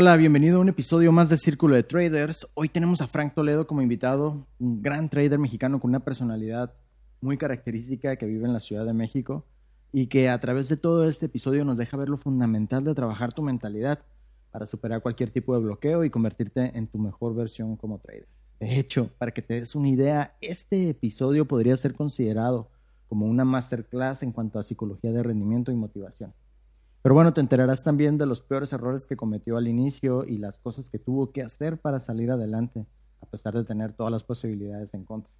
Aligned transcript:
Hola, 0.00 0.16
bienvenido 0.16 0.58
a 0.58 0.60
un 0.60 0.68
episodio 0.68 1.10
más 1.10 1.28
de 1.28 1.36
Círculo 1.36 1.74
de 1.74 1.82
Traders. 1.82 2.46
Hoy 2.54 2.68
tenemos 2.68 3.00
a 3.00 3.08
Frank 3.08 3.34
Toledo 3.34 3.66
como 3.66 3.82
invitado, 3.82 4.46
un 4.60 4.80
gran 4.80 5.08
trader 5.08 5.40
mexicano 5.40 5.80
con 5.80 5.88
una 5.88 6.04
personalidad 6.04 6.72
muy 7.20 7.36
característica 7.36 8.14
que 8.14 8.26
vive 8.26 8.46
en 8.46 8.52
la 8.52 8.60
Ciudad 8.60 8.86
de 8.86 8.92
México 8.92 9.44
y 9.92 10.06
que 10.06 10.28
a 10.28 10.38
través 10.38 10.68
de 10.68 10.76
todo 10.76 11.08
este 11.08 11.26
episodio 11.26 11.64
nos 11.64 11.78
deja 11.78 11.96
ver 11.96 12.10
lo 12.10 12.16
fundamental 12.16 12.84
de 12.84 12.94
trabajar 12.94 13.32
tu 13.32 13.42
mentalidad 13.42 13.98
para 14.52 14.66
superar 14.66 15.02
cualquier 15.02 15.30
tipo 15.30 15.52
de 15.54 15.64
bloqueo 15.64 16.04
y 16.04 16.10
convertirte 16.10 16.78
en 16.78 16.86
tu 16.86 16.98
mejor 16.98 17.34
versión 17.34 17.74
como 17.74 17.98
trader. 17.98 18.28
De 18.60 18.78
hecho, 18.78 19.10
para 19.18 19.32
que 19.32 19.42
te 19.42 19.54
des 19.54 19.74
una 19.74 19.88
idea, 19.88 20.36
este 20.40 20.90
episodio 20.90 21.48
podría 21.48 21.76
ser 21.76 21.94
considerado 21.94 22.70
como 23.08 23.26
una 23.26 23.44
masterclass 23.44 24.22
en 24.22 24.30
cuanto 24.30 24.60
a 24.60 24.62
psicología 24.62 25.10
de 25.10 25.24
rendimiento 25.24 25.72
y 25.72 25.74
motivación. 25.74 26.32
Pero 27.08 27.14
bueno, 27.14 27.32
te 27.32 27.40
enterarás 27.40 27.84
también 27.84 28.18
de 28.18 28.26
los 28.26 28.42
peores 28.42 28.70
errores 28.74 29.06
que 29.06 29.16
cometió 29.16 29.56
al 29.56 29.66
inicio 29.66 30.26
y 30.26 30.36
las 30.36 30.58
cosas 30.58 30.90
que 30.90 30.98
tuvo 30.98 31.32
que 31.32 31.40
hacer 31.40 31.80
para 31.80 32.00
salir 32.00 32.30
adelante, 32.30 32.84
a 33.22 33.24
pesar 33.24 33.54
de 33.54 33.64
tener 33.64 33.94
todas 33.94 34.12
las 34.12 34.24
posibilidades 34.24 34.92
en 34.92 35.06
contra. 35.06 35.32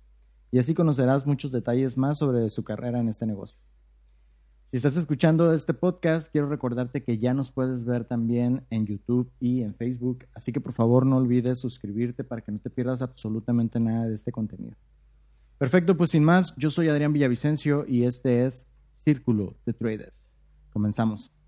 Y 0.51 0.59
así 0.59 0.73
conocerás 0.73 1.27
muchos 1.27 1.53
detalles 1.53 1.99
más 1.99 2.17
sobre 2.17 2.49
su 2.49 2.65
carrera 2.65 3.01
en 3.01 3.11
este 3.11 3.27
negocio. 3.27 3.59
Si 4.71 4.79
estás 4.79 4.97
escuchando 4.97 5.53
este 5.53 5.75
podcast, 5.75 6.33
quiero 6.33 6.49
recordarte 6.49 7.05
que 7.05 7.19
ya 7.19 7.35
nos 7.35 7.51
puedes 7.51 7.85
ver 7.85 8.07
también 8.07 8.65
en 8.71 8.87
YouTube 8.87 9.31
y 9.39 9.61
en 9.61 9.75
Facebook, 9.75 10.25
así 10.35 10.53
que 10.53 10.63
por 10.63 10.73
favor 10.73 11.05
no 11.05 11.19
olvides 11.19 11.61
suscribirte 11.61 12.25
para 12.25 12.41
que 12.41 12.51
no 12.51 12.61
te 12.61 12.71
pierdas 12.71 13.03
absolutamente 13.03 13.79
nada 13.79 14.07
de 14.07 14.15
este 14.15 14.33
contenido. 14.33 14.75
Perfecto, 15.59 15.99
pues 15.99 16.13
sin 16.13 16.25
más, 16.25 16.55
yo 16.57 16.71
soy 16.71 16.89
Adrián 16.89 17.13
Villavicencio 17.13 17.85
y 17.87 18.05
este 18.05 18.47
es 18.47 18.65
Círculo 19.05 19.55
de 19.67 19.75
Traders. 19.75 20.15
Comenzamos. 20.73 21.31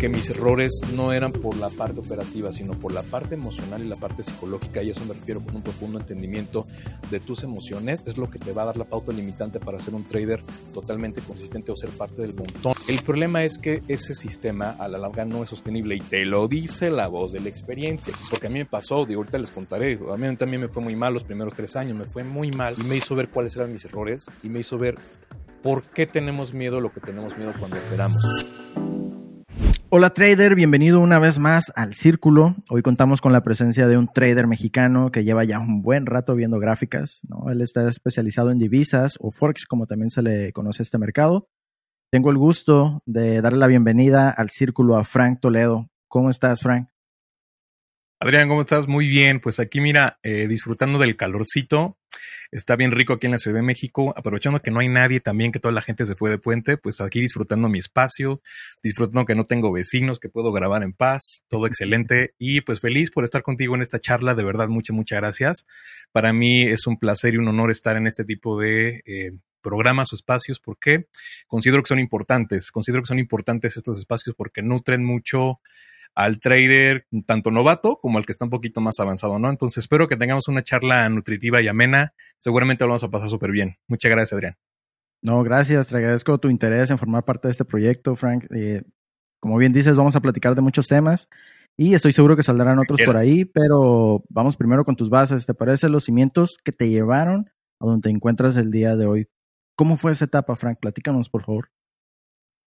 que 0.00 0.08
mis 0.08 0.30
errores 0.30 0.80
no 0.96 1.12
eran 1.12 1.30
por 1.30 1.58
la 1.58 1.68
parte 1.68 2.00
operativa, 2.00 2.50
sino 2.52 2.72
por 2.72 2.90
la 2.90 3.02
parte 3.02 3.34
emocional 3.34 3.84
y 3.84 3.86
la 3.86 3.96
parte 3.96 4.22
psicológica, 4.22 4.82
y 4.82 4.88
eso 4.88 5.04
me 5.04 5.12
refiero 5.12 5.40
con 5.42 5.56
un 5.56 5.62
profundo 5.62 5.98
entendimiento 5.98 6.66
de 7.10 7.20
tus 7.20 7.42
emociones, 7.42 8.02
es 8.06 8.16
lo 8.16 8.30
que 8.30 8.38
te 8.38 8.54
va 8.54 8.62
a 8.62 8.64
dar 8.66 8.78
la 8.78 8.86
pauta 8.86 9.12
limitante 9.12 9.60
para 9.60 9.78
ser 9.78 9.94
un 9.94 10.04
trader 10.04 10.42
totalmente 10.72 11.20
consistente 11.20 11.70
o 11.70 11.76
ser 11.76 11.90
parte 11.90 12.22
del 12.22 12.32
montón. 12.32 12.72
El 12.88 13.02
problema 13.02 13.44
es 13.44 13.58
que 13.58 13.82
ese 13.88 14.14
sistema 14.14 14.70
a 14.70 14.88
la 14.88 14.96
larga 14.96 15.26
no 15.26 15.42
es 15.42 15.50
sostenible 15.50 15.96
y 15.96 16.00
te 16.00 16.24
lo 16.24 16.48
dice 16.48 16.88
la 16.88 17.06
voz 17.06 17.32
de 17.32 17.40
la 17.40 17.50
experiencia, 17.50 18.14
porque 18.30 18.46
a 18.46 18.50
mí 18.50 18.58
me 18.58 18.64
pasó, 18.64 19.04
digo, 19.04 19.20
ahorita 19.20 19.36
les 19.36 19.50
contaré, 19.50 20.00
a 20.10 20.16
mí 20.16 20.34
también 20.36 20.62
me 20.62 20.68
fue 20.68 20.82
muy 20.82 20.96
mal 20.96 21.12
los 21.12 21.24
primeros 21.24 21.52
tres 21.52 21.76
años, 21.76 21.98
me 21.98 22.06
fue 22.06 22.24
muy 22.24 22.50
mal 22.52 22.74
y 22.78 22.84
me 22.84 22.96
hizo 22.96 23.14
ver 23.14 23.28
cuáles 23.28 23.54
eran 23.54 23.70
mis 23.70 23.84
errores 23.84 24.24
y 24.42 24.48
me 24.48 24.60
hizo 24.60 24.78
ver 24.78 24.94
por 25.62 25.82
qué 25.82 26.06
tenemos 26.06 26.54
miedo 26.54 26.80
lo 26.80 26.90
que 26.90 27.00
tenemos 27.00 27.36
miedo 27.36 27.52
cuando 27.60 27.76
operamos. 27.76 29.09
Hola 29.92 30.10
trader, 30.10 30.54
bienvenido 30.54 31.00
una 31.00 31.18
vez 31.18 31.40
más 31.40 31.72
al 31.74 31.94
Círculo. 31.94 32.54
Hoy 32.68 32.80
contamos 32.80 33.20
con 33.20 33.32
la 33.32 33.42
presencia 33.42 33.88
de 33.88 33.96
un 33.96 34.06
trader 34.06 34.46
mexicano 34.46 35.10
que 35.10 35.24
lleva 35.24 35.42
ya 35.42 35.58
un 35.58 35.82
buen 35.82 36.06
rato 36.06 36.36
viendo 36.36 36.60
gráficas. 36.60 37.22
¿no? 37.26 37.50
Él 37.50 37.60
está 37.60 37.88
especializado 37.88 38.52
en 38.52 38.58
divisas 38.58 39.14
o 39.18 39.32
forex, 39.32 39.66
como 39.66 39.88
también 39.88 40.10
se 40.10 40.22
le 40.22 40.52
conoce 40.52 40.82
a 40.82 40.84
este 40.84 40.96
mercado. 40.96 41.48
Tengo 42.12 42.30
el 42.30 42.38
gusto 42.38 43.02
de 43.04 43.42
darle 43.42 43.58
la 43.58 43.66
bienvenida 43.66 44.30
al 44.30 44.50
Círculo 44.50 44.96
a 44.96 45.02
Frank 45.02 45.40
Toledo. 45.40 45.90
¿Cómo 46.06 46.30
estás, 46.30 46.60
Frank? 46.60 46.88
Adrián, 48.20 48.48
¿cómo 48.48 48.60
estás? 48.60 48.86
Muy 48.86 49.08
bien, 49.08 49.40
pues 49.40 49.58
aquí 49.58 49.80
mira, 49.80 50.20
eh, 50.22 50.46
disfrutando 50.46 51.00
del 51.00 51.16
calorcito. 51.16 51.98
Está 52.50 52.76
bien 52.76 52.90
rico 52.90 53.12
aquí 53.12 53.26
en 53.26 53.32
la 53.32 53.38
Ciudad 53.38 53.56
de 53.56 53.62
México, 53.62 54.12
aprovechando 54.16 54.60
que 54.60 54.70
no 54.70 54.80
hay 54.80 54.88
nadie 54.88 55.20
también, 55.20 55.52
que 55.52 55.60
toda 55.60 55.72
la 55.72 55.82
gente 55.82 56.04
se 56.04 56.14
fue 56.14 56.30
de 56.30 56.38
puente, 56.38 56.76
pues 56.76 57.00
aquí 57.00 57.20
disfrutando 57.20 57.68
mi 57.68 57.78
espacio, 57.78 58.40
disfrutando 58.82 59.24
que 59.26 59.34
no 59.34 59.46
tengo 59.46 59.72
vecinos, 59.72 60.18
que 60.18 60.28
puedo 60.28 60.52
grabar 60.52 60.82
en 60.82 60.92
paz, 60.92 61.42
todo 61.48 61.66
excelente 61.66 62.34
y 62.38 62.60
pues 62.60 62.80
feliz 62.80 63.10
por 63.10 63.24
estar 63.24 63.42
contigo 63.42 63.74
en 63.74 63.82
esta 63.82 63.98
charla, 63.98 64.34
de 64.34 64.44
verdad, 64.44 64.68
muchas, 64.68 64.94
muchas 64.94 65.18
gracias. 65.20 65.66
Para 66.12 66.32
mí 66.32 66.62
es 66.62 66.86
un 66.86 66.98
placer 66.98 67.34
y 67.34 67.36
un 67.38 67.48
honor 67.48 67.70
estar 67.70 67.96
en 67.96 68.06
este 68.06 68.24
tipo 68.24 68.60
de 68.60 69.02
eh, 69.06 69.32
programas 69.60 70.12
o 70.12 70.16
espacios 70.16 70.58
porque 70.58 71.06
considero 71.46 71.82
que 71.82 71.88
son 71.88 71.98
importantes, 71.98 72.70
considero 72.70 73.02
que 73.02 73.08
son 73.08 73.18
importantes 73.18 73.76
estos 73.76 73.98
espacios 73.98 74.34
porque 74.36 74.62
nutren 74.62 75.04
mucho 75.04 75.60
al 76.14 76.40
trader 76.40 77.06
tanto 77.26 77.50
novato 77.50 77.98
como 78.00 78.18
al 78.18 78.26
que 78.26 78.32
está 78.32 78.44
un 78.44 78.50
poquito 78.50 78.80
más 78.80 79.00
avanzado, 79.00 79.38
¿no? 79.38 79.48
Entonces 79.48 79.78
espero 79.78 80.08
que 80.08 80.16
tengamos 80.16 80.48
una 80.48 80.62
charla 80.62 81.08
nutritiva 81.08 81.62
y 81.62 81.68
amena. 81.68 82.14
Seguramente 82.38 82.84
lo 82.84 82.88
vamos 82.88 83.04
a 83.04 83.10
pasar 83.10 83.28
súper 83.28 83.52
bien. 83.52 83.76
Muchas 83.88 84.10
gracias, 84.10 84.32
Adrián. 84.34 84.54
No, 85.22 85.42
gracias. 85.42 85.88
Te 85.88 85.96
agradezco 85.96 86.38
tu 86.38 86.48
interés 86.48 86.90
en 86.90 86.98
formar 86.98 87.24
parte 87.24 87.48
de 87.48 87.52
este 87.52 87.64
proyecto, 87.64 88.16
Frank. 88.16 88.46
Eh, 88.54 88.82
como 89.40 89.56
bien 89.56 89.72
dices, 89.72 89.96
vamos 89.96 90.16
a 90.16 90.20
platicar 90.20 90.54
de 90.54 90.62
muchos 90.62 90.86
temas 90.86 91.28
y 91.76 91.94
estoy 91.94 92.12
seguro 92.12 92.36
que 92.36 92.42
saldrán 92.42 92.78
otros 92.78 93.00
por 93.02 93.16
ahí, 93.16 93.44
pero 93.44 94.22
vamos 94.28 94.56
primero 94.56 94.84
con 94.84 94.96
tus 94.96 95.08
bases. 95.08 95.46
¿Te 95.46 95.54
parece 95.54 95.88
los 95.88 96.04
cimientos 96.04 96.56
que 96.62 96.72
te 96.72 96.88
llevaron 96.88 97.50
a 97.80 97.86
donde 97.86 98.08
te 98.08 98.10
encuentras 98.10 98.56
el 98.56 98.70
día 98.70 98.96
de 98.96 99.06
hoy? 99.06 99.28
¿Cómo 99.76 99.96
fue 99.96 100.12
esa 100.12 100.26
etapa, 100.26 100.56
Frank? 100.56 100.78
Platícanos, 100.80 101.30
por 101.30 101.44
favor. 101.44 101.70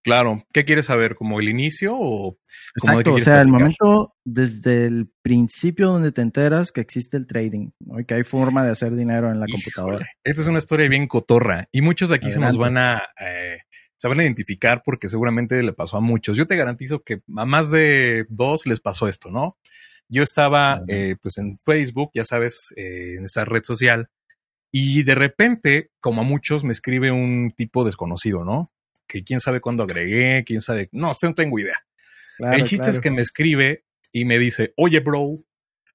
Claro, 0.04 0.44
¿qué 0.52 0.66
quieres 0.66 0.88
saber? 0.88 1.16
¿Como 1.16 1.40
el 1.40 1.48
inicio 1.48 1.94
o 1.96 2.38
como 2.80 3.00
Exacto, 3.00 3.14
o 3.14 3.20
sea, 3.20 3.42
el 3.42 3.48
momento 3.50 4.16
desde 4.26 4.86
el 4.86 5.12
principio 5.22 5.90
donde 5.90 6.12
te 6.12 6.22
enteras 6.22 6.72
que 6.72 6.82
existe 6.82 7.18
el 7.18 7.28
trading, 7.28 7.70
¿no? 7.80 8.00
y 8.00 8.06
que 8.06 8.16
hay 8.16 8.24
forma 8.24 8.64
de 8.64 8.72
hacer 8.72 8.96
dinero 8.96 9.32
en 9.32 9.40
la 9.40 9.46
Híjole, 9.48 9.64
computadora. 9.64 10.08
Esta 10.24 10.42
es 10.42 10.48
una 10.48 10.58
historia 10.58 10.90
bien 10.90 11.08
cotorra 11.08 11.68
y 11.72 11.82
muchos 11.82 12.10
de 12.10 12.16
aquí 12.16 12.28
Adelante. 12.28 12.54
se 12.54 12.58
nos 12.58 12.58
van 12.58 12.78
a 12.78 13.04
eh, 13.20 13.60
se 13.96 14.08
van 14.08 14.20
a 14.20 14.24
identificar 14.24 14.82
porque 14.84 15.08
seguramente 15.08 15.62
le 15.62 15.74
pasó 15.74 15.98
a 15.98 16.02
muchos. 16.02 16.36
Yo 16.36 16.48
te 16.48 16.56
garantizo 16.56 17.04
que 17.04 17.22
a 17.38 17.46
más 17.46 17.70
de 17.70 18.26
dos 18.30 18.66
les 18.66 18.80
pasó 18.80 19.08
esto, 19.08 19.30
¿no? 19.30 19.58
Yo 20.10 20.24
estaba 20.24 20.82
eh, 20.88 21.16
pues 21.22 21.38
en 21.38 21.60
Facebook, 21.60 22.10
ya 22.16 22.26
sabes, 22.26 22.74
eh, 22.76 23.16
en 23.18 23.24
esta 23.24 23.46
red 23.46 23.64
social 23.64 24.10
y 24.72 25.04
de 25.04 25.16
repente, 25.16 25.92
como 26.00 26.22
a 26.22 26.24
muchos, 26.24 26.64
me 26.64 26.72
escribe 26.72 27.12
un 27.12 27.52
tipo 27.56 27.84
desconocido, 27.84 28.44
¿no? 28.44 28.72
Que 29.12 29.24
quién 29.24 29.40
sabe 29.40 29.60
cuándo 29.60 29.84
agregué, 29.84 30.44
quién 30.46 30.62
sabe, 30.62 30.90
no, 30.92 31.12
no 31.22 31.34
tengo 31.36 31.60
idea. 31.60 31.78
Claro, 32.38 32.56
el 32.56 32.64
chiste 32.64 32.86
claro. 32.86 32.92
es 32.92 33.00
que 33.00 33.12
me 33.12 33.22
escribe 33.22 33.86
y 34.12 34.26
me 34.26 34.40
dice, 34.40 34.74
oye, 34.78 35.00
bro, 35.00 35.44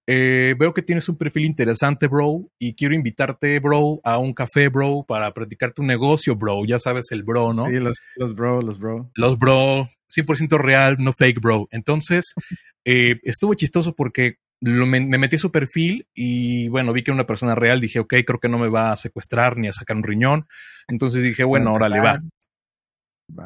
eh, 0.06 0.54
veo 0.58 0.72
que 0.72 0.82
tienes 0.82 1.08
un 1.08 1.16
perfil 1.16 1.44
interesante, 1.44 2.06
bro, 2.06 2.48
y 2.58 2.74
quiero 2.74 2.94
invitarte, 2.94 3.58
bro, 3.58 4.00
a 4.04 4.18
un 4.18 4.34
café, 4.34 4.68
bro, 4.68 5.04
para 5.06 5.32
practicar 5.34 5.72
tu 5.72 5.82
negocio, 5.82 6.36
bro. 6.36 6.64
Ya 6.64 6.78
sabes, 6.78 7.10
el 7.10 7.24
bro, 7.24 7.52
¿no? 7.52 7.66
Sí, 7.66 7.72
los, 7.72 7.98
los 8.16 8.34
bro, 8.34 8.62
los 8.62 8.78
bro. 8.78 9.10
Los 9.14 9.38
bro, 9.38 9.88
100% 10.14 10.58
real, 10.58 10.96
no 11.00 11.12
fake, 11.12 11.40
bro. 11.40 11.66
Entonces, 11.72 12.34
eh, 12.84 13.18
estuvo 13.24 13.54
chistoso 13.54 13.96
porque 13.96 14.36
lo, 14.60 14.86
me, 14.86 15.00
me, 15.00 15.18
metí 15.18 15.36
a 15.36 15.40
su 15.40 15.50
perfil 15.50 16.06
y 16.14 16.68
bueno, 16.68 16.92
vi 16.92 17.02
que 17.02 17.10
era 17.10 17.16
una 17.16 17.26
persona 17.26 17.54
real. 17.54 17.80
Dije, 17.80 17.98
ok, 17.98 18.14
creo 18.24 18.38
que 18.38 18.48
no 18.48 18.58
me 18.58 18.68
va 18.68 18.92
a 18.92 18.96
secuestrar 18.96 19.56
ni 19.56 19.66
a 19.66 19.72
sacar 19.72 19.96
un 19.96 20.04
riñón. 20.04 20.46
Entonces 20.88 21.22
dije, 21.22 21.42
bueno, 21.42 21.70
ahora 21.70 21.88
le 21.88 22.00
va. 22.00 22.22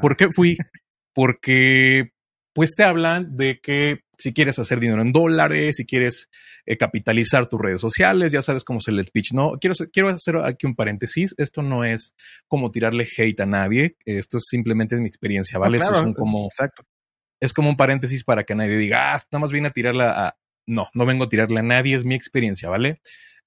¿Por 0.01 0.17
qué 0.17 0.29
fui? 0.33 0.57
Porque 1.15 2.13
pues 2.53 2.75
te 2.75 2.83
hablan 2.83 3.37
de 3.37 3.61
que 3.61 4.01
si 4.19 4.33
quieres 4.33 4.59
hacer 4.59 4.81
dinero 4.81 5.03
en 5.03 5.13
dólares, 5.13 5.77
si 5.77 5.87
quieres 5.87 6.29
eh, 6.67 6.77
capitalizar 6.77 7.47
tus 7.47 7.61
redes 7.61 7.81
sociales, 7.81 8.33
ya 8.33 8.43
sabes 8.43 8.65
cómo 8.65 8.81
se 8.81 8.91
el 8.91 9.05
pitch. 9.07 9.33
No, 9.33 9.53
quiero, 9.61 9.75
quiero 9.93 10.11
hacer 10.11 10.37
aquí 10.37 10.67
un 10.67 10.75
paréntesis. 10.75 11.35
Esto 11.39 11.63
no 11.63 11.85
es 11.85 12.15
como 12.47 12.71
tirarle 12.71 13.07
hate 13.17 13.41
a 13.41 13.47
nadie. 13.47 13.97
Esto 14.05 14.37
es 14.37 14.45
simplemente 14.47 14.95
es 14.95 15.01
mi 15.01 15.09
experiencia, 15.09 15.59
¿vale? 15.59 15.79
No, 15.79 15.85
claro, 15.85 15.97
Esto 15.97 16.03
es 16.03 16.07
un 16.09 16.15
como, 16.15 16.47
exacto. 16.47 16.83
es 17.41 17.53
como 17.53 17.71
un 17.71 17.77
paréntesis 17.77 18.25
para 18.25 18.45
que 18.45 18.55
nadie 18.55 18.77
diga, 18.77 19.15
ah, 19.15 19.19
nada 19.31 19.41
más 19.41 19.53
viene 19.53 19.69
a 19.69 19.73
tirarla 19.73 20.27
a. 20.27 20.37
No, 20.67 20.89
no 20.95 21.07
vengo 21.07 21.25
a 21.25 21.29
tirarle 21.29 21.61
a 21.61 21.65
nadie, 21.65 21.97
es 21.97 22.05
mi 22.05 22.15
experiencia, 22.15 22.69
¿vale? 22.69 23.01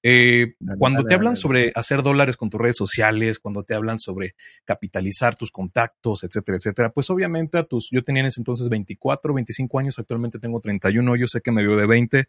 Eh, 0.05 0.55
dale, 0.59 0.77
cuando 0.77 0.97
dale, 0.97 1.07
te 1.07 1.13
hablan 1.15 1.33
dale, 1.33 1.41
sobre 1.41 1.71
hacer 1.75 2.03
dólares 2.03 2.35
con 2.35 2.49
tus 2.49 2.59
redes 2.59 2.75
sociales, 2.75 3.39
cuando 3.39 3.63
te 3.63 3.73
hablan 3.73 3.99
sobre 3.99 4.35
capitalizar 4.65 5.35
tus 5.35 5.49
contactos, 5.49 6.25
etcétera, 6.25 6.57
etcétera, 6.57 6.91
pues 6.91 7.09
obviamente 7.09 7.57
a 7.57 7.63
tus, 7.63 7.89
yo 7.89 8.03
tenía 8.03 8.19
en 8.19 8.27
ese 8.27 8.41
entonces 8.41 8.67
24, 8.67 9.33
25 9.33 9.79
años, 9.79 9.97
actualmente 9.97 10.39
tengo 10.39 10.59
31, 10.59 11.15
yo 11.15 11.27
sé 11.27 11.39
que 11.39 11.53
me 11.53 11.65
veo 11.65 11.77
de 11.77 11.87
20, 11.87 12.25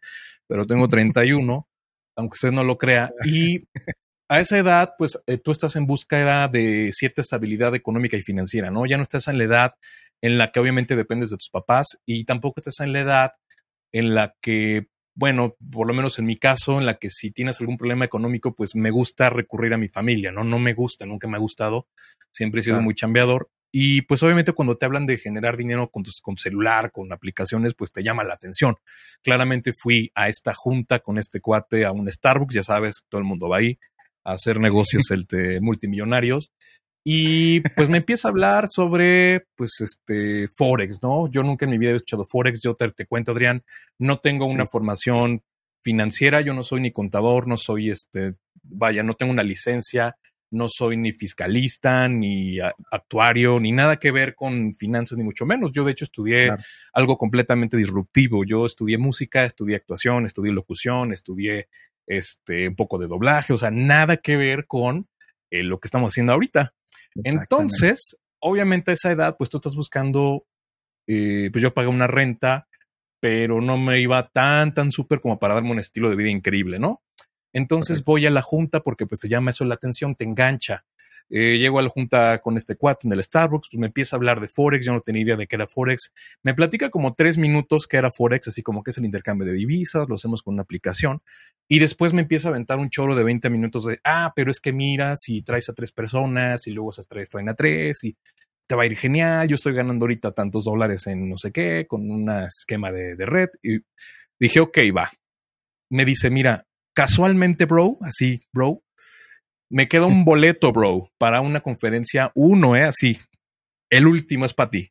pero 0.46 0.66
tengo 0.66 0.88
31, 0.88 1.68
aunque 2.16 2.34
usted 2.34 2.52
no 2.52 2.62
lo 2.62 2.78
crea, 2.78 3.10
y 3.24 3.58
a 4.28 4.40
esa 4.40 4.56
edad, 4.56 4.94
pues 4.96 5.20
eh, 5.26 5.38
tú 5.38 5.50
estás 5.50 5.74
en 5.74 5.86
búsqueda 5.86 6.46
de 6.46 6.92
cierta 6.92 7.22
estabilidad 7.22 7.74
económica 7.74 8.16
y 8.16 8.22
financiera, 8.22 8.70
¿no? 8.70 8.86
Ya 8.86 8.96
no 8.96 9.02
estás 9.02 9.26
en 9.28 9.38
la 9.38 9.44
edad 9.44 9.74
en 10.22 10.38
la 10.38 10.52
que 10.52 10.60
obviamente 10.60 10.96
dependes 10.96 11.30
de 11.30 11.36
tus 11.36 11.50
papás 11.50 11.98
y 12.06 12.24
tampoco 12.24 12.60
estás 12.60 12.80
en 12.80 12.92
la 12.92 13.00
edad 13.00 13.32
en 13.92 14.14
la 14.14 14.34
que 14.40 14.88
bueno, 15.14 15.56
por 15.70 15.86
lo 15.86 15.94
menos 15.94 16.18
en 16.18 16.26
mi 16.26 16.36
caso, 16.36 16.78
en 16.78 16.86
la 16.86 16.98
que 16.98 17.08
si 17.08 17.30
tienes 17.30 17.60
algún 17.60 17.76
problema 17.76 18.04
económico, 18.04 18.54
pues 18.54 18.74
me 18.74 18.90
gusta 18.90 19.30
recurrir 19.30 19.72
a 19.72 19.78
mi 19.78 19.88
familia, 19.88 20.32
¿no? 20.32 20.42
No 20.42 20.58
me 20.58 20.74
gusta, 20.74 21.06
nunca 21.06 21.28
me 21.28 21.36
ha 21.36 21.40
gustado, 21.40 21.86
siempre 22.32 22.60
he 22.60 22.64
sido 22.64 22.80
muy 22.82 22.94
chambeador. 22.94 23.50
Y 23.76 24.02
pues 24.02 24.22
obviamente 24.22 24.52
cuando 24.52 24.76
te 24.76 24.86
hablan 24.86 25.04
de 25.04 25.18
generar 25.18 25.56
dinero 25.56 25.90
con, 25.90 26.04
con 26.22 26.36
celular, 26.36 26.92
con 26.92 27.12
aplicaciones, 27.12 27.74
pues 27.74 27.90
te 27.90 28.04
llama 28.04 28.22
la 28.22 28.34
atención. 28.34 28.76
Claramente 29.20 29.72
fui 29.72 30.12
a 30.14 30.28
esta 30.28 30.54
junta 30.54 31.00
con 31.00 31.18
este 31.18 31.40
cuate 31.40 31.84
a 31.84 31.90
un 31.90 32.10
Starbucks, 32.10 32.54
ya 32.54 32.62
sabes, 32.62 33.04
todo 33.08 33.20
el 33.20 33.26
mundo 33.26 33.48
va 33.48 33.58
ahí 33.58 33.78
a 34.24 34.32
hacer 34.32 34.60
negocios 34.60 35.04
el 35.10 35.26
multimillonarios. 35.60 36.52
Y 37.06 37.60
pues 37.60 37.90
me 37.90 37.98
empieza 37.98 38.28
a 38.28 38.30
hablar 38.30 38.68
sobre, 38.68 39.46
pues, 39.56 39.78
este, 39.80 40.48
Forex, 40.48 41.02
¿no? 41.02 41.30
Yo 41.30 41.42
nunca 41.42 41.66
en 41.66 41.70
mi 41.70 41.78
vida 41.78 41.90
he 41.90 41.96
escuchado 41.96 42.24
Forex. 42.24 42.62
Yo 42.62 42.74
te, 42.74 42.90
te 42.92 43.04
cuento, 43.04 43.32
Adrián, 43.32 43.62
no 43.98 44.20
tengo 44.20 44.46
una 44.46 44.66
formación 44.66 45.42
financiera. 45.82 46.40
Yo 46.40 46.54
no 46.54 46.64
soy 46.64 46.80
ni 46.80 46.92
contador, 46.92 47.46
no 47.46 47.58
soy, 47.58 47.90
este, 47.90 48.36
vaya, 48.62 49.02
no 49.02 49.14
tengo 49.14 49.32
una 49.32 49.42
licencia, 49.42 50.16
no 50.50 50.70
soy 50.70 50.96
ni 50.96 51.12
fiscalista, 51.12 52.08
ni 52.08 52.58
actuario, 52.90 53.60
ni 53.60 53.72
nada 53.72 53.98
que 53.98 54.10
ver 54.10 54.34
con 54.34 54.74
finanzas, 54.74 55.18
ni 55.18 55.24
mucho 55.24 55.44
menos. 55.44 55.72
Yo, 55.72 55.84
de 55.84 55.92
hecho, 55.92 56.06
estudié 56.06 56.50
algo 56.94 57.18
completamente 57.18 57.76
disruptivo. 57.76 58.44
Yo 58.46 58.64
estudié 58.64 58.96
música, 58.96 59.44
estudié 59.44 59.76
actuación, 59.76 60.24
estudié 60.24 60.52
locución, 60.52 61.12
estudié, 61.12 61.68
este, 62.06 62.68
un 62.68 62.76
poco 62.76 62.98
de 62.98 63.08
doblaje, 63.08 63.52
o 63.52 63.58
sea, 63.58 63.70
nada 63.70 64.16
que 64.18 64.36
ver 64.36 64.66
con 64.66 65.08
eh, 65.50 65.62
lo 65.62 65.80
que 65.80 65.86
estamos 65.86 66.12
haciendo 66.12 66.32
ahorita. 66.32 66.74
Entonces, 67.22 68.16
obviamente 68.40 68.90
a 68.90 68.94
esa 68.94 69.12
edad, 69.12 69.36
pues 69.36 69.50
tú 69.50 69.58
estás 69.58 69.74
buscando, 69.74 70.46
eh, 71.06 71.48
pues 71.52 71.62
yo 71.62 71.72
pagué 71.72 71.88
una 71.88 72.06
renta, 72.06 72.68
pero 73.20 73.60
no 73.60 73.78
me 73.78 74.00
iba 74.00 74.28
tan, 74.28 74.74
tan 74.74 74.90
súper 74.90 75.20
como 75.20 75.38
para 75.38 75.54
darme 75.54 75.70
un 75.70 75.78
estilo 75.78 76.10
de 76.10 76.16
vida 76.16 76.30
increíble, 76.30 76.78
¿no? 76.78 77.02
Entonces 77.52 78.04
voy 78.04 78.26
a 78.26 78.30
la 78.30 78.42
junta 78.42 78.80
porque 78.80 79.06
pues 79.06 79.20
se 79.20 79.28
llama 79.28 79.50
eso 79.50 79.64
la 79.64 79.76
atención, 79.76 80.14
te 80.14 80.24
engancha. 80.24 80.84
Eh, 81.30 81.56
llego 81.58 81.78
a 81.78 81.82
la 81.82 81.88
junta 81.88 82.38
con 82.38 82.56
este 82.56 82.76
cuate 82.76 83.08
en 83.08 83.12
el 83.12 83.22
Starbucks, 83.22 83.68
pues 83.70 83.80
me 83.80 83.86
empieza 83.86 84.14
a 84.14 84.18
hablar 84.18 84.40
de 84.40 84.48
Forex, 84.48 84.84
yo 84.84 84.92
no 84.92 85.00
tenía 85.00 85.22
idea 85.22 85.36
de 85.36 85.46
qué 85.46 85.56
era 85.56 85.66
Forex. 85.66 86.12
Me 86.42 86.52
platica 86.54 86.90
como 86.90 87.14
tres 87.14 87.38
minutos 87.38 87.86
qué 87.86 87.96
era 87.96 88.10
Forex, 88.10 88.48
así 88.48 88.62
como 88.62 88.82
que 88.82 88.90
es 88.90 88.98
el 88.98 89.04
intercambio 89.06 89.46
de 89.46 89.54
divisas, 89.54 90.08
lo 90.08 90.16
hacemos 90.16 90.42
con 90.42 90.54
una 90.54 90.62
aplicación. 90.62 91.22
Y 91.68 91.78
después 91.78 92.12
me 92.12 92.22
empieza 92.22 92.48
a 92.48 92.50
aventar 92.50 92.78
un 92.78 92.90
choro 92.90 93.14
de 93.14 93.24
20 93.24 93.48
minutos 93.50 93.84
de, 93.84 93.98
ah, 94.04 94.32
pero 94.36 94.50
es 94.50 94.60
que 94.60 94.72
mira, 94.72 95.16
si 95.16 95.42
traes 95.42 95.68
a 95.68 95.72
tres 95.72 95.92
personas 95.92 96.66
y 96.66 96.72
luego 96.72 96.90
esas 96.90 97.08
tres 97.08 97.30
traen 97.30 97.48
a 97.48 97.54
tres 97.54 98.04
y 98.04 98.16
te 98.66 98.74
va 98.74 98.82
a 98.82 98.86
ir 98.86 98.96
genial, 98.96 99.48
yo 99.48 99.54
estoy 99.54 99.74
ganando 99.74 100.04
ahorita 100.04 100.32
tantos 100.32 100.64
dólares 100.64 101.06
en 101.06 101.28
no 101.28 101.38
sé 101.38 101.52
qué, 101.52 101.86
con 101.88 102.10
un 102.10 102.30
esquema 102.30 102.92
de, 102.92 103.16
de 103.16 103.26
red. 103.26 103.48
Y 103.62 103.78
dije, 104.38 104.60
ok, 104.60 104.78
va. 104.96 105.10
Me 105.90 106.04
dice, 106.04 106.30
mira, 106.30 106.66
casualmente, 106.94 107.66
bro, 107.66 107.98
así, 108.02 108.42
bro, 108.52 108.82
me 109.70 109.88
queda 109.88 110.06
un 110.06 110.24
boleto, 110.24 110.72
bro, 110.72 111.10
para 111.18 111.40
una 111.40 111.60
conferencia, 111.60 112.30
uno, 112.34 112.76
¿eh? 112.76 112.84
Así. 112.84 113.18
El 113.90 114.06
último 114.06 114.44
es 114.44 114.54
para 114.54 114.70
ti. 114.70 114.90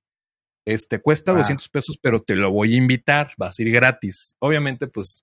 Este 0.65 0.99
cuesta 1.01 1.33
200 1.33 1.67
pesos, 1.67 1.97
pero 2.01 2.21
te 2.21 2.35
lo 2.37 2.51
voy 2.51 2.73
a 2.73 2.77
invitar, 2.77 3.33
vas 3.37 3.59
a 3.59 3.63
ir 3.63 3.71
gratis. 3.71 4.37
Obviamente, 4.39 4.87
pues 4.87 5.22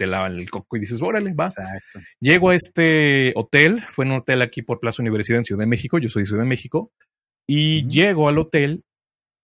te 0.00 0.06
lavan 0.06 0.38
el 0.38 0.48
coco 0.48 0.78
y 0.78 0.80
dices, 0.80 1.02
órale, 1.02 1.34
va. 1.34 1.48
Exacto. 1.48 2.00
Llego 2.20 2.48
a 2.48 2.54
este 2.54 3.34
hotel, 3.36 3.82
fue 3.82 4.06
en 4.06 4.12
un 4.12 4.20
hotel 4.20 4.40
aquí 4.40 4.62
por 4.62 4.80
Plaza 4.80 5.02
Universidad 5.02 5.40
en 5.40 5.44
Ciudad 5.44 5.60
de 5.60 5.66
México, 5.66 5.98
yo 5.98 6.08
soy 6.08 6.22
de 6.22 6.26
Ciudad 6.26 6.42
de 6.42 6.48
México, 6.48 6.90
y 7.46 7.86
llego 7.86 8.30
al 8.30 8.38
hotel 8.38 8.82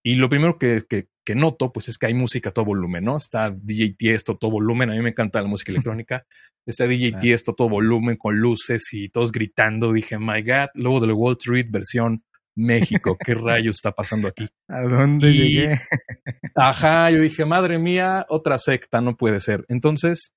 y 0.03 0.15
lo 0.15 0.31
primero 0.31 0.59
que, 0.59 0.85
que, 0.89 1.09
que, 1.27 1.35
noto, 1.35 1.75
pues 1.75 1.91
es 1.91 1.99
que 1.99 2.07
hay 2.07 2.15
música 2.15 2.49
a 2.49 2.53
todo 2.53 2.65
volumen, 2.65 3.05
¿no? 3.05 3.19
Está 3.19 3.51
DJ 3.51 3.97
Tiesto, 3.99 4.39
todo 4.39 4.53
volumen, 4.53 4.89
a 4.89 4.95
mí 4.95 5.03
me 5.03 5.11
encanta 5.11 5.43
la 5.43 5.49
música 5.49 5.73
electrónica, 5.73 6.25
está 6.67 6.87
DJ 6.87 7.19
Tiesto, 7.21 7.55
todo 7.55 7.69
volumen, 7.69 8.17
con 8.17 8.35
luces 8.39 8.89
y 8.93 9.11
todos 9.11 9.31
gritando, 9.31 9.93
dije, 9.93 10.19
my 10.19 10.41
God, 10.41 10.71
luego 10.73 11.07
de 11.07 11.13
Wall 11.13 11.37
Street 11.39 11.67
versión 11.69 12.25
México, 12.57 13.17
¿qué 13.23 13.35
rayos 13.35 13.77
está 13.77 13.93
pasando 13.93 14.29
aquí? 14.29 14.49
¿A 14.69 14.81
dónde 14.83 15.33
llegué? 15.33 15.79
ajá, 16.55 17.11
yo 17.11 17.21
dije, 17.21 17.45
madre 17.45 17.79
mía, 17.79 18.25
otra 18.29 18.59
secta, 18.59 19.01
no 19.01 19.17
puede 19.17 19.41
ser. 19.41 19.65
Entonces, 19.69 20.33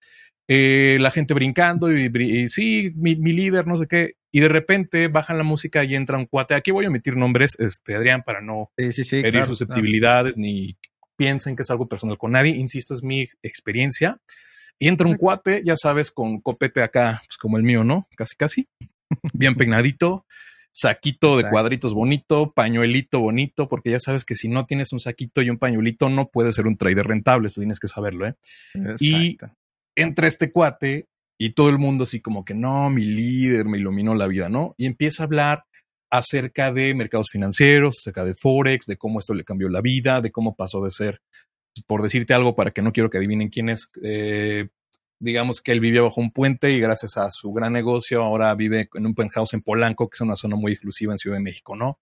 eh, 0.48 0.98
la 1.00 1.12
gente 1.12 1.34
brincando 1.34 1.92
y, 1.92 2.50
sí, 2.50 2.92
mi, 2.96 3.16
líder, 3.16 3.66
no 3.66 3.78
sé 3.78 3.88
qué, 3.88 4.14
y 4.32 4.42
de 4.42 4.50
repente 4.50 5.08
bajan 5.08 5.38
la 5.38 5.44
música 5.44 5.84
y 5.84 5.96
entra 5.96 6.18
un 6.18 6.26
cuate. 6.26 6.56
Aquí 6.56 6.72
voy 6.72 6.86
a 6.86 6.90
omitir 6.90 7.16
nombres, 7.16 7.56
este, 7.58 7.96
Adrián, 7.96 8.24
para 8.24 8.42
no 8.42 8.72
herir 8.78 9.46
susceptibilidades 9.46 10.38
ni 10.38 10.78
piensen 11.16 11.56
que 11.56 11.64
es 11.64 11.70
algo 11.70 11.88
personal 11.88 12.18
con 12.18 12.34
nadie. 12.34 12.52
Insisto, 12.52 12.94
es 12.94 13.02
mi 13.02 13.28
experiencia. 13.42 14.20
Y 14.78 14.88
entra 14.88 15.08
un 15.08 15.16
cuate, 15.16 15.62
ya 15.66 15.76
sabes, 15.76 16.12
con 16.12 16.40
copete 16.42 16.82
acá, 16.82 17.22
pues 17.26 17.38
como 17.38 17.58
el 17.58 17.64
mío, 17.64 17.84
¿no? 17.84 18.08
Casi, 18.16 18.36
casi. 18.36 18.70
Bien 19.34 19.56
peinadito 19.56 20.26
saquito 20.80 21.36
de 21.36 21.50
cuadritos 21.50 21.94
bonito, 21.94 22.54
pañuelito 22.54 23.20
bonito, 23.20 23.68
porque 23.68 23.92
ya 23.92 24.00
sabes 24.00 24.24
que 24.24 24.36
si 24.36 24.48
no 24.48 24.66
tienes 24.66 24.94
un 24.94 25.02
saquito 25.02 25.42
y 25.42 25.50
un 25.50 25.58
pañuelito 25.58 26.10
no 26.10 26.30
puedes 26.30 26.56
ser 26.56 26.68
un 26.68 26.78
trader 26.78 27.06
rentable, 27.06 27.48
eso 27.48 27.60
tienes 27.60 27.80
que 27.80 27.90
saberlo, 27.90 28.28
¿eh? 28.28 28.36
Y 29.00 29.38
entra 29.96 30.28
este 30.28 30.54
cuate 30.54 31.08
y 31.38 31.50
todo 31.50 31.70
el 31.70 31.80
mundo 31.80 32.06
así 32.06 32.22
como 32.22 32.46
que 32.46 32.54
no, 32.54 32.90
mi 32.90 33.04
líder 33.04 33.66
me 33.66 33.78
iluminó 33.78 34.16
la 34.16 34.28
vida, 34.28 34.48
¿no? 34.48 34.74
Y 34.78 34.86
empieza 34.86 35.24
a 35.24 35.26
hablar 35.26 35.66
acerca 36.10 36.72
de 36.72 36.96
mercados 36.96 37.28
financieros, 37.30 37.98
acerca 38.00 38.24
de 38.24 38.34
Forex, 38.34 38.86
de 38.86 38.96
cómo 38.96 39.20
esto 39.20 39.34
le 39.34 39.44
cambió 39.44 39.68
la 39.68 39.82
vida, 39.82 40.22
de 40.22 40.32
cómo 40.32 40.56
pasó 40.56 40.82
de 40.82 40.92
ser, 40.92 41.20
por 41.88 42.02
decirte 42.02 42.34
algo 42.34 42.56
para 42.56 42.72
que 42.72 42.82
no 42.82 42.94
quiero 42.94 43.10
que 43.10 43.18
adivinen 43.18 43.50
quién 43.50 43.68
es, 43.68 43.90
eh, 44.02 44.70
digamos 45.20 45.62
que 45.62 45.72
él 45.72 45.80
vivía 45.80 46.02
bajo 46.02 46.22
un 46.22 46.32
puente 46.32 46.72
y 46.72 46.80
gracias 46.80 47.18
a 47.18 47.30
su 47.30 47.52
gran 47.52 47.74
negocio 47.74 48.24
ahora 48.24 48.54
vive 48.56 48.90
en 48.94 49.06
un 49.06 49.14
penthouse 49.14 49.54
en 49.54 49.62
Polanco, 49.62 50.10
que 50.10 50.16
es 50.16 50.22
una 50.22 50.36
zona 50.36 50.56
muy 50.56 50.72
exclusiva 50.72 51.14
en 51.14 51.20
Ciudad 51.20 51.38
de 51.38 51.44
México, 51.44 51.76
¿no? 51.76 52.00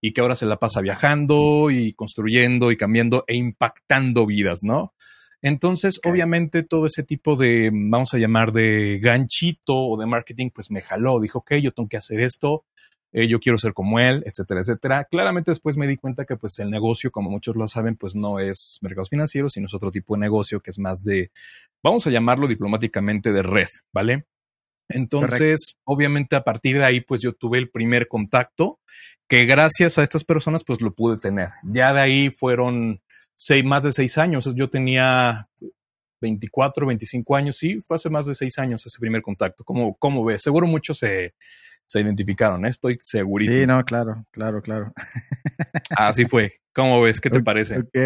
Y 0.00 0.12
que 0.12 0.20
ahora 0.20 0.36
se 0.36 0.46
la 0.46 0.58
pasa 0.58 0.80
viajando 0.80 1.70
y 1.70 1.94
construyendo 1.94 2.70
y 2.70 2.76
cambiando 2.76 3.24
e 3.26 3.36
impactando 3.36 4.26
vidas, 4.26 4.62
¿no? 4.62 4.92
Entonces, 5.42 6.00
obviamente, 6.04 6.62
todo 6.62 6.86
ese 6.86 7.02
tipo 7.02 7.36
de, 7.36 7.70
vamos 7.72 8.12
a 8.14 8.18
llamar 8.18 8.52
de 8.52 8.98
ganchito 9.00 9.76
o 9.76 9.96
de 9.96 10.06
marketing, 10.06 10.50
pues 10.50 10.70
me 10.70 10.82
jaló. 10.82 11.20
Dijo, 11.20 11.40
ok, 11.40 11.54
yo 11.62 11.72
tengo 11.72 11.88
que 11.88 11.98
hacer 11.98 12.20
esto, 12.20 12.64
eh, 13.16 13.28
yo 13.28 13.40
quiero 13.40 13.56
ser 13.56 13.72
como 13.72 13.98
él, 13.98 14.22
etcétera, 14.26 14.60
etcétera. 14.60 15.04
Claramente 15.04 15.50
después 15.50 15.78
me 15.78 15.86
di 15.86 15.96
cuenta 15.96 16.26
que 16.26 16.36
pues 16.36 16.58
el 16.58 16.68
negocio, 16.68 17.10
como 17.10 17.30
muchos 17.30 17.56
lo 17.56 17.66
saben, 17.66 17.96
pues 17.96 18.14
no 18.14 18.40
es 18.40 18.76
mercados 18.82 19.08
financieros, 19.08 19.54
sino 19.54 19.68
es 19.68 19.72
otro 19.72 19.90
tipo 19.90 20.14
de 20.14 20.20
negocio 20.20 20.60
que 20.60 20.68
es 20.68 20.78
más 20.78 21.02
de 21.02 21.30
vamos 21.82 22.06
a 22.06 22.10
llamarlo 22.10 22.46
diplomáticamente 22.46 23.32
de 23.32 23.42
red, 23.42 23.68
¿vale? 23.90 24.26
Entonces, 24.90 25.76
obviamente 25.84 26.36
a 26.36 26.44
partir 26.44 26.76
de 26.76 26.84
ahí, 26.84 27.00
pues 27.00 27.22
yo 27.22 27.32
tuve 27.32 27.56
el 27.56 27.70
primer 27.70 28.06
contacto 28.06 28.80
que 29.26 29.46
gracias 29.46 29.96
a 29.96 30.02
estas 30.02 30.22
personas, 30.22 30.62
pues 30.62 30.82
lo 30.82 30.94
pude 30.94 31.16
tener. 31.16 31.48
Ya 31.64 31.94
de 31.94 32.00
ahí 32.00 32.28
fueron 32.28 33.00
seis, 33.34 33.64
más 33.64 33.82
de 33.82 33.92
seis 33.92 34.18
años. 34.18 34.46
Yo 34.54 34.68
tenía 34.68 35.48
24, 36.20 36.86
25 36.86 37.34
años, 37.34 37.56
sí, 37.56 37.80
fue 37.80 37.94
hace 37.94 38.10
más 38.10 38.26
de 38.26 38.34
seis 38.34 38.58
años 38.58 38.84
ese 38.84 38.98
primer 39.00 39.22
contacto. 39.22 39.64
¿Cómo, 39.64 39.96
cómo 39.96 40.22
ves? 40.22 40.42
Seguro 40.42 40.66
muchos 40.66 40.98
se, 40.98 41.32
se 41.86 42.00
identificaron, 42.00 42.66
¿eh? 42.66 42.70
estoy 42.70 42.98
segurísimo. 43.00 43.60
Sí, 43.60 43.66
no, 43.66 43.84
claro, 43.84 44.26
claro, 44.30 44.60
claro. 44.60 44.92
Así 45.96 46.24
fue. 46.24 46.60
¿Cómo 46.74 47.00
ves? 47.00 47.20
¿Qué 47.20 47.30
te 47.30 47.42
parece? 47.42 47.78
Ok. 47.78 47.96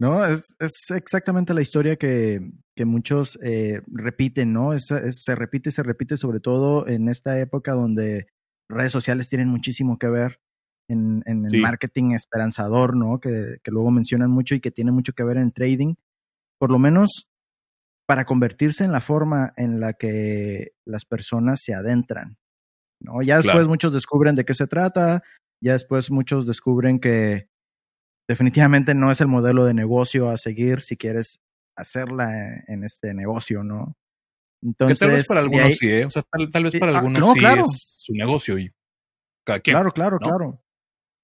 No, 0.00 0.24
es, 0.24 0.56
es 0.58 0.90
exactamente 0.90 1.52
la 1.52 1.60
historia 1.60 1.96
que, 1.96 2.40
que 2.74 2.86
muchos 2.86 3.38
eh, 3.42 3.82
repiten, 3.86 4.52
¿no? 4.52 4.72
Es, 4.72 4.86
se 4.86 5.34
repite 5.34 5.68
y 5.68 5.72
se 5.72 5.82
repite, 5.82 6.16
sobre 6.16 6.40
todo 6.40 6.88
en 6.88 7.10
esta 7.10 7.38
época 7.38 7.72
donde 7.72 8.26
redes 8.68 8.92
sociales 8.92 9.28
tienen 9.28 9.48
muchísimo 9.48 9.98
que 9.98 10.08
ver 10.08 10.40
en, 10.88 11.22
en 11.26 11.44
el 11.44 11.60
marketing 11.60 12.12
esperanzador, 12.12 12.96
¿no? 12.96 13.20
Que, 13.20 13.58
que, 13.62 13.70
luego 13.70 13.90
mencionan 13.90 14.30
mucho 14.30 14.54
y 14.54 14.60
que 14.60 14.70
tiene 14.70 14.90
mucho 14.90 15.12
que 15.12 15.22
ver 15.22 15.36
en 15.36 15.52
trading. 15.52 15.94
Por 16.58 16.70
lo 16.70 16.78
menos 16.78 17.28
para 18.06 18.24
convertirse 18.24 18.84
en 18.84 18.92
la 18.92 19.00
forma 19.00 19.52
en 19.56 19.78
la 19.78 19.92
que 19.92 20.72
las 20.84 21.04
personas 21.04 21.60
se 21.62 21.74
adentran, 21.74 22.38
¿no? 23.00 23.22
Ya 23.22 23.36
después 23.36 23.66
muchos 23.66 23.92
descubren 23.92 24.36
de 24.36 24.44
qué 24.44 24.54
se 24.54 24.66
trata, 24.66 25.22
ya 25.62 25.72
después 25.72 26.10
muchos 26.10 26.46
descubren 26.46 27.00
que 27.00 27.48
definitivamente 28.28 28.94
no 28.94 29.10
es 29.10 29.20
el 29.20 29.28
modelo 29.28 29.64
de 29.64 29.74
negocio 29.74 30.30
a 30.30 30.36
seguir 30.36 30.80
si 30.80 30.96
quieres 30.96 31.40
hacerla 31.76 32.62
en 32.66 32.84
este 32.84 33.14
negocio, 33.14 33.62
¿no? 33.62 33.96
Entonces, 34.62 34.98
que 34.98 35.06
tal 35.06 35.14
vez 35.14 35.26
para 35.26 35.40
algunos 35.40 35.76
sí, 35.78 35.88
¿eh? 35.88 36.04
O 36.04 36.10
sea, 36.10 36.22
tal, 36.52 36.64
vez 36.64 36.78
para 36.78 36.92
ah, 36.92 36.98
algunos 36.98 37.32
sí 37.32 37.44
es 37.44 37.96
su 37.98 38.12
negocio 38.12 38.58
y 38.58 38.70
Claro, 39.44 39.90
claro, 39.90 40.18
claro. 40.18 40.62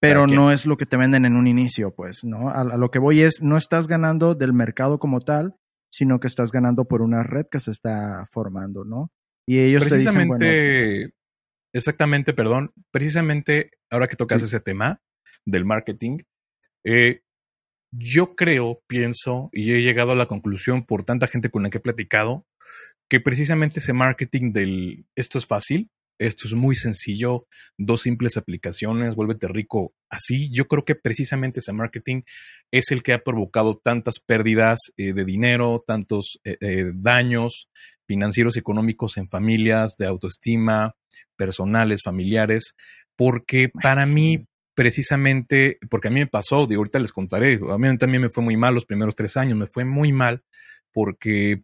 Pero 0.00 0.26
no 0.26 0.52
es 0.52 0.66
lo 0.66 0.76
que 0.76 0.87
te 0.87 0.97
venden 0.97 1.25
en 1.25 1.37
un 1.37 1.47
inicio, 1.47 1.95
pues, 1.95 2.25
¿no? 2.25 2.50
A, 2.50 2.64
lo 2.64 2.90
que 2.90 2.99
voy 2.99 3.23
es, 3.23 3.40
no 3.40 3.56
estás 3.56 3.87
ganando 3.87 4.35
del 4.35 4.52
mercado 4.52 4.99
como 4.99 5.21
tal, 5.21 5.56
sino 5.90 6.21
que 6.21 6.26
estás 6.26 6.52
ganando 6.52 6.87
por 6.87 7.02
una 7.02 7.23
red 7.23 7.47
que 7.50 7.61
se 7.61 7.71
está 7.71 8.26
formando, 8.30 8.85
¿no? 8.85 9.11
Y 9.49 9.61
ellos 9.61 9.85
precisamente, 9.85 10.45
te 10.45 10.95
dicen, 10.95 11.14
exactamente, 11.76 12.33
perdón, 12.33 12.73
precisamente 12.90 13.71
ahora 13.90 14.09
que 14.09 14.16
tocas 14.16 14.42
ese 14.42 14.61
tema 14.61 15.00
del 15.45 15.64
marketing, 15.64 16.18
eh, 16.85 17.23
yo 17.92 18.37
creo, 18.37 18.83
pienso, 18.87 19.49
y 19.52 19.73
he 19.73 19.83
llegado 19.83 20.12
a 20.12 20.16
la 20.16 20.26
conclusión 20.26 20.85
por 20.85 21.04
tanta 21.04 21.26
gente 21.26 21.50
con 21.50 21.62
la 21.62 21.71
que 21.71 21.78
he 21.78 21.80
platicado, 21.80 22.47
que 23.09 23.21
precisamente 23.21 23.78
ese 23.78 23.92
marketing 23.92 24.52
del 24.52 25.06
esto 25.14 25.38
es 25.38 25.47
fácil, 25.47 25.90
esto 26.18 26.47
es 26.47 26.54
muy 26.54 26.75
sencillo, 26.75 27.47
dos 27.76 28.02
simples 28.02 28.37
aplicaciones, 28.37 29.14
vuélvete 29.14 29.49
rico 29.49 29.95
así. 30.11 30.50
Yo 30.50 30.66
creo 30.66 30.85
que 30.85 30.95
precisamente 30.95 31.61
ese 31.61 31.73
marketing 31.73 32.23
es 32.71 32.90
el 32.90 33.02
que 33.02 33.12
ha 33.12 33.23
provocado 33.23 33.76
tantas 33.76 34.18
pérdidas 34.18 34.78
eh, 34.97 35.12
de 35.12 35.25
dinero, 35.25 35.85
tantos 35.87 36.38
eh, 36.45 36.56
eh, 36.61 36.92
daños 36.95 37.68
financieros 38.06 38.56
y 38.56 38.61
económicos 38.61 39.16
en 39.16 39.28
familias, 39.28 39.97
de 39.99 40.06
autoestima, 40.06 40.95
personales, 41.37 42.02
familiares, 42.02 42.75
porque 43.16 43.70
para 43.82 44.06
mí, 44.06 44.46
precisamente, 44.75 45.78
porque 45.90 46.08
a 46.08 46.11
mí 46.11 46.20
me 46.20 46.26
pasó, 46.26 46.66
de 46.66 46.76
ahorita 46.76 46.99
les 46.99 47.12
contaré, 47.12 47.58
a 47.70 47.78
mí 47.78 47.99
también 47.99 48.23
me 48.23 48.30
fue 48.30 48.42
muy 48.44 48.56
mal 48.56 48.75
los 48.75 48.85
primeros 48.85 49.14
tres 49.14 49.37
años, 49.37 49.56
me 49.56 49.66
fue 49.66 49.85
muy 49.85 50.12
mal 50.12 50.42
porque 50.92 51.62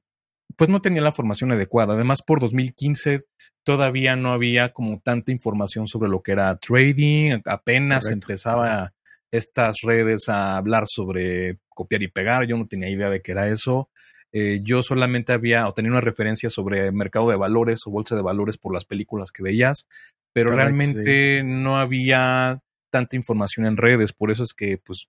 pues 0.56 0.68
no 0.68 0.80
tenía 0.80 1.00
la 1.00 1.12
formación 1.12 1.52
adecuada. 1.52 1.94
Además, 1.94 2.20
por 2.22 2.40
2015 2.40 3.24
todavía 3.64 4.16
no 4.16 4.32
había 4.32 4.72
como 4.72 5.00
tanta 5.00 5.32
información 5.32 5.86
sobre 5.86 6.10
lo 6.10 6.22
que 6.22 6.32
era 6.32 6.56
trading, 6.56 7.40
apenas 7.46 8.10
empezaba 8.10 8.92
estas 9.30 9.76
redes 9.82 10.28
a 10.28 10.56
hablar 10.56 10.84
sobre 10.86 11.58
copiar 11.68 12.02
y 12.02 12.08
pegar, 12.08 12.46
yo 12.46 12.56
no 12.56 12.66
tenía 12.66 12.90
idea 12.90 13.08
de 13.08 13.22
qué 13.22 13.32
era 13.32 13.48
eso. 13.48 13.88
Eh, 14.32 14.60
yo 14.62 14.82
solamente 14.82 15.32
había 15.32 15.68
o 15.68 15.74
tenía 15.74 15.90
una 15.90 16.00
referencia 16.00 16.48
sobre 16.48 16.90
mercado 16.90 17.28
de 17.28 17.36
valores 17.36 17.86
o 17.86 17.90
bolsa 17.90 18.16
de 18.16 18.22
valores 18.22 18.56
por 18.56 18.72
las 18.72 18.84
películas 18.84 19.30
que 19.30 19.42
veías, 19.42 19.86
pero 20.32 20.50
realmente 20.52 21.42
no 21.44 21.76
había 21.76 22.62
tanta 22.90 23.16
información 23.16 23.66
en 23.66 23.76
redes, 23.76 24.12
por 24.12 24.30
eso 24.30 24.42
es 24.42 24.54
que, 24.54 24.78
pues, 24.78 25.08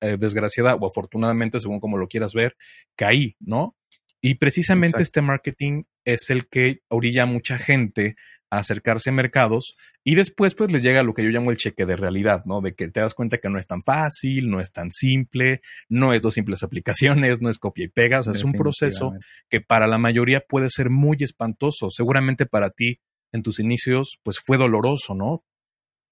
eh, 0.00 0.16
desgraciada 0.18 0.74
o 0.74 0.86
afortunadamente, 0.86 1.60
según 1.60 1.80
como 1.80 1.98
lo 1.98 2.08
quieras 2.08 2.34
ver, 2.34 2.56
caí, 2.96 3.36
¿no? 3.40 3.74
Y 4.20 4.34
precisamente 4.34 5.02
este 5.02 5.22
marketing 5.22 5.84
es 6.04 6.30
el 6.30 6.48
que 6.48 6.80
orilla 6.88 7.22
a 7.22 7.26
mucha 7.26 7.56
gente 7.56 8.16
a 8.50 8.58
acercarse 8.58 9.10
a 9.10 9.12
mercados 9.12 9.76
y 10.04 10.14
después 10.14 10.54
pues 10.54 10.72
les 10.72 10.82
llega 10.82 11.02
lo 11.02 11.12
que 11.12 11.22
yo 11.22 11.30
llamo 11.30 11.50
el 11.50 11.56
cheque 11.56 11.84
de 11.84 11.96
realidad, 11.96 12.44
¿no? 12.46 12.60
De 12.60 12.74
que 12.74 12.88
te 12.88 13.00
das 13.00 13.14
cuenta 13.14 13.38
que 13.38 13.50
no 13.50 13.58
es 13.58 13.66
tan 13.66 13.82
fácil, 13.82 14.48
no 14.48 14.60
es 14.60 14.72
tan 14.72 14.90
simple, 14.90 15.60
no 15.88 16.14
es 16.14 16.22
dos 16.22 16.34
simples 16.34 16.62
aplicaciones, 16.62 17.40
no 17.40 17.50
es 17.50 17.58
copia 17.58 17.84
y 17.84 17.88
pega, 17.88 18.20
o 18.20 18.22
sea, 18.22 18.32
es 18.32 18.44
un 18.44 18.52
proceso 18.52 19.12
que 19.50 19.60
para 19.60 19.86
la 19.86 19.98
mayoría 19.98 20.40
puede 20.40 20.70
ser 20.70 20.90
muy 20.90 21.18
espantoso. 21.20 21.90
Seguramente 21.90 22.46
para 22.46 22.70
ti 22.70 23.00
en 23.32 23.42
tus 23.42 23.58
inicios 23.60 24.18
pues 24.22 24.38
fue 24.44 24.56
doloroso, 24.56 25.14
¿no? 25.14 25.44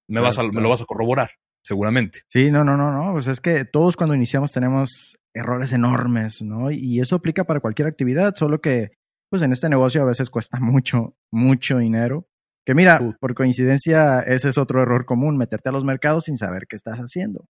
Me, 0.09 0.21
vas 0.21 0.38
a, 0.38 0.43
me 0.43 0.61
lo 0.61 0.69
vas 0.69 0.83
a 0.83 0.85
corroborar, 0.85 1.31
seguramente. 1.62 2.21
Sí, 2.28 2.50
no, 2.50 2.64
no, 2.64 2.76
no, 2.76 2.93
no, 2.93 3.12
pues 3.12 3.26
es 3.28 3.40
que 3.40 3.64
todos 3.64 3.97
cuando 3.97 4.14
iniciamos 4.14 4.52
tenemos 4.52 5.16
errores 5.35 5.73
enormes, 5.73 6.43
¿no? 6.43 6.71
Y 6.71 7.00
eso 7.00 7.16
aplica 7.16 7.45
para 7.45 7.61
cualquier 7.61 7.88
actividad, 7.88 8.35
solo 8.37 8.61
que 8.61 8.90
pues 9.28 9.42
en 9.42 9.52
este 9.52 9.68
negocio 9.68 10.02
a 10.02 10.06
veces 10.06 10.30
cuesta 10.30 10.59
mucho, 10.61 11.16
mucho 11.30 11.78
dinero. 11.78 12.28
Que 12.64 12.75
mira, 12.75 13.00
por 13.21 13.35
coincidencia, 13.35 14.21
ese 14.21 14.49
es 14.49 14.59
otro 14.59 14.83
error 14.83 15.06
común, 15.06 15.38
meterte 15.38 15.68
a 15.68 15.73
los 15.73 15.85
mercados 15.85 16.25
sin 16.25 16.37
saber 16.37 16.66
qué 16.68 16.75
estás 16.75 16.99
haciendo. 16.99 17.49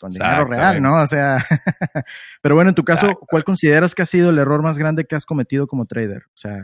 Con 0.00 0.10
dinero 0.10 0.46
real, 0.46 0.82
¿no? 0.82 1.00
O 1.00 1.06
sea, 1.06 1.44
pero 2.42 2.56
bueno, 2.56 2.70
en 2.70 2.74
tu 2.74 2.82
caso, 2.82 3.14
¿cuál 3.14 3.44
consideras 3.44 3.94
que 3.94 4.02
ha 4.02 4.06
sido 4.06 4.30
el 4.30 4.38
error 4.38 4.60
más 4.60 4.78
grande 4.78 5.04
que 5.04 5.14
has 5.14 5.26
cometido 5.26 5.68
como 5.68 5.86
trader? 5.86 6.24
O 6.26 6.36
sea, 6.36 6.60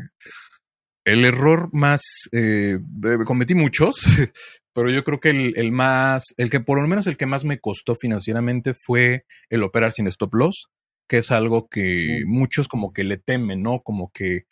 el 1.08 1.24
error 1.24 1.70
más, 1.72 2.02
eh, 2.32 2.78
cometí 3.24 3.54
muchos, 3.54 3.96
pero 4.74 4.90
yo 4.90 5.04
creo 5.04 5.20
que 5.20 5.30
el, 5.30 5.72
más, 5.72 6.24
el 6.36 6.50
que 6.50 6.60
por 6.60 6.80
lo 6.80 6.86
menos 6.86 7.06
el 7.06 7.16
que 7.16 7.26
más 7.26 7.44
me 7.44 7.60
costó 7.60 7.94
financieramente 7.94 8.74
fue 8.74 9.24
el 9.48 9.62
operar 9.62 9.92
sin 9.92 10.06
stop 10.06 10.34
loss, 10.34 10.68
que 11.08 11.18
es 11.18 11.30
algo 11.32 11.68
que 11.68 12.22
muchos 12.26 12.68
como 12.68 12.92
que 12.92 13.02
le 13.02 13.16
temen, 13.16 13.62
¿no? 13.62 13.80
Como 13.82 14.10
que, 14.12 14.44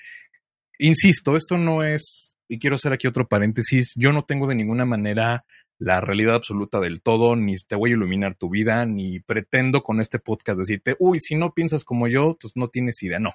insisto, 0.79 1.37
esto 1.37 1.59
no 1.59 1.85
es, 1.85 2.37
y 2.49 2.59
quiero 2.59 2.77
hacer 2.77 2.93
aquí 2.93 3.07
otro 3.07 3.29
paréntesis, 3.29 3.93
yo 3.97 4.13
no 4.13 4.25
tengo 4.25 4.47
de 4.47 4.55
ninguna 4.55 4.85
manera 4.85 5.45
la 5.79 6.01
realidad 6.01 6.37
absoluta 6.37 6.81
del 6.81 7.03
todo, 7.03 7.37
ni 7.37 7.55
te 7.69 7.77
voy 7.77 7.91
a 7.91 7.95
iluminar 7.95 8.35
tu 8.35 8.49
vida, 8.49 8.87
ni 8.87 9.21
pretendo 9.21 9.83
con 9.83 10.01
este 10.01 10.19
podcast 10.19 10.59
decirte, 10.59 10.97
uy, 10.99 11.21
si 11.21 11.35
no 11.35 11.53
piensas 11.53 11.85
como 11.85 12.09
yo, 12.09 12.37
pues 12.41 12.53
no 12.57 12.69
tienes 12.69 13.03
idea, 13.03 13.19
no. 13.19 13.35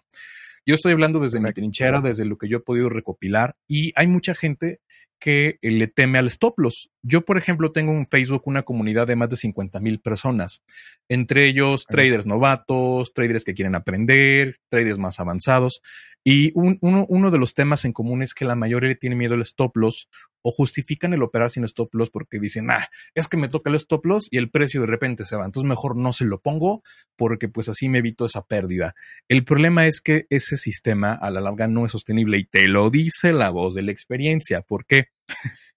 Yo 0.66 0.76
estoy 0.76 0.94
hablando 0.94 1.20
desde 1.20 1.40
mi 1.40 1.52
trinchera, 1.54 2.02
desde 2.02 2.26
lo 2.26 2.38
que 2.38 2.48
yo 2.48 2.58
he 2.58 2.62
podido 2.62 2.90
recopilar, 2.90 3.56
y 3.68 3.94
hay 3.96 4.08
mucha 4.08 4.34
gente 4.34 4.80
que 5.22 5.60
eh, 5.62 5.72
le 5.72 5.88
teme 5.88 6.18
al 6.18 6.28
stop 6.28 6.60
loss. 6.60 6.90
Yo, 7.04 7.22
por 7.22 7.38
ejemplo, 7.38 7.72
tengo 7.72 7.94
en 7.94 8.08
Facebook 8.08 8.42
una 8.46 8.64
comunidad 8.64 9.08
de 9.08 9.16
más 9.16 9.30
de 9.30 9.38
50 9.38 9.80
mil 9.80 10.02
personas, 10.02 10.64
entre 11.08 11.48
ellos 11.48 11.86
traders 11.88 12.26
novatos, 12.26 13.14
traders 13.14 13.46
que 13.46 13.54
quieren 13.54 13.76
aprender, 13.76 14.58
traders 14.68 14.98
más 14.98 15.20
avanzados. 15.20 15.82
Y 16.24 16.52
uno, 16.56 17.06
uno, 17.08 17.32
de 17.32 17.38
los 17.38 17.54
temas 17.54 17.86
en 17.86 17.94
común 17.94 18.22
es 18.22 18.34
que 18.34 18.46
la 18.46 18.56
mayoría 18.56 18.94
tiene 18.96 19.16
miedo 19.16 19.34
al 19.34 19.42
stop 19.42 19.76
loss 19.78 20.08
o 20.42 20.52
justifican 20.52 21.14
el 21.14 21.24
operar 21.24 21.52
sin 21.52 21.64
stop 21.64 21.94
loss 21.94 22.10
porque 22.10 22.40
dicen, 22.40 22.72
ah, 22.72 22.88
es 23.16 23.28
que 23.28 23.38
me 23.38 23.48
toca 23.48 23.70
el 23.70 23.76
stop 23.76 24.06
loss 24.06 24.28
y 24.32 24.38
el 24.38 24.50
precio 24.50 24.82
de 24.82 24.88
repente 24.88 25.26
se 25.26 25.36
va. 25.36 25.46
Entonces 25.46 25.68
mejor 25.68 25.96
no 25.96 26.14
se 26.14 26.26
lo 26.26 26.42
pongo 26.42 26.84
porque 27.16 27.48
pues 27.48 27.70
así 27.70 27.90
me 27.90 28.00
evito 28.00 28.26
esa 28.26 28.46
pérdida. 28.46 28.96
El 29.28 29.44
problema 29.44 29.86
es 29.88 30.02
que 30.02 30.26
ese 30.30 30.58
sistema 30.58 31.14
a 31.14 31.30
la 31.32 31.42
larga 31.42 31.68
no 31.68 31.86
es 31.86 31.92
sostenible 31.92 32.38
y 32.38 32.46
te 32.46 32.68
lo 32.68 32.90
dice 32.90 33.34
la 33.34 33.50
voz 33.50 33.76
de 33.76 33.84
la 33.84 33.92
experiencia. 33.92 34.62
porque 34.62 35.08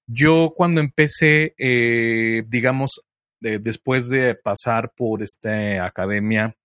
Yo 0.06 0.52
cuando 0.54 0.80
empecé, 0.80 1.54
eh, 1.58 2.44
digamos, 2.48 3.02
después 3.40 4.08
de 4.08 4.34
pasar 4.34 4.92
por 4.96 5.22
esta 5.22 5.84
academia, 5.84 6.56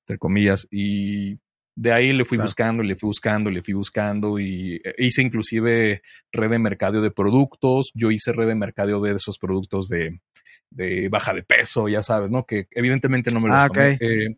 entre 0.00 0.18
comillas, 0.18 0.66
y 0.70 1.38
de 1.80 1.92
ahí 1.92 2.12
le 2.12 2.26
fui 2.26 2.36
buscando, 2.36 2.82
le 2.82 2.94
fui 2.94 3.06
buscando, 3.06 3.48
le 3.48 3.62
fui 3.62 3.72
buscando 3.72 4.38
y 4.38 4.82
eh, 4.84 4.94
hice 4.98 5.22
inclusive 5.22 6.02
red 6.30 6.50
de 6.50 6.58
mercadeo 6.58 7.00
de 7.00 7.10
productos. 7.10 7.90
Yo 7.94 8.10
hice 8.10 8.34
red 8.34 8.48
de 8.48 8.54
mercadeo 8.54 9.00
de 9.00 9.14
esos 9.14 9.38
productos 9.38 9.88
de, 9.88 10.20
de 10.68 11.08
baja 11.08 11.32
de 11.32 11.42
peso, 11.42 11.88
ya 11.88 12.02
sabes, 12.02 12.30
¿no? 12.30 12.44
Que 12.44 12.68
evidentemente 12.72 13.30
no 13.30 13.40
me 13.40 13.48
lo 13.48 13.54
ah, 13.54 13.70
eh, 13.74 14.36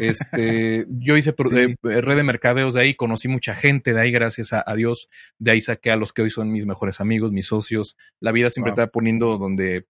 este, 0.00 0.86
yo 0.88 1.18
hice 1.18 1.34
eh, 1.36 1.76
red 1.82 2.16
de 2.16 2.22
mercadeos 2.22 2.72
de 2.72 2.80
ahí, 2.80 2.94
conocí 2.94 3.28
mucha 3.28 3.54
gente 3.54 3.92
de 3.92 4.00
ahí, 4.00 4.10
gracias 4.10 4.54
a, 4.54 4.74
Dios. 4.74 5.08
De 5.38 5.50
ahí 5.50 5.60
saqué 5.60 5.90
a 5.90 5.96
los 5.96 6.14
que 6.14 6.22
hoy 6.22 6.30
son 6.30 6.50
mis 6.50 6.64
mejores 6.64 7.02
amigos, 7.02 7.32
mis 7.32 7.48
socios. 7.48 7.98
La 8.18 8.32
vida 8.32 8.48
siempre 8.48 8.72
te 8.72 8.80
va 8.80 8.86
poniendo 8.86 9.36
donde, 9.36 9.88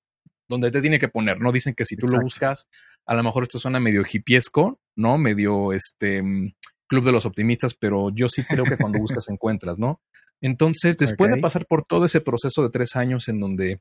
donde 0.49 0.73
te 0.73 0.81
tiene 0.81 0.99
que 0.99 1.07
poner, 1.07 1.41
¿no? 1.41 1.53
Dicen 1.53 1.75
que 1.75 1.85
si 1.85 1.95
tú 1.95 2.09
lo 2.09 2.21
buscas, 2.21 2.67
a 3.07 3.15
lo 3.15 3.23
mejor 3.23 3.45
esto 3.45 3.61
suena 3.61 3.79
medio 3.79 4.03
hipiesco, 4.03 4.81
¿no? 4.97 5.17
Medio 5.17 5.73
este 5.73 6.23
mm, 6.23 6.55
club 6.93 7.07
de 7.07 7.13
los 7.13 7.25
optimistas, 7.25 7.73
pero 7.73 8.11
yo 8.15 8.29
sí 8.29 8.45
creo 8.45 8.65
que 8.65 8.77
cuando 8.77 8.99
buscas 8.99 9.27
encuentras, 9.31 9.79
¿no? 9.79 10.03
Entonces, 10.43 10.99
después 10.99 11.31
de 11.33 11.41
pasar 11.41 11.65
por 11.67 11.87
todo 11.87 12.05
ese 12.05 12.21
proceso 12.21 12.63
de 12.63 12.69
tres 12.69 12.97
años 12.97 13.29
en 13.29 13.41
donde 13.41 13.81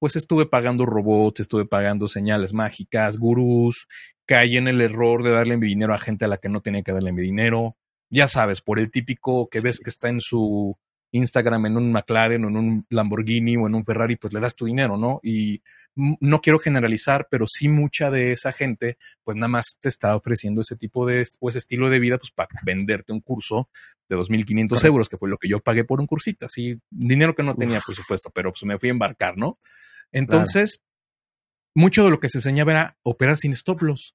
pues 0.00 0.16
estuve 0.16 0.46
pagando 0.46 0.86
robots, 0.86 1.40
estuve 1.40 1.66
pagando 1.66 2.08
señales 2.08 2.52
mágicas, 2.52 3.16
gurús, 3.18 3.86
caí 4.26 4.56
en 4.56 4.66
el 4.66 4.80
error 4.80 5.22
de 5.22 5.30
darle 5.30 5.56
mi 5.56 5.68
dinero 5.68 5.94
a 5.94 5.98
gente 5.98 6.24
a 6.24 6.28
la 6.28 6.38
que 6.38 6.48
no 6.48 6.60
tenía 6.60 6.82
que 6.82 6.92
darle 6.92 7.12
mi 7.12 7.22
dinero. 7.22 7.76
Ya 8.10 8.26
sabes, 8.26 8.60
por 8.60 8.80
el 8.80 8.90
típico 8.90 9.48
que 9.48 9.60
ves 9.60 9.78
que 9.78 9.90
está 9.90 10.08
en 10.08 10.20
su 10.20 10.76
Instagram 11.12 11.66
en 11.66 11.76
un 11.76 11.92
McLaren 11.92 12.44
o 12.44 12.48
en 12.48 12.56
un 12.56 12.86
Lamborghini 12.90 13.56
o 13.56 13.68
en 13.68 13.74
un 13.76 13.84
Ferrari, 13.84 14.16
pues 14.16 14.32
le 14.32 14.40
das 14.40 14.56
tu 14.56 14.64
dinero, 14.64 14.96
¿no? 14.96 15.20
Y 15.22 15.62
no 15.98 16.40
quiero 16.40 16.58
generalizar, 16.58 17.26
pero 17.30 17.46
sí 17.46 17.68
mucha 17.68 18.10
de 18.10 18.32
esa 18.32 18.52
gente, 18.52 18.98
pues 19.24 19.36
nada 19.36 19.48
más 19.48 19.78
te 19.80 19.88
está 19.88 20.14
ofreciendo 20.14 20.60
ese 20.60 20.76
tipo 20.76 21.06
de 21.06 21.24
o 21.40 21.48
ese 21.48 21.58
estilo 21.58 21.90
de 21.90 21.98
vida, 21.98 22.18
pues 22.18 22.30
para 22.30 22.48
venderte 22.62 23.12
un 23.12 23.20
curso 23.20 23.68
de 24.08 24.16
2.500 24.16 24.84
euros, 24.84 25.08
que 25.08 25.16
fue 25.16 25.28
lo 25.28 25.38
que 25.38 25.48
yo 25.48 25.60
pagué 25.60 25.84
por 25.84 26.00
un 26.00 26.06
cursito, 26.06 26.46
así, 26.46 26.80
dinero 26.90 27.34
que 27.34 27.42
no 27.42 27.56
tenía, 27.56 27.80
por 27.80 27.94
supuesto, 27.94 28.30
pero 28.34 28.52
pues 28.52 28.62
me 28.64 28.78
fui 28.78 28.88
a 28.88 28.92
embarcar, 28.92 29.36
¿no? 29.36 29.58
Entonces, 30.12 30.84
mucho 31.74 32.04
de 32.04 32.10
lo 32.10 32.20
que 32.20 32.28
se 32.28 32.38
enseñaba 32.38 32.70
era 32.72 32.98
operar 33.02 33.36
sin 33.36 33.52
stop 33.52 33.82
loss, 33.82 34.14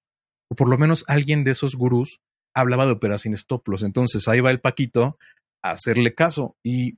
o 0.50 0.56
por 0.56 0.70
lo 0.70 0.78
menos 0.78 1.04
alguien 1.08 1.44
de 1.44 1.52
esos 1.52 1.76
gurús 1.76 2.22
hablaba 2.54 2.86
de 2.86 2.94
operar 2.94 3.20
sin 3.20 3.34
stop 3.34 3.68
loss. 3.68 3.84
Entonces 3.84 4.28
ahí 4.28 4.40
va 4.40 4.52
el 4.52 4.62
Paquito 4.62 5.18
a 5.62 5.72
hacerle 5.72 6.14
caso 6.14 6.56
y 6.64 6.98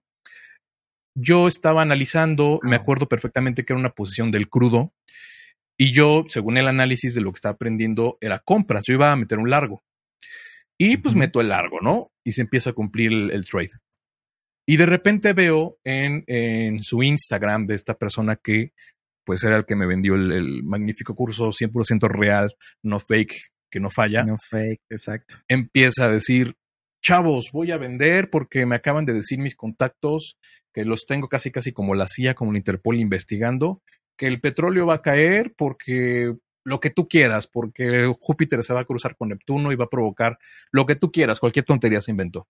yo 1.16 1.48
estaba 1.48 1.82
analizando, 1.82 2.60
me 2.62 2.76
acuerdo 2.76 3.08
perfectamente 3.08 3.64
que 3.64 3.74
era 3.74 3.80
una 3.80 3.92
posición 3.92 4.32
del 4.32 4.50
crudo 4.50 4.94
y 5.78 5.92
yo, 5.92 6.26
según 6.28 6.58
el 6.58 6.68
análisis 6.68 7.14
de 7.14 7.22
lo 7.22 7.32
que 7.32 7.38
estaba 7.38 7.54
aprendiendo, 7.54 8.18
era 8.22 8.40
compras. 8.40 8.84
Yo 8.86 8.94
iba 8.94 9.12
a 9.12 9.16
meter 9.16 9.40
un 9.40 9.50
largo 9.50 9.84
y 10.78 10.98
pues 10.98 11.16
meto 11.16 11.42
el 11.42 11.50
largo, 11.50 11.80
¿no? 11.82 12.12
Y 12.24 12.34
se 12.34 12.42
empieza 12.42 12.72
a 12.72 12.74
cumplir 12.74 13.12
el, 13.12 13.46
trade. 13.46 13.72
Y 14.68 14.78
de 14.78 14.86
repente 14.86 15.34
veo 15.34 15.78
en, 15.84 16.24
en, 16.28 16.82
su 16.82 17.04
Instagram 17.04 17.66
de 17.68 17.76
esta 17.76 17.98
persona 17.98 18.36
que 18.36 18.74
pues 19.26 19.44
era 19.44 19.58
el 19.58 19.66
que 19.66 19.76
me 19.76 19.88
vendió 19.88 20.16
el, 20.16 20.32
el 20.32 20.64
magnífico 20.64 21.16
curso 21.16 21.50
100% 21.50 22.08
real, 22.10 22.56
no 22.84 23.00
fake, 23.00 23.52
que 23.72 23.80
no 23.80 23.90
falla. 23.90 24.24
No 24.24 24.38
fake, 24.38 24.82
exacto. 24.90 25.38
Empieza 25.48 26.06
a 26.06 26.12
decir, 26.12 26.56
chavos, 27.04 27.50
voy 27.52 27.72
a 27.72 27.78
vender 27.78 28.30
porque 28.30 28.66
me 28.66 28.76
acaban 28.76 29.06
de 29.06 29.14
decir 29.14 29.40
mis 29.40 29.56
contactos 29.56 30.38
que 30.76 30.84
los 30.84 31.06
tengo 31.06 31.30
casi 31.30 31.52
casi 31.52 31.72
como 31.72 31.96
la 31.96 32.06
CIA, 32.06 32.36
como 32.36 32.52
la 32.52 32.58
Interpol 32.58 33.00
investigando, 33.00 33.82
que 34.18 34.28
el 34.28 34.42
petróleo 34.42 34.86
va 34.86 34.96
a 34.96 35.02
caer 35.02 35.54
porque 35.56 36.36
lo 36.66 36.82
que 36.82 36.90
tú 36.90 37.08
quieras, 37.08 37.48
porque 37.48 38.14
Júpiter 38.20 38.62
se 38.62 38.74
va 38.74 38.82
a 38.82 38.86
cruzar 38.86 39.16
con 39.16 39.30
Neptuno 39.30 39.72
y 39.72 39.78
va 39.78 39.86
a 39.86 39.90
provocar 39.90 40.38
lo 40.74 40.86
que 40.86 40.98
tú 40.98 41.14
quieras, 41.14 41.40
cualquier 41.40 41.64
tontería 41.64 42.02
se 42.02 42.12
inventó. 42.12 42.50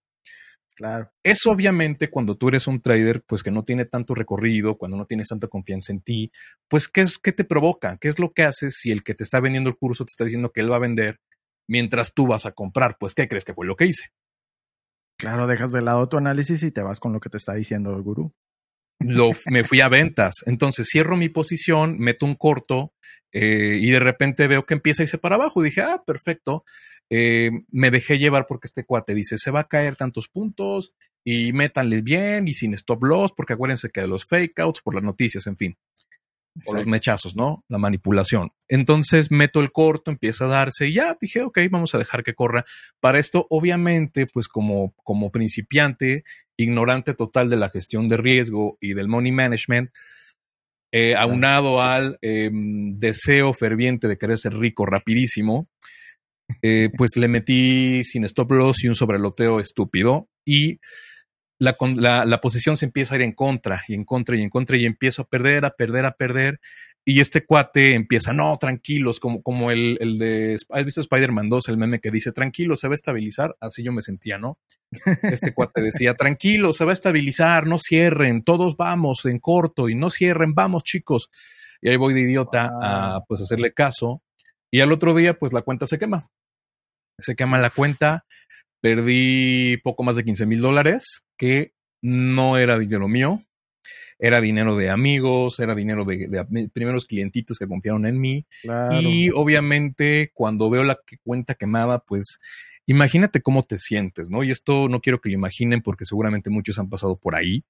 Claro. 0.74 1.12
Eso 1.22 1.52
obviamente 1.52 2.10
cuando 2.10 2.36
tú 2.36 2.48
eres 2.48 2.66
un 2.66 2.80
trader, 2.80 3.22
pues 3.22 3.44
que 3.44 3.52
no 3.52 3.62
tiene 3.62 3.84
tanto 3.84 4.12
recorrido, 4.16 4.76
cuando 4.76 4.96
no 4.96 5.06
tienes 5.06 5.28
tanta 5.28 5.46
confianza 5.46 5.92
en 5.92 6.00
ti, 6.00 6.32
pues 6.66 6.88
¿qué, 6.88 7.02
es, 7.02 7.18
qué 7.18 7.30
te 7.30 7.44
provoca? 7.44 7.96
¿Qué 8.00 8.08
es 8.08 8.18
lo 8.18 8.32
que 8.32 8.42
haces 8.42 8.74
si 8.80 8.90
el 8.90 9.04
que 9.04 9.14
te 9.14 9.22
está 9.22 9.38
vendiendo 9.38 9.70
el 9.70 9.76
curso 9.76 10.04
te 10.04 10.10
está 10.10 10.24
diciendo 10.24 10.50
que 10.50 10.62
él 10.62 10.72
va 10.72 10.76
a 10.76 10.80
vender 10.80 11.20
mientras 11.68 12.12
tú 12.12 12.26
vas 12.26 12.44
a 12.44 12.50
comprar? 12.50 12.96
Pues 12.98 13.14
¿qué 13.14 13.28
crees 13.28 13.44
que 13.44 13.54
fue 13.54 13.66
lo 13.66 13.76
que 13.76 13.86
hice? 13.86 14.10
Claro, 15.18 15.46
dejas 15.46 15.72
de 15.72 15.82
lado 15.82 16.08
tu 16.08 16.16
análisis 16.18 16.62
y 16.62 16.70
te 16.70 16.82
vas 16.82 17.00
con 17.00 17.12
lo 17.12 17.20
que 17.20 17.30
te 17.30 17.36
está 17.36 17.54
diciendo 17.54 17.94
el 17.94 18.02
gurú. 18.02 18.34
Lo, 18.98 19.30
me 19.50 19.64
fui 19.64 19.80
a 19.80 19.88
ventas. 19.88 20.34
Entonces 20.46 20.88
cierro 20.90 21.16
mi 21.16 21.28
posición, 21.28 21.98
meto 21.98 22.26
un 22.26 22.34
corto 22.34 22.94
eh, 23.32 23.78
y 23.80 23.90
de 23.90 23.98
repente 23.98 24.46
veo 24.48 24.64
que 24.64 24.74
empieza 24.74 25.02
a 25.02 25.04
irse 25.04 25.18
para 25.18 25.36
abajo. 25.36 25.62
Dije, 25.62 25.82
ah, 25.82 26.02
perfecto. 26.06 26.64
Eh, 27.10 27.50
me 27.70 27.90
dejé 27.90 28.18
llevar 28.18 28.46
porque 28.46 28.66
este 28.66 28.84
cuate 28.84 29.14
dice, 29.14 29.38
se 29.38 29.50
va 29.50 29.60
a 29.60 29.68
caer 29.68 29.96
tantos 29.96 30.28
puntos 30.28 30.94
y 31.24 31.52
métanle 31.52 32.02
bien 32.02 32.48
y 32.48 32.54
sin 32.54 32.74
stop 32.74 33.02
loss, 33.04 33.32
porque 33.32 33.52
acuérdense 33.52 33.90
que 33.90 34.00
de 34.00 34.08
los 34.08 34.24
fake 34.24 34.58
outs, 34.60 34.80
por 34.80 34.94
las 34.94 35.02
noticias, 35.02 35.46
en 35.46 35.56
fin. 35.56 35.78
O 36.64 36.74
los 36.74 36.86
mechazos, 36.86 37.36
¿no? 37.36 37.64
La 37.68 37.78
manipulación. 37.78 38.52
Entonces 38.68 39.30
meto 39.30 39.60
el 39.60 39.72
corto, 39.72 40.10
empieza 40.10 40.46
a 40.46 40.48
darse 40.48 40.88
y 40.88 40.94
ya 40.94 41.16
dije, 41.20 41.42
ok, 41.42 41.58
vamos 41.70 41.94
a 41.94 41.98
dejar 41.98 42.24
que 42.24 42.34
corra. 42.34 42.64
Para 43.00 43.18
esto, 43.18 43.46
obviamente, 43.50 44.26
pues 44.26 44.48
como, 44.48 44.94
como 45.04 45.30
principiante, 45.30 46.24
ignorante 46.56 47.14
total 47.14 47.50
de 47.50 47.56
la 47.56 47.68
gestión 47.68 48.08
de 48.08 48.16
riesgo 48.16 48.78
y 48.80 48.94
del 48.94 49.08
money 49.08 49.32
management, 49.32 49.90
eh, 50.92 51.14
aunado 51.14 51.82
al 51.82 52.18
em, 52.22 52.98
deseo 52.98 53.52
ferviente 53.52 54.08
de 54.08 54.16
querer 54.16 54.38
ser 54.38 54.54
rico 54.54 54.86
rapidísimo, 54.86 55.68
eh, 56.62 56.90
pues 56.96 57.16
le 57.16 57.28
metí 57.28 58.04
sin 58.04 58.24
stop 58.24 58.52
loss 58.52 58.84
y 58.84 58.88
un 58.88 58.94
sobreloteo 58.94 59.60
estúpido 59.60 60.28
y 60.44 60.78
la, 61.58 61.74
la, 61.96 62.24
la, 62.24 62.40
posición 62.40 62.76
se 62.76 62.86
empieza 62.86 63.14
a 63.14 63.18
ir 63.18 63.22
en 63.22 63.32
contra 63.32 63.82
y 63.88 63.94
en 63.94 64.04
contra 64.04 64.36
y 64.36 64.42
en 64.42 64.50
contra 64.50 64.76
y 64.76 64.84
empiezo 64.84 65.22
a 65.22 65.28
perder, 65.28 65.64
a 65.64 65.70
perder, 65.70 66.04
a 66.04 66.12
perder. 66.12 66.60
Y 67.08 67.20
este 67.20 67.46
cuate 67.46 67.94
empieza, 67.94 68.32
no, 68.32 68.58
tranquilos, 68.58 69.20
como, 69.20 69.40
como 69.40 69.70
el, 69.70 69.96
el 70.00 70.18
de, 70.18 70.56
¿has 70.70 70.84
visto 70.84 71.00
Spider-Man 71.00 71.48
2, 71.48 71.68
el 71.68 71.78
meme 71.78 72.00
que 72.00 72.10
dice, 72.10 72.32
tranquilo, 72.32 72.74
se 72.74 72.88
va 72.88 72.94
a 72.94 72.96
estabilizar? 72.96 73.56
Así 73.60 73.84
yo 73.84 73.92
me 73.92 74.02
sentía, 74.02 74.38
¿no? 74.38 74.58
Este 75.22 75.54
cuate 75.54 75.82
decía, 75.82 76.14
tranquilo, 76.18 76.72
se 76.72 76.84
va 76.84 76.90
a 76.90 76.94
estabilizar, 76.94 77.68
no 77.68 77.78
cierren, 77.78 78.42
todos 78.42 78.76
vamos 78.76 79.24
en 79.24 79.38
corto 79.38 79.88
y 79.88 79.94
no 79.94 80.10
cierren, 80.10 80.54
vamos 80.54 80.82
chicos. 80.82 81.30
Y 81.80 81.90
ahí 81.90 81.96
voy 81.96 82.12
de 82.12 82.22
idiota 82.22 82.72
a 82.82 83.20
pues 83.28 83.40
hacerle 83.40 83.72
caso. 83.72 84.22
Y 84.72 84.80
al 84.80 84.90
otro 84.90 85.14
día, 85.14 85.38
pues 85.38 85.52
la 85.52 85.62
cuenta 85.62 85.86
se 85.86 86.00
quema. 86.00 86.28
Se 87.20 87.36
quema 87.36 87.60
la 87.60 87.70
cuenta, 87.70 88.24
perdí 88.80 89.76
poco 89.78 90.02
más 90.02 90.16
de 90.16 90.24
15 90.24 90.44
mil 90.46 90.60
dólares, 90.60 91.22
que 91.36 91.72
no 92.02 92.56
era 92.56 92.78
dinero 92.78 93.08
mío, 93.08 93.42
era 94.18 94.40
dinero 94.40 94.76
de 94.76 94.90
amigos, 94.90 95.58
era 95.60 95.74
dinero 95.74 96.04
de, 96.04 96.68
primeros 96.72 97.04
clientitos 97.04 97.58
que 97.58 97.66
confiaron 97.66 98.06
en 98.06 98.20
mí. 98.20 98.46
Y 99.00 99.30
obviamente 99.30 100.30
cuando 100.32 100.70
veo 100.70 100.84
la 100.84 100.98
cuenta 101.22 101.54
quemada, 101.54 101.98
pues 102.00 102.38
imagínate 102.86 103.42
cómo 103.42 103.62
te 103.62 103.78
sientes, 103.78 104.30
¿no? 104.30 104.42
Y 104.42 104.50
esto 104.50 104.88
no 104.88 105.00
quiero 105.00 105.20
que 105.20 105.28
lo 105.28 105.34
imaginen 105.34 105.82
porque 105.82 106.04
seguramente 106.04 106.50
muchos 106.50 106.78
han 106.78 106.88
pasado 106.88 107.18
por 107.18 107.34
ahí 107.34 107.64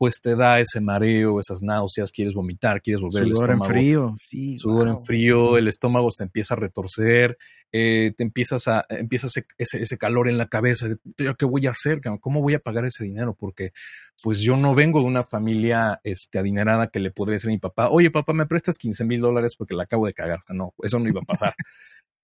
pues 0.00 0.22
te 0.22 0.34
da 0.34 0.58
ese 0.60 0.80
mareo, 0.80 1.40
esas 1.40 1.60
náuseas, 1.60 2.10
quieres 2.10 2.32
vomitar, 2.32 2.80
quieres 2.80 3.02
volver 3.02 3.24
el 3.24 3.32
estómago. 3.32 3.64
en 3.66 3.70
frío, 3.70 4.14
sí. 4.16 4.56
Sudor 4.56 4.88
en 4.88 5.04
frío, 5.04 5.58
el 5.58 5.68
estómago 5.68 6.08
te 6.16 6.24
empieza 6.24 6.54
a 6.54 6.56
retorcer, 6.56 7.36
eh, 7.70 8.14
te 8.16 8.22
empiezas 8.22 8.66
a, 8.66 8.86
empiezas 8.88 9.36
ese, 9.58 9.82
ese, 9.82 9.98
calor 9.98 10.30
en 10.30 10.38
la 10.38 10.46
cabeza, 10.46 10.88
de, 10.88 10.96
¿qué 11.38 11.44
voy 11.44 11.66
a 11.66 11.72
hacer? 11.72 12.00
¿Cómo 12.18 12.40
voy 12.40 12.54
a 12.54 12.60
pagar 12.60 12.86
ese 12.86 13.04
dinero? 13.04 13.36
Porque 13.38 13.74
pues 14.22 14.40
yo 14.40 14.56
no 14.56 14.74
vengo 14.74 15.00
de 15.00 15.04
una 15.04 15.22
familia 15.22 16.00
este, 16.02 16.38
adinerada 16.38 16.86
que 16.86 16.98
le 16.98 17.10
podría 17.10 17.34
decir 17.34 17.50
a 17.50 17.52
mi 17.52 17.58
papá, 17.58 17.90
oye 17.90 18.10
papá, 18.10 18.32
¿me 18.32 18.46
prestas 18.46 18.78
15 18.78 19.04
mil 19.04 19.20
dólares 19.20 19.54
porque 19.54 19.74
la 19.74 19.82
acabo 19.82 20.06
de 20.06 20.14
cagar? 20.14 20.40
No, 20.48 20.72
eso 20.82 20.98
no 20.98 21.10
iba 21.10 21.20
a 21.20 21.26
pasar. 21.26 21.54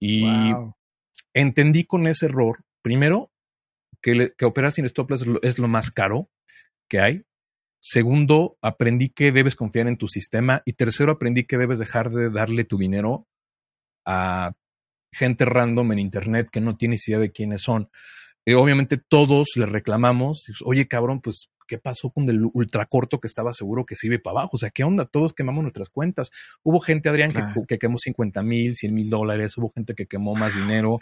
y 0.01 0.25
entendí 1.35 1.85
con 1.85 2.07
ese 2.07 2.25
error, 2.25 2.65
primero, 2.81 3.31
que, 4.01 4.33
que 4.35 4.47
operar 4.47 4.73
sin 4.73 4.87
stop 4.87 5.13
es 5.43 5.59
lo 5.59 5.69
más 5.69 5.91
caro 5.91 6.31
que 6.89 7.01
hay 7.01 7.27
Segundo, 7.81 8.59
aprendí 8.63 9.11
que 9.11 9.33
debes 9.33 9.57
confiar 9.57 9.87
en 9.87 9.97
tu 9.97 10.09
sistema. 10.09 10.63
Y 10.65 10.73
tercero, 10.73 11.13
aprendí 11.13 11.45
que 11.45 11.59
debes 11.59 11.79
dejar 11.79 12.11
de 12.11 12.31
darle 12.31 12.65
tu 12.65 12.79
dinero 12.79 13.27
a 14.05 14.53
gente 15.13 15.45
random 15.45 15.93
en 15.93 15.99
Internet 15.99 16.49
que 16.51 16.61
no 16.61 16.77
tienes 16.77 17.07
idea 17.09 17.19
de 17.19 17.33
quiénes 17.33 17.63
son. 17.63 17.91
Eh, 18.45 18.55
obviamente 18.55 18.97
todos 18.97 19.49
le 19.57 19.67
reclamamos, 19.67 20.45
oye 20.65 20.87
cabrón, 20.87 21.21
pues, 21.21 21.51
¿qué 21.67 21.79
pasó 21.79 22.11
con 22.11 22.29
el 22.29 22.49
ultracorto 22.53 23.19
que 23.19 23.27
estaba 23.27 23.53
seguro 23.53 23.85
que 23.85 23.97
se 23.97 24.07
iba 24.07 24.17
para 24.23 24.39
abajo? 24.39 24.51
O 24.53 24.59
sea, 24.59 24.71
¿qué 24.71 24.85
onda? 24.85 25.05
Todos 25.05 25.33
quemamos 25.33 25.63
nuestras 25.63 25.89
cuentas. 25.89 26.31
Hubo 26.63 26.79
gente, 26.79 27.09
Adrián, 27.09 27.33
que, 27.67 27.79
quemó 27.79 27.99
50 27.99 28.45
mil, 28.45 28.77
100 28.77 28.95
mil 28.95 29.11
dólares, 29.11 29.59
hubo 29.59 29.73
gente 29.75 29.97
que 29.97 30.07
quemó 30.07 30.37
más 30.37 30.55
dinero. 30.55 30.95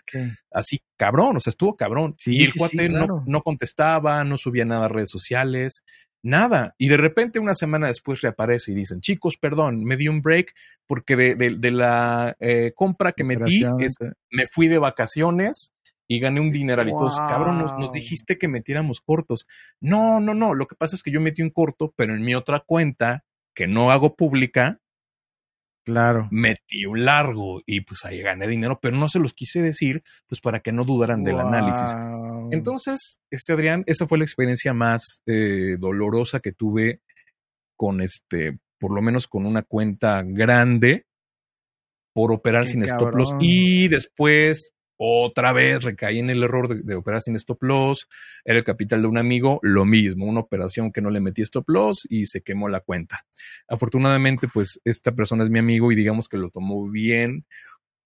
Así, 0.51 0.83
cabrón, 0.97 1.37
o 1.37 1.41
sea, 1.41 1.51
estuvo 1.51 1.77
cabrón. 1.77 2.17
y 2.25 2.45
el 2.45 2.55
cuate 2.55 2.89
no, 2.89 3.25
no, 3.27 3.43
contestaba, 3.43 4.25
no 4.25 4.39
subía 4.39 4.65
nada 4.65 4.87
a 4.87 4.89
redes 4.89 5.11
sociales. 5.11 5.85
Nada. 6.25 6.75
Y 6.79 6.89
de 6.89 6.97
repente 6.97 7.39
una 7.39 7.55
semana 7.55 7.89
después 7.89 8.23
reaparece 8.23 8.73
y 8.73 8.75
dicen, 8.75 9.03
chicos, 9.03 9.37
perdón, 9.37 9.85
me 9.85 9.99
di 9.99 10.09
un 10.09 10.23
break 10.23 10.55
porque 10.87 11.17
de, 11.17 11.35
de, 11.35 11.71
la 11.71 12.35
eh, 12.41 12.73
compra 12.75 13.13
que 13.13 13.25
metí, 13.25 13.63
me 14.31 14.47
fui 14.47 14.69
de 14.69 14.79
vacaciones 14.79 15.75
y 16.09 16.21
gané 16.21 16.41
un 16.41 16.51
dineral 16.51 16.89
y 16.89 16.93
todos, 16.93 17.17
cabrón, 17.17 17.59
nos, 17.59 17.93
dijiste 17.93 18.39
que 18.39 18.49
metiéramos 18.49 19.03
cortos. 19.03 19.47
No, 19.81 20.19
no, 20.19 20.33
no, 20.33 20.55
lo 20.55 20.67
que 20.67 20.77
pasa 20.77 20.97
es 20.97 21.03
que 21.03 21.11
yo 21.11 21.21
metí 21.21 21.43
un 21.43 21.51
corto, 21.51 21.93
pero 21.95 22.15
en 22.15 22.23
mi 22.23 22.35
otra 22.35 22.61
cuenta, 22.61 23.25
que 23.55 23.67
no 23.67 23.91
hago 23.91 24.17
pública, 24.17 24.81
Claro. 25.85 26.29
Metí 26.31 26.87
un 26.87 27.05
largo 27.05 27.61
y 27.67 27.83
pues 27.83 28.07
ahí 28.07 28.23
gané 28.23 28.49
dinero, 28.49 28.79
pero 28.81 28.97
no 28.97 29.11
se 29.11 29.19
los 29.19 29.35
quise 29.35 29.61
decir, 29.61 30.03
pues 30.27 30.41
para 30.41 30.61
que 30.61 30.73
no 30.73 30.85
dudaran 30.85 31.23
del 31.23 31.39
análisis. 31.39 31.95
Entonces, 32.55 33.21
este 33.31 33.53
Adrián, 33.53 33.85
esa 33.87 34.07
fue 34.07 34.19
la 34.19 34.25
experiencia 34.25 34.75
más 34.75 35.23
eh, 35.27 35.77
dolorosa 35.79 36.41
que 36.41 36.53
tuve 36.53 37.01
con 37.77 38.01
este, 38.01 38.59
por 38.79 38.95
lo 38.95 39.03
menos 39.03 39.27
con 39.27 39.47
una 39.47 39.63
cuenta 39.63 40.23
grande 40.25 41.07
por 42.15 42.33
operar 42.33 42.67
sin 42.67 42.83
stop 42.85 43.15
loss. 43.15 43.35
Y 43.41 43.89
después 43.89 44.73
otra 44.97 45.53
vez 45.53 45.83
recaí 45.83 46.21
en 46.21 46.31
el 46.31 46.43
error 46.43 46.83
de, 46.83 46.95
operar 46.95 47.21
sin 47.21 47.37
stop 47.37 47.63
loss. 47.63 48.09
Era 48.45 48.59
el 48.59 48.65
capital 48.65 49.03
de 49.03 49.09
un 49.09 49.19
amigo, 49.19 49.59
lo 49.63 49.85
mismo, 49.85 50.27
una 50.27 50.41
operación 50.41 50.93
que 50.93 51.01
no 51.01 51.11
le 51.11 51.21
metí 51.21 51.43
stop 51.43 51.69
loss 51.69 52.07
y 52.09 52.27
se 52.27 52.43
quemó 52.43 52.69
la 52.69 52.81
cuenta. 52.81 53.27
Afortunadamente, 53.69 54.49
pues 54.53 54.81
esta 54.85 55.13
persona 55.13 55.45
es 55.45 55.51
mi 55.51 55.59
amigo 55.59 55.91
y 55.91 55.97
digamos 55.97 56.29
que 56.29 56.37
lo 56.37 56.51
tomó 56.51 56.89
bien 56.89 57.45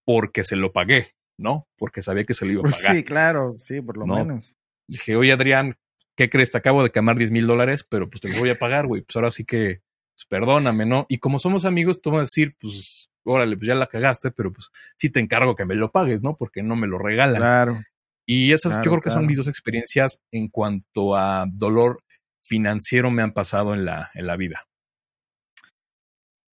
porque 0.05 0.43
se 0.43 0.57
lo 0.57 0.73
pagué, 0.73 1.15
¿no? 1.39 1.67
Porque 1.77 2.03
sabía 2.03 2.25
que 2.25 2.35
se 2.35 2.45
lo 2.45 2.53
iba 2.53 2.61
a 2.61 2.65
pues 2.65 2.77
pagar. 2.77 2.97
Sí, 2.97 3.05
claro, 3.05 3.55
sí, 3.59 3.81
por 3.81 3.97
lo 3.97 4.07
menos. 4.07 4.57
dije, 4.87 5.17
oye 5.17 5.33
Adrián, 5.33 5.79
¿qué 6.17 6.29
crees? 6.29 6.51
Te 6.51 6.59
acabo 6.59 6.83
de 6.83 6.91
quemar 6.91 7.17
10 7.17 7.31
mil 7.31 7.47
dólares, 7.47 7.87
pero 7.89 8.11
pues 8.11 8.21
te 8.21 8.29
lo 8.29 8.39
voy 8.39 8.51
a 8.51 8.59
pagar, 8.59 8.87
güey. 8.87 9.03
Pues 9.03 9.17
ahora 9.17 9.31
sí 9.31 9.45
que, 9.45 9.83
pues, 10.15 10.27
perdóname, 10.29 10.85
¿no? 10.85 11.07
Y 11.09 11.19
como 11.19 11.39
somos 11.39 11.65
amigos, 11.65 12.03
tú 12.03 12.11
vas 12.11 12.19
a 12.19 12.23
decir, 12.23 12.57
pues 12.61 13.09
órale, 13.25 13.57
pues 13.57 13.69
ya 13.69 13.75
la 13.75 13.87
cagaste, 13.87 14.31
pero 14.31 14.53
pues 14.53 14.71
sí 14.97 15.11
te 15.11 15.21
encargo 15.21 15.55
que 15.55 15.65
me 15.65 15.75
lo 15.75 15.91
pagues, 15.91 16.23
¿no? 16.23 16.37
Porque 16.37 16.63
no 16.63 16.77
me 16.77 16.87
lo 16.87 16.99
regalan. 16.99 17.41
Claro. 17.41 17.83
Y 18.27 18.53
esas 18.53 18.77
yo 18.85 18.91
creo 18.91 19.01
que 19.01 19.11
son 19.11 19.27
mis 19.27 19.39
dos 19.39 19.49
experiencias 19.49 20.23
en 20.33 20.49
cuanto 20.49 21.17
a 21.17 21.47
dolor 21.51 22.03
financiero 22.43 23.11
me 23.11 23.23
han 23.23 23.33
pasado 23.33 23.75
en 23.75 23.85
la, 23.85 24.11
en 24.15 24.27
la 24.27 24.37
vida. 24.37 24.67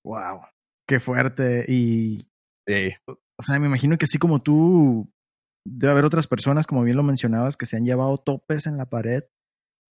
Wow, 0.05 0.43
qué 0.87 0.99
fuerte. 0.99 1.67
Y, 1.69 2.27
o 3.39 3.43
sea, 3.43 3.59
me 3.59 3.67
imagino 3.67 3.97
que 3.97 4.05
así 4.05 4.19
como 4.19 4.43
tú, 4.43 5.13
debe 5.65 5.93
haber 5.93 6.05
otras 6.05 6.27
personas, 6.27 6.67
como 6.67 6.83
bien 6.83 6.97
lo 6.97 7.03
mencionabas, 7.03 7.57
que 7.57 7.67
se 7.67 7.77
han 7.77 7.85
llevado 7.85 8.19
topes 8.19 8.67
en 8.67 8.77
la 8.77 8.87
pared 8.87 9.25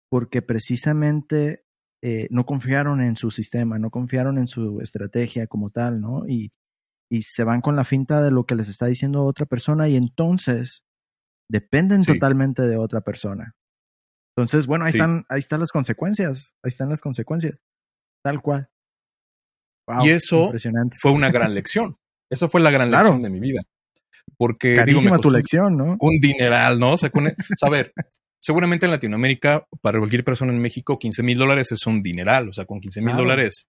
porque 0.10 0.42
precisamente 0.42 1.66
eh, 2.02 2.28
no 2.30 2.46
confiaron 2.46 3.02
en 3.02 3.16
su 3.16 3.32
sistema, 3.32 3.78
no 3.80 3.90
confiaron 3.90 4.38
en 4.38 4.48
su 4.48 4.80
estrategia 4.82 5.48
como 5.48 5.70
tal, 5.70 6.00
¿no? 6.00 6.28
Y, 6.28 6.52
y 7.12 7.22
se 7.24 7.44
van 7.44 7.62
con 7.62 7.76
la 7.76 7.84
finta 7.84 8.22
de 8.22 8.32
lo 8.32 8.46
que 8.46 8.56
les 8.56 8.70
está 8.70 8.86
diciendo 8.86 9.26
otra 9.26 9.46
persona 9.46 9.88
y 9.88 9.96
entonces 9.96 10.84
dependen 11.50 12.04
totalmente 12.04 12.64
de 12.64 12.78
otra 12.78 13.02
persona. 13.02 13.56
Entonces, 14.36 14.68
bueno, 14.68 14.86
ahí 14.86 14.92
están, 14.92 15.26
ahí 15.30 15.40
están 15.40 15.60
las 15.60 15.72
consecuencias, 15.72 16.54
ahí 16.64 16.70
están 16.70 16.90
las 16.90 17.02
consecuencias, 17.02 17.58
tal 18.24 18.42
cual. 18.42 18.70
y 20.04 20.10
eso 20.10 20.52
fue 21.02 21.12
una 21.12 21.32
gran 21.32 21.54
lección. 21.56 21.98
Eso 22.30 22.50
fue 22.50 22.62
la 22.62 22.72
gran 22.72 22.92
lección 22.92 23.22
de 23.22 23.30
mi 23.30 23.40
vida. 23.40 23.62
Porque 24.38 24.74
Carísima 24.74 25.20
tu 25.20 25.32
lección, 25.32 25.78
¿no? 25.78 25.98
Un 26.00 26.20
dineral, 26.20 26.80
¿no? 26.80 26.94
O 26.94 26.98
sea, 26.98 27.10
a 27.62 27.70
ver, 27.70 27.94
seguramente 28.40 28.86
en 28.86 28.92
Latinoamérica, 28.92 29.66
para 29.82 30.00
cualquier 30.00 30.24
persona 30.24 30.52
en 30.52 30.60
México, 30.60 31.00
15 31.00 31.24
mil 31.24 31.38
dólares 31.38 31.72
es 31.72 31.86
un 31.88 32.02
dineral. 32.02 32.50
O 32.50 32.54
sea, 32.54 32.66
con 32.66 32.80
15 32.80 33.02
mil 33.02 33.16
dólares 33.16 33.68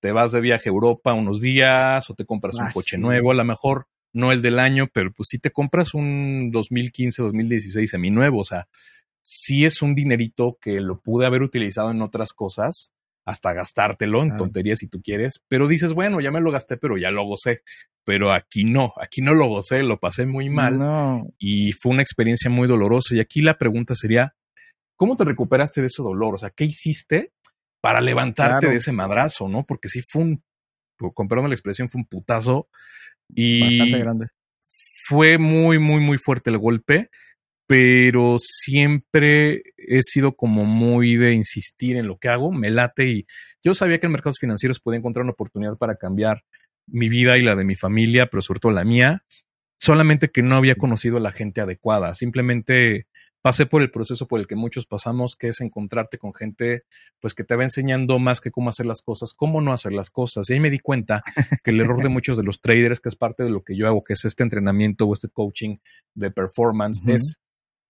te 0.00 0.12
vas 0.12 0.32
de 0.32 0.40
viaje 0.40 0.68
a 0.68 0.72
Europa 0.72 1.14
unos 1.14 1.40
días 1.40 2.08
o 2.10 2.14
te 2.14 2.26
compras 2.26 2.56
un 2.56 2.64
Ah, 2.66 2.70
coche 2.72 2.96
sí. 2.96 3.02
nuevo, 3.02 3.30
a 3.30 3.34
lo 3.34 3.44
mejor 3.44 3.86
no 4.12 4.30
el 4.32 4.42
del 4.42 4.58
año, 4.58 4.88
pero 4.92 5.10
pues 5.12 5.28
si 5.30 5.38
te 5.38 5.50
compras 5.50 5.94
un 5.94 6.50
2015, 6.52 7.22
2016 7.22 7.90
seminuevo, 7.90 8.38
o 8.40 8.44
sea, 8.44 8.68
sí 9.22 9.64
es 9.64 9.82
un 9.82 9.94
dinerito 9.94 10.58
que 10.60 10.80
lo 10.80 11.00
pude 11.00 11.26
haber 11.26 11.42
utilizado 11.42 11.90
en 11.90 12.02
otras 12.02 12.32
cosas, 12.32 12.92
hasta 13.26 13.52
gastártelo 13.54 14.22
en 14.22 14.36
tonterías 14.36 14.78
si 14.80 14.88
tú 14.88 15.00
quieres, 15.02 15.42
pero 15.48 15.66
dices, 15.66 15.92
bueno, 15.94 16.20
ya 16.20 16.30
me 16.30 16.40
lo 16.40 16.50
gasté, 16.50 16.76
pero 16.76 16.98
ya 16.98 17.10
lo 17.10 17.24
gocé, 17.24 17.62
pero 18.04 18.32
aquí 18.32 18.64
no, 18.64 18.92
aquí 19.00 19.22
no 19.22 19.32
lo 19.34 19.46
gocé, 19.46 19.82
lo 19.82 19.98
pasé 19.98 20.26
muy 20.26 20.50
mal 20.50 20.78
No, 20.78 21.26
y 21.38 21.72
fue 21.72 21.92
una 21.92 22.02
experiencia 22.02 22.50
muy 22.50 22.68
dolorosa. 22.68 23.14
Y 23.14 23.20
aquí 23.20 23.40
la 23.40 23.56
pregunta 23.56 23.94
sería, 23.94 24.34
¿cómo 24.96 25.16
te 25.16 25.24
recuperaste 25.24 25.80
de 25.80 25.86
ese 25.86 26.02
dolor? 26.02 26.34
O 26.34 26.38
sea, 26.38 26.50
¿qué 26.50 26.64
hiciste 26.64 27.32
para 27.80 28.00
levantarte 28.00 28.60
Claro. 28.60 28.70
de 28.72 28.76
ese 28.76 28.92
madrazo, 28.92 29.48
no? 29.48 29.64
Porque 29.64 29.88
sí 29.88 30.02
fue 30.02 30.22
un, 30.22 30.42
con 31.14 31.26
perdón 31.28 31.48
la 31.48 31.54
expresión, 31.54 31.88
fue 31.88 32.00
un 32.00 32.06
putazo 32.06 32.68
y 33.28 33.60
bastante 33.60 33.98
grande. 33.98 34.26
fue 35.08 35.38
muy, 35.38 35.78
muy, 35.78 36.00
muy 36.00 36.18
fuerte 36.18 36.50
el 36.50 36.58
golpe, 36.58 37.10
pero 37.66 38.36
siempre 38.38 39.62
he 39.76 40.02
sido 40.02 40.36
como 40.36 40.64
muy 40.64 41.16
de 41.16 41.32
insistir 41.32 41.96
en 41.96 42.06
lo 42.06 42.18
que 42.18 42.28
hago, 42.28 42.52
me 42.52 42.70
late 42.70 43.06
y 43.06 43.26
yo 43.62 43.74
sabía 43.74 43.98
que 43.98 44.06
en 44.06 44.12
mercados 44.12 44.38
financieros 44.38 44.80
podía 44.80 44.98
encontrar 44.98 45.22
una 45.22 45.32
oportunidad 45.32 45.76
para 45.78 45.96
cambiar 45.96 46.44
mi 46.86 47.08
vida 47.08 47.38
y 47.38 47.42
la 47.42 47.56
de 47.56 47.64
mi 47.64 47.76
familia, 47.76 48.26
pero 48.26 48.42
sobre 48.42 48.60
todo 48.60 48.72
la 48.72 48.84
mía, 48.84 49.24
solamente 49.78 50.30
que 50.30 50.42
no 50.42 50.56
había 50.56 50.74
conocido 50.74 51.16
a 51.16 51.20
la 51.20 51.32
gente 51.32 51.60
adecuada, 51.60 52.14
simplemente 52.14 53.06
pasé 53.44 53.66
por 53.66 53.82
el 53.82 53.90
proceso 53.90 54.26
por 54.26 54.40
el 54.40 54.46
que 54.46 54.56
muchos 54.56 54.86
pasamos, 54.86 55.36
que 55.36 55.48
es 55.48 55.60
encontrarte 55.60 56.16
con 56.16 56.32
gente 56.32 56.84
pues 57.20 57.34
que 57.34 57.44
te 57.44 57.54
va 57.56 57.62
enseñando 57.62 58.18
más 58.18 58.40
que 58.40 58.50
cómo 58.50 58.70
hacer 58.70 58.86
las 58.86 59.02
cosas, 59.02 59.34
cómo 59.34 59.60
no 59.60 59.74
hacer 59.74 59.92
las 59.92 60.08
cosas. 60.08 60.48
Y 60.48 60.54
ahí 60.54 60.60
me 60.60 60.70
di 60.70 60.78
cuenta 60.78 61.22
que 61.62 61.70
el 61.70 61.80
error 61.80 62.02
de 62.02 62.08
muchos 62.10 62.38
de 62.38 62.42
los 62.42 62.62
traders, 62.62 63.00
que 63.00 63.10
es 63.10 63.16
parte 63.16 63.44
de 63.44 63.50
lo 63.50 63.62
que 63.62 63.76
yo 63.76 63.86
hago, 63.86 64.02
que 64.02 64.14
es 64.14 64.24
este 64.24 64.42
entrenamiento 64.42 65.04
o 65.04 65.12
este 65.12 65.28
coaching 65.28 65.76
de 66.14 66.30
performance, 66.30 67.02
es 67.06 67.38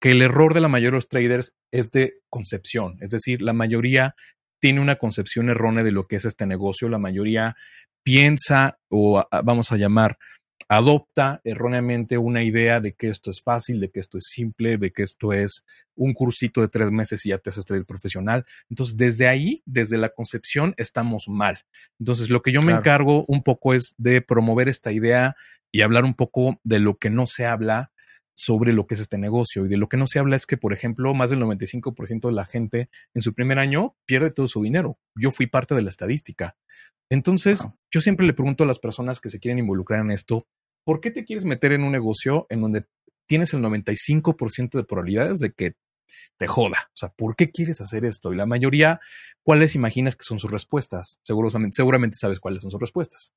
que 0.04 0.10
el 0.10 0.20
error 0.20 0.52
de 0.52 0.60
la 0.60 0.68
mayoría 0.68 0.90
de 0.90 0.96
los 0.96 1.08
traders 1.08 1.56
es 1.72 1.90
de 1.90 2.18
concepción. 2.28 2.98
Es 3.00 3.08
decir, 3.08 3.40
la 3.40 3.54
mayoría 3.54 4.14
tiene 4.60 4.82
una 4.82 4.96
concepción 4.96 5.48
errónea 5.48 5.82
de 5.82 5.92
lo 5.92 6.06
que 6.06 6.16
es 6.16 6.26
este 6.26 6.44
negocio. 6.44 6.90
La 6.90 6.98
mayoría 6.98 7.56
piensa 8.02 8.78
o 8.90 9.26
vamos 9.42 9.72
a 9.72 9.78
llamar 9.78 10.18
adopta 10.68 11.40
erróneamente 11.42 12.18
una 12.18 12.42
idea 12.42 12.82
de 12.82 12.92
que 12.92 13.08
esto 13.08 13.30
es 13.30 13.40
fácil, 13.40 13.80
de 13.80 13.90
que 13.90 14.00
esto 14.00 14.18
es 14.18 14.24
simple, 14.28 14.76
de 14.76 14.90
que 14.90 15.04
esto 15.04 15.32
es 15.32 15.64
un 15.94 16.12
cursito 16.12 16.60
de 16.60 16.68
tres 16.68 16.90
meses 16.90 17.24
y 17.24 17.30
ya 17.30 17.38
te 17.38 17.48
haces 17.48 17.64
trader 17.64 17.86
profesional. 17.86 18.44
Entonces, 18.68 18.98
desde 18.98 19.26
ahí, 19.26 19.62
desde 19.64 19.96
la 19.96 20.10
concepción, 20.10 20.74
estamos 20.76 21.28
mal. 21.28 21.60
Entonces, 21.98 22.28
lo 22.28 22.42
que 22.42 22.52
yo 22.52 22.60
me 22.60 22.72
encargo 22.72 23.24
un 23.26 23.42
poco 23.42 23.72
es 23.72 23.94
de 23.96 24.20
promover 24.20 24.68
esta 24.68 24.92
idea 24.92 25.34
y 25.72 25.80
hablar 25.80 26.04
un 26.04 26.12
poco 26.12 26.60
de 26.62 26.78
lo 26.78 26.98
que 26.98 27.08
no 27.08 27.26
se 27.26 27.46
habla 27.46 27.90
sobre 28.36 28.72
lo 28.72 28.86
que 28.86 28.94
es 28.94 29.00
este 29.00 29.18
negocio. 29.18 29.64
Y 29.64 29.68
de 29.68 29.76
lo 29.76 29.88
que 29.88 29.96
no 29.96 30.06
se 30.06 30.18
habla 30.18 30.36
es 30.36 30.46
que, 30.46 30.56
por 30.56 30.72
ejemplo, 30.72 31.14
más 31.14 31.30
del 31.30 31.40
95% 31.40 32.28
de 32.28 32.34
la 32.34 32.44
gente 32.44 32.90
en 33.14 33.22
su 33.22 33.32
primer 33.34 33.58
año 33.58 33.96
pierde 34.06 34.30
todo 34.30 34.46
su 34.48 34.62
dinero. 34.62 34.98
Yo 35.14 35.30
fui 35.30 35.46
parte 35.46 35.74
de 35.74 35.82
la 35.82 35.90
estadística. 35.90 36.56
Entonces, 37.10 37.62
Wow. 37.62 37.74
yo 37.92 38.00
siempre 38.00 38.26
le 38.26 38.32
pregunto 38.32 38.64
a 38.64 38.66
las 38.66 38.78
personas 38.78 39.20
que 39.20 39.30
se 39.30 39.38
quieren 39.38 39.58
involucrar 39.58 40.00
en 40.00 40.10
esto, 40.10 40.46
¿por 40.84 41.00
qué 41.00 41.10
te 41.10 41.24
quieres 41.24 41.44
meter 41.44 41.72
en 41.72 41.82
un 41.84 41.92
negocio 41.92 42.46
en 42.50 42.60
donde 42.60 42.86
tienes 43.26 43.52
el 43.54 43.60
95% 43.60 44.78
de 44.78 44.84
probabilidades 44.84 45.38
de 45.40 45.52
que 45.52 45.74
te 46.38 46.46
joda? 46.46 46.90
O 46.92 46.96
sea, 46.96 47.10
¿por 47.10 47.36
qué 47.36 47.50
quieres 47.50 47.80
hacer 47.80 48.04
esto? 48.04 48.32
Y 48.32 48.36
la 48.36 48.46
mayoría, 48.46 49.00
¿cuáles 49.42 49.74
imaginas 49.74 50.16
que 50.16 50.24
son 50.24 50.38
sus 50.38 50.50
respuestas? 50.50 51.20
Seguramente, 51.24 51.74
seguramente 51.74 52.16
sabes 52.16 52.40
cuáles 52.40 52.62
son 52.62 52.70
sus 52.70 52.80
respuestas. 52.80 53.32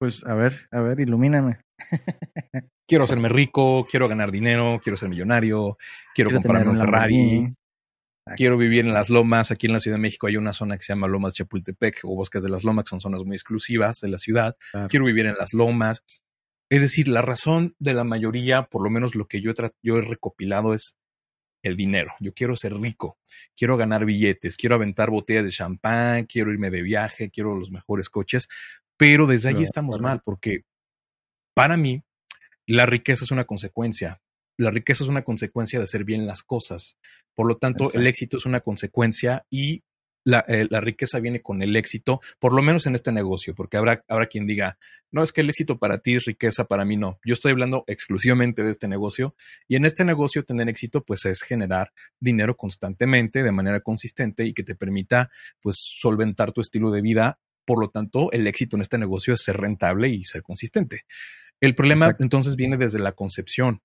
Pues 0.00 0.24
a 0.24 0.34
ver, 0.34 0.66
a 0.70 0.80
ver, 0.80 0.98
ilumíname. 0.98 1.60
Quiero 2.88 3.04
hacerme 3.04 3.28
rico, 3.28 3.86
quiero 3.88 4.08
ganar 4.08 4.32
dinero, 4.32 4.80
quiero 4.82 4.96
ser 4.96 5.10
millonario, 5.10 5.76
quiero, 6.12 6.30
Quiero 6.30 6.42
comprarme 6.42 6.72
un 6.72 6.78
Ferrari, 6.78 7.54
quiero 8.34 8.56
vivir 8.56 8.84
en 8.84 8.92
las 8.92 9.10
lomas. 9.10 9.52
Aquí 9.52 9.68
en 9.68 9.74
la 9.74 9.78
Ciudad 9.78 9.96
de 9.96 10.00
México 10.00 10.26
hay 10.26 10.36
una 10.36 10.52
zona 10.52 10.76
que 10.76 10.82
se 10.82 10.92
llama 10.94 11.06
Lomas 11.06 11.34
Chapultepec 11.34 12.00
o 12.02 12.16
Bosques 12.16 12.42
de 12.42 12.48
las 12.48 12.64
Lomas, 12.64 12.86
que 12.86 12.88
son 12.88 13.00
zonas 13.00 13.22
muy 13.24 13.36
exclusivas 13.36 14.00
de 14.00 14.08
la 14.08 14.18
ciudad. 14.18 14.56
Claro. 14.72 14.88
Quiero 14.88 15.04
vivir 15.04 15.26
en 15.26 15.36
las 15.36 15.54
lomas. 15.54 16.02
Es 16.68 16.82
decir, 16.82 17.06
la 17.06 17.22
razón 17.22 17.76
de 17.78 17.94
la 17.94 18.02
mayoría, 18.02 18.64
por 18.64 18.82
lo 18.82 18.90
menos 18.90 19.14
lo 19.14 19.28
que 19.28 19.40
yo 19.40 19.52
he, 19.52 19.54
yo 19.82 19.98
he 19.98 20.02
recopilado 20.02 20.74
es 20.74 20.96
el 21.62 21.76
dinero. 21.76 22.10
Yo 22.18 22.32
quiero 22.34 22.56
ser 22.56 22.74
rico, 22.74 23.18
quiero 23.56 23.76
ganar 23.76 24.04
billetes, 24.04 24.56
quiero 24.56 24.74
aventar 24.74 25.10
botellas 25.10 25.44
de 25.44 25.50
champán, 25.50 26.24
quiero 26.24 26.50
irme 26.50 26.70
de 26.70 26.82
viaje, 26.82 27.30
quiero 27.30 27.54
los 27.54 27.70
mejores 27.70 28.08
coches, 28.08 28.48
pero 29.00 29.26
desde 29.26 29.48
allí 29.48 29.56
Pero, 29.56 29.64
estamos 29.64 29.98
mal 29.98 30.20
porque 30.22 30.66
para 31.54 31.78
mí 31.78 32.04
la 32.66 32.84
riqueza 32.84 33.24
es 33.24 33.30
una 33.30 33.46
consecuencia. 33.46 34.20
La 34.58 34.70
riqueza 34.70 35.04
es 35.04 35.08
una 35.08 35.22
consecuencia 35.22 35.78
de 35.78 35.84
hacer 35.84 36.04
bien 36.04 36.26
las 36.26 36.42
cosas. 36.42 36.98
Por 37.34 37.48
lo 37.48 37.56
tanto, 37.56 37.90
el 37.94 38.06
éxito 38.06 38.36
es 38.36 38.44
una 38.44 38.60
consecuencia 38.60 39.46
y 39.48 39.84
la, 40.22 40.44
eh, 40.48 40.66
la 40.68 40.82
riqueza 40.82 41.18
viene 41.18 41.40
con 41.40 41.62
el 41.62 41.76
éxito, 41.76 42.20
por 42.38 42.52
lo 42.52 42.60
menos 42.60 42.86
en 42.86 42.94
este 42.94 43.10
negocio, 43.10 43.54
porque 43.54 43.78
habrá, 43.78 44.04
habrá 44.06 44.26
quien 44.26 44.46
diga, 44.46 44.76
no, 45.10 45.22
es 45.22 45.32
que 45.32 45.40
el 45.40 45.48
éxito 45.48 45.78
para 45.78 46.02
ti 46.02 46.16
es 46.16 46.26
riqueza, 46.26 46.66
para 46.66 46.84
mí 46.84 46.98
no. 46.98 47.18
Yo 47.24 47.32
estoy 47.32 47.52
hablando 47.52 47.84
exclusivamente 47.86 48.62
de 48.62 48.70
este 48.70 48.86
negocio 48.86 49.34
y 49.66 49.76
en 49.76 49.86
este 49.86 50.04
negocio 50.04 50.44
tener 50.44 50.68
éxito 50.68 51.06
pues 51.06 51.24
es 51.24 51.40
generar 51.40 51.94
dinero 52.20 52.54
constantemente, 52.54 53.42
de 53.42 53.50
manera 53.50 53.80
consistente 53.80 54.44
y 54.44 54.52
que 54.52 54.62
te 54.62 54.74
permita 54.74 55.30
pues 55.62 55.76
solventar 55.78 56.52
tu 56.52 56.60
estilo 56.60 56.90
de 56.90 57.00
vida. 57.00 57.38
Por 57.70 57.78
lo 57.78 57.88
tanto, 57.88 58.32
el 58.32 58.48
éxito 58.48 58.76
en 58.76 58.82
este 58.82 58.98
negocio 58.98 59.32
es 59.32 59.44
ser 59.44 59.56
rentable 59.56 60.08
y 60.08 60.24
ser 60.24 60.42
consistente. 60.42 61.04
El 61.60 61.76
problema 61.76 62.06
Exacto. 62.06 62.24
entonces 62.24 62.56
viene 62.56 62.76
desde 62.76 62.98
la 62.98 63.12
concepción. 63.12 63.80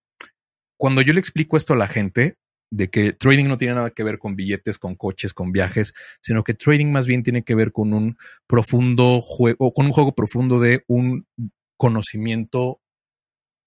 Cuando 0.75 1.03
yo 1.03 1.13
le 1.13 1.19
explico 1.19 1.55
esto 1.55 1.75
a 1.75 1.77
la 1.77 1.87
gente, 1.87 2.39
de 2.71 2.89
que 2.89 3.13
trading 3.13 3.45
no 3.45 3.57
tiene 3.57 3.75
nada 3.75 3.91
que 3.91 4.03
ver 4.03 4.17
con 4.17 4.35
billetes, 4.35 4.79
con 4.79 4.95
coches, 4.95 5.35
con 5.35 5.51
viajes, 5.51 5.93
sino 6.19 6.43
que 6.43 6.55
trading 6.55 6.87
más 6.87 7.05
bien 7.05 7.21
tiene 7.21 7.43
que 7.43 7.53
ver 7.53 7.71
con 7.71 7.93
un 7.93 8.17
profundo 8.47 9.21
juego, 9.21 9.71
con 9.71 9.85
un 9.85 9.91
juego 9.91 10.15
profundo 10.15 10.59
de 10.59 10.83
un 10.87 11.27
conocimiento 11.77 12.81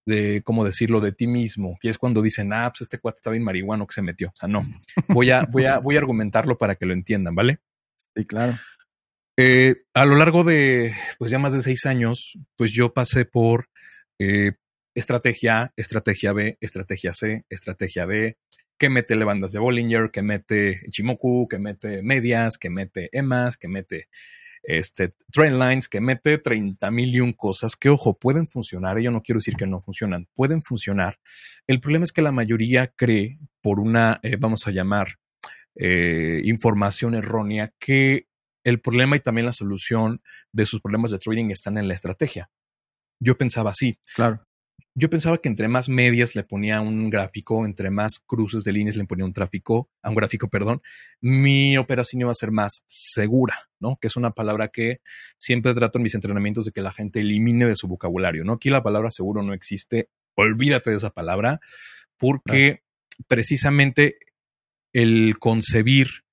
de, 0.04 0.42
¿cómo 0.42 0.64
decirlo?, 0.64 1.00
de 1.00 1.12
ti 1.12 1.28
mismo. 1.28 1.78
Y 1.80 1.90
es 1.90 1.96
cuando 1.96 2.22
dicen, 2.22 2.52
ah, 2.52 2.72
pues 2.72 2.80
este 2.80 2.98
cuate 2.98 3.18
está 3.18 3.30
bien 3.30 3.44
marihuano 3.44 3.86
que 3.86 3.94
se 3.94 4.02
metió. 4.02 4.30
O 4.30 4.36
sea, 4.36 4.48
no. 4.48 4.66
Voy 5.08 5.30
a, 5.30 5.44
voy 5.44 5.66
a, 5.66 5.78
voy 5.78 5.94
a 5.94 6.00
argumentarlo 6.00 6.58
para 6.58 6.74
que 6.74 6.86
lo 6.86 6.92
entiendan, 6.92 7.36
¿vale? 7.36 7.60
Sí, 8.16 8.24
claro. 8.24 8.58
Eh, 9.40 9.84
a 9.94 10.04
lo 10.04 10.16
largo 10.16 10.42
de, 10.42 10.92
pues 11.16 11.30
ya 11.30 11.38
más 11.38 11.52
de 11.52 11.62
seis 11.62 11.86
años, 11.86 12.36
pues 12.56 12.72
yo 12.72 12.92
pasé 12.92 13.24
por 13.24 13.68
eh, 14.18 14.54
estrategia 14.96 15.60
A, 15.60 15.72
estrategia 15.76 16.32
B, 16.32 16.58
estrategia 16.60 17.12
C, 17.12 17.44
estrategia 17.48 18.08
D, 18.08 18.36
que 18.78 18.90
mete 18.90 19.14
levandas 19.14 19.52
de 19.52 19.60
Bollinger, 19.60 20.10
que 20.10 20.22
mete 20.22 20.80
Ichimoku, 20.88 21.46
que 21.46 21.60
mete 21.60 22.02
medias, 22.02 22.58
que 22.58 22.68
mete 22.68 23.10
EMAS, 23.12 23.56
que 23.56 23.68
mete 23.68 24.08
este, 24.64 25.14
trend 25.30 25.62
lines, 25.62 25.88
que 25.88 26.00
mete 26.00 26.38
30 26.38 26.90
mil 26.90 27.14
y 27.14 27.20
un 27.20 27.32
cosas 27.32 27.76
que, 27.76 27.90
ojo, 27.90 28.18
pueden 28.18 28.48
funcionar. 28.48 28.98
Yo 28.98 29.12
no 29.12 29.22
quiero 29.22 29.38
decir 29.38 29.54
que 29.54 29.68
no 29.68 29.80
funcionan, 29.80 30.26
pueden 30.34 30.64
funcionar. 30.64 31.20
El 31.68 31.80
problema 31.80 32.02
es 32.02 32.10
que 32.10 32.22
la 32.22 32.32
mayoría 32.32 32.88
cree 32.88 33.38
por 33.62 33.78
una, 33.78 34.18
eh, 34.24 34.34
vamos 34.34 34.66
a 34.66 34.72
llamar, 34.72 35.20
eh, 35.76 36.40
información 36.42 37.14
errónea 37.14 37.72
que 37.78 38.27
el 38.68 38.80
problema 38.80 39.16
y 39.16 39.20
también 39.20 39.46
la 39.46 39.52
solución 39.52 40.22
de 40.52 40.66
sus 40.66 40.80
problemas 40.80 41.10
de 41.10 41.18
trading 41.18 41.50
están 41.50 41.78
en 41.78 41.88
la 41.88 41.94
estrategia. 41.94 42.50
Yo 43.20 43.36
pensaba 43.36 43.70
así. 43.70 43.98
Claro. 44.14 44.44
Yo 44.94 45.08
pensaba 45.08 45.38
que 45.38 45.48
entre 45.48 45.68
más 45.68 45.88
medias 45.88 46.34
le 46.34 46.42
ponía 46.42 46.80
un 46.80 47.08
gráfico, 47.08 47.64
entre 47.64 47.90
más 47.90 48.18
cruces 48.18 48.64
de 48.64 48.72
líneas 48.72 48.96
le 48.96 49.04
ponía 49.04 49.24
un 49.24 49.32
tráfico, 49.32 49.88
a 50.02 50.08
un 50.08 50.16
gráfico, 50.16 50.48
perdón, 50.48 50.82
mi 51.20 51.76
operación 51.76 52.22
iba 52.22 52.32
a 52.32 52.34
ser 52.34 52.50
más 52.50 52.82
segura, 52.86 53.70
¿no? 53.78 53.96
Que 54.00 54.08
es 54.08 54.16
una 54.16 54.32
palabra 54.32 54.68
que 54.68 55.00
siempre 55.38 55.72
trato 55.72 55.98
en 55.98 56.02
mis 56.02 56.14
entrenamientos 56.14 56.64
de 56.64 56.72
que 56.72 56.82
la 56.82 56.90
gente 56.90 57.20
elimine 57.20 57.66
de 57.66 57.76
su 57.76 57.86
vocabulario, 57.86 58.44
¿no? 58.44 58.54
Aquí 58.54 58.70
la 58.70 58.82
palabra 58.82 59.10
seguro 59.10 59.42
no 59.42 59.52
existe. 59.54 60.10
Olvídate 60.34 60.90
de 60.90 60.96
esa 60.96 61.10
palabra, 61.10 61.60
porque 62.16 62.82
precisamente 63.28 64.18
el 64.92 65.38
concebir 65.38 66.24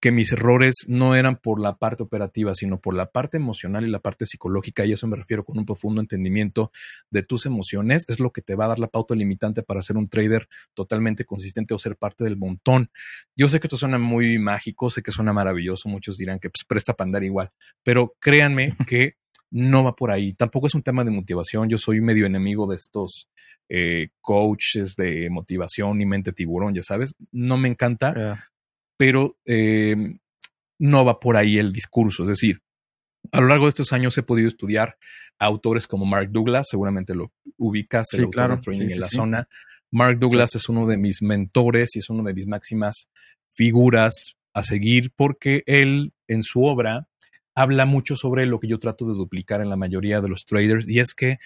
que 0.00 0.10
mis 0.10 0.32
errores 0.32 0.74
no 0.88 1.14
eran 1.14 1.36
por 1.36 1.60
la 1.60 1.76
parte 1.76 2.02
operativa, 2.02 2.54
sino 2.54 2.80
por 2.80 2.94
la 2.94 3.10
parte 3.10 3.36
emocional 3.36 3.86
y 3.86 3.90
la 3.90 4.00
parte 4.00 4.24
psicológica, 4.24 4.86
y 4.86 4.92
eso 4.92 5.06
me 5.06 5.16
refiero 5.16 5.44
con 5.44 5.58
un 5.58 5.66
profundo 5.66 6.00
entendimiento 6.00 6.72
de 7.10 7.22
tus 7.22 7.44
emociones, 7.46 8.04
es 8.08 8.18
lo 8.18 8.32
que 8.32 8.40
te 8.40 8.54
va 8.54 8.64
a 8.64 8.68
dar 8.68 8.78
la 8.78 8.88
pauta 8.88 9.14
limitante 9.14 9.62
para 9.62 9.82
ser 9.82 9.96
un 9.96 10.08
trader 10.08 10.48
totalmente 10.74 11.24
consistente 11.24 11.74
o 11.74 11.78
ser 11.78 11.96
parte 11.96 12.24
del 12.24 12.38
montón. 12.38 12.90
Yo 13.36 13.48
sé 13.48 13.60
que 13.60 13.66
esto 13.66 13.76
suena 13.76 13.98
muy 13.98 14.38
mágico, 14.38 14.88
sé 14.88 15.02
que 15.02 15.12
suena 15.12 15.32
maravilloso, 15.32 15.88
muchos 15.88 16.16
dirán 16.16 16.38
que 16.38 16.48
pues, 16.48 16.64
presta 16.66 16.94
para 16.94 17.06
andar 17.06 17.24
igual, 17.24 17.50
pero 17.82 18.14
créanme 18.20 18.76
que 18.86 19.16
no 19.50 19.84
va 19.84 19.96
por 19.96 20.10
ahí. 20.10 20.32
Tampoco 20.32 20.66
es 20.66 20.74
un 20.74 20.82
tema 20.82 21.04
de 21.04 21.10
motivación, 21.10 21.68
yo 21.68 21.76
soy 21.76 22.00
medio 22.00 22.24
enemigo 22.24 22.66
de 22.66 22.76
estos 22.76 23.28
eh, 23.68 24.08
coaches 24.20 24.96
de 24.96 25.28
motivación 25.30 26.00
y 26.00 26.06
mente 26.06 26.32
tiburón, 26.32 26.74
ya 26.74 26.82
sabes, 26.82 27.14
no 27.32 27.58
me 27.58 27.68
encanta 27.68 28.14
Yeah. 28.16 28.49
Pero 29.00 29.38
eh, 29.46 29.96
no 30.78 31.06
va 31.06 31.20
por 31.20 31.38
ahí 31.38 31.56
el 31.56 31.72
discurso. 31.72 32.24
Es 32.24 32.28
decir, 32.28 32.60
A 33.32 33.40
lo 33.40 33.46
largo 33.46 33.64
de 33.64 33.70
estos 33.70 33.94
años 33.94 34.18
he 34.18 34.22
podido 34.22 34.46
estudiar 34.46 34.98
autores 35.38 35.86
como 35.86 36.04
Mark 36.04 36.28
Douglas, 36.30 36.66
seguramente 36.70 37.14
lo 37.14 37.32
ubicas, 37.56 38.08
el 38.12 38.24
autor 38.24 38.56
de 38.56 38.62
Training 38.62 38.90
en 38.90 39.00
la 39.00 39.08
zona. 39.08 39.48
Mark 39.90 40.18
Douglas 40.18 40.54
es 40.54 40.68
uno 40.68 40.86
de 40.86 40.98
mis 40.98 41.22
mentores 41.22 41.96
y 41.96 42.00
es 42.00 42.10
uno 42.10 42.22
de 42.24 42.34
mis 42.34 42.46
máximas 42.46 43.08
figuras 43.50 44.36
a 44.52 44.62
seguir 44.62 45.12
porque 45.16 45.62
él 45.64 46.12
en 46.28 46.42
su 46.42 46.62
obra 46.64 47.08
habla 47.54 47.86
mucho 47.86 48.16
sobre 48.16 48.44
lo 48.44 48.60
que 48.60 48.68
yo 48.68 48.80
trato 48.80 49.06
de 49.06 49.14
duplicar 49.14 49.62
en 49.62 49.70
la 49.70 49.76
mayoría 49.76 50.20
de 50.20 50.28
los 50.28 50.44
traders 50.44 50.86
y 50.86 51.00
es 51.00 51.14
que 51.14 51.38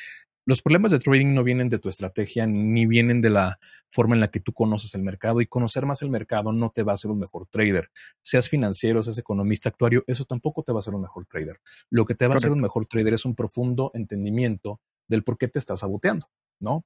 los 0.47 0.63
problemas 0.63 0.93
de 0.93 0.99
trading 0.99 1.35
no 1.35 1.43
vienen 1.43 1.69
de 1.69 1.79
tu 1.79 1.89
estrategia 1.89 2.47
ni 2.47 2.87
vienen 2.87 3.21
de 3.21 3.31
la 3.31 3.59
forma 3.91 4.15
en 4.15 4.21
la 4.21 4.29
que 4.29 4.41
tú 4.41 4.53
conoces 4.53 4.95
el 4.95 5.03
mercado 5.03 5.41
y 5.41 5.47
conocer 5.47 5.87
más 5.87 6.03
el 6.03 6.11
mercado 6.11 6.53
no 6.53 6.71
te 6.71 6.83
va 6.83 6.93
a 6.93 6.95
hacer 6.97 7.11
un 7.11 7.19
mejor 7.19 7.47
trader. 7.47 7.91
Seas 8.23 8.49
financiero, 8.49 9.03
seas 9.03 9.19
economista, 9.19 9.69
actuario, 9.69 10.05
eso 10.07 10.25
tampoco 10.25 10.63
te 10.63 10.73
va 10.73 10.79
a 10.79 10.81
hacer 10.81 10.95
un 10.95 11.03
mejor 11.03 11.27
trader. 11.27 11.61
Lo 11.91 12.05
que 12.05 12.15
te 12.15 12.27
va 12.27 12.35
a 12.35 12.37
hacer 12.37 12.51
un 12.51 12.61
mejor 12.61 12.87
trader 12.87 13.15
es 13.15 13.25
un 13.25 13.35
profundo 13.35 13.91
entendimiento 13.95 14.81
del 15.09 15.23
por 15.23 15.39
qué 15.39 15.49
te 15.49 15.59
estás 15.59 15.81
saboteando, 15.81 16.27
¿no? 16.61 16.85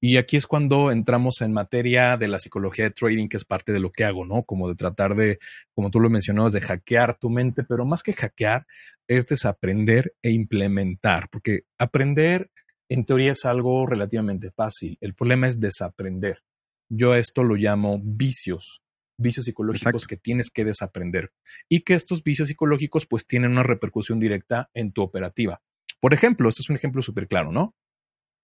Y 0.00 0.16
aquí 0.16 0.36
es 0.36 0.46
cuando 0.46 0.92
entramos 0.92 1.40
en 1.40 1.52
materia 1.52 2.16
de 2.16 2.28
la 2.28 2.38
psicología 2.38 2.84
de 2.84 2.90
trading, 2.92 3.28
que 3.28 3.36
es 3.36 3.44
parte 3.44 3.72
de 3.72 3.80
lo 3.80 3.90
que 3.90 4.04
hago, 4.04 4.24
¿no? 4.24 4.44
Como 4.44 4.68
de 4.68 4.76
tratar 4.76 5.16
de, 5.16 5.38
como 5.74 5.90
tú 5.90 5.98
lo 5.98 6.08
mencionabas, 6.08 6.52
de 6.52 6.60
hackear 6.60 7.18
tu 7.18 7.30
mente, 7.30 7.64
pero 7.64 7.84
más 7.84 8.02
que 8.02 8.12
hackear, 8.12 8.66
es 9.08 9.26
desaprender 9.26 10.14
e 10.22 10.30
implementar, 10.30 11.28
porque 11.30 11.62
aprender 11.78 12.50
en 12.88 13.04
teoría 13.04 13.32
es 13.32 13.44
algo 13.44 13.86
relativamente 13.86 14.50
fácil. 14.50 14.96
El 15.00 15.14
problema 15.14 15.46
es 15.46 15.60
desaprender. 15.60 16.42
Yo 16.88 17.12
a 17.12 17.18
esto 17.18 17.42
lo 17.42 17.54
llamo 17.54 18.00
vicios, 18.02 18.82
vicios 19.18 19.44
psicológicos 19.44 20.06
que 20.06 20.16
tienes 20.16 20.50
que 20.50 20.64
desaprender 20.64 21.32
y 21.68 21.80
que 21.80 21.94
estos 21.94 22.22
vicios 22.22 22.48
psicológicos 22.48 23.06
pues 23.06 23.26
tienen 23.26 23.52
una 23.52 23.62
repercusión 23.62 24.18
directa 24.18 24.70
en 24.72 24.92
tu 24.92 25.02
operativa. 25.02 25.60
Por 26.00 26.14
ejemplo, 26.14 26.48
este 26.48 26.62
es 26.62 26.70
un 26.70 26.76
ejemplo 26.76 27.02
súper 27.02 27.28
claro, 27.28 27.52
¿no? 27.52 27.74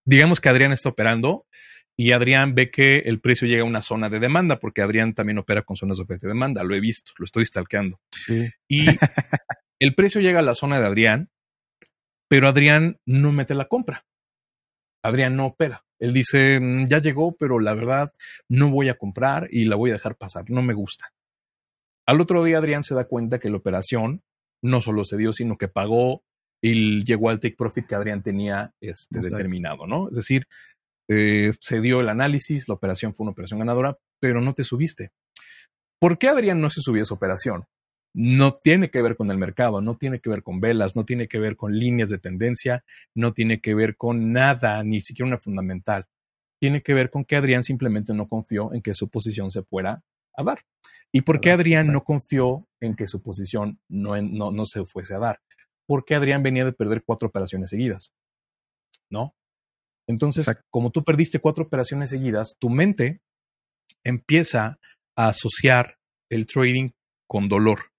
Digamos 0.04 0.40
que 0.40 0.50
Adrián 0.50 0.72
está 0.72 0.90
operando 0.90 1.46
y 1.96 2.12
Adrián 2.12 2.54
ve 2.54 2.70
que 2.70 2.98
el 2.98 3.20
precio 3.20 3.46
llega 3.46 3.62
a 3.62 3.66
una 3.66 3.80
zona 3.80 4.10
de 4.10 4.18
demanda, 4.18 4.58
porque 4.58 4.82
Adrián 4.82 5.14
también 5.14 5.38
opera 5.38 5.62
con 5.62 5.76
zonas 5.76 5.96
de 5.96 6.02
oferta 6.02 6.26
y 6.26 6.28
demanda, 6.28 6.64
lo 6.64 6.74
he 6.74 6.80
visto, 6.80 7.12
lo 7.18 7.24
estoy 7.24 7.46
stalkeando. 7.46 8.00
Y 8.68 8.86
el 9.78 9.94
precio 9.94 10.20
llega 10.20 10.40
a 10.40 10.42
la 10.42 10.54
zona 10.54 10.80
de 10.80 10.86
Adrián, 10.86 11.30
pero 12.28 12.48
Adrián 12.48 12.98
no 13.06 13.32
mete 13.32 13.54
la 13.54 13.66
compra. 13.66 14.04
Adrián 15.04 15.36
no 15.36 15.46
opera. 15.46 15.84
Él 15.98 16.12
dice, 16.12 16.58
mm, 16.60 16.86
ya 16.88 17.00
llegó, 17.00 17.36
pero 17.38 17.60
la 17.60 17.74
verdad 17.74 18.12
no 18.48 18.70
voy 18.70 18.88
a 18.88 18.94
comprar 18.94 19.48
y 19.50 19.66
la 19.66 19.76
voy 19.76 19.90
a 19.90 19.94
dejar 19.94 20.16
pasar, 20.16 20.44
no 20.48 20.62
me 20.62 20.74
gusta. 20.74 21.12
Al 22.06 22.20
otro 22.20 22.42
día 22.42 22.58
Adrián 22.58 22.82
se 22.82 22.94
da 22.94 23.04
cuenta 23.04 23.38
que 23.38 23.50
la 23.50 23.58
operación 23.58 24.22
no 24.62 24.80
solo 24.80 25.04
se 25.04 25.16
dio, 25.16 25.32
sino 25.32 25.56
que 25.56 25.68
pagó 25.68 26.22
y 26.62 27.04
llegó 27.04 27.28
al 27.28 27.38
take 27.38 27.56
profit 27.56 27.86
que 27.86 27.94
Adrián 27.94 28.22
tenía 28.22 28.72
este, 28.80 29.20
determinado, 29.20 29.86
¿no? 29.86 30.08
Es 30.08 30.16
decir, 30.16 30.46
eh, 31.08 31.52
se 31.60 31.82
dio 31.82 32.00
el 32.00 32.08
análisis, 32.08 32.68
la 32.68 32.74
operación 32.74 33.14
fue 33.14 33.24
una 33.24 33.32
operación 33.32 33.58
ganadora, 33.58 33.98
pero 34.20 34.40
no 34.40 34.54
te 34.54 34.64
subiste. 34.64 35.10
¿Por 36.00 36.16
qué 36.16 36.28
Adrián 36.28 36.60
no 36.60 36.70
se 36.70 36.80
subió 36.80 37.02
a 37.02 37.04
esa 37.04 37.14
operación? 37.14 37.66
No 38.14 38.54
tiene 38.54 38.90
que 38.90 39.02
ver 39.02 39.16
con 39.16 39.28
el 39.30 39.38
mercado, 39.38 39.80
no 39.80 39.96
tiene 39.96 40.20
que 40.20 40.30
ver 40.30 40.44
con 40.44 40.60
velas, 40.60 40.94
no 40.94 41.04
tiene 41.04 41.26
que 41.26 41.40
ver 41.40 41.56
con 41.56 41.76
líneas 41.76 42.08
de 42.08 42.18
tendencia, 42.18 42.84
no 43.12 43.32
tiene 43.32 43.60
que 43.60 43.74
ver 43.74 43.96
con 43.96 44.32
nada, 44.32 44.82
ni 44.84 45.00
siquiera 45.00 45.26
una 45.26 45.38
fundamental. 45.38 46.06
Tiene 46.60 46.82
que 46.82 46.94
ver 46.94 47.10
con 47.10 47.24
que 47.24 47.34
Adrián 47.34 47.64
simplemente 47.64 48.14
no 48.14 48.28
confió 48.28 48.72
en 48.72 48.82
que 48.82 48.94
su 48.94 49.08
posición 49.08 49.50
se 49.50 49.64
fuera 49.64 50.04
a 50.36 50.44
dar. 50.44 50.60
¿Y 51.10 51.22
por 51.22 51.40
qué 51.40 51.50
Adrián 51.50 51.92
no 51.92 52.04
confió 52.04 52.68
en 52.80 52.94
que 52.94 53.08
su 53.08 53.20
posición 53.20 53.80
no, 53.88 54.20
no, 54.22 54.52
no 54.52 54.64
se 54.64 54.84
fuese 54.84 55.14
a 55.14 55.18
dar? 55.18 55.40
Porque 55.84 56.14
Adrián 56.14 56.42
venía 56.42 56.64
de 56.64 56.72
perder 56.72 57.02
cuatro 57.04 57.28
operaciones 57.28 57.70
seguidas. 57.70 58.12
¿No? 59.10 59.34
Entonces, 60.06 60.46
como 60.70 60.90
tú 60.90 61.02
perdiste 61.02 61.40
cuatro 61.40 61.64
operaciones 61.64 62.10
seguidas, 62.10 62.56
tu 62.58 62.70
mente 62.70 63.20
empieza 64.04 64.78
a 65.16 65.28
asociar 65.28 65.98
el 66.30 66.46
trading 66.46 66.90
con 67.26 67.48
dolor 67.48 67.93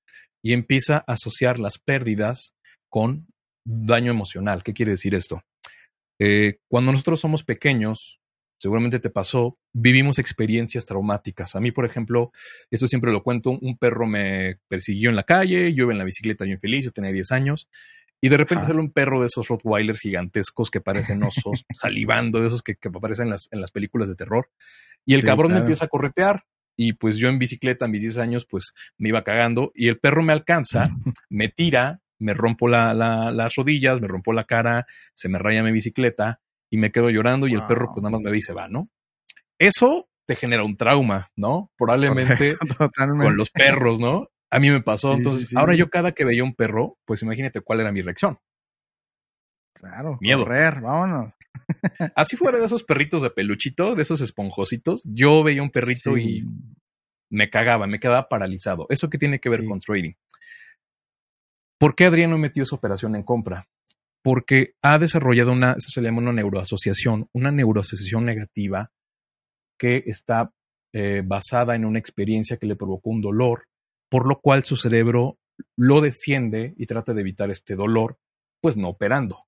y 0.45 0.53
empieza 0.53 0.97
a 1.07 1.13
asociar 1.13 1.57
las 1.57 1.79
pérdidas 1.79 2.53
con 2.87 3.25
daño 3.65 4.11
emocional. 4.11 4.61
¿Qué 4.61 4.75
quiere 4.75 4.91
decir 4.91 5.15
esto? 5.15 5.41
Eh, 6.19 6.59
cuando 6.67 6.91
nosotros 6.91 7.19
somos 7.19 7.43
pequeños, 7.43 8.19
seguramente 8.59 8.99
te 8.99 9.09
pasó, 9.09 9.57
vivimos 9.73 10.19
experiencias 10.19 10.85
traumáticas. 10.85 11.55
A 11.55 11.59
mí, 11.59 11.71
por 11.71 11.83
ejemplo, 11.83 12.31
esto 12.69 12.87
siempre 12.87 13.11
lo 13.11 13.23
cuento, 13.23 13.57
un 13.59 13.75
perro 13.79 14.05
me 14.05 14.59
persiguió 14.67 15.09
en 15.09 15.15
la 15.15 15.23
calle, 15.23 15.73
yo 15.73 15.85
iba 15.85 15.93
en 15.93 15.97
la 15.97 16.03
bicicleta 16.03 16.45
yo 16.45 16.51
infeliz, 16.51 16.85
yo 16.85 16.91
tenía 16.91 17.11
10 17.11 17.31
años, 17.31 17.67
y 18.21 18.29
de 18.29 18.37
repente 18.37 18.67
sale 18.67 18.79
un 18.79 18.91
perro 18.91 19.21
de 19.21 19.25
esos 19.25 19.47
Rottweilers 19.47 20.01
gigantescos 20.01 20.69
que 20.69 20.79
parecen 20.79 21.23
osos, 21.23 21.65
salivando, 21.73 22.39
de 22.39 22.47
esos 22.47 22.61
que, 22.61 22.77
aparecen 22.83 23.25
en 23.25 23.31
las, 23.31 23.47
en 23.51 23.61
las, 23.61 23.71
películas 23.71 24.09
de 24.09 24.15
terror, 24.15 24.51
y 25.07 25.15
el 25.15 25.23
cabrón 25.23 25.53
me 25.53 25.59
empieza 25.59 25.85
a 25.85 25.87
corretear, 25.87 26.43
y 26.75 26.93
pues 26.93 27.17
yo 27.17 27.29
en 27.29 27.39
bicicleta 27.39 27.85
a 27.85 27.87
mis 27.87 28.01
10 28.01 28.17
años 28.17 28.45
pues 28.45 28.73
me 28.97 29.09
iba 29.09 29.23
cagando 29.23 29.71
y 29.75 29.87
el 29.87 29.99
perro 29.99 30.23
me 30.23 30.33
alcanza, 30.33 30.89
me 31.29 31.49
tira, 31.49 32.01
me 32.19 32.33
rompo 32.33 32.67
la, 32.67 32.93
las 32.93 33.55
rodillas, 33.55 34.01
me 34.01 34.07
rompo 34.07 34.33
la 34.33 34.45
cara, 34.45 34.85
se 35.13 35.29
me 35.29 35.39
raya 35.39 35.63
mi 35.63 35.71
bicicleta 35.71 36.41
y 36.69 36.77
me 36.77 36.91
quedo 36.91 37.09
llorando 37.09 37.47
y 37.47 37.53
el 37.53 37.63
perro 37.63 37.89
pues 37.91 38.01
nada 38.03 38.11
más 38.11 38.21
me 38.21 38.31
ve 38.31 38.37
y 38.37 38.41
se 38.41 38.53
va, 38.53 38.67
¿no? 38.67 38.89
Eso 39.57 40.09
te 40.25 40.35
genera 40.35 40.63
un 40.63 40.75
trauma, 40.75 41.31
¿no? 41.35 41.71
Probablemente 41.77 42.57
con 42.97 43.37
los 43.37 43.49
perros, 43.51 43.99
¿no? 43.99 44.29
A 44.49 44.59
mí 44.59 44.69
me 44.69 44.81
pasó. 44.81 45.13
Entonces, 45.13 45.55
ahora 45.55 45.75
yo 45.75 45.89
cada 45.89 46.13
que 46.13 46.25
veía 46.25 46.43
un 46.43 46.55
perro, 46.55 46.97
pues 47.05 47.21
imagínate 47.21 47.61
cuál 47.61 47.81
era 47.81 47.91
mi 47.91 48.01
reacción. 48.01 48.39
Claro, 49.73 50.17
miedo. 50.21 50.43
Correr, 50.43 50.81
vámonos. 50.81 51.33
Así 52.15 52.35
fuera 52.37 52.59
de 52.59 52.65
esos 52.65 52.83
perritos 52.83 53.21
de 53.21 53.29
peluchito, 53.29 53.95
de 53.95 54.01
esos 54.01 54.21
esponjositos, 54.21 55.01
yo 55.03 55.43
veía 55.43 55.61
un 55.61 55.71
perrito 55.71 56.17
y 56.17 56.45
me 57.29 57.49
cagaba, 57.49 57.87
me 57.87 57.99
quedaba 57.99 58.29
paralizado. 58.29 58.85
¿Eso 58.89 59.09
qué 59.09 59.17
tiene 59.17 59.39
que 59.39 59.49
ver 59.49 59.65
con 59.65 59.79
trading? 59.79 60.13
¿Por 61.77 61.95
qué 61.95 62.05
Adrián 62.05 62.29
no 62.29 62.37
metió 62.37 62.63
esa 62.63 62.75
operación 62.75 63.15
en 63.15 63.23
compra? 63.23 63.67
Porque 64.23 64.75
ha 64.81 64.97
desarrollado 64.97 65.51
una, 65.51 65.73
eso 65.73 65.91
se 65.91 66.01
llama 66.01 66.19
una 66.19 66.33
neuroasociación, 66.33 67.29
una 67.33 67.51
neuroasociación 67.51 68.25
negativa 68.25 68.91
que 69.77 70.03
está 70.05 70.51
eh, 70.93 71.21
basada 71.25 71.75
en 71.75 71.85
una 71.85 71.99
experiencia 71.99 72.57
que 72.57 72.65
le 72.65 72.75
provocó 72.75 73.09
un 73.09 73.21
dolor, 73.21 73.67
por 74.09 74.27
lo 74.27 74.39
cual 74.39 74.63
su 74.63 74.77
cerebro 74.77 75.37
lo 75.75 76.01
defiende 76.01 76.73
y 76.77 76.85
trata 76.85 77.13
de 77.13 77.21
evitar 77.21 77.51
este 77.51 77.75
dolor, 77.75 78.17
pues 78.61 78.77
no 78.77 78.89
operando. 78.89 79.45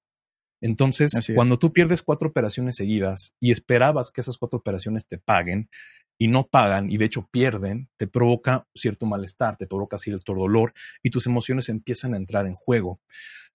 Entonces, 0.62 1.12
cuando 1.36 1.60
tú 1.60 1.72
pierdes 1.72 2.02
cuatro 2.02 2.30
operaciones 2.30 2.76
seguidas 2.76 3.36
y 3.40 3.52
esperabas 3.52 4.12
que 4.12 4.22
esas 4.22 4.38
cuatro 4.38 4.60
operaciones 4.60 5.06
te 5.06 5.18
paguen 5.18 5.70
y 6.18 6.28
no 6.28 6.48
pagan 6.48 6.92
y 6.92 6.98
de 6.98 7.06
hecho 7.06 7.28
pierden, 7.32 7.90
te 7.98 8.08
provoca 8.08 8.68
cierto 8.74 9.06
malestar, 9.06 9.58
te 9.58 9.68
provoca 9.68 9.98
cierto 9.98 10.34
dolor 10.34 10.74
y 11.04 11.12
tus 11.12 11.28
emociones 11.28 11.70
empiezan 11.70 12.14
a 12.14 12.18
entrar 12.18 12.48
en 12.48 12.56
juego. 12.56 13.00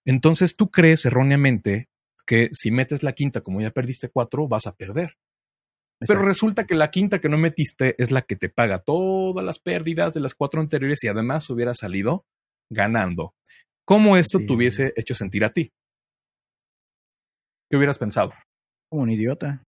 Entonces 0.05 0.55
tú 0.55 0.71
crees 0.71 1.05
erróneamente 1.05 1.89
que 2.25 2.49
si 2.53 2.71
metes 2.71 3.03
la 3.03 3.13
quinta 3.13 3.41
como 3.41 3.59
ya 3.59 3.71
perdiste 3.71 4.09
cuatro, 4.09 4.47
vas 4.47 4.65
a 4.65 4.75
perder. 4.75 5.17
Pero 5.99 6.21
resulta 6.21 6.65
que 6.65 6.75
la 6.75 6.91
quinta 6.91 7.19
que 7.19 7.29
no 7.29 7.37
metiste 7.37 7.95
es 7.97 8.11
la 8.11 8.23
que 8.23 8.35
te 8.35 8.49
paga 8.49 8.79
todas 8.79 9.45
las 9.45 9.59
pérdidas 9.59 10.13
de 10.13 10.19
las 10.19 10.33
cuatro 10.33 10.59
anteriores 10.59 11.03
y 11.03 11.07
además 11.07 11.49
hubiera 11.49 11.73
salido 11.73 12.25
ganando. 12.69 13.35
¿Cómo 13.85 14.17
esto 14.17 14.39
te 14.39 14.51
hubiese 14.51 14.93
hecho 14.95 15.15
sentir 15.15 15.45
a 15.45 15.49
ti? 15.49 15.71
¿Qué 17.73 17.77
hubieras 17.77 17.97
pensado? 17.97 18.31
Como 18.87 19.01
un 19.01 19.09
idiota. 19.09 19.63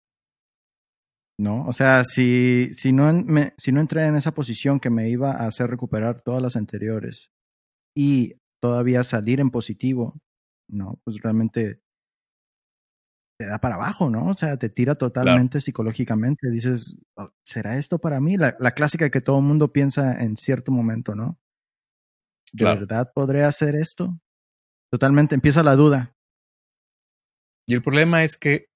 ¿no? 1.40 1.64
O 1.64 1.72
sea, 1.72 2.04
si, 2.04 2.68
si, 2.74 2.92
no, 2.92 3.14
me, 3.14 3.54
si 3.58 3.72
no 3.72 3.80
entré 3.80 4.06
en 4.06 4.18
esa 4.18 4.34
posición 4.34 4.82
que 4.82 4.90
me 4.90 5.08
iba 5.08 5.32
a 5.32 5.48
hacer 5.48 5.70
recuperar 5.70 6.20
todas 6.20 6.42
las 6.42 6.58
anteriores 6.58 7.30
y 7.96 8.34
todavía 8.62 9.04
salir 9.04 9.40
en 9.40 9.52
positivo, 9.52 10.20
¿no? 10.70 11.00
Pues 11.06 11.22
realmente 11.22 11.80
te 13.40 13.46
da 13.46 13.60
para 13.60 13.76
abajo, 13.76 14.10
¿no? 14.10 14.26
O 14.26 14.34
sea, 14.34 14.58
te 14.58 14.68
tira 14.68 14.96
totalmente 14.96 15.62
psicológicamente. 15.62 16.52
Dices, 16.52 16.98
oh, 17.16 17.30
¿será 17.42 17.78
esto 17.78 18.00
para 18.00 18.20
mí? 18.20 18.36
La, 18.36 18.58
la 18.60 18.72
clásica 18.72 19.10
que 19.12 19.22
todo 19.22 19.38
el 19.38 19.46
mundo 19.46 19.72
piensa 19.72 20.22
en 20.22 20.36
cierto 20.36 20.74
momento, 20.74 21.16
¿no? 21.16 21.40
¿De 22.52 22.66
verdad 22.66 23.14
podré 23.16 23.46
hacer 23.46 23.76
esto? 23.76 24.20
Totalmente 24.92 25.36
empieza 25.36 25.64
la 25.64 25.78
duda. 25.78 26.14
Y 27.66 27.74
el 27.74 27.82
problema 27.82 28.24
es 28.24 28.38
que 28.38 28.68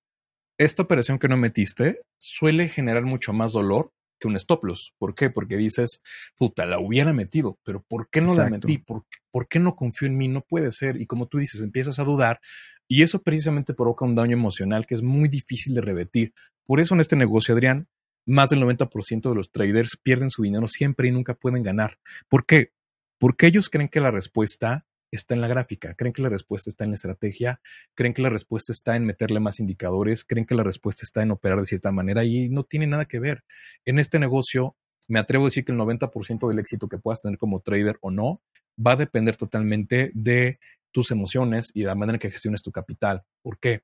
esta 0.57 0.83
operación 0.83 1.19
que 1.19 1.27
no 1.27 1.37
metiste 1.37 2.01
suele 2.17 2.67
generar 2.67 3.03
mucho 3.03 3.33
más 3.33 3.53
dolor 3.53 3.91
que 4.19 4.27
un 4.27 4.35
stop 4.35 4.63
loss. 4.63 4.93
¿Por 4.97 5.13
qué? 5.13 5.29
Porque 5.29 5.57
dices, 5.57 6.01
puta, 6.35 6.65
la 6.65 6.79
hubiera 6.79 7.13
metido, 7.13 7.59
pero 7.63 7.83
¿por 7.83 8.09
qué 8.09 8.21
no 8.21 8.33
la 8.33 8.49
metí? 8.49 8.79
¿Por, 8.79 9.05
¿Por, 9.31 9.47
qué 9.47 9.59
no 9.59 9.75
confío 9.75 10.07
en 10.07 10.17
mí? 10.17 10.27
No 10.27 10.41
puede 10.41 10.71
ser. 10.71 10.99
Y 10.99 11.05
como 11.05 11.27
tú 11.27 11.37
dices, 11.37 11.61
empiezas 11.61 11.99
a 11.99 12.03
dudar 12.03 12.39
y 12.87 13.03
eso 13.03 13.21
precisamente 13.21 13.73
provoca 13.73 14.05
un 14.05 14.15
daño 14.15 14.33
emocional 14.33 14.87
que 14.87 14.95
es 14.95 15.01
muy 15.01 15.29
difícil 15.29 15.75
de 15.75 15.81
revertir. 15.81 16.33
Por 16.65 16.79
eso 16.79 16.95
en 16.95 17.01
este 17.01 17.15
negocio, 17.15 17.53
Adrián, 17.53 17.87
más 18.25 18.49
del 18.49 18.61
90% 18.61 19.29
de 19.29 19.35
los 19.35 19.51
traders 19.51 19.97
pierden 20.01 20.29
su 20.29 20.41
dinero 20.41 20.67
siempre 20.67 21.07
y 21.07 21.11
nunca 21.11 21.35
pueden 21.35 21.63
ganar. 21.63 21.99
¿Por 22.27 22.45
qué? 22.45 22.71
Porque 23.19 23.47
ellos 23.47 23.69
creen 23.69 23.89
que 23.89 23.99
la 23.99 24.11
respuesta 24.11 24.86
está 25.11 25.35
en 25.35 25.41
la 25.41 25.47
gráfica, 25.47 25.93
creen 25.93 26.13
que 26.13 26.21
la 26.21 26.29
respuesta 26.29 26.69
está 26.69 26.83
en 26.83 26.91
la 26.91 26.95
estrategia, 26.95 27.61
creen 27.95 28.13
que 28.13 28.21
la 28.21 28.29
respuesta 28.29 28.71
está 28.71 28.95
en 28.95 29.05
meterle 29.05 29.39
más 29.39 29.59
indicadores, 29.59 30.23
creen 30.25 30.45
que 30.45 30.55
la 30.55 30.63
respuesta 30.63 31.03
está 31.03 31.23
en 31.23 31.31
operar 31.31 31.59
de 31.59 31.65
cierta 31.65 31.91
manera 31.91 32.25
y 32.25 32.49
no 32.49 32.63
tiene 32.63 32.87
nada 32.87 33.05
que 33.05 33.19
ver. 33.19 33.43
En 33.85 33.99
este 33.99 34.19
negocio, 34.19 34.75
me 35.07 35.19
atrevo 35.19 35.45
a 35.45 35.47
decir 35.47 35.63
que 35.63 35.71
el 35.71 35.77
90% 35.77 36.47
del 36.47 36.59
éxito 36.59 36.89
que 36.89 36.97
puedas 36.97 37.21
tener 37.21 37.37
como 37.37 37.61
trader 37.61 37.97
o 38.01 38.11
no 38.11 38.41
va 38.85 38.93
a 38.93 38.97
depender 38.97 39.37
totalmente 39.37 40.11
de 40.13 40.59
tus 40.91 41.11
emociones 41.11 41.71
y 41.73 41.81
de 41.81 41.87
la 41.87 41.95
manera 41.95 42.15
en 42.15 42.19
que 42.19 42.31
gestiones 42.31 42.61
tu 42.61 42.71
capital. 42.71 43.23
¿Por 43.41 43.59
qué? 43.59 43.83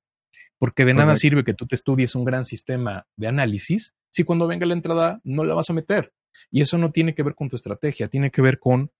Porque 0.57 0.86
de 0.86 0.93
nada 0.93 1.17
sirve 1.17 1.43
que 1.43 1.53
tú 1.53 1.65
te 1.67 1.75
estudies 1.75 2.15
un 2.15 2.25
gran 2.25 2.45
sistema 2.45 3.07
de 3.17 3.27
análisis 3.27 3.93
si 4.09 4.23
cuando 4.23 4.47
venga 4.47 4.65
la 4.65 4.73
entrada 4.73 5.19
no 5.23 5.43
la 5.43 5.55
vas 5.55 5.69
a 5.69 5.73
meter. 5.73 6.13
Y 6.51 6.62
eso 6.62 6.77
no 6.77 6.89
tiene 6.89 7.15
que 7.15 7.23
ver 7.23 7.36
con 7.36 7.49
tu 7.49 7.55
estrategia, 7.55 8.07
tiene 8.07 8.31
que 8.31 8.41
ver 8.41 8.59
con 8.59 8.91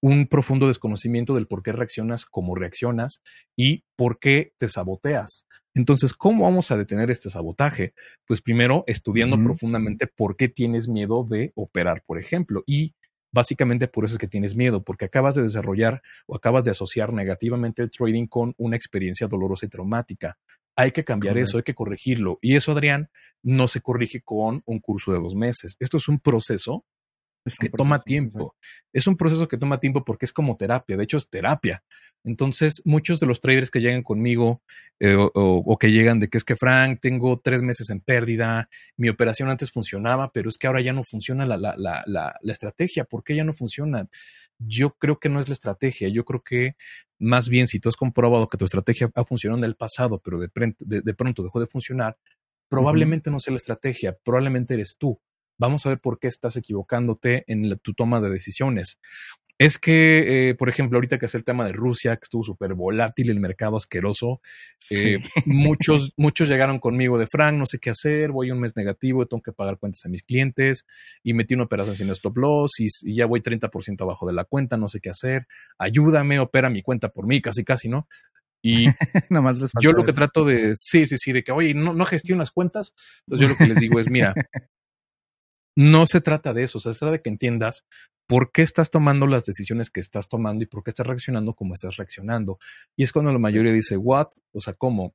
un 0.00 0.26
profundo 0.26 0.66
desconocimiento 0.66 1.34
del 1.34 1.46
por 1.46 1.62
qué 1.62 1.72
reaccionas 1.72 2.24
como 2.24 2.54
reaccionas 2.54 3.22
y 3.56 3.84
por 3.96 4.18
qué 4.18 4.54
te 4.58 4.68
saboteas. 4.68 5.46
Entonces, 5.74 6.14
¿cómo 6.14 6.44
vamos 6.44 6.70
a 6.70 6.76
detener 6.76 7.10
este 7.10 7.30
sabotaje? 7.30 7.94
Pues 8.26 8.40
primero 8.40 8.82
estudiando 8.86 9.36
profundamente 9.42 10.06
por 10.06 10.36
qué 10.36 10.48
tienes 10.48 10.88
miedo 10.88 11.24
de 11.24 11.52
operar, 11.54 12.02
por 12.04 12.18
ejemplo, 12.18 12.64
y 12.66 12.94
básicamente 13.32 13.86
por 13.86 14.04
eso 14.04 14.14
es 14.14 14.18
que 14.18 14.26
tienes 14.26 14.56
miedo, 14.56 14.82
porque 14.82 15.04
acabas 15.04 15.36
de 15.36 15.42
desarrollar 15.42 16.02
o 16.26 16.34
acabas 16.34 16.64
de 16.64 16.72
asociar 16.72 17.12
negativamente 17.12 17.82
el 17.82 17.90
trading 17.90 18.26
con 18.26 18.54
una 18.58 18.76
experiencia 18.76 19.28
dolorosa 19.28 19.66
y 19.66 19.68
traumática. 19.68 20.38
Hay 20.76 20.90
que 20.90 21.04
cambiar 21.04 21.38
eso, 21.38 21.58
hay 21.58 21.62
que 21.62 21.74
corregirlo. 21.74 22.38
Y 22.40 22.56
eso, 22.56 22.72
Adrián, 22.72 23.10
no 23.42 23.68
se 23.68 23.80
corrige 23.80 24.22
con 24.22 24.62
un 24.64 24.80
curso 24.80 25.12
de 25.12 25.18
dos 25.18 25.34
meses. 25.34 25.76
Esto 25.78 25.98
es 25.98 26.08
un 26.08 26.18
proceso 26.18 26.84
que 27.58 27.70
toma 27.70 28.00
tiempo. 28.00 28.54
Es 28.92 29.06
un 29.06 29.16
proceso 29.16 29.48
que 29.48 29.56
toma 29.56 29.80
tiempo 29.80 30.04
porque 30.04 30.24
es 30.24 30.32
como 30.32 30.56
terapia. 30.56 30.96
De 30.96 31.04
hecho, 31.04 31.16
es 31.16 31.28
terapia. 31.28 31.82
Entonces, 32.22 32.82
muchos 32.84 33.18
de 33.18 33.26
los 33.26 33.40
traders 33.40 33.70
que 33.70 33.80
llegan 33.80 34.02
conmigo 34.02 34.62
eh, 34.98 35.16
o, 35.16 35.78
que 35.78 35.90
llegan 35.90 36.18
de 36.18 36.28
que 36.28 36.36
es 36.36 36.44
que 36.44 36.56
Frank, 36.56 37.00
tengo 37.00 37.40
tres 37.40 37.62
meses 37.62 37.88
en 37.88 38.00
pérdida, 38.00 38.68
mi 38.96 39.08
operación 39.08 39.48
antes 39.48 39.72
funcionaba, 39.72 40.30
pero 40.32 40.50
es 40.50 40.58
que 40.58 40.66
ahora 40.66 40.82
ya 40.82 40.92
no 40.92 41.02
funciona 41.02 41.46
la, 41.46 41.56
la, 41.56 41.74
la, 41.78 42.04
la, 42.06 42.52
estrategia. 42.52 43.04
¿Por 43.04 43.24
qué 43.24 43.34
ya 43.34 43.44
no 43.44 43.54
funciona? 43.54 44.06
Yo 44.58 44.96
creo 44.98 45.18
que 45.18 45.30
no 45.30 45.40
es 45.40 45.48
la 45.48 45.54
estrategia. 45.54 46.08
Yo 46.08 46.26
creo 46.26 46.42
que 46.42 46.76
más 47.18 47.48
bien 47.48 47.68
si 47.68 47.80
tú 47.80 47.88
has 47.88 47.96
comprobado 47.96 48.48
que 48.48 48.58
tu 48.58 48.66
estrategia 48.66 49.10
ha 49.14 49.24
funcionado 49.24 49.58
en 49.58 49.64
el 49.64 49.76
pasado, 49.76 50.20
pero 50.22 50.38
de, 50.38 50.50
de, 50.78 51.14
pronto 51.14 51.42
dejó 51.42 51.58
de 51.58 51.66
funcionar, 51.66 52.18
probablemente 52.68 53.30
no 53.30 53.40
sea 53.40 53.52
la 53.52 53.58
estrategia, 53.58 54.18
probablemente 54.22 54.74
eres 54.74 54.96
tú. 54.98 55.18
Vamos 55.60 55.84
a 55.84 55.90
ver 55.90 56.00
por 56.00 56.18
qué 56.18 56.26
estás 56.26 56.56
equivocándote 56.56 57.44
en 57.46 57.78
tu 57.80 57.92
toma 57.92 58.18
de 58.22 58.30
decisiones. 58.30 58.98
Es 59.58 59.76
que, 59.76 60.48
eh, 60.48 60.54
por 60.54 60.70
ejemplo, 60.70 60.96
ahorita 60.96 61.18
que 61.18 61.26
es 61.26 61.34
el 61.34 61.44
tema 61.44 61.66
de 61.66 61.74
Rusia, 61.74 62.16
que 62.16 62.22
estuvo 62.22 62.42
súper 62.42 62.72
volátil, 62.72 63.28
el 63.28 63.40
mercado 63.40 63.76
asqueroso, 63.76 64.40
eh, 64.90 65.18
muchos, 65.44 66.14
muchos 66.16 66.48
llegaron 66.48 66.78
conmigo 66.78 67.18
de 67.18 67.26
Frank, 67.26 67.58
no 67.58 67.66
sé 67.66 67.78
qué 67.78 67.90
hacer, 67.90 68.30
voy 68.30 68.50
un 68.50 68.60
mes 68.60 68.74
negativo, 68.74 69.26
tengo 69.26 69.42
que 69.42 69.52
pagar 69.52 69.76
cuentas 69.76 70.06
a 70.06 70.08
mis 70.08 70.22
clientes 70.22 70.86
y 71.22 71.34
metí 71.34 71.52
una 71.52 71.64
operación 71.64 71.94
sin 71.94 72.08
stop 72.08 72.38
loss 72.38 72.70
y, 72.78 73.14
ya 73.14 73.26
voy 73.26 73.42
30% 73.42 74.00
abajo 74.00 74.26
de 74.26 74.32
la 74.32 74.44
cuenta, 74.44 74.78
no 74.78 74.88
sé 74.88 74.98
qué 74.98 75.10
hacer, 75.10 75.46
ayúdame, 75.76 76.38
opera 76.38 76.70
mi 76.70 76.80
cuenta 76.80 77.10
por 77.10 77.26
mí, 77.26 77.42
casi, 77.42 77.62
casi, 77.62 77.90
¿no? 77.90 78.08
Y 78.62 78.86
yo 79.82 79.92
lo 79.92 80.06
que 80.06 80.14
trato 80.14 80.46
de, 80.46 80.74
sí, 80.74 81.04
sí, 81.04 81.18
sí, 81.18 81.32
de 81.32 81.44
que, 81.44 81.52
oye, 81.52 81.74
no, 81.74 81.92
no 81.92 82.06
gestiono 82.06 82.40
las 82.40 82.50
cuentas. 82.50 82.94
Entonces 83.26 83.46
yo 83.46 83.52
lo 83.52 83.58
que 83.58 83.66
les 83.66 83.78
digo 83.78 84.00
es, 84.00 84.10
mira, 84.10 84.32
no 85.80 86.04
se 86.04 86.20
trata 86.20 86.52
de 86.52 86.64
eso, 86.64 86.78
se 86.78 86.90
trata 86.90 87.12
de 87.12 87.22
que 87.22 87.30
entiendas 87.30 87.86
por 88.28 88.52
qué 88.52 88.60
estás 88.60 88.90
tomando 88.90 89.26
las 89.26 89.44
decisiones 89.44 89.88
que 89.88 90.00
estás 90.00 90.28
tomando 90.28 90.62
y 90.62 90.66
por 90.66 90.84
qué 90.84 90.90
estás 90.90 91.06
reaccionando 91.06 91.54
como 91.54 91.72
estás 91.72 91.96
reaccionando. 91.96 92.58
Y 92.96 93.02
es 93.02 93.12
cuando 93.12 93.32
la 93.32 93.38
mayoría 93.38 93.72
dice, 93.72 93.96
¿what? 93.96 94.28
O 94.52 94.60
sea, 94.60 94.74
¿cómo? 94.74 95.14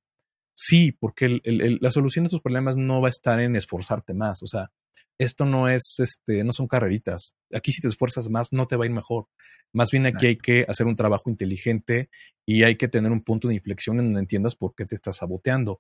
Sí, 0.58 0.92
porque 0.92 1.40
la 1.44 1.92
solución 1.92 2.26
a 2.26 2.30
tus 2.30 2.42
problemas 2.42 2.78
no 2.78 3.00
va 3.00 3.10
a 3.10 3.12
estar 3.12 3.40
en 3.40 3.56
esforzarte 3.56 4.16
más. 4.16 4.42
O 4.42 4.48
sea, 4.48 4.72
esto 5.20 5.46
no 5.46 5.70
es, 5.70 5.84
este, 6.00 6.44
no 6.44 6.52
son 6.52 6.68
carreritas. 6.68 7.36
Aquí 7.54 7.72
si 7.72 7.82
te 7.82 7.88
esfuerzas 7.88 8.30
más, 8.30 8.52
no 8.52 8.66
te 8.66 8.76
va 8.76 8.86
a 8.86 8.88
ir 8.88 8.94
mejor. 8.94 9.28
Más 9.72 9.92
bien 9.92 10.08
aquí 10.08 10.26
hay 10.26 10.38
que 10.38 10.66
hacer 10.68 10.88
un 10.88 10.96
trabajo 10.96 11.30
inteligente 11.30 12.10
y 12.44 12.64
hay 12.64 12.76
que 12.76 12.88
tener 12.88 13.12
un 13.12 13.22
punto 13.22 13.48
de 13.48 13.54
inflexión 13.54 14.00
en 14.00 14.06
donde 14.06 14.22
entiendas 14.22 14.56
por 14.56 14.74
qué 14.74 14.86
te 14.86 14.96
estás 14.96 15.18
saboteando. 15.18 15.80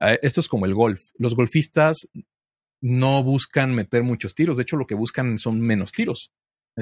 Ah, 0.00 0.14
esto 0.22 0.40
es 0.40 0.48
como 0.48 0.64
el 0.64 0.74
golf. 0.74 1.02
Los 1.18 1.36
golfistas 1.36 2.08
no 2.84 3.22
buscan 3.22 3.74
meter 3.74 4.02
muchos 4.02 4.34
tiros, 4.34 4.58
de 4.58 4.64
hecho 4.64 4.76
lo 4.76 4.86
que 4.86 4.94
buscan 4.94 5.38
son 5.38 5.58
menos 5.58 5.90
tiros. 5.90 6.30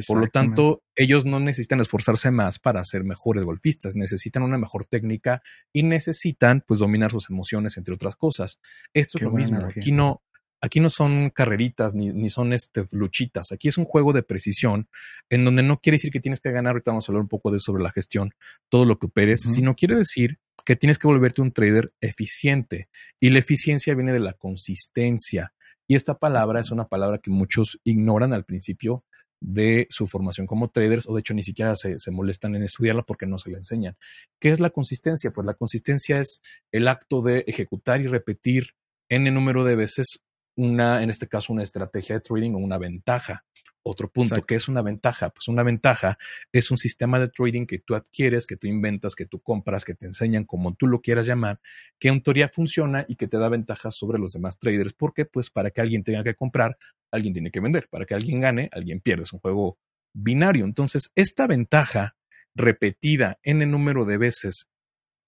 Por 0.08 0.18
lo 0.18 0.26
tanto, 0.26 0.82
ellos 0.96 1.24
no 1.24 1.38
necesitan 1.38 1.78
esforzarse 1.78 2.32
más 2.32 2.58
para 2.58 2.82
ser 2.82 3.04
mejores 3.04 3.44
golfistas, 3.44 3.94
necesitan 3.94 4.42
una 4.42 4.58
mejor 4.58 4.84
técnica 4.84 5.42
y 5.72 5.84
necesitan 5.84 6.64
pues 6.66 6.80
dominar 6.80 7.12
sus 7.12 7.30
emociones, 7.30 7.76
entre 7.76 7.94
otras 7.94 8.16
cosas. 8.16 8.58
Esto 8.92 9.18
es 9.18 9.22
lo 9.22 9.30
mismo. 9.30 9.64
Aquí 9.64 9.92
no, 9.92 10.22
aquí 10.60 10.80
no 10.80 10.90
son 10.90 11.30
carreritas 11.30 11.94
ni, 11.94 12.08
ni 12.08 12.30
son 12.30 12.52
este, 12.52 12.84
luchitas. 12.90 13.52
Aquí 13.52 13.68
es 13.68 13.78
un 13.78 13.84
juego 13.84 14.12
de 14.12 14.24
precisión 14.24 14.88
en 15.30 15.44
donde 15.44 15.62
no 15.62 15.78
quiere 15.78 15.96
decir 15.96 16.10
que 16.10 16.20
tienes 16.20 16.40
que 16.40 16.50
ganar. 16.50 16.72
Ahorita 16.72 16.90
vamos 16.90 17.08
a 17.08 17.12
hablar 17.12 17.22
un 17.22 17.28
poco 17.28 17.52
de 17.52 17.60
sobre 17.60 17.82
la 17.82 17.92
gestión, 17.92 18.32
todo 18.70 18.86
lo 18.86 18.98
que 18.98 19.06
operes, 19.06 19.42
sino 19.42 19.76
quiere 19.76 19.94
decir 19.94 20.40
que 20.64 20.74
tienes 20.74 20.98
que 20.98 21.06
volverte 21.06 21.42
un 21.42 21.52
trader 21.52 21.92
eficiente. 22.00 22.88
Y 23.20 23.30
la 23.30 23.38
eficiencia 23.38 23.94
viene 23.94 24.12
de 24.12 24.20
la 24.20 24.32
consistencia. 24.32 25.52
Y 25.88 25.94
esta 25.94 26.18
palabra 26.18 26.60
es 26.60 26.70
una 26.70 26.88
palabra 26.88 27.18
que 27.18 27.30
muchos 27.30 27.78
ignoran 27.84 28.32
al 28.32 28.44
principio 28.44 29.04
de 29.42 29.86
su 29.90 30.06
formación 30.06 30.46
como 30.46 30.70
traders 30.70 31.08
o 31.08 31.14
de 31.14 31.20
hecho 31.20 31.34
ni 31.34 31.42
siquiera 31.42 31.74
se, 31.74 31.98
molestan 32.12 32.54
en 32.54 32.62
estudiarla 32.62 33.02
porque 33.02 33.26
no 33.26 33.38
se 33.38 33.50
la 33.50 33.58
enseñan. 33.58 33.96
¿Qué 34.40 34.50
es 34.50 34.60
la 34.60 34.70
consistencia? 34.70 35.32
Pues 35.32 35.46
la 35.46 35.54
consistencia 35.54 36.20
es 36.20 36.40
el 36.70 36.86
acto 36.86 37.22
de 37.22 37.44
ejecutar 37.46 38.00
y 38.00 38.06
repetir 38.06 38.74
n 39.08 39.30
número 39.30 39.64
de 39.64 39.76
veces 39.76 40.22
una, 40.56 41.02
en 41.02 41.10
este 41.10 41.28
caso, 41.28 41.52
una 41.52 41.62
estrategia 41.62 42.16
de 42.16 42.20
trading 42.20 42.52
o 42.54 42.58
una 42.58 42.78
ventaja. 42.78 43.44
Otro 43.84 44.12
punto, 44.12 44.40
¿qué 44.42 44.54
es 44.54 44.68
una 44.68 44.80
ventaja? 44.80 45.30
Pues 45.30 45.48
una 45.48 45.64
ventaja 45.64 46.16
es 46.52 46.70
un 46.70 46.78
sistema 46.78 47.18
de 47.18 47.28
trading 47.28 47.66
que 47.66 47.80
tú 47.80 47.96
adquieres, 47.96 48.46
que 48.46 48.56
tú 48.56 48.68
inventas, 48.68 49.16
que 49.16 49.26
tú 49.26 49.40
compras, 49.40 49.84
que 49.84 49.94
te 49.94 50.06
enseñan 50.06 50.44
como 50.44 50.74
tú 50.74 50.86
lo 50.86 51.00
quieras 51.00 51.26
llamar, 51.26 51.60
que 51.98 52.08
en 52.08 52.22
teoría 52.22 52.48
funciona 52.48 53.04
y 53.08 53.16
que 53.16 53.26
te 53.26 53.38
da 53.38 53.48
ventajas 53.48 53.96
sobre 53.96 54.20
los 54.20 54.32
demás 54.34 54.58
traders. 54.58 54.92
¿Por 54.92 55.12
qué? 55.12 55.24
Pues 55.24 55.50
para 55.50 55.72
que 55.72 55.80
alguien 55.80 56.04
tenga 56.04 56.22
que 56.22 56.36
comprar, 56.36 56.78
alguien 57.10 57.32
tiene 57.32 57.50
que 57.50 57.58
vender. 57.58 57.88
Para 57.90 58.06
que 58.06 58.14
alguien 58.14 58.40
gane, 58.40 58.68
alguien 58.72 59.00
pierde. 59.00 59.24
Es 59.24 59.32
un 59.32 59.40
juego 59.40 59.78
binario. 60.14 60.64
Entonces, 60.64 61.10
esta 61.16 61.48
ventaja 61.48 62.16
repetida 62.54 63.40
en 63.42 63.62
el 63.62 63.70
número 63.72 64.04
de 64.04 64.18
veces 64.18 64.68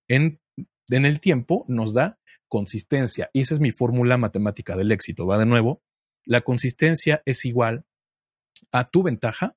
en, 0.09 0.41
en 0.91 1.07
el 1.07 1.19
tiempo 1.19 1.65
nos 1.67 1.93
da 1.93 2.21
consistencia. 2.47 3.31
Y 3.33 3.41
esa 3.41 3.55
es 3.55 3.61
mi 3.61 3.73
fórmula 3.73 4.17
matemática 4.17 4.77
del 4.77 4.93
éxito. 4.93 5.27
Va 5.27 5.39
de 5.39 5.47
nuevo. 5.47 5.83
La 6.25 6.43
consistencia 6.43 7.21
es 7.27 7.45
igual 7.45 7.85
a 8.73 8.85
tu 8.85 9.03
ventaja 9.03 9.57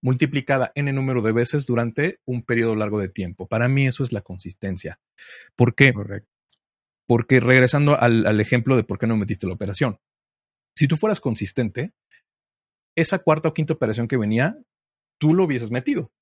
multiplicada 0.00 0.70
en 0.74 0.88
el 0.88 0.94
número 0.94 1.22
de 1.22 1.32
veces 1.32 1.66
durante 1.66 2.20
un 2.24 2.42
periodo 2.42 2.76
largo 2.76 3.00
de 3.00 3.08
tiempo. 3.08 3.48
Para 3.48 3.68
mí 3.68 3.86
eso 3.86 4.02
es 4.02 4.12
la 4.12 4.20
consistencia. 4.20 5.00
¿Por 5.56 5.74
qué? 5.74 5.92
Porque 7.06 7.40
regresando 7.40 7.98
al, 7.98 8.26
al 8.26 8.40
ejemplo 8.40 8.76
de 8.76 8.84
por 8.84 8.98
qué 8.98 9.06
no 9.06 9.16
metiste 9.16 9.46
la 9.46 9.54
operación. 9.54 9.98
Si 10.76 10.86
tú 10.86 10.96
fueras 10.96 11.20
consistente, 11.20 11.92
esa 12.94 13.18
cuarta 13.18 13.48
o 13.48 13.54
quinta 13.54 13.72
operación 13.72 14.08
que 14.08 14.16
venía, 14.16 14.58
tú 15.18 15.34
lo 15.34 15.44
hubieses 15.44 15.70
metido. 15.70 16.12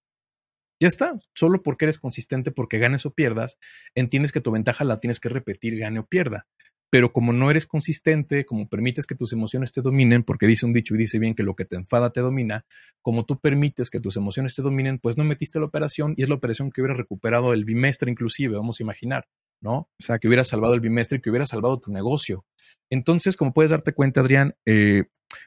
Ya 0.80 0.88
está, 0.88 1.18
solo 1.34 1.62
porque 1.62 1.86
eres 1.86 1.98
consistente, 1.98 2.50
porque 2.50 2.78
ganes 2.78 3.06
o 3.06 3.14
pierdas, 3.14 3.58
entiendes 3.94 4.30
que 4.30 4.42
tu 4.42 4.50
ventaja 4.50 4.84
la 4.84 5.00
tienes 5.00 5.20
que 5.20 5.30
repetir, 5.30 5.78
gane 5.78 6.00
o 6.00 6.06
pierda. 6.06 6.46
Pero 6.90 7.12
como 7.12 7.32
no 7.32 7.50
eres 7.50 7.66
consistente, 7.66 8.44
como 8.44 8.68
permites 8.68 9.06
que 9.06 9.14
tus 9.14 9.32
emociones 9.32 9.72
te 9.72 9.82
dominen, 9.82 10.22
porque 10.22 10.46
dice 10.46 10.66
un 10.66 10.72
dicho 10.72 10.94
y 10.94 10.98
dice 10.98 11.18
bien 11.18 11.34
que 11.34 11.42
lo 11.42 11.56
que 11.56 11.64
te 11.64 11.76
enfada 11.76 12.10
te 12.10 12.20
domina, 12.20 12.64
como 13.02 13.24
tú 13.24 13.40
permites 13.40 13.90
que 13.90 14.00
tus 14.00 14.16
emociones 14.16 14.54
te 14.54 14.62
dominen, 14.62 14.98
pues 14.98 15.16
no 15.16 15.24
metiste 15.24 15.58
la 15.58 15.66
operación 15.66 16.14
y 16.16 16.22
es 16.22 16.28
la 16.28 16.36
operación 16.36 16.70
que 16.70 16.80
hubiera 16.80 16.96
recuperado 16.96 17.52
el 17.52 17.64
bimestre 17.64 18.10
inclusive, 18.10 18.56
vamos 18.56 18.80
a 18.80 18.82
imaginar, 18.82 19.26
¿no? 19.60 19.76
O 19.78 20.02
sea, 20.02 20.18
que 20.18 20.28
hubiera 20.28 20.44
salvado 20.44 20.74
el 20.74 20.80
bimestre 20.80 21.18
y 21.18 21.20
que 21.20 21.30
hubiera 21.30 21.46
salvado 21.46 21.78
tu 21.80 21.90
negocio. 21.90 22.44
Entonces, 22.90 23.36
como 23.36 23.52
puedes 23.52 23.70
darte 23.70 23.92
cuenta, 23.92 24.20
Adrián, 24.20 24.54
eh, 24.64 25.04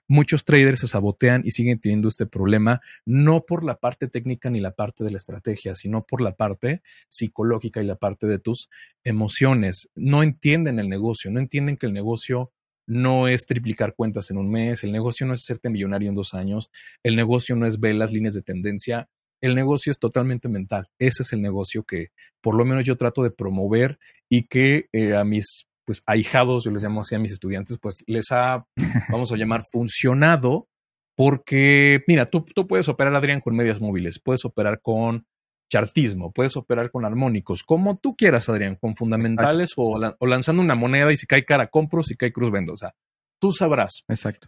muchos 0.07 0.43
traders 0.43 0.79
se 0.79 0.87
sabotean 0.87 1.41
y 1.45 1.51
siguen 1.51 1.79
teniendo 1.79 2.07
este 2.07 2.25
problema, 2.25 2.81
no 3.05 3.45
por 3.45 3.63
la 3.63 3.79
parte 3.79 4.07
técnica 4.07 4.49
ni 4.49 4.59
la 4.59 4.71
parte 4.71 5.03
de 5.03 5.11
la 5.11 5.17
estrategia, 5.17 5.75
sino 5.75 6.05
por 6.05 6.21
la 6.21 6.35
parte 6.35 6.81
psicológica 7.07 7.81
y 7.81 7.85
la 7.85 7.95
parte 7.95 8.27
de 8.27 8.39
tus 8.39 8.69
emociones. 9.03 9.89
No 9.95 10.23
entienden 10.23 10.79
el 10.79 10.89
negocio, 10.89 11.31
no 11.31 11.39
entienden 11.39 11.77
que 11.77 11.85
el 11.85 11.93
negocio 11.93 12.51
no 12.87 13.27
es 13.27 13.45
triplicar 13.45 13.93
cuentas 13.95 14.31
en 14.31 14.37
un 14.37 14.49
mes, 14.49 14.83
el 14.83 14.91
negocio 14.91 15.27
no 15.27 15.33
es 15.33 15.43
hacerte 15.43 15.69
millonario 15.69 16.09
en 16.09 16.15
dos 16.15 16.33
años, 16.33 16.71
el 17.03 17.15
negocio 17.15 17.55
no 17.55 17.67
es 17.67 17.79
ver 17.79 17.95
las 17.95 18.11
líneas 18.11 18.33
de 18.33 18.41
tendencia, 18.41 19.09
el 19.41 19.55
negocio 19.55 19.91
es 19.91 19.99
totalmente 19.99 20.49
mental. 20.49 20.87
Ese 20.97 21.23
es 21.23 21.31
el 21.31 21.41
negocio 21.41 21.83
que 21.83 22.07
por 22.41 22.55
lo 22.55 22.65
menos 22.65 22.85
yo 22.85 22.97
trato 22.97 23.23
de 23.23 23.31
promover 23.31 23.99
y 24.27 24.47
que 24.47 24.89
eh, 24.91 25.15
a 25.15 25.23
mis 25.23 25.67
pues 25.89 26.03
ahijados, 26.05 26.65
yo 26.65 26.71
les 26.71 26.83
llamo 26.83 27.01
así 27.01 27.15
a 27.15 27.19
mis 27.19 27.31
estudiantes, 27.31 27.79
pues 27.81 28.03
les 28.05 28.31
ha, 28.31 28.63
vamos 29.09 29.31
a 29.31 29.37
llamar, 29.37 29.63
funcionado 29.71 30.67
porque, 31.15 32.03
mira, 32.05 32.27
tú, 32.27 32.45
tú 32.45 32.67
puedes 32.67 32.87
operar, 32.89 33.15
Adrián, 33.15 33.41
con 33.41 33.55
medias 33.55 33.81
móviles, 33.81 34.19
puedes 34.19 34.45
operar 34.45 34.81
con 34.83 35.25
chartismo, 35.67 36.31
puedes 36.31 36.55
operar 36.57 36.91
con 36.91 37.05
armónicos, 37.05 37.63
como 37.63 37.97
tú 37.97 38.15
quieras, 38.15 38.49
Adrián, 38.49 38.75
con 38.75 38.95
fundamentales 38.95 39.71
o, 39.77 39.97
lanzando 40.27 40.61
una 40.61 40.75
moneda 40.75 41.11
y 41.11 41.17
si 41.17 41.25
cae 41.25 41.43
cara 41.43 41.71
compro, 41.71 42.03
si 42.03 42.15
cae 42.15 42.31
cruz 42.31 42.51
vendo. 42.51 42.73
O 42.73 42.77
sea, 42.77 42.93
tú 43.41 43.51
sabrás. 43.51 44.03
Exacto. 44.07 44.47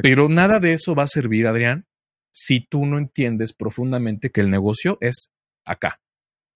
Pero 0.00 0.30
nada 0.30 0.60
de 0.60 0.72
eso 0.72 0.94
va 0.94 1.02
a 1.02 1.08
servir, 1.08 1.46
Adrián, 1.46 1.84
si 2.32 2.60
tú 2.60 2.86
no 2.86 2.96
entiendes 2.96 3.52
profundamente 3.52 4.30
que 4.30 4.40
el 4.40 4.48
negocio 4.48 4.96
es 5.02 5.28
acá. 5.66 6.00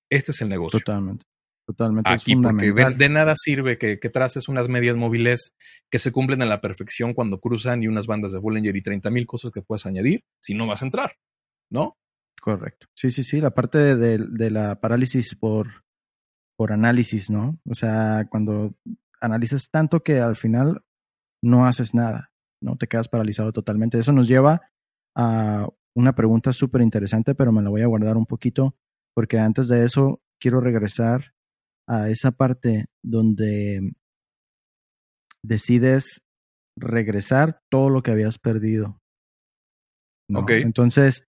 Este 0.08 0.32
es 0.32 0.40
el 0.40 0.48
negocio. 0.48 0.80
Totalmente. 0.80 1.26
Totalmente. 1.66 2.10
Aquí, 2.10 2.36
porque 2.36 2.72
de, 2.72 3.08
nada 3.08 3.34
sirve 3.36 3.78
que, 3.78 3.98
que, 3.98 4.10
traces 4.10 4.48
unas 4.48 4.68
medias 4.68 4.96
móviles 4.96 5.54
que 5.90 5.98
se 5.98 6.12
cumplen 6.12 6.42
a 6.42 6.46
la 6.46 6.60
perfección 6.60 7.14
cuando 7.14 7.40
cruzan 7.40 7.82
y 7.82 7.88
unas 7.88 8.06
bandas 8.06 8.32
de 8.32 8.38
Bollinger 8.38 8.76
y 8.76 8.82
30 8.82 9.10
mil 9.10 9.26
cosas 9.26 9.50
que 9.50 9.62
puedes 9.62 9.86
añadir 9.86 10.24
si 10.40 10.54
no 10.54 10.66
vas 10.66 10.82
a 10.82 10.84
entrar, 10.84 11.12
¿no? 11.70 11.96
Correcto. 12.40 12.86
Sí, 12.94 13.10
sí, 13.10 13.22
sí. 13.22 13.40
La 13.40 13.52
parte 13.52 13.96
de, 13.96 14.18
de 14.18 14.50
la 14.50 14.78
parálisis 14.78 15.34
por, 15.34 15.84
por 16.56 16.72
análisis, 16.72 17.30
¿no? 17.30 17.58
O 17.66 17.74
sea, 17.74 18.26
cuando 18.28 18.74
analizas 19.20 19.70
tanto 19.70 20.02
que 20.02 20.20
al 20.20 20.36
final 20.36 20.82
no 21.42 21.66
haces 21.66 21.94
nada, 21.94 22.32
¿no? 22.60 22.76
Te 22.76 22.86
quedas 22.86 23.08
paralizado 23.08 23.52
totalmente. 23.52 23.98
Eso 23.98 24.12
nos 24.12 24.28
lleva 24.28 24.60
a 25.16 25.68
una 25.94 26.14
pregunta 26.14 26.52
súper 26.52 26.82
interesante, 26.82 27.34
pero 27.34 27.52
me 27.52 27.62
la 27.62 27.70
voy 27.70 27.82
a 27.82 27.86
guardar 27.86 28.16
un 28.16 28.26
poquito, 28.26 28.76
porque 29.14 29.38
antes 29.38 29.68
de 29.68 29.84
eso 29.84 30.20
quiero 30.40 30.60
regresar 30.60 31.33
a 31.88 32.08
esa 32.08 32.32
parte 32.32 32.86
donde 33.02 33.92
decides 35.42 36.22
regresar 36.76 37.60
todo 37.70 37.90
lo 37.90 38.02
que 38.02 38.10
habías 38.10 38.38
perdido. 38.38 39.00
Ok. 40.32 40.50
Entonces, 40.52 41.24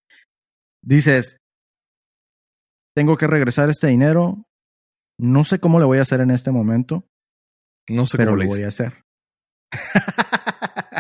dices, 0.83 1.39
tengo 2.97 3.17
que 3.17 3.27
regresar 3.27 3.71
este 3.71 3.87
dinero, 3.87 4.45
no 5.19 5.45
sé 5.45 5.61
cómo 5.61 5.79
le 5.79 5.87
voy 5.87 5.99
a 5.99 6.03
hacer 6.03 6.21
en 6.21 6.31
este 6.31 6.51
momento. 6.51 7.07
No 7.89 8.07
sé 8.07 8.19
pero 8.19 8.33
cómo 8.33 8.43
lo 8.43 8.49
voy 8.49 8.63
a 8.63 8.69
hacer. 8.69 9.05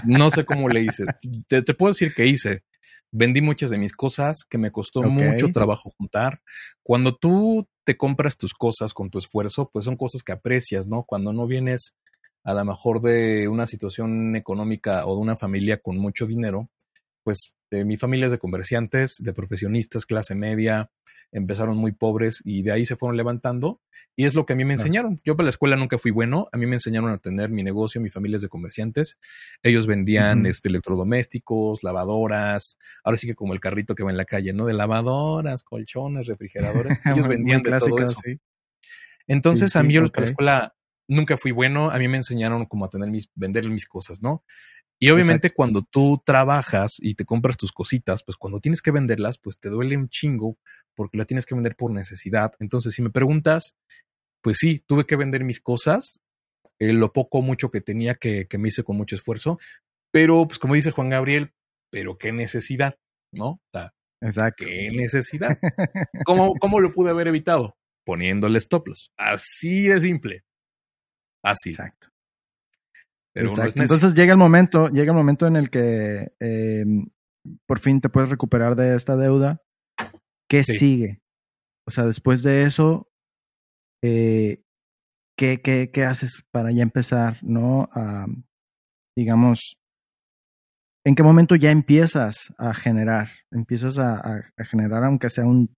no 0.05 0.31
sé 0.31 0.45
cómo 0.45 0.69
le 0.69 0.83
hice. 0.83 1.05
Te, 1.49 1.63
puedo 1.75 1.93
decir 1.93 2.15
que 2.15 2.27
hice. 2.27 2.63
Vendí 3.13 3.41
muchas 3.41 3.71
de 3.71 3.79
mis 3.79 3.93
cosas 3.93 4.45
que 4.45 4.59
me 4.59 4.71
costó 4.71 5.03
mucho 5.03 5.51
trabajo 5.53 5.91
juntar. 5.91 6.43
Cuando 6.83 7.17
tú 7.17 7.67
te 7.85 7.97
compras 7.97 8.37
tus 8.37 8.55
cosas 8.55 8.95
con 8.95 9.11
tu 9.11 9.19
esfuerzo, 9.19 9.69
pues 9.73 9.85
son 9.85 9.97
cosas 9.97 10.23
que 10.23 10.33
aprecias, 10.33 10.87
¿no? 10.87 11.03
Cuando 11.05 11.33
no 11.33 11.47
vienes 11.47 11.95
a 12.45 12.55
lo 12.55 12.65
mejor 12.65 13.03
de 13.03 13.49
una 13.49 13.67
situación 13.67 14.37
económica 14.37 15.07
o 15.07 15.15
de 15.17 15.21
una 15.21 15.37
familia 15.37 15.79
con 15.79 15.99
mucho 15.99 16.27
dinero, 16.27 16.71
pues 17.23 17.55
mi 17.71 17.97
familia 17.97 18.27
es 18.27 18.33
de 18.33 18.39
comerciantes, 18.39 19.17
de 19.19 19.33
profesionistas, 19.33 20.07
clase 20.07 20.35
media, 20.35 20.91
empezaron 21.33 21.77
muy 21.77 21.93
pobres 21.93 22.41
y 22.45 22.63
de 22.63 22.73
ahí 22.73 22.85
se 22.85 22.97
fueron 22.97 23.17
levantando. 23.17 23.81
Y 24.17 24.25
es 24.25 24.35
lo 24.35 24.45
que 24.45 24.53
a 24.53 24.57
mí 24.57 24.65
me 24.65 24.75
enseñaron. 24.75 25.21
Yo 25.25 25.37
para 25.37 25.45
la 25.45 25.51
escuela 25.51 25.77
nunca 25.77 25.97
fui 25.97 26.11
bueno. 26.11 26.49
A 26.53 26.59
mí 26.59 26.67
me 26.67 26.77
enseñaron 26.77 27.11
a 27.11 27.19
tener 27.19 27.49
mi 27.49 27.63
negocio, 27.63 28.01
mi 28.01 28.11
familia 28.11 28.37
es 28.37 28.43
de 28.43 28.49
comerciantes. 28.49 29.19
Ellos 29.63 29.87
vendían 29.87 30.45
este, 30.47 30.69
electrodomésticos, 30.69 31.83
lavadoras. 31.83 32.77
Ahora 33.03 33.17
sí 33.17 33.27
que 33.27 33.35
como 33.35 33.55
el 33.55 33.61
carrito 33.61 33.95
que 33.95 34.03
va 34.03 34.11
en 34.11 34.17
la 34.17 34.25
calle, 34.25 34.53
¿no? 34.53 34.67
De 34.67 34.75
lavadoras, 34.75 35.63
colchones, 35.63 36.27
refrigeradores. 36.27 37.01
Ellos 37.07 37.29
vendían 37.29 37.63
de 37.63 37.79
todo 37.79 37.99
eso. 37.99 38.21
Entonces 39.27 39.77
a 39.77 39.83
mí 39.83 39.95
yo 39.95 40.07
para 40.09 40.27
la 40.27 40.31
escuela 40.31 40.77
nunca 41.09 41.37
fui 41.37 41.53
bueno. 41.53 41.91
A 41.91 41.99
mí 41.99 42.09
me 42.09 42.19
enseñaron 42.19 42.67
como 42.67 42.85
a 42.85 42.91
tener 42.91 43.09
mis, 43.11 43.31
vender 43.35 43.69
mis 43.71 43.87
cosas, 43.87 44.21
¿no? 44.21 44.45
Y 45.03 45.09
obviamente 45.09 45.51
cuando 45.51 45.83
tú 45.83 46.23
trabajas 46.27 46.97
y 47.01 47.15
te 47.15 47.25
compras 47.25 47.57
tus 47.57 47.73
cositas, 47.73 48.23
pues 48.23 48.37
cuando 48.37 48.61
tienes 48.61 48.83
que 48.83 48.91
venderlas, 48.91 49.39
pues 49.39 49.59
te 49.59 49.71
duele 49.71 49.97
un 49.97 50.11
chingo 50.11 50.59
porque 50.97 51.19
las 51.19 51.27
tienes 51.27 51.47
que 51.47 51.55
vender 51.55 51.77
por 51.77 51.93
necesidad. 51.93 52.53
Entonces, 52.59 52.93
si 52.93 53.03
me 53.03 53.11
preguntas, 53.11 53.75
pues 54.43 54.59
sí, 54.59 54.83
tuve 54.87 55.07
que 55.07 55.17
vender 55.17 55.45
mis 55.45 55.61
cosas, 55.61 56.21
eh, 56.79 56.93
lo 56.93 57.13
poco 57.13 57.39
o 57.39 57.43
mucho 57.43 57.71
que 57.71 57.81
tenía 57.81 58.15
que, 58.15 58.47
que 58.47 58.59
me 58.59 58.69
hice 58.69 58.85
con 58.85 58.97
mucho 58.97 59.17
esfuerzo, 59.17 59.59
pero 60.13 60.47
pues 60.47 60.59
como 60.59 60.75
dice 60.75 60.91
Juan 60.91 61.11
Gabriel, 61.11 61.53
pero 61.91 62.19
qué 62.19 62.33
necesidad, 62.33 62.99
¿no? 63.33 63.61
Exacto. 64.21 64.67
¿Qué 64.67 64.91
necesidad? 64.93 65.59
¿Cómo, 66.25 66.55
¿Cómo 66.55 66.81
lo 66.81 66.93
pude 66.93 67.11
haber 67.11 67.29
evitado? 67.29 67.77
Poniéndole 68.05 68.59
stop 68.59 68.89
loss. 68.89 69.13
Así 69.17 69.85
de 69.85 70.01
simple. 70.01 70.45
Así. 71.43 71.71
Exacto. 71.71 72.09
Entonces 73.35 74.15
llega 74.15 74.33
el 74.33 74.39
momento, 74.39 74.89
llega 74.89 75.13
el 75.13 75.17
momento 75.17 75.47
en 75.47 75.57
el 75.57 75.71
que 75.71 76.33
em, 76.41 77.09
por 77.67 77.79
fin 77.79 78.01
te 78.01 78.09
puedes 78.09 78.29
recuperar 78.29 78.75
de 78.77 78.97
esta 78.97 79.17
deuda. 79.17 79.63
¿Qué 80.51 80.65
sigue? 80.65 81.23
O 81.87 81.93
sea, 81.93 82.05
después 82.05 82.43
de 82.43 82.65
eso, 82.65 83.09
eh, 84.03 84.65
¿qué, 85.39 85.61
qué, 85.63 85.91
qué, 85.93 86.05
haces 86.05 86.43
para 86.51 86.73
ya 86.73 86.83
empezar, 86.83 87.39
no? 87.43 87.89
A, 87.93 88.27
digamos, 89.17 89.79
¿en 91.07 91.15
qué 91.15 91.23
momento 91.23 91.55
ya 91.55 91.71
empiezas 91.71 92.53
a 92.59 92.75
generar? 92.75 93.29
Empiezas 93.53 93.99
a, 93.99 94.43
generar, 94.65 95.05
aunque 95.05 95.31
sea 95.31 95.45
un 95.45 95.73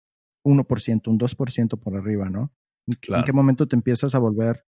1%, 0.47 1.09
un 1.09 1.19
2% 1.19 1.79
por 1.79 1.97
arriba, 1.97 2.31
¿no? 2.31 2.55
¿En 2.87 3.25
qué 3.25 3.33
momento 3.33 3.69
te 3.69 3.77
empiezas 3.77 4.15
a 4.15 4.19
volver 4.19 4.65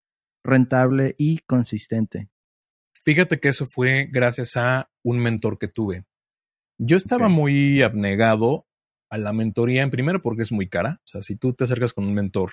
rentable 0.45 1.13
y 1.17 1.39
consistente? 1.39 2.29
Fíjate 3.03 3.39
que 3.41 3.49
eso 3.49 3.65
fue 3.65 4.07
gracias 4.09 4.55
a 4.55 4.89
un 5.03 5.19
mentor 5.19 5.59
que 5.59 5.67
tuve. 5.67 6.05
Yo 6.79 6.95
estaba 6.95 7.27
muy 7.27 7.81
abnegado 7.81 8.68
a 9.09 9.17
la 9.17 9.33
mentoría 9.33 9.83
en 9.83 9.89
primero 9.89 10.21
porque 10.21 10.43
es 10.43 10.51
muy 10.51 10.69
cara. 10.69 11.01
O 11.05 11.07
sea, 11.07 11.21
si 11.21 11.35
tú 11.35 11.53
te 11.53 11.63
acercas 11.63 11.93
con 11.93 12.05
un 12.05 12.13
mentor 12.13 12.51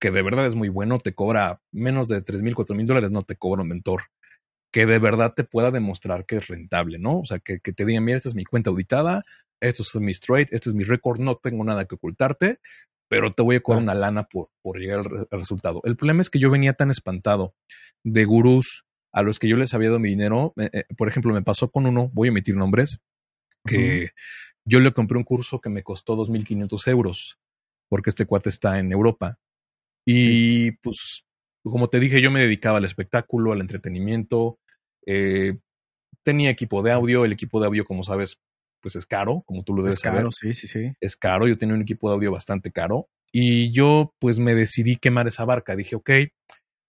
que 0.00 0.10
de 0.10 0.22
verdad 0.22 0.46
es 0.46 0.54
muy 0.54 0.68
bueno, 0.68 0.98
te 0.98 1.14
cobra 1.14 1.60
menos 1.72 2.08
de 2.08 2.22
3 2.22 2.42
mil, 2.42 2.54
4 2.54 2.74
mil 2.74 2.86
dólares, 2.86 3.10
no 3.10 3.22
te 3.22 3.36
cobra 3.36 3.62
un 3.62 3.68
mentor 3.68 4.04
que 4.72 4.86
de 4.86 4.98
verdad 4.98 5.34
te 5.34 5.44
pueda 5.44 5.70
demostrar 5.70 6.26
que 6.26 6.36
es 6.36 6.48
rentable, 6.48 6.98
¿no? 6.98 7.20
O 7.20 7.24
sea, 7.24 7.38
que, 7.40 7.58
te 7.58 7.84
digan, 7.84 8.04
mira, 8.04 8.16
esta 8.16 8.28
es 8.28 8.34
mi 8.34 8.44
cuenta 8.44 8.70
auditada, 8.70 9.22
esto 9.60 9.82
es 9.82 9.94
mi 9.96 10.12
straight, 10.12 10.48
este 10.52 10.70
es 10.70 10.74
mi 10.74 10.84
récord, 10.84 11.18
no 11.18 11.36
tengo 11.36 11.64
nada 11.64 11.84
que 11.84 11.96
ocultarte, 11.96 12.60
pero 13.08 13.34
te 13.34 13.42
voy 13.42 13.56
a 13.56 13.60
cobrar 13.60 13.82
una 13.82 13.94
lana 13.94 14.24
por, 14.24 14.50
por 14.62 14.78
llegar 14.78 15.00
al, 15.00 15.28
al, 15.30 15.40
resultado. 15.40 15.80
El 15.84 15.96
problema 15.96 16.22
es 16.22 16.30
que 16.30 16.38
yo 16.38 16.50
venía 16.50 16.72
tan 16.74 16.90
espantado 16.90 17.54
de 18.04 18.24
gurús 18.24 18.84
a 19.12 19.22
los 19.22 19.38
que 19.38 19.48
yo 19.48 19.56
les 19.56 19.74
había 19.74 19.88
dado 19.88 19.98
mi 19.98 20.08
dinero. 20.08 20.54
Eh, 20.56 20.70
eh, 20.72 20.84
por 20.96 21.08
ejemplo, 21.08 21.34
me 21.34 21.42
pasó 21.42 21.70
con 21.70 21.86
uno, 21.86 22.10
voy 22.12 22.28
a 22.28 22.30
emitir 22.30 22.56
nombres, 22.56 23.00
que 23.66 24.10
yo 24.64 24.80
le 24.80 24.92
compré 24.92 25.18
un 25.18 25.24
curso 25.24 25.60
que 25.60 25.70
me 25.70 25.82
costó 25.82 26.16
2.500 26.16 26.88
euros, 26.88 27.38
porque 27.88 28.10
este 28.10 28.26
cuate 28.26 28.48
está 28.48 28.78
en 28.78 28.92
Europa. 28.92 29.38
Y 30.06 30.72
pues, 30.82 31.24
como 31.62 31.88
te 31.88 32.00
dije, 32.00 32.20
yo 32.20 32.30
me 32.30 32.40
dedicaba 32.40 32.78
al 32.78 32.84
espectáculo, 32.84 33.52
al 33.52 33.60
entretenimiento. 33.60 34.58
Eh, 35.06 35.58
tenía 36.22 36.50
equipo 36.50 36.82
de 36.82 36.92
audio, 36.92 37.24
el 37.24 37.32
equipo 37.32 37.60
de 37.60 37.66
audio, 37.66 37.84
como 37.84 38.02
sabes, 38.02 38.38
pues 38.80 38.96
es 38.96 39.06
caro, 39.06 39.42
como 39.46 39.62
tú 39.62 39.74
lo 39.74 39.82
debes 39.82 39.96
es 39.96 40.02
caro, 40.02 40.32
sí, 40.32 40.52
sí, 40.54 40.66
sí. 40.66 40.92
Es 41.00 41.16
caro, 41.16 41.46
yo 41.46 41.58
tenía 41.58 41.74
un 41.74 41.82
equipo 41.82 42.08
de 42.08 42.14
audio 42.14 42.32
bastante 42.32 42.72
caro. 42.72 43.08
Y 43.32 43.70
yo 43.72 44.14
pues 44.18 44.38
me 44.38 44.54
decidí 44.54 44.96
quemar 44.96 45.28
esa 45.28 45.44
barca. 45.44 45.76
Dije, 45.76 45.96
ok, 45.96 46.10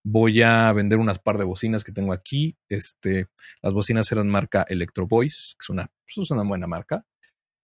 voy 0.03 0.41
a 0.41 0.71
vender 0.73 0.97
unas 0.97 1.19
par 1.19 1.37
de 1.37 1.43
bocinas 1.43 1.83
que 1.83 1.91
tengo 1.91 2.13
aquí. 2.13 2.57
Este, 2.69 3.27
las 3.61 3.73
bocinas 3.73 4.11
eran 4.11 4.27
marca 4.27 4.65
Electro 4.67 5.07
Voice, 5.07 5.53
que 5.59 5.63
es 5.63 5.69
una, 5.69 5.91
pues, 6.05 6.25
es 6.25 6.31
una 6.31 6.43
buena 6.43 6.67
marca. 6.67 7.05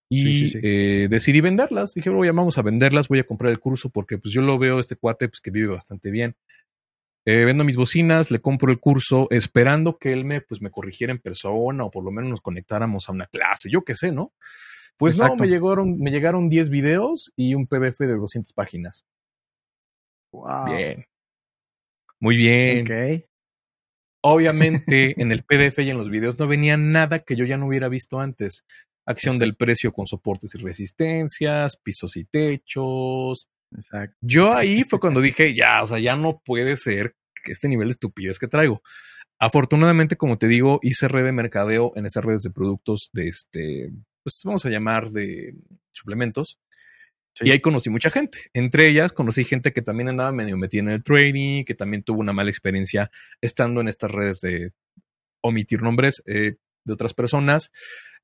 Y 0.10 0.58
eh, 0.64 1.08
decidí 1.10 1.42
venderlas. 1.42 1.94
Dije, 1.94 2.10
voy 2.10 2.30
vamos 2.30 2.58
a 2.58 2.62
venderlas, 2.62 3.08
voy 3.08 3.20
a 3.20 3.26
comprar 3.26 3.52
el 3.52 3.60
curso 3.60 3.90
porque 3.90 4.18
pues 4.18 4.34
yo 4.34 4.42
lo 4.42 4.58
veo 4.58 4.80
este 4.80 4.96
cuate 4.96 5.28
pues, 5.28 5.42
que 5.42 5.52
vive 5.52 5.68
bastante 5.68 6.12
bien. 6.12 6.36
Eh, 7.26 7.44
vendo 7.44 7.66
mis 7.66 7.76
bocinas, 7.76 8.32
le 8.32 8.40
compro 8.40 8.72
el 8.72 8.80
curso, 8.80 9.28
esperando 9.32 9.98
que 9.98 10.14
él 10.14 10.24
me, 10.24 10.40
pues, 10.40 10.62
me 10.62 10.72
corrigiera 10.72 11.12
en 11.12 11.20
persona 11.20 11.84
o 11.84 11.92
por 11.92 12.06
lo 12.06 12.12
menos 12.12 12.30
nos 12.30 12.42
conectáramos 12.42 13.10
a 13.10 13.12
una 13.12 13.28
clase, 13.28 13.70
yo 13.70 13.84
qué 13.84 13.96
sé, 13.96 14.14
¿no? 14.14 14.32
Pues 14.96 15.20
no, 15.20 15.36
me 15.36 15.48
llegaron, 15.48 16.00
me 16.00 16.10
llegaron 16.10 16.48
10 16.48 16.70
videos 16.70 17.34
y 17.36 17.54
un 17.54 17.68
PDF 17.68 18.00
de 18.00 18.16
200 18.16 18.54
páginas. 18.54 19.06
Wow. 20.32 20.74
Bien. 20.74 21.06
Muy 22.20 22.38
bien. 22.38 22.86
Obviamente, 24.22 25.14
en 25.22 25.32
el 25.32 25.44
PDF 25.44 25.80
y 25.80 25.90
en 25.90 25.98
los 25.98 26.10
videos 26.10 26.40
no 26.40 26.48
venía 26.48 26.78
nada 26.78 27.20
que 27.20 27.36
yo 27.36 27.46
ya 27.46 27.58
no 27.58 27.68
hubiera 27.68 27.90
visto 27.90 28.20
antes. 28.20 28.66
Acción 29.08 29.40
del 29.40 29.56
precio 29.56 29.92
con 29.92 30.06
soportes 30.06 30.54
y 30.54 30.60
resistencias, 30.60 31.78
pisos 31.78 32.16
y 32.18 32.26
techos. 32.26 33.50
Exacto. 33.76 34.16
Yo 34.22 34.54
ahí 34.54 34.84
fue 34.90 35.00
cuando 35.00 35.22
dije, 35.22 35.56
ya, 35.56 35.82
o 35.82 35.88
sea, 35.88 35.98
ya 35.98 36.16
no 36.16 36.42
puede 36.46 36.78
ser 36.78 37.16
que 37.44 37.54
este 37.54 37.70
nivel 37.70 37.88
de 37.88 37.94
estupidez 37.94 38.38
que 38.38 38.48
traigo. 38.48 38.84
Afortunadamente, 39.40 40.18
como 40.18 40.38
te 40.38 40.48
digo, 40.48 40.80
hice 40.82 41.08
red 41.08 41.24
de 41.24 41.32
mercadeo 41.32 41.94
en 41.96 42.06
esas 42.06 42.24
redes 42.24 42.44
de 42.44 42.50
productos 42.50 43.10
de 43.14 43.28
este, 43.28 43.92
pues 44.24 44.42
vamos 44.44 44.66
a 44.66 44.70
llamar 44.70 45.10
de 45.12 45.56
suplementos. 45.94 46.60
Y 47.40 47.52
ahí 47.52 47.60
conocí 47.60 47.90
mucha 47.90 48.10
gente. 48.10 48.50
Entre 48.54 48.88
ellas 48.88 49.12
conocí 49.14 49.44
gente 49.44 49.72
que 49.72 49.84
también 49.84 50.10
andaba 50.10 50.32
medio 50.32 50.58
metida 50.58 50.82
en 50.82 50.90
el 50.90 51.04
trading, 51.04 51.66
que 51.66 51.76
también 51.76 52.04
tuvo 52.04 52.20
una 52.20 52.34
mala 52.34 52.50
experiencia 52.50 53.12
estando 53.42 53.82
en 53.82 53.88
estas 53.88 54.12
redes 54.12 54.42
de 54.42 54.72
omitir 55.42 55.84
nombres 55.84 56.24
eh, 56.26 56.56
de 56.84 56.94
otras 56.94 57.14
personas. 57.14 57.72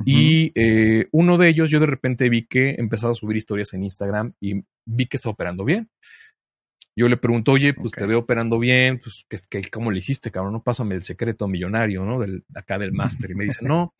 Y 0.06 0.52
eh, 0.56 1.08
uno 1.12 1.38
de 1.38 1.50
ellos, 1.50 1.70
yo 1.70 1.80
de 1.80 1.86
repente 1.86 2.30
vi 2.30 2.46
que 2.46 2.76
empezaba 2.78 3.12
a 3.12 3.16
subir 3.16 3.38
historias 3.38 3.74
en 3.74 3.84
Instagram 3.84 4.34
y 4.40 4.64
vi 4.86 5.06
que 5.06 5.18
estaba 5.18 5.34
operando 5.34 5.66
bien. 5.66 5.90
Yo 6.96 7.08
le 7.08 7.18
pregunto, 7.18 7.54
oye, 7.54 7.74
pues 7.74 7.92
te 7.92 8.06
veo 8.06 8.20
operando 8.20 8.60
bien, 8.60 9.00
pues, 9.00 9.26
¿qué, 9.50 9.62
cómo 9.72 9.90
le 9.90 9.98
hiciste, 9.98 10.30
cabrón? 10.30 10.54
No 10.54 10.64
pásame 10.64 10.94
el 10.94 11.02
secreto 11.02 11.48
millonario, 11.48 12.06
¿no? 12.06 12.20
Del, 12.20 12.44
acá 12.54 12.78
del 12.78 12.92
máster. 12.92 13.32
Y 13.32 13.36
me 13.36 13.46
dice, 13.46 13.66
no, 13.66 13.96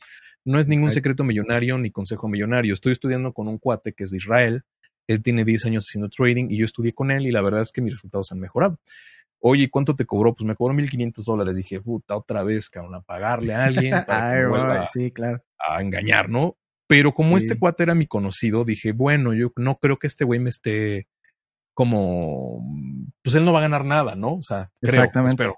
no 0.46 0.60
es 0.60 0.68
ningún 0.68 0.92
secreto 0.92 1.24
millonario 1.24 1.78
ni 1.78 1.90
consejo 1.90 2.28
millonario. 2.28 2.74
Estoy 2.74 2.92
estudiando 2.92 3.34
con 3.34 3.48
un 3.48 3.58
cuate 3.58 3.94
que 3.94 4.04
es 4.04 4.12
de 4.12 4.18
Israel. 4.18 4.64
Él 5.08 5.22
tiene 5.22 5.44
10 5.44 5.66
años 5.66 5.88
haciendo 5.88 6.10
trading 6.10 6.48
y 6.50 6.58
yo 6.58 6.66
estudié 6.66 6.94
con 6.94 7.12
él 7.12 7.26
y 7.26 7.32
la 7.32 7.42
verdad 7.42 7.62
es 7.62 7.72
que 7.72 7.82
mis 7.82 7.94
resultados 7.94 8.32
han 8.32 8.40
mejorado. 8.40 8.80
Oye, 9.46 9.70
¿cuánto 9.70 9.96
te 9.96 10.06
cobró? 10.06 10.34
Pues 10.34 10.48
me 10.48 10.56
cobró 10.56 10.74
1500 10.74 11.26
dólares. 11.26 11.58
Dije, 11.58 11.82
puta, 11.82 12.16
otra 12.16 12.44
vez, 12.44 12.70
cabrón, 12.70 12.96
a 12.96 13.02
pagarle 13.02 13.54
a 13.54 13.66
alguien 13.66 13.94
para 14.08 14.88
sí, 14.88 15.12
claro. 15.12 15.44
a 15.60 15.82
engañar, 15.82 16.30
¿no? 16.30 16.58
Pero 16.88 17.14
como 17.14 17.38
este 17.38 17.58
cuate 17.58 17.84
era 17.84 17.96
mi 17.96 18.08
conocido, 18.08 18.64
dije, 18.64 18.94
bueno, 18.94 19.34
yo 19.34 19.52
no 19.58 19.80
creo 19.80 19.98
que 19.98 20.08
este 20.08 20.24
güey 20.26 20.40
me 20.40 20.50
esté 20.50 21.08
como, 21.74 22.64
pues 23.22 23.36
él 23.36 23.46
no 23.46 23.52
va 23.52 23.60
a 23.60 23.64
ganar 23.64 23.84
nada, 23.84 24.16
¿no? 24.16 24.36
O 24.36 24.44
sea, 24.44 24.72
creo, 24.80 24.96
Exactamente. 24.96 25.34
espero 25.34 25.58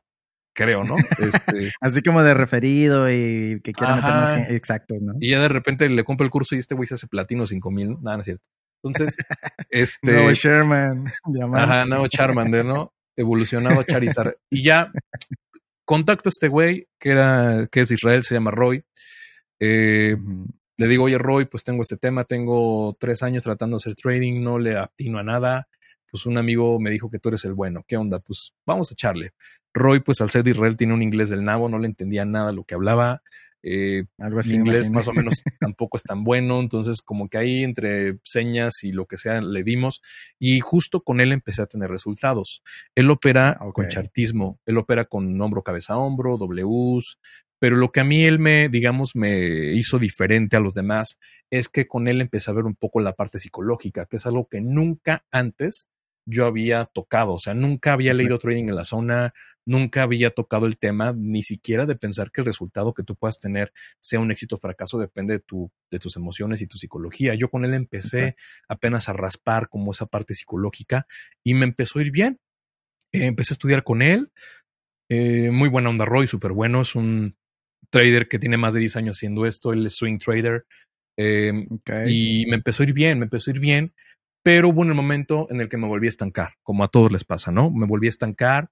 creo, 0.55 0.83
¿no? 0.83 0.95
Este, 1.19 1.71
Así 1.81 2.01
como 2.01 2.23
de 2.23 2.33
referido 2.33 3.11
y 3.11 3.61
que 3.61 3.73
quiera 3.73 3.97
meter 3.97 4.09
más. 4.09 4.49
Exacto, 4.49 4.95
¿no? 4.99 5.13
Y 5.19 5.31
ya 5.31 5.41
de 5.41 5.49
repente 5.49 5.87
le 5.89 6.03
compro 6.03 6.25
el 6.25 6.31
curso 6.31 6.55
y 6.55 6.59
este 6.59 6.73
güey 6.73 6.87
se 6.87 6.95
hace 6.95 7.07
platino 7.07 7.45
cinco 7.45 7.69
mil, 7.69 7.91
¿no? 7.91 7.99
Nada, 8.01 8.17
no 8.17 8.21
es 8.21 8.25
cierto. 8.25 8.43
Entonces, 8.81 9.17
este. 9.69 10.13
No, 10.13 10.33
Sherman. 10.33 11.11
Ajá, 11.53 11.85
no, 11.85 12.07
Charmander, 12.07 12.65
¿no? 12.65 12.93
Evolucionado 13.15 13.83
Charizard. 13.83 14.35
Y 14.49 14.63
ya 14.63 14.91
contacto 15.85 16.29
a 16.29 16.31
este 16.31 16.47
güey, 16.47 16.87
que 16.99 17.11
era, 17.11 17.67
que 17.71 17.81
es 17.81 17.91
Israel, 17.91 18.23
se 18.23 18.35
llama 18.35 18.51
Roy. 18.51 18.83
Eh, 19.59 20.17
le 20.77 20.87
digo, 20.87 21.05
oye, 21.05 21.17
Roy, 21.17 21.45
pues 21.45 21.63
tengo 21.63 21.83
este 21.83 21.95
tema, 21.95 22.25
tengo 22.25 22.97
tres 22.99 23.23
años 23.23 23.43
tratando 23.43 23.77
de 23.77 23.81
hacer 23.81 23.95
trading, 23.95 24.43
no 24.43 24.59
le 24.59 24.77
atino 24.77 25.19
a 25.19 25.23
nada. 25.23 25.69
Pues 26.11 26.25
un 26.25 26.37
amigo 26.37 26.79
me 26.79 26.89
dijo 26.89 27.09
que 27.09 27.19
tú 27.19 27.29
eres 27.29 27.45
el 27.45 27.53
bueno. 27.53 27.83
¿Qué 27.87 27.97
onda? 27.97 28.19
Pues 28.19 28.53
vamos 28.65 28.91
a 28.91 28.93
echarle. 28.93 29.31
Roy, 29.73 29.99
pues 29.99 30.21
al 30.21 30.29
ser 30.29 30.43
de 30.43 30.51
Israel, 30.51 30.75
tiene 30.75 30.93
un 30.93 31.01
inglés 31.01 31.29
del 31.29 31.43
nabo, 31.43 31.69
no 31.69 31.79
le 31.79 31.87
entendía 31.87 32.25
nada 32.25 32.51
lo 32.51 32.63
que 32.63 32.75
hablaba. 32.75 33.21
Eh, 33.67 34.03
Algo 34.19 34.39
así, 34.39 34.53
inglés 34.53 34.91
más 34.91 35.07
o 35.07 35.13
menos 35.13 35.41
tampoco 35.59 35.97
es 35.97 36.03
tan 36.03 36.23
bueno, 36.23 36.59
entonces 36.59 37.01
como 37.01 37.29
que 37.29 37.39
ahí 37.39 37.63
entre 37.63 38.19
señas 38.23 38.83
y 38.83 38.91
lo 38.91 39.07
que 39.07 39.17
sea 39.17 39.41
le 39.41 39.63
dimos 39.63 40.03
y 40.37 40.59
justo 40.59 41.01
con 41.01 41.19
él 41.19 41.31
empecé 41.31 41.63
a 41.63 41.65
tener 41.65 41.89
resultados. 41.89 42.61
Él 42.93 43.09
opera 43.09 43.57
con 43.73 43.87
chartismo, 43.87 44.59
él 44.67 44.77
opera 44.77 45.05
con 45.05 45.41
hombro, 45.41 45.63
cabeza, 45.63 45.97
hombro, 45.97 46.37
Ws, 46.37 47.17
pero 47.57 47.75
lo 47.75 47.91
que 47.91 48.01
a 48.01 48.03
mí 48.03 48.23
él 48.23 48.37
me, 48.37 48.69
digamos, 48.69 49.15
me 49.15 49.73
hizo 49.73 49.97
diferente 49.97 50.55
a 50.55 50.59
los 50.59 50.75
demás 50.75 51.17
es 51.49 51.67
que 51.67 51.87
con 51.87 52.07
él 52.07 52.21
empecé 52.21 52.51
a 52.51 52.53
ver 52.53 52.65
un 52.65 52.75
poco 52.75 52.99
la 52.99 53.13
parte 53.13 53.39
psicológica, 53.39 54.05
que 54.05 54.17
es 54.17 54.27
algo 54.27 54.47
que 54.47 54.61
nunca 54.61 55.25
antes 55.31 55.87
yo 56.27 56.45
había 56.45 56.85
tocado, 56.85 57.33
o 57.33 57.39
sea, 57.39 57.55
nunca 57.55 57.93
había 57.93 58.13
leído 58.13 58.39
trading 58.39 58.65
en 58.69 58.75
la 58.75 58.83
zona, 58.83 59.33
nunca 59.65 60.03
había 60.03 60.29
tocado 60.29 60.65
el 60.65 60.77
tema, 60.77 61.13
ni 61.15 61.43
siquiera 61.43 61.85
de 61.85 61.95
pensar 61.95 62.31
que 62.31 62.41
el 62.41 62.45
resultado 62.45 62.93
que 62.93 63.03
tú 63.03 63.15
puedas 63.15 63.39
tener 63.39 63.73
sea 63.99 64.19
un 64.19 64.31
éxito 64.31 64.55
o 64.55 64.59
fracaso, 64.59 64.99
depende 64.99 65.33
de, 65.33 65.39
tu, 65.39 65.71
de 65.91 65.99
tus 65.99 66.15
emociones 66.15 66.61
y 66.61 66.67
tu 66.67 66.77
psicología. 66.77 67.35
Yo 67.35 67.49
con 67.49 67.65
él 67.65 67.73
empecé 67.73 68.35
apenas 68.67 69.09
a 69.09 69.13
raspar 69.13 69.69
como 69.69 69.91
esa 69.91 70.05
parte 70.05 70.33
psicológica 70.33 71.07
y 71.43 71.53
me 71.53 71.65
empezó 71.65 71.99
a 71.99 72.03
ir 72.03 72.11
bien. 72.11 72.39
Eh, 73.11 73.25
empecé 73.25 73.53
a 73.53 73.55
estudiar 73.55 73.83
con 73.83 74.01
él, 74.01 74.31
eh, 75.09 75.51
muy 75.51 75.69
buena 75.69 75.89
onda 75.89 76.05
Roy, 76.05 76.27
súper 76.27 76.51
bueno, 76.51 76.81
es 76.81 76.95
un 76.95 77.37
trader 77.89 78.27
que 78.27 78.39
tiene 78.39 78.57
más 78.57 78.73
de 78.73 78.79
10 78.81 78.95
años 78.97 79.17
haciendo 79.17 79.45
esto, 79.45 79.73
él 79.73 79.85
es 79.85 79.95
swing 79.95 80.17
trader. 80.17 80.65
Em, 81.17 81.67
y 82.07 82.45
me 82.47 82.57
empezó 82.57 82.83
a 82.83 82.87
ir 82.87 82.93
bien, 82.93 83.19
me 83.19 83.25
empezó 83.25 83.49
a 83.49 83.53
ir 83.53 83.59
bien 83.59 83.93
pero 84.45 84.69
hubo 84.69 84.81
un 84.81 84.95
momento 84.95 85.47
en 85.49 85.59
el 85.59 85.69
que 85.69 85.77
me 85.77 85.87
volví 85.87 86.05
a 86.05 86.09
estancar, 86.09 86.53
como 86.61 86.83
a 86.83 86.87
todos 86.87 87.11
les 87.11 87.23
pasa, 87.23 87.51
¿no? 87.51 87.71
Me 87.71 87.87
volví 87.87 88.05
a 88.05 88.09
estancar, 88.09 88.69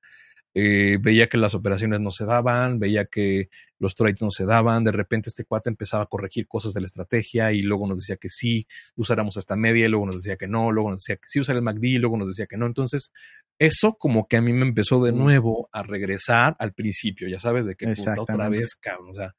eh, 0.56 0.97
veía 1.01 1.28
que 1.30 1.38
las 1.38 1.56
operaciones 1.56 1.99
no 1.99 2.12
se 2.12 2.26
daban, 2.26 2.78
veía 2.78 3.06
que 3.06 3.49
los 3.80 3.95
trades 3.95 4.22
no 4.22 4.30
se 4.30 4.45
daban, 4.45 4.84
de 4.84 4.91
repente 4.91 5.30
este 5.30 5.45
cuate 5.45 5.70
empezaba 5.70 6.04
a 6.04 6.06
corregir 6.06 6.47
cosas 6.47 6.74
de 6.74 6.82
la 6.82 6.86
estrategia 6.86 7.51
y 7.51 7.64
luego 7.64 7.88
nos 7.88 7.99
decía 7.99 8.18
que 8.18 8.30
sí, 8.30 8.68
usáramos 8.95 9.36
esta 9.38 9.56
media, 9.56 9.86
y 9.86 9.89
luego 9.89 10.06
nos 10.06 10.18
decía 10.18 10.38
que 10.38 10.47
no, 10.47 10.72
luego 10.72 10.91
nos 10.91 11.01
decía 11.01 11.16
que 11.16 11.28
sí 11.28 11.39
usar 11.39 11.56
el 11.56 11.64
MACD, 11.64 11.84
y 11.84 11.97
luego 11.97 12.18
nos 12.18 12.28
decía 12.28 12.45
que 12.45 12.58
no. 12.58 12.66
Entonces, 12.66 13.12
eso 13.60 13.95
como 13.97 14.28
que 14.28 14.38
a 14.38 14.41
mí 14.41 14.54
me 14.54 14.66
empezó 14.66 15.04
de 15.04 15.12
nuevo 15.12 15.70
a 15.72 15.84
regresar 15.84 16.56
al 16.60 16.74
principio, 16.74 17.28
ya 17.28 17.39
sabes, 17.39 17.66
de 17.66 17.76
que 17.76 17.88
puta, 17.88 18.16
otra 18.20 18.49
vez, 18.49 18.76
cabrón, 18.76 19.10
o 19.10 19.16
sea, 19.16 19.34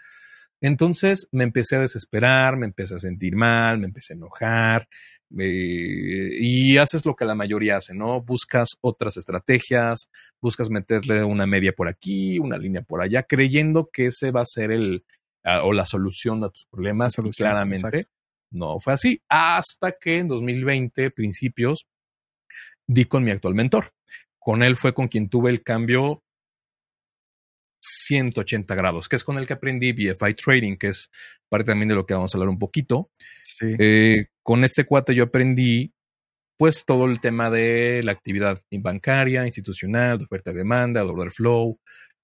entonces 0.61 1.29
me 1.31 1.45
empecé 1.45 1.77
a 1.77 1.81
desesperar, 1.81 2.57
me 2.57 2.67
empecé 2.67 2.95
a 2.95 2.99
sentir 2.99 3.37
mal, 3.37 3.79
me 3.79 3.87
empecé 3.87 4.15
a 4.15 4.17
enojar, 4.17 4.89
eh, 5.39 6.31
y 6.41 6.77
haces 6.79 7.05
lo 7.07 7.17
que 7.17 7.25
la 7.25 7.35
mayoría 7.35 7.77
hace, 7.77 7.95
¿no? 7.95 8.23
Buscas 8.23 8.77
otras 8.81 9.17
estrategias, 9.17 10.11
buscas 10.41 10.71
meterle 10.71 11.25
una 11.25 11.47
media 11.47 11.73
por 11.73 11.89
aquí, 11.89 12.39
una 12.39 12.59
línea 12.59 12.83
por 12.83 13.01
allá, 13.03 13.23
creyendo 13.23 13.91
que 13.93 14.07
ese 14.07 14.31
va 14.31 14.43
a 14.43 14.47
ser 14.47 14.71
el 14.71 15.05
ah, 15.45 15.63
o 15.65 15.73
la 15.73 15.85
solución 15.85 16.43
a 16.45 16.51
tus 16.51 16.67
problemas. 16.67 17.17
claramente 17.37 18.09
no 18.51 18.81
fue 18.81 18.93
así. 18.93 19.21
Hasta 19.29 19.93
que 20.01 20.19
en 20.19 20.29
2020, 20.29 21.11
principios, 21.11 21.87
di 22.87 23.05
con 23.05 23.25
mi 23.25 23.31
actual 23.31 23.55
mentor. 23.55 23.93
Con 24.39 24.63
él 24.63 24.77
fue 24.77 24.95
con 24.95 25.09
quien 25.09 25.29
tuve 25.29 25.51
el 25.51 25.63
cambio 25.63 26.24
180 27.85 28.75
grados, 28.75 29.09
que 29.09 29.17
es 29.17 29.25
con 29.25 29.39
el 29.39 29.47
que 29.47 29.53
aprendí 29.53 29.93
BFI 29.93 30.35
Trading, 30.35 30.77
que 30.77 30.89
es 30.89 31.11
parte 31.49 31.67
también 31.67 31.89
de 31.89 31.95
lo 31.95 32.07
que 32.07 32.15
vamos 32.15 32.35
a 32.35 32.39
hablar 32.39 32.49
un 32.49 32.59
poquito. 32.59 33.11
Eh, 33.61 34.27
con 34.43 34.65
este 34.65 34.85
cuate 34.85 35.15
yo 35.15 35.25
aprendí 35.25 35.93
pues 36.57 36.85
todo 36.87 37.07
el 37.07 37.21
tema 37.21 37.51
de 37.51 38.03
la 38.05 38.13
actividad 38.13 38.59
bancaria, 38.71 39.45
institucional, 39.45 40.19
de 40.19 40.25
oferta 40.25 40.53
y 40.53 40.55
demanda, 40.55 41.03
de 41.05 41.11
order 41.11 41.31
flow, 41.31 41.79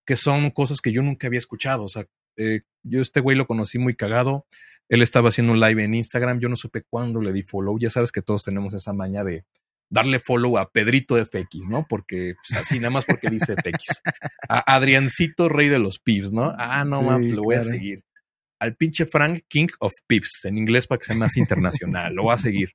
que 0.07 0.17
son 0.17 0.51
cosas 0.51 0.81
que 0.81 0.93
yo 0.93 1.03
nunca 1.03 1.27
había 1.27 1.39
escuchado. 1.39 1.85
O 1.85 1.89
sea, 1.89 2.07
eh, 2.37 2.63
yo 2.83 3.03
este 3.03 3.21
güey 3.21 3.37
lo 3.37 3.47
conocí 3.47 3.79
muy 3.79 3.95
cagado. 3.95 4.47
Él 4.89 5.03
estaba 5.03 5.29
haciendo 5.29 5.53
un 5.53 5.61
live 5.61 5.85
en 5.85 5.95
Instagram. 5.95 6.41
Yo 6.41 6.49
no 6.49 6.57
supe 6.57 6.83
cuándo 6.89 7.21
le 7.21 7.33
di 7.33 7.43
follow. 7.43 7.79
Ya 7.79 7.91
sabes 7.91 8.13
que 8.13 8.23
todos 8.23 8.45
tenemos 8.45 8.73
esa 8.75 8.93
maña 8.93 9.25
de 9.25 9.45
darle 9.91 10.19
follow 10.19 10.57
a 10.57 10.71
Pedrito 10.71 11.23
FX, 11.23 11.69
¿no? 11.69 11.87
Porque 11.87 12.35
pues, 12.37 12.59
así, 12.59 12.79
nada 12.79 12.91
más 12.91 13.05
porque 13.05 13.29
dice 13.29 13.55
FX. 13.55 14.03
A 14.49 14.75
Adriancito, 14.75 15.49
rey 15.49 15.69
de 15.69 15.79
los 15.79 15.99
pips, 15.99 16.33
¿no? 16.33 16.55
Ah, 16.57 16.85
no, 16.85 17.23
sí, 17.23 17.33
lo 17.33 17.43
voy 17.43 17.57
a 17.57 17.63
seguir 17.63 18.03
al 18.61 18.77
pinche 18.77 19.07
Frank 19.07 19.45
King 19.49 19.69
of 19.81 19.93
Pips, 20.07 20.45
en 20.45 20.59
inglés 20.59 20.87
para 20.87 20.99
que 20.99 21.07
sea 21.07 21.17
más 21.17 21.37
internacional, 21.37 22.15
lo 22.15 22.25
va 22.27 22.35
a 22.35 22.39
seguir. 22.39 22.71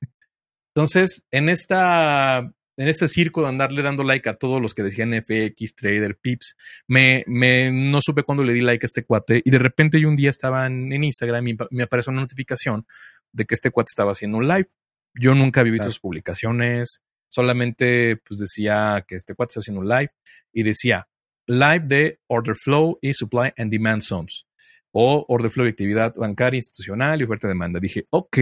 Entonces, 0.74 1.24
en 1.30 1.48
esta, 1.48 2.38
en 2.38 2.88
este 2.88 3.08
circo 3.08 3.42
de 3.42 3.48
andarle 3.48 3.82
dando 3.82 4.02
like 4.02 4.28
a 4.28 4.34
todos 4.34 4.60
los 4.60 4.74
que 4.74 4.82
decían 4.82 5.12
FX, 5.14 5.74
Trader, 5.74 6.18
Pips, 6.18 6.56
me, 6.88 7.24
me 7.28 7.70
no 7.70 8.00
supe 8.02 8.24
cuándo 8.24 8.42
le 8.44 8.52
di 8.52 8.60
like 8.60 8.84
a 8.84 8.88
este 8.88 9.04
cuate 9.04 9.40
y 9.44 9.50
de 9.50 9.58
repente 9.58 10.00
yo 10.00 10.08
un 10.08 10.16
día 10.16 10.30
estaba 10.30 10.66
en, 10.66 10.92
Instagram 10.92 11.48
y 11.48 11.56
me 11.70 11.84
apareció 11.84 12.10
una 12.10 12.22
notificación 12.22 12.86
de 13.32 13.46
que 13.46 13.54
este 13.54 13.70
cuate 13.70 13.90
estaba 13.90 14.12
haciendo 14.12 14.38
un 14.38 14.48
live. 14.48 14.68
Yo 15.14 15.34
nunca 15.34 15.60
había 15.60 15.72
visto 15.72 15.88
sus 15.88 16.00
publicaciones, 16.00 17.00
solamente 17.28 18.16
pues 18.26 18.38
decía 18.40 19.04
que 19.06 19.16
este 19.16 19.34
cuate 19.34 19.50
estaba 19.50 19.62
haciendo 19.62 19.80
un 19.80 19.88
live 19.88 20.10
y 20.52 20.62
decía 20.62 21.08
live 21.46 21.84
de 21.86 22.20
order 22.28 22.56
flow 22.56 22.98
y 23.00 23.12
supply 23.12 23.52
and 23.56 23.70
demand 23.70 24.02
zones 24.02 24.46
o 24.92 25.24
order 25.28 25.50
flow 25.50 25.64
de 25.64 25.70
actividad 25.70 26.14
bancaria, 26.14 26.58
institucional 26.58 27.20
y 27.20 27.24
oferta 27.24 27.46
de 27.46 27.52
demanda. 27.52 27.78
Dije, 27.80 28.06
ok, 28.10 28.38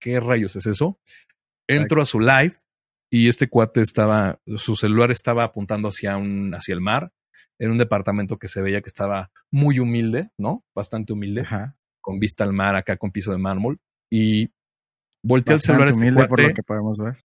¿qué 0.00 0.20
rayos 0.20 0.56
es 0.56 0.66
eso? 0.66 0.98
Entro 1.68 2.02
a 2.02 2.04
su 2.04 2.18
live 2.18 2.56
y 3.10 3.28
este 3.28 3.48
cuate 3.48 3.80
estaba, 3.80 4.40
su 4.56 4.74
celular 4.74 5.10
estaba 5.10 5.44
apuntando 5.44 5.88
hacia, 5.88 6.16
un, 6.16 6.52
hacia 6.54 6.74
el 6.74 6.80
mar, 6.80 7.12
en 7.60 7.70
un 7.70 7.78
departamento 7.78 8.38
que 8.38 8.48
se 8.48 8.60
veía 8.60 8.80
que 8.80 8.88
estaba 8.88 9.30
muy 9.52 9.78
humilde, 9.78 10.30
¿no? 10.36 10.64
Bastante 10.74 11.12
humilde, 11.12 11.46
con 12.00 12.18
vista 12.18 12.42
al 12.42 12.52
mar, 12.52 12.74
acá 12.74 12.96
con 12.96 13.12
piso 13.12 13.30
de 13.30 13.38
mármol. 13.38 13.78
Y 14.10 14.50
volteé 15.22 15.54
el 15.54 15.60
celular 15.60 15.90
este 15.90 16.00
humilde 16.02 16.26
por 16.26 16.42
lo 16.42 16.54
que 16.54 16.62
podemos 16.64 16.98
ver. 16.98 17.22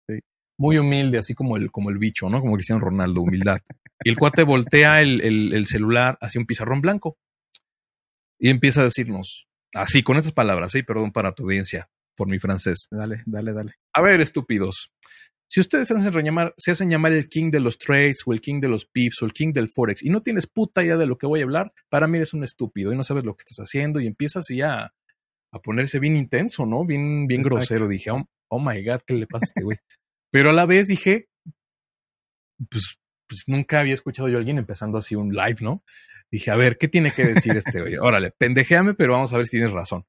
Muy 0.58 0.78
humilde, 0.78 1.18
así 1.18 1.34
como 1.34 1.58
el, 1.58 1.72
como 1.72 1.90
el 1.90 1.98
bicho, 1.98 2.30
¿no? 2.30 2.40
Como 2.40 2.54
Cristiano 2.56 2.82
Ronaldo, 2.82 3.22
humildad. 3.22 3.60
y 4.04 4.10
el 4.10 4.18
cuate 4.18 4.44
voltea 4.44 5.02
el, 5.02 5.22
el 5.22 5.66
celular 5.66 6.18
hacia 6.22 6.40
un 6.40 6.48
pizarrón 6.48 6.82
blanco 6.82 7.18
y 8.40 8.50
empieza 8.50 8.82
a 8.82 8.86
decirnos, 8.86 9.48
así, 9.74 10.04
con 10.04 10.18
estas 10.18 10.34
palabras, 10.34 10.72
sí, 10.72 10.84
perdón 10.84 11.12
para 11.12 11.34
tu 11.34 11.44
audiencia 11.44 11.90
por 12.16 12.28
mi 12.28 12.40
francés. 12.40 12.88
Dale, 12.92 13.24
dale, 13.26 13.54
dale. 13.54 13.74
A 13.94 14.02
ver, 14.02 14.22
estúpidos. 14.22 14.92
Si 15.48 15.60
ustedes 15.60 15.88
se 15.88 15.94
hacen, 15.94 16.26
llamar, 16.26 16.54
se 16.58 16.72
hacen 16.72 16.90
llamar 16.90 17.14
el 17.14 17.30
king 17.30 17.52
de 17.52 17.60
los 17.60 17.78
trades 17.78 18.24
o 18.26 18.34
el 18.34 18.42
king 18.42 18.60
de 18.60 18.68
los 18.68 18.86
pips 18.86 19.22
o 19.22 19.26
el 19.26 19.34
king 19.34 19.54
del 19.54 19.70
forex 19.70 20.04
y 20.04 20.10
no 20.10 20.22
tienes 20.22 20.48
puta 20.48 20.84
idea 20.84 20.98
de 20.98 21.06
lo 21.06 21.18
que 21.18 21.28
voy 21.28 21.42
a 21.42 21.44
hablar, 21.44 21.72
para 21.90 22.08
mí 22.08 22.18
eres 22.18 22.34
un 22.34 22.44
estúpido 22.44 22.92
y 22.92 22.98
no 22.98 23.04
sabes 23.04 23.26
lo 23.26 23.36
que 23.36 23.44
estás 23.48 23.60
haciendo 23.60 24.00
y 24.00 24.08
empiezas 24.08 24.48
ya 24.50 24.94
a, 25.52 25.60
ponerse 25.62 26.00
bien 26.00 26.18
intenso, 26.18 26.66
¿no? 26.66 26.84
Bien, 26.84 27.28
bien 27.28 27.42
grosero. 27.42 27.88
Dije, 27.88 28.12
oh, 28.12 28.28
oh, 28.50 28.60
my 28.60 28.84
God, 28.84 29.02
¿qué 29.06 29.14
le 29.14 29.28
pasa 29.28 29.46
a 29.46 29.48
este 29.48 29.64
güey? 29.64 29.78
Pero 30.32 30.50
a 30.50 30.54
la 30.54 30.66
vez 30.66 30.88
dije, 30.88 31.30
pues, 32.70 32.98
pues 33.28 33.44
nunca 33.48 33.80
había 33.80 33.94
escuchado 33.94 34.30
yo 34.30 34.36
a 34.36 34.40
alguien 34.40 34.58
empezando 34.58 34.98
así 34.98 35.16
un 35.16 35.34
live, 35.34 35.58
¿no? 35.62 35.84
Dije, 36.32 36.52
a 36.52 36.56
ver, 36.56 36.78
¿qué 36.78 36.88
tiene 36.88 37.12
que 37.12 37.26
decir 37.26 37.56
este 37.56 37.82
güey? 37.82 37.96
Órale, 37.98 38.32
pendejéame, 38.32 38.94
pero 38.94 39.14
vamos 39.14 39.34
a 39.34 39.38
ver 39.38 39.46
si 39.46 39.58
tienes 39.58 39.72
razón. 39.72 40.06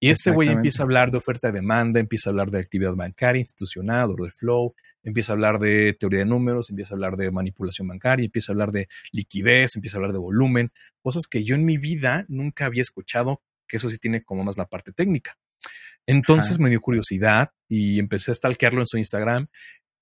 Y 0.00 0.10
este 0.10 0.32
güey 0.32 0.48
empieza 0.48 0.82
a 0.82 0.84
hablar 0.84 1.12
de 1.12 1.18
oferta 1.18 1.48
y 1.48 1.52
demanda, 1.52 2.00
empieza 2.00 2.28
a 2.28 2.32
hablar 2.32 2.50
de 2.50 2.58
actividad 2.58 2.96
bancaria, 2.96 3.38
institucional, 3.38 4.10
order 4.10 4.32
flow, 4.32 4.74
empieza 5.04 5.32
a 5.32 5.34
hablar 5.34 5.60
de 5.60 5.96
teoría 5.98 6.18
de 6.18 6.24
números, 6.24 6.70
empieza 6.70 6.94
a 6.94 6.96
hablar 6.96 7.16
de 7.16 7.30
manipulación 7.30 7.86
bancaria, 7.86 8.24
empieza 8.24 8.50
a 8.50 8.54
hablar 8.54 8.72
de 8.72 8.88
liquidez, 9.12 9.76
empieza 9.76 9.96
a 9.96 9.98
hablar 9.98 10.12
de 10.12 10.18
volumen, 10.18 10.72
cosas 11.02 11.28
que 11.30 11.44
yo 11.44 11.54
en 11.54 11.64
mi 11.64 11.78
vida 11.78 12.24
nunca 12.28 12.66
había 12.66 12.82
escuchado, 12.82 13.42
que 13.68 13.76
eso 13.76 13.88
sí 13.90 13.98
tiene 13.98 14.24
como 14.24 14.42
más 14.42 14.58
la 14.58 14.66
parte 14.66 14.90
técnica. 14.90 15.38
Entonces 16.06 16.58
me 16.58 16.70
dio 16.70 16.80
curiosidad 16.80 17.50
y 17.68 17.98
empecé 17.98 18.30
a 18.30 18.34
stalkearlo 18.34 18.80
en 18.80 18.86
su 18.86 18.98
Instagram 18.98 19.48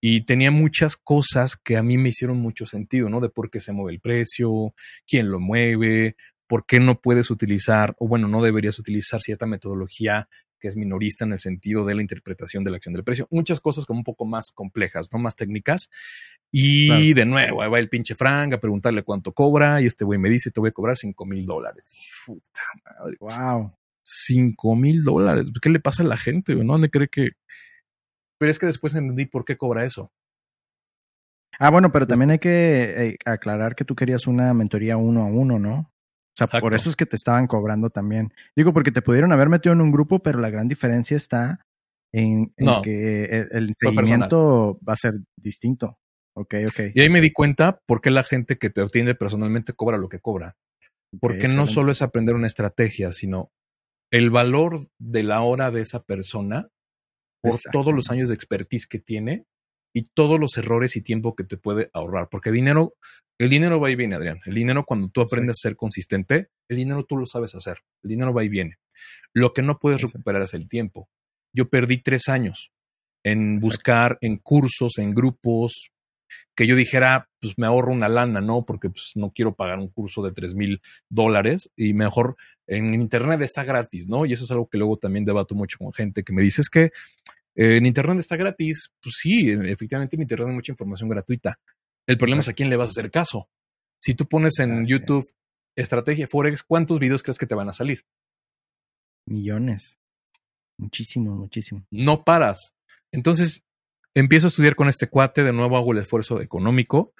y 0.01 0.23
tenía 0.23 0.51
muchas 0.51 0.97
cosas 0.97 1.57
que 1.57 1.77
a 1.77 1.83
mí 1.83 1.99
me 1.99 2.09
hicieron 2.09 2.39
mucho 2.39 2.67
sentido, 2.67 3.11
¿no? 3.11 3.21
De 3.21 3.29
por 3.29 3.51
qué 3.51 3.61
se 3.61 3.73
mueve 3.73 3.93
el 3.93 4.01
precio, 4.01 4.75
quién 5.07 5.31
lo 5.31 5.41
mueve, 5.41 6.17
por 6.47 6.65
qué 6.67 6.81
no 6.81 7.01
puedes 7.01 7.31
utilizar, 7.31 7.95
o 7.99 8.09
bueno, 8.09 8.27
no 8.27 8.43
deberías 8.43 8.79
utilizar 8.79 9.21
cierta 9.21 9.47
metodología 9.47 10.29
que 10.59 10.69
es 10.69 10.77
minorista 10.77 11.25
en 11.25 11.33
el 11.33 11.41
sentido 11.41 11.85
de 11.87 11.95
la 11.95 12.03
interpretación 12.03 12.65
de 12.65 12.71
la 12.71 12.77
acción 12.77 12.93
del 12.93 13.03
precio. 13.03 13.27
Muchas 13.31 13.61
cosas 13.61 13.87
como 13.87 14.01
un 14.01 14.05
poco 14.05 14.27
más 14.27 14.53
complejas, 14.53 15.09
no 15.13 15.19
más 15.19 15.35
técnicas. 15.35 15.89
Y 16.53 17.15
de 17.15 17.25
nuevo, 17.25 17.63
ahí 17.63 17.71
va 17.71 17.79
el 17.79 17.89
pinche 17.89 18.15
Frank 18.15 18.53
a 18.53 18.61
preguntarle 18.61 19.03
cuánto 19.03 19.33
cobra 19.33 19.81
y 19.81 19.87
este 19.87 20.05
güey 20.05 20.19
me 20.19 20.29
dice, 20.29 20.51
te 20.51 20.61
voy 20.61 20.69
a 20.69 20.73
cobrar 20.73 20.97
cinco 20.97 21.25
mil 21.25 21.47
dólares. 21.47 21.95
Puta 22.27 22.63
madre. 22.85 23.17
Wow. 23.21 23.80
Cinco 24.03 24.77
mil 24.77 25.05
dólares. 25.05 25.51
¿Qué 25.61 25.71
le 25.71 25.81
pasa 25.81 26.03
a 26.03 26.07
la 26.07 26.17
gente? 26.17 26.55
¿No? 26.55 26.73
¿Dónde 26.73 26.91
cree 26.91 27.09
que...? 27.09 27.31
Pero 28.39 28.51
es 28.51 28.59
que 28.59 28.67
después 28.67 28.95
entendí 28.95 29.27
por 29.27 29.45
qué 29.45 29.57
cobra 29.57 29.85
eso. 29.85 30.11
Ah, 31.59 31.71
bueno, 31.71 31.93
pero 31.93 32.07
también 32.07 32.31
hay 32.31 32.39
que 32.39 33.09
eh, 33.09 33.17
aclarar 33.27 33.75
que 33.75 33.85
tú 33.85 33.95
querías 33.95 34.27
una 34.27 34.55
mentoría 34.55 34.97
uno 34.97 35.23
a 35.23 35.27
uno, 35.27 35.59
¿no? 35.59 35.91
O 36.41 36.49
sea, 36.49 36.61
por 36.61 36.75
eso 36.75 36.89
es 36.89 36.97
que 36.97 37.05
te 37.05 37.17
estaban 37.17 37.47
cobrando 37.47 37.91
también. 37.91 38.33
Digo, 38.57 38.73
porque 38.73 38.93
te 38.93 39.03
pudieron 39.03 39.33
haber 39.33 39.51
metido 39.51 39.75
en 39.75 39.83
un 39.83 39.93
grupo, 39.93 40.21
pero 40.21 40.39
la 40.39 40.49
gran 40.49 40.69
diferencia 40.69 41.17
está 41.17 41.67
en, 42.13 42.55
que 42.83 43.47
el, 43.51 43.73
seguimiento 43.77 44.79
va 44.87 44.95
a 44.95 44.97
ser 44.97 45.15
distinto. 45.37 45.99
Ok, 46.35 46.55
ok. 46.69 46.81
Y 46.95 47.01
ahí 47.03 47.11
me 47.11 47.21
di 47.21 47.31
cuenta 47.31 47.81
por 47.85 48.01
qué 48.01 48.11
la 48.11 48.23
gente 48.23 48.57
que 48.57 48.71
te 48.71 48.81
obtiene 48.81 49.15
personalmente 49.15 49.75
cobra 49.75 49.99
lo 49.99 50.09
que 50.09 50.21
cobra. 50.21 50.57
Porque 51.21 51.49
no 51.49 51.67
solo 51.67 51.93
es 51.93 52.03
aprender 52.03 52.37
una 52.37 52.47
estrategia, 52.47 53.13
sino 53.13 53.51
el 54.11 54.31
valor 54.31 54.81
de 54.99 55.23
la 55.23 55.43
hora 55.43 55.71
de 55.71 55.83
esa 55.83 56.03
persona 56.03 56.69
por 57.43 57.59
todos 57.73 57.95
los 57.95 58.11
años 58.11 58.29
de 58.29 58.35
expertise 58.35 58.87
que 58.87 58.99
tiene 58.99 59.47
y 59.95 60.05
todos 60.15 60.39
los 60.39 60.57
errores 60.57 60.97
y 60.97 61.03
tiempo 61.03 61.35
que 61.35 61.45
te 61.45 61.57
puede 61.57 61.91
ahorrar. 61.93 62.29
Porque 62.31 62.51
dinero 62.51 62.95
el 63.41 63.49
dinero 63.49 63.81
va 63.81 63.91
y 63.91 63.95
viene, 63.95 64.17
Adrián. 64.17 64.39
El 64.45 64.53
dinero, 64.53 64.85
cuando 64.85 65.09
tú 65.09 65.23
aprendes 65.23 65.57
a 65.57 65.69
ser 65.69 65.75
consistente, 65.75 66.51
el 66.69 66.77
dinero 66.77 67.05
tú 67.05 67.17
lo 67.17 67.25
sabes 67.25 67.55
hacer. 67.55 67.79
El 68.03 68.11
dinero 68.11 68.35
va 68.35 68.45
y 68.45 68.51
viene. 68.51 68.77
Lo 69.33 69.55
que 69.55 69.63
no 69.63 69.79
puedes 69.79 70.03
recuperar 70.03 70.43
es 70.43 70.53
el 70.53 70.69
tiempo. 70.69 71.09
Yo 71.55 71.71
perdí 71.71 72.03
tres 72.03 72.29
años 72.29 72.71
en 73.25 73.59
buscar 73.59 74.19
en 74.21 74.37
cursos, 74.37 74.99
en 74.99 75.15
grupos, 75.15 75.91
que 76.55 76.67
yo 76.67 76.77
dijera, 76.77 77.31
pues 77.41 77.55
me 77.57 77.65
ahorro 77.65 77.95
una 77.95 78.11
lana, 78.11 78.43
¿no? 78.43 78.67
Porque 78.67 78.91
pues, 78.91 79.13
no 79.15 79.33
quiero 79.35 79.55
pagar 79.55 79.79
un 79.79 79.89
curso 79.89 80.23
de 80.23 80.33
tres 80.33 80.55
mil 80.55 80.83
dólares 81.09 81.71
y 81.77 81.95
mejor 81.95 82.37
en 82.71 82.95
Internet 82.95 83.41
está 83.43 83.65
gratis, 83.65 84.07
¿no? 84.07 84.25
Y 84.25 84.33
eso 84.33 84.45
es 84.45 84.51
algo 84.51 84.69
que 84.69 84.79
luego 84.79 84.97
también 84.97 85.25
debato 85.25 85.55
mucho 85.55 85.79
con 85.79 85.93
gente 85.93 86.23
que 86.23 86.33
me 86.33 86.41
dice, 86.41 86.61
es 86.61 86.71
que 86.71 86.93
eh, 87.57 87.77
en 87.77 87.85
Internet 87.85 88.21
está 88.21 88.37
gratis. 88.37 88.91
Pues 89.03 89.17
sí, 89.21 89.51
efectivamente 89.51 90.17
en 90.17 90.23
Internet 90.23 90.49
hay 90.49 90.55
mucha 90.55 90.73
información 90.73 91.09
gratuita, 91.09 91.59
el 92.07 92.17
problema 92.17 92.41
es 92.41 92.49
a 92.49 92.53
quién 92.53 92.71
le 92.71 92.77
vas 92.77 92.91
a 92.91 92.93
hacer 92.93 93.11
caso. 93.11 93.49
Si 94.01 94.15
tú 94.15 94.27
pones 94.27 94.59
en 94.61 94.87
YouTube 94.87 95.29
estrategia 95.77 96.27
Forex, 96.27 96.63
¿cuántos 96.63 96.99
videos 96.99 97.23
crees 97.23 97.39
que 97.39 97.47
te 97.47 97.55
van 97.55 97.69
a 97.69 97.73
salir? 97.73 98.05
Millones. 99.27 99.99
Muchísimo, 100.79 101.35
muchísimo. 101.35 101.85
No 101.91 102.25
paras. 102.25 102.75
Entonces, 103.13 103.65
empiezo 104.15 104.47
a 104.47 104.49
estudiar 104.49 104.75
con 104.75 104.89
este 104.89 105.09
cuate, 105.09 105.45
de 105.45 105.53
nuevo 105.53 105.77
hago 105.77 105.93
el 105.93 105.99
esfuerzo 105.99 106.41
económico, 106.41 107.13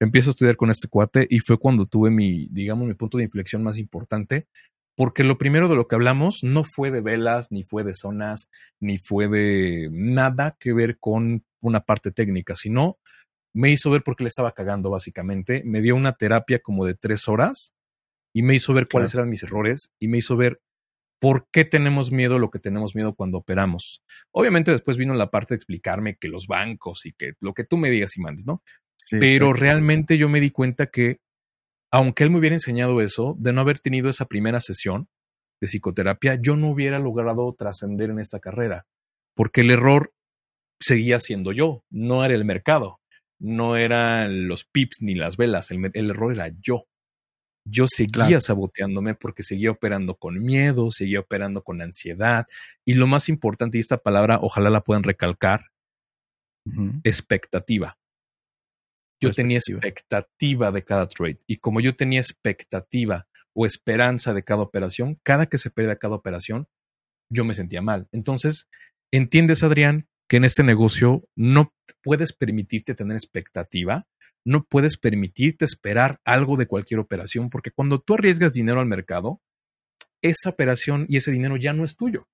empiezo 0.00 0.30
a 0.30 0.32
estudiar 0.32 0.56
con 0.56 0.70
este 0.70 0.88
cuate 0.88 1.26
y 1.28 1.40
fue 1.40 1.58
cuando 1.58 1.86
tuve 1.86 2.10
mi, 2.10 2.48
digamos, 2.50 2.88
mi 2.88 2.94
punto 2.94 3.18
de 3.18 3.24
inflexión 3.24 3.62
más 3.62 3.78
importante, 3.78 4.48
porque 4.96 5.24
lo 5.24 5.38
primero 5.38 5.68
de 5.68 5.76
lo 5.76 5.88
que 5.88 5.94
hablamos 5.94 6.44
no 6.44 6.64
fue 6.64 6.90
de 6.90 7.00
velas, 7.00 7.50
ni 7.50 7.64
fue 7.64 7.84
de 7.84 7.94
zonas, 7.94 8.50
ni 8.80 8.98
fue 8.98 9.28
de 9.28 9.88
nada 9.90 10.56
que 10.58 10.72
ver 10.72 10.98
con 10.98 11.44
una 11.60 11.80
parte 11.80 12.10
técnica, 12.10 12.56
sino 12.56 12.98
me 13.54 13.70
hizo 13.70 13.90
ver 13.90 14.02
por 14.02 14.16
qué 14.16 14.24
le 14.24 14.28
estaba 14.28 14.52
cagando 14.52 14.90
básicamente, 14.90 15.62
me 15.64 15.80
dio 15.80 15.96
una 15.96 16.12
terapia 16.12 16.58
como 16.58 16.86
de 16.86 16.94
tres 16.94 17.28
horas 17.28 17.74
y 18.34 18.42
me 18.42 18.54
hizo 18.54 18.72
ver 18.72 18.88
cuáles 18.90 19.14
eran 19.14 19.28
mis 19.28 19.42
errores 19.42 19.90
y 19.98 20.08
me 20.08 20.18
hizo 20.18 20.36
ver 20.36 20.60
por 21.20 21.46
qué 21.52 21.64
tenemos 21.64 22.10
miedo 22.10 22.38
lo 22.38 22.50
que 22.50 22.58
tenemos 22.58 22.96
miedo 22.96 23.14
cuando 23.14 23.38
operamos. 23.38 24.02
Obviamente 24.32 24.72
después 24.72 24.96
vino 24.96 25.14
la 25.14 25.30
parte 25.30 25.54
de 25.54 25.56
explicarme 25.56 26.16
que 26.16 26.28
los 26.28 26.46
bancos 26.48 27.06
y 27.06 27.12
que 27.12 27.34
lo 27.40 27.54
que 27.54 27.64
tú 27.64 27.76
me 27.76 27.90
digas 27.90 28.16
y 28.16 28.20
mandes, 28.20 28.44
¿no? 28.44 28.62
Pero 29.10 29.52
realmente 29.52 30.16
yo 30.16 30.28
me 30.28 30.40
di 30.40 30.50
cuenta 30.50 30.86
que, 30.86 31.20
aunque 31.92 32.24
él 32.24 32.30
me 32.30 32.38
hubiera 32.38 32.56
enseñado 32.56 33.00
eso, 33.00 33.36
de 33.38 33.52
no 33.52 33.60
haber 33.60 33.78
tenido 33.78 34.08
esa 34.08 34.26
primera 34.26 34.60
sesión 34.60 35.08
de 35.60 35.68
psicoterapia, 35.68 36.36
yo 36.40 36.56
no 36.56 36.70
hubiera 36.70 36.98
logrado 36.98 37.54
trascender 37.56 38.10
en 38.10 38.18
esta 38.18 38.40
carrera, 38.40 38.86
porque 39.36 39.60
el 39.60 39.70
error 39.70 40.12
seguía 40.80 41.20
siendo 41.20 41.52
yo, 41.52 41.84
no 41.90 42.24
era 42.24 42.34
el 42.34 42.44
mercado 42.44 42.98
no 43.42 43.76
eran 43.76 44.46
los 44.46 44.64
pips 44.64 44.98
ni 45.00 45.14
las 45.16 45.36
velas, 45.36 45.70
el, 45.72 46.10
error 46.10 46.32
era 46.32 46.48
yo. 46.60 46.86
Yo 47.64 47.86
seguía 47.86 48.40
saboteándome 48.40 49.14
porque 49.14 49.42
seguía 49.42 49.70
operando 49.70 50.16
con 50.16 50.40
miedo, 50.40 50.90
seguía 50.90 51.20
operando 51.20 51.62
con 51.62 51.82
ansiedad. 51.82 52.46
Y 52.84 52.94
lo 52.94 53.06
más 53.06 53.28
importante, 53.28 53.78
y 53.78 53.80
esta 53.80 53.98
palabra 53.98 54.38
ojalá 54.42 54.70
la 54.70 54.82
puedan 54.82 55.02
recalcar, 55.02 55.66
expectativa. 57.02 57.98
Yo 59.28 59.32
tenía 59.32 59.58
expectativa 59.58 60.70
de 60.70 60.84
cada 60.84 61.06
trade. 61.06 61.38
Y 61.46 61.58
como 61.58 61.80
yo 61.80 61.94
tenía 61.94 62.20
expectativa 62.20 63.26
o 63.54 63.66
esperanza 63.66 64.34
de 64.34 64.42
cada 64.42 64.62
operación, 64.62 65.18
cada 65.22 65.46
que 65.46 65.58
se 65.58 65.70
perdía 65.70 65.96
cada 65.96 66.14
operación, 66.14 66.68
yo 67.30 67.44
me 67.44 67.54
sentía 67.54 67.82
mal. 67.82 68.08
Entonces, 68.12 68.68
¿entiendes, 69.10 69.62
Adrián, 69.62 70.08
que 70.28 70.38
en 70.38 70.44
este 70.44 70.62
negocio 70.62 71.28
no 71.36 71.72
puedes 72.02 72.32
permitirte 72.32 72.94
tener 72.94 73.16
expectativa, 73.16 74.06
no 74.44 74.64
puedes 74.64 74.96
permitirte 74.96 75.64
esperar 75.64 76.20
algo 76.24 76.56
de 76.56 76.66
cualquier 76.66 77.00
operación, 77.00 77.50
porque 77.50 77.70
cuando 77.70 78.00
tú 78.00 78.14
arriesgas 78.14 78.52
dinero 78.52 78.80
al 78.80 78.86
mercado, 78.86 79.40
esa 80.22 80.50
operación 80.50 81.06
y 81.08 81.16
ese 81.16 81.32
dinero 81.32 81.56
ya 81.56 81.72
no 81.72 81.84
es 81.84 81.96
tuyo. 81.96 82.28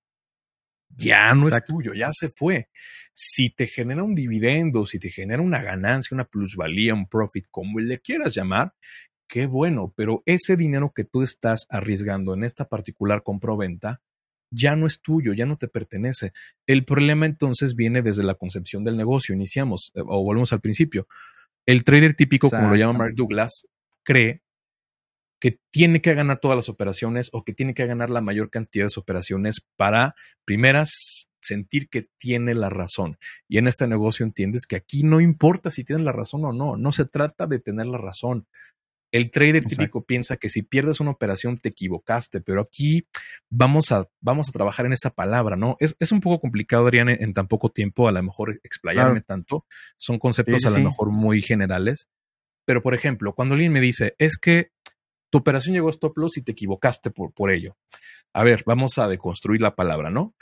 Ya 0.95 1.33
no 1.33 1.47
es 1.47 1.63
tuyo, 1.63 1.93
ya 1.93 2.09
se 2.11 2.29
fue. 2.29 2.69
Si 3.13 3.49
te 3.49 3.67
genera 3.67 4.03
un 4.03 4.15
dividendo, 4.15 4.85
si 4.85 4.99
te 4.99 5.09
genera 5.09 5.41
una 5.41 5.61
ganancia, 5.61 6.15
una 6.15 6.25
plusvalía, 6.25 6.93
un 6.93 7.07
profit, 7.07 7.45
como 7.49 7.79
le 7.79 7.99
quieras 7.99 8.33
llamar, 8.33 8.73
qué 9.27 9.45
bueno, 9.45 9.93
pero 9.95 10.23
ese 10.25 10.57
dinero 10.57 10.91
que 10.93 11.05
tú 11.05 11.21
estás 11.21 11.65
arriesgando 11.69 12.33
en 12.33 12.43
esta 12.43 12.67
particular 12.67 13.23
compra-venta 13.23 14.01
ya 14.51 14.75
no 14.75 14.87
es 14.87 15.01
tuyo, 15.01 15.33
ya 15.33 15.45
no 15.45 15.57
te 15.57 15.67
pertenece. 15.67 16.33
El 16.65 16.83
problema 16.83 17.25
entonces 17.25 17.75
viene 17.75 18.01
desde 18.01 18.23
la 18.23 18.33
concepción 18.33 18.83
del 18.83 18.97
negocio. 18.97 19.35
Iniciamos 19.35 19.91
eh, 19.93 20.01
o 20.01 20.23
volvemos 20.23 20.51
al 20.53 20.61
principio. 20.61 21.07
El 21.65 21.83
trader 21.83 22.15
típico, 22.15 22.49
como 22.49 22.69
lo 22.69 22.75
llama 22.75 22.97
Mark 22.97 23.13
Douglas, 23.15 23.67
cree 24.03 24.41
que 25.39 25.59
tiene 25.71 26.01
que 26.01 26.13
ganar 26.13 26.39
todas 26.39 26.55
las 26.55 26.69
operaciones 26.69 27.29
o 27.31 27.43
que 27.43 27.53
tiene 27.53 27.73
que 27.73 27.85
ganar 27.85 28.09
la 28.09 28.21
mayor 28.21 28.49
cantidad 28.49 28.87
de 28.87 28.99
operaciones 28.99 29.61
para, 29.77 30.15
primeras, 30.45 31.29
sentir 31.41 31.89
que 31.89 32.05
tiene 32.17 32.53
la 32.53 32.69
razón. 32.69 33.17
Y 33.47 33.57
en 33.57 33.67
este 33.67 33.87
negocio 33.87 34.25
entiendes 34.25 34.65
que 34.67 34.75
aquí 34.75 35.03
no 35.03 35.21
importa 35.21 35.71
si 35.71 35.83
tienes 35.83 36.05
la 36.05 36.11
razón 36.11 36.43
o 36.45 36.53
no, 36.53 36.75
no 36.75 36.91
se 36.91 37.05
trata 37.05 37.47
de 37.47 37.59
tener 37.59 37.87
la 37.87 37.97
razón, 37.97 38.47
el 39.11 39.31
trader 39.31 39.65
típico 39.65 40.05
piensa 40.05 40.37
que 40.37 40.49
si 40.49 40.61
pierdes 40.61 40.99
una 40.99 41.11
operación 41.11 41.57
te 41.57 41.69
equivocaste, 41.69 42.41
pero 42.41 42.61
aquí 42.61 43.07
vamos 43.49 43.91
a, 43.91 44.07
vamos 44.21 44.49
a 44.49 44.51
trabajar 44.51 44.85
en 44.85 44.93
esa 44.93 45.09
palabra, 45.09 45.55
¿no? 45.55 45.77
Es, 45.79 45.95
es 45.99 46.11
un 46.11 46.19
poco 46.19 46.39
complicado, 46.39 46.85
Adrián, 46.85 47.09
en, 47.09 47.33
tan 47.33 47.47
poco 47.47 47.69
tiempo, 47.69 48.07
a 48.07 48.11
lo 48.11 48.21
mejor 48.21 48.59
explayarme 48.63 49.21
tanto. 49.21 49.65
Son 49.97 50.19
conceptos 50.19 50.65
a 50.65 50.69
lo 50.69 50.79
mejor 50.79 51.09
muy 51.09 51.41
generales. 51.41 52.07
Pero, 52.65 52.83
por 52.83 52.93
ejemplo, 52.93 53.33
cuando 53.33 53.55
alguien 53.55 53.71
me 53.71 53.81
dice, 53.81 54.13
es 54.19 54.37
que 54.37 54.71
tu 55.29 55.39
operación 55.39 55.73
llegó 55.73 55.87
a 55.87 55.91
stop 55.91 56.17
loss 56.17 56.37
y 56.37 56.41
te 56.41 56.51
equivocaste 56.51 57.11
por, 57.11 57.33
por 57.33 57.51
ello. 57.51 57.77
A 58.33 58.43
ver, 58.43 58.63
vamos 58.65 58.97
a 58.97 59.07
deconstruir 59.07 59.61
la 59.61 59.75
palabra, 59.75 60.09
¿no? 60.09 60.35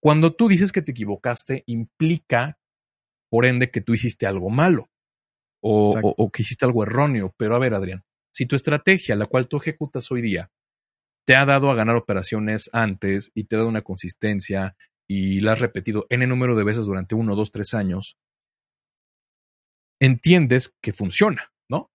Cuando 0.00 0.34
tú 0.34 0.48
dices 0.48 0.72
que 0.72 0.82
te 0.82 0.92
equivocaste, 0.92 1.62
implica, 1.66 2.58
por 3.28 3.44
ende, 3.44 3.70
que 3.70 3.80
tú 3.80 3.92
hiciste 3.92 4.26
algo 4.26 4.48
malo 4.48 4.90
o, 5.62 6.30
que 6.32 6.42
hiciste 6.42 6.64
algo 6.64 6.82
erróneo. 6.82 7.34
Pero 7.36 7.54
a 7.54 7.58
ver, 7.58 7.74
Adrián, 7.74 8.04
si 8.32 8.46
tu 8.46 8.56
estrategia, 8.56 9.14
la 9.16 9.26
cual 9.26 9.46
tú 9.46 9.58
ejecutas 9.58 10.10
hoy 10.10 10.22
día, 10.22 10.50
te 11.26 11.36
ha 11.36 11.44
dado 11.44 11.70
a 11.70 11.74
ganar 11.74 11.96
operaciones 11.96 12.70
antes 12.72 13.30
y 13.34 13.44
te 13.44 13.56
ha 13.56 13.58
dado 13.58 13.68
una 13.68 13.82
consistencia 13.82 14.76
y 15.06 15.40
la 15.40 15.52
has 15.52 15.60
repetido 15.60 16.06
n 16.08 16.26
número 16.26 16.56
de 16.56 16.64
veces 16.64 16.86
durante 16.86 17.14
uno, 17.14 17.36
dos, 17.36 17.50
tres 17.50 17.74
años, 17.74 18.16
entiendes 20.00 20.74
que 20.80 20.92
funciona, 20.92 21.52
¿no? 21.68 21.90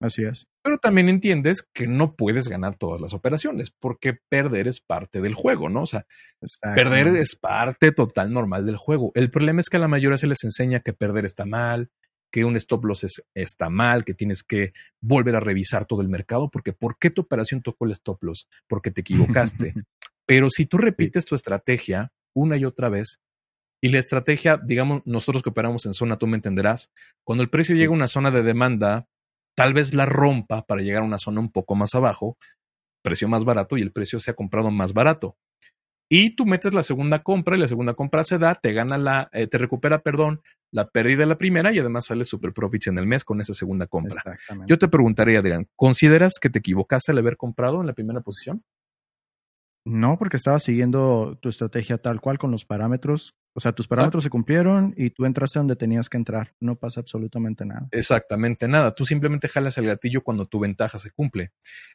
Así 0.00 0.24
es. 0.24 0.46
Pero 0.66 0.78
también 0.78 1.08
entiendes 1.08 1.62
que 1.72 1.86
no 1.86 2.16
puedes 2.16 2.48
ganar 2.48 2.74
todas 2.74 3.00
las 3.00 3.14
operaciones, 3.14 3.70
porque 3.70 4.18
perder 4.28 4.66
es 4.66 4.80
parte 4.80 5.20
del 5.20 5.32
juego, 5.32 5.68
¿no? 5.68 5.82
O 5.82 5.86
sea, 5.86 6.08
perder 6.74 7.14
es 7.14 7.36
parte 7.36 7.92
total 7.92 8.32
normal 8.32 8.66
del 8.66 8.76
juego. 8.76 9.12
El 9.14 9.30
problema 9.30 9.60
es 9.60 9.68
que 9.68 9.76
a 9.76 9.80
la 9.80 9.86
mayoría 9.86 10.18
se 10.18 10.26
les 10.26 10.42
enseña 10.42 10.80
que 10.80 10.92
perder 10.92 11.24
está 11.24 11.46
mal, 11.46 11.92
que 12.32 12.44
un 12.44 12.56
stop 12.56 12.84
loss 12.84 13.06
está 13.32 13.70
mal, 13.70 14.04
que 14.04 14.12
tienes 14.12 14.42
que 14.42 14.72
volver 15.00 15.36
a 15.36 15.40
revisar 15.40 15.84
todo 15.84 16.02
el 16.02 16.08
mercado, 16.08 16.50
porque 16.50 16.72
¿por 16.72 16.98
qué 16.98 17.10
tu 17.10 17.20
operación 17.20 17.62
tocó 17.62 17.84
el 17.84 17.92
stop 17.92 18.24
loss? 18.24 18.48
Porque 18.66 18.90
te 18.90 19.02
equivocaste. 19.02 19.72
Pero 20.26 20.50
si 20.50 20.66
tú 20.66 20.78
repites 20.78 21.24
tu 21.26 21.36
estrategia 21.36 22.12
una 22.34 22.56
y 22.56 22.64
otra 22.64 22.88
vez, 22.88 23.20
y 23.80 23.90
la 23.90 24.00
estrategia, 24.00 24.60
digamos, 24.60 25.02
nosotros 25.04 25.44
que 25.44 25.50
operamos 25.50 25.86
en 25.86 25.94
zona, 25.94 26.16
tú 26.16 26.26
me 26.26 26.34
entenderás, 26.34 26.90
cuando 27.22 27.44
el 27.44 27.50
precio 27.50 27.76
llega 27.76 27.92
a 27.92 27.94
una 27.94 28.08
zona 28.08 28.32
de 28.32 28.42
demanda, 28.42 29.06
tal 29.56 29.74
vez 29.74 29.94
la 29.94 30.06
rompa 30.06 30.62
para 30.66 30.82
llegar 30.82 31.02
a 31.02 31.06
una 31.06 31.18
zona 31.18 31.40
un 31.40 31.50
poco 31.50 31.74
más 31.74 31.94
abajo, 31.94 32.36
precio 33.02 33.28
más 33.28 33.44
barato 33.44 33.76
y 33.76 33.82
el 33.82 33.92
precio 33.92 34.20
se 34.20 34.30
ha 34.30 34.34
comprado 34.34 34.70
más 34.70 34.92
barato. 34.92 35.36
Y 36.08 36.36
tú 36.36 36.46
metes 36.46 36.72
la 36.72 36.84
segunda 36.84 37.24
compra 37.24 37.56
y 37.56 37.58
la 37.58 37.66
segunda 37.66 37.94
compra 37.94 38.22
se 38.22 38.38
da, 38.38 38.54
te 38.54 38.72
gana 38.72 38.96
la, 38.96 39.28
eh, 39.32 39.48
te 39.48 39.58
recupera, 39.58 40.02
perdón, 40.02 40.40
la 40.70 40.88
pérdida 40.88 41.20
de 41.20 41.26
la 41.26 41.38
primera 41.38 41.72
y 41.72 41.80
además 41.80 42.06
sale 42.06 42.22
super 42.22 42.52
profits 42.52 42.86
en 42.86 42.98
el 42.98 43.06
mes 43.06 43.24
con 43.24 43.40
esa 43.40 43.54
segunda 43.54 43.86
compra. 43.86 44.22
Yo 44.66 44.78
te 44.78 44.86
preguntaría, 44.86 45.40
Adrián, 45.40 45.68
¿consideras 45.74 46.34
que 46.40 46.50
te 46.50 46.60
equivocaste 46.60 47.10
al 47.10 47.18
haber 47.18 47.36
comprado 47.36 47.80
en 47.80 47.88
la 47.88 47.92
primera 47.92 48.20
posición? 48.20 48.62
No, 49.84 50.18
porque 50.18 50.36
estaba 50.36 50.58
siguiendo 50.58 51.38
tu 51.40 51.48
estrategia 51.48 51.98
tal 51.98 52.20
cual 52.20 52.38
con 52.38 52.50
los 52.50 52.64
parámetros 52.64 53.34
o 53.56 53.60
sea, 53.60 53.72
tus 53.72 53.88
parámetros 53.88 54.22
se 54.22 54.28
cumplieron 54.28 54.92
y 54.98 55.08
tú 55.08 55.24
entraste 55.24 55.58
donde 55.58 55.76
tenías 55.76 56.10
que 56.10 56.18
entrar. 56.18 56.54
No 56.60 56.76
pasa 56.76 57.00
absolutamente 57.00 57.64
nada. 57.64 57.88
Exactamente 57.90 58.68
nada. 58.68 58.94
Tú 58.94 59.06
simplemente 59.06 59.48
jalas 59.48 59.78
el 59.78 59.86
gatillo 59.86 60.22
cuando 60.22 60.44
tu 60.44 60.60
ventaja 60.60 60.98
se 60.98 61.10
cumple. 61.10 61.52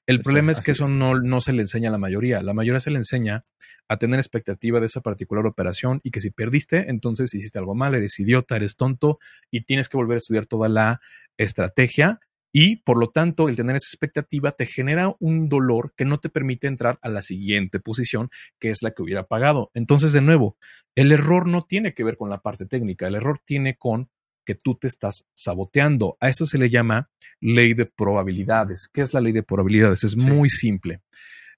El 0.08 0.22
problema 0.22 0.52
es 0.52 0.60
que 0.60 0.72
eso 0.72 0.88
no, 0.88 1.20
no 1.20 1.40
se 1.40 1.54
le 1.54 1.62
enseña 1.62 1.90
a 1.90 1.92
la 1.92 2.00
mayoría. 2.00 2.42
La 2.42 2.56
mayoría 2.56 2.80
se 2.80 2.90
le 2.90 2.98
enseña 2.98 3.46
a 3.88 3.98
tener 3.98 4.20
expectativa 4.20 4.80
de 4.80 4.88
esa 4.88 5.02
particular 5.02 5.46
operación 5.46 6.02
y 6.04 6.10
que 6.10 6.20
si 6.20 6.32
perdiste, 6.32 6.90
entonces 6.90 7.32
hiciste 7.36 7.60
algo 7.60 7.76
mal, 7.76 7.94
eres 7.94 8.20
idiota, 8.20 8.56
eres 8.56 8.76
tonto 8.76 9.20
y 9.52 9.66
tienes 9.66 9.88
que 9.88 9.98
volver 9.98 10.16
a 10.16 10.18
estudiar 10.18 10.48
toda 10.48 10.68
la 10.68 11.00
estrategia 11.38 12.22
y 12.54 12.78
por 12.78 12.98
lo 12.98 13.10
tanto, 13.10 13.48
el 13.48 13.56
tener 13.56 13.78
esa 13.78 13.88
expectativa 13.88 14.52
te 14.52 14.66
genera 14.66 15.16
un 15.20 15.48
dolor 15.48 15.94
que 15.96 16.06
no 16.06 16.20
te 16.20 16.30
permite 16.30 16.68
entrar 16.68 17.00
a 17.02 17.10
la 17.10 17.22
siguiente 17.22 17.80
posición, 17.80 18.30
que 18.60 18.70
es 18.70 18.82
la 18.82 18.92
que 18.92 19.02
hubiera 19.02 19.28
pagado. 19.28 19.72
Entonces, 19.74 20.12
de 20.12 20.22
nuevo, 20.22 20.58
el 20.96 21.12
error 21.12 21.48
no 21.48 21.64
tiene 21.64 21.94
que 21.94 22.04
ver 22.04 22.18
con 22.18 22.30
la 22.30 22.42
parte 22.42 22.66
técnica, 22.66 23.08
el 23.08 23.16
error 23.16 23.40
tiene 23.46 23.78
con 23.78 24.10
que 24.46 24.56
tú 24.56 24.76
te 24.76 24.88
estás 24.88 25.26
saboteando. 25.34 26.18
A 26.20 26.28
eso 26.28 26.46
se 26.46 26.58
le 26.58 26.70
llama 26.70 27.10
ley 27.40 27.74
de 27.74 27.86
probabilidades. 27.86 28.90
¿Qué 28.92 29.02
es 29.02 29.14
la 29.14 29.22
ley 29.22 29.32
de 29.32 29.44
probabilidades? 29.44 30.04
Es 30.04 30.18
muy 30.18 30.50
simple. 30.50 31.02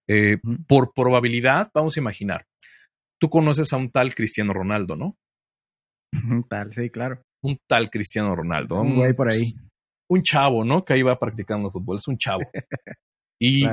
Eh, 0.08 0.38
por 0.68 0.94
probabilidad, 0.94 1.72
vamos 1.74 1.96
a 1.96 2.02
imaginar, 2.02 2.46
tú 3.20 3.30
conoces 3.30 3.72
a 3.72 3.78
un 3.78 3.90
tal 3.90 4.14
Cristiano 4.14 4.52
Ronaldo, 4.54 4.96
¿no? 4.96 5.18
Un 6.12 6.44
tal, 6.44 6.74
sí, 6.74 6.90
claro. 6.90 7.24
Un 7.42 7.58
tal 7.68 7.90
Cristiano 7.90 8.36
Ronaldo. 8.36 8.80
Un 8.82 8.96
güey 8.96 9.14
por 9.14 9.32
ahí 9.32 9.54
un 10.14 10.24
chavo, 10.24 10.64
¿no? 10.64 10.84
Que 10.86 10.94
ahí 10.94 11.02
va 11.02 11.20
practicando 11.20 11.72
fútbol, 11.72 11.98
es 11.98 12.08
un 12.08 12.18
chavo. 12.18 12.42
Y 13.40 13.66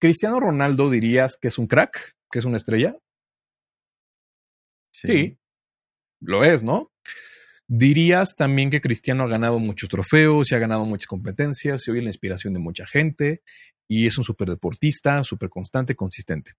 Cristiano 0.00 0.40
Ronaldo 0.40 0.88
dirías 0.88 1.36
que 1.38 1.48
es 1.48 1.58
un 1.58 1.66
crack, 1.66 2.16
que 2.30 2.38
es 2.38 2.46
una 2.46 2.56
estrella. 2.56 2.96
Sí. 4.90 5.36
lo 6.20 6.42
es, 6.42 6.62
¿no? 6.62 6.90
Dirías 7.68 8.34
también 8.34 8.70
que 8.70 8.80
Cristiano 8.80 9.24
ha 9.24 9.28
ganado 9.28 9.58
muchos 9.58 9.90
trofeos 9.90 10.50
y 10.50 10.54
ha 10.54 10.58
ganado 10.58 10.86
muchas 10.86 11.06
competencias 11.06 11.86
y 11.86 11.90
hoy 11.90 11.98
es 11.98 12.04
la 12.04 12.10
inspiración 12.10 12.54
de 12.54 12.60
mucha 12.60 12.86
gente 12.86 13.42
y 13.86 14.06
es 14.06 14.16
un 14.16 14.24
súper 14.24 14.48
deportista, 14.48 15.22
súper 15.22 15.50
constante, 15.50 15.94
consistente. 15.94 16.52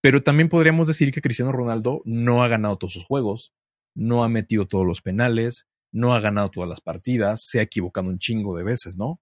Pero 0.00 0.22
también 0.22 0.48
podríamos 0.48 0.86
decir 0.86 1.10
que 1.10 1.22
Cristiano 1.22 1.50
Ronaldo 1.50 2.02
no 2.04 2.44
ha 2.44 2.48
ganado 2.48 2.78
todos 2.78 2.92
sus 2.92 3.04
juegos, 3.04 3.52
no 3.96 4.22
ha 4.22 4.28
metido 4.28 4.66
todos 4.66 4.86
los 4.86 5.02
penales, 5.02 5.66
no 5.92 6.14
ha 6.14 6.20
ganado 6.20 6.50
todas 6.50 6.68
las 6.68 6.80
partidas, 6.80 7.40
se 7.44 7.60
ha 7.60 7.62
equivocado 7.62 8.08
un 8.08 8.18
chingo 8.18 8.56
de 8.56 8.64
veces, 8.64 8.96
¿no? 8.96 9.20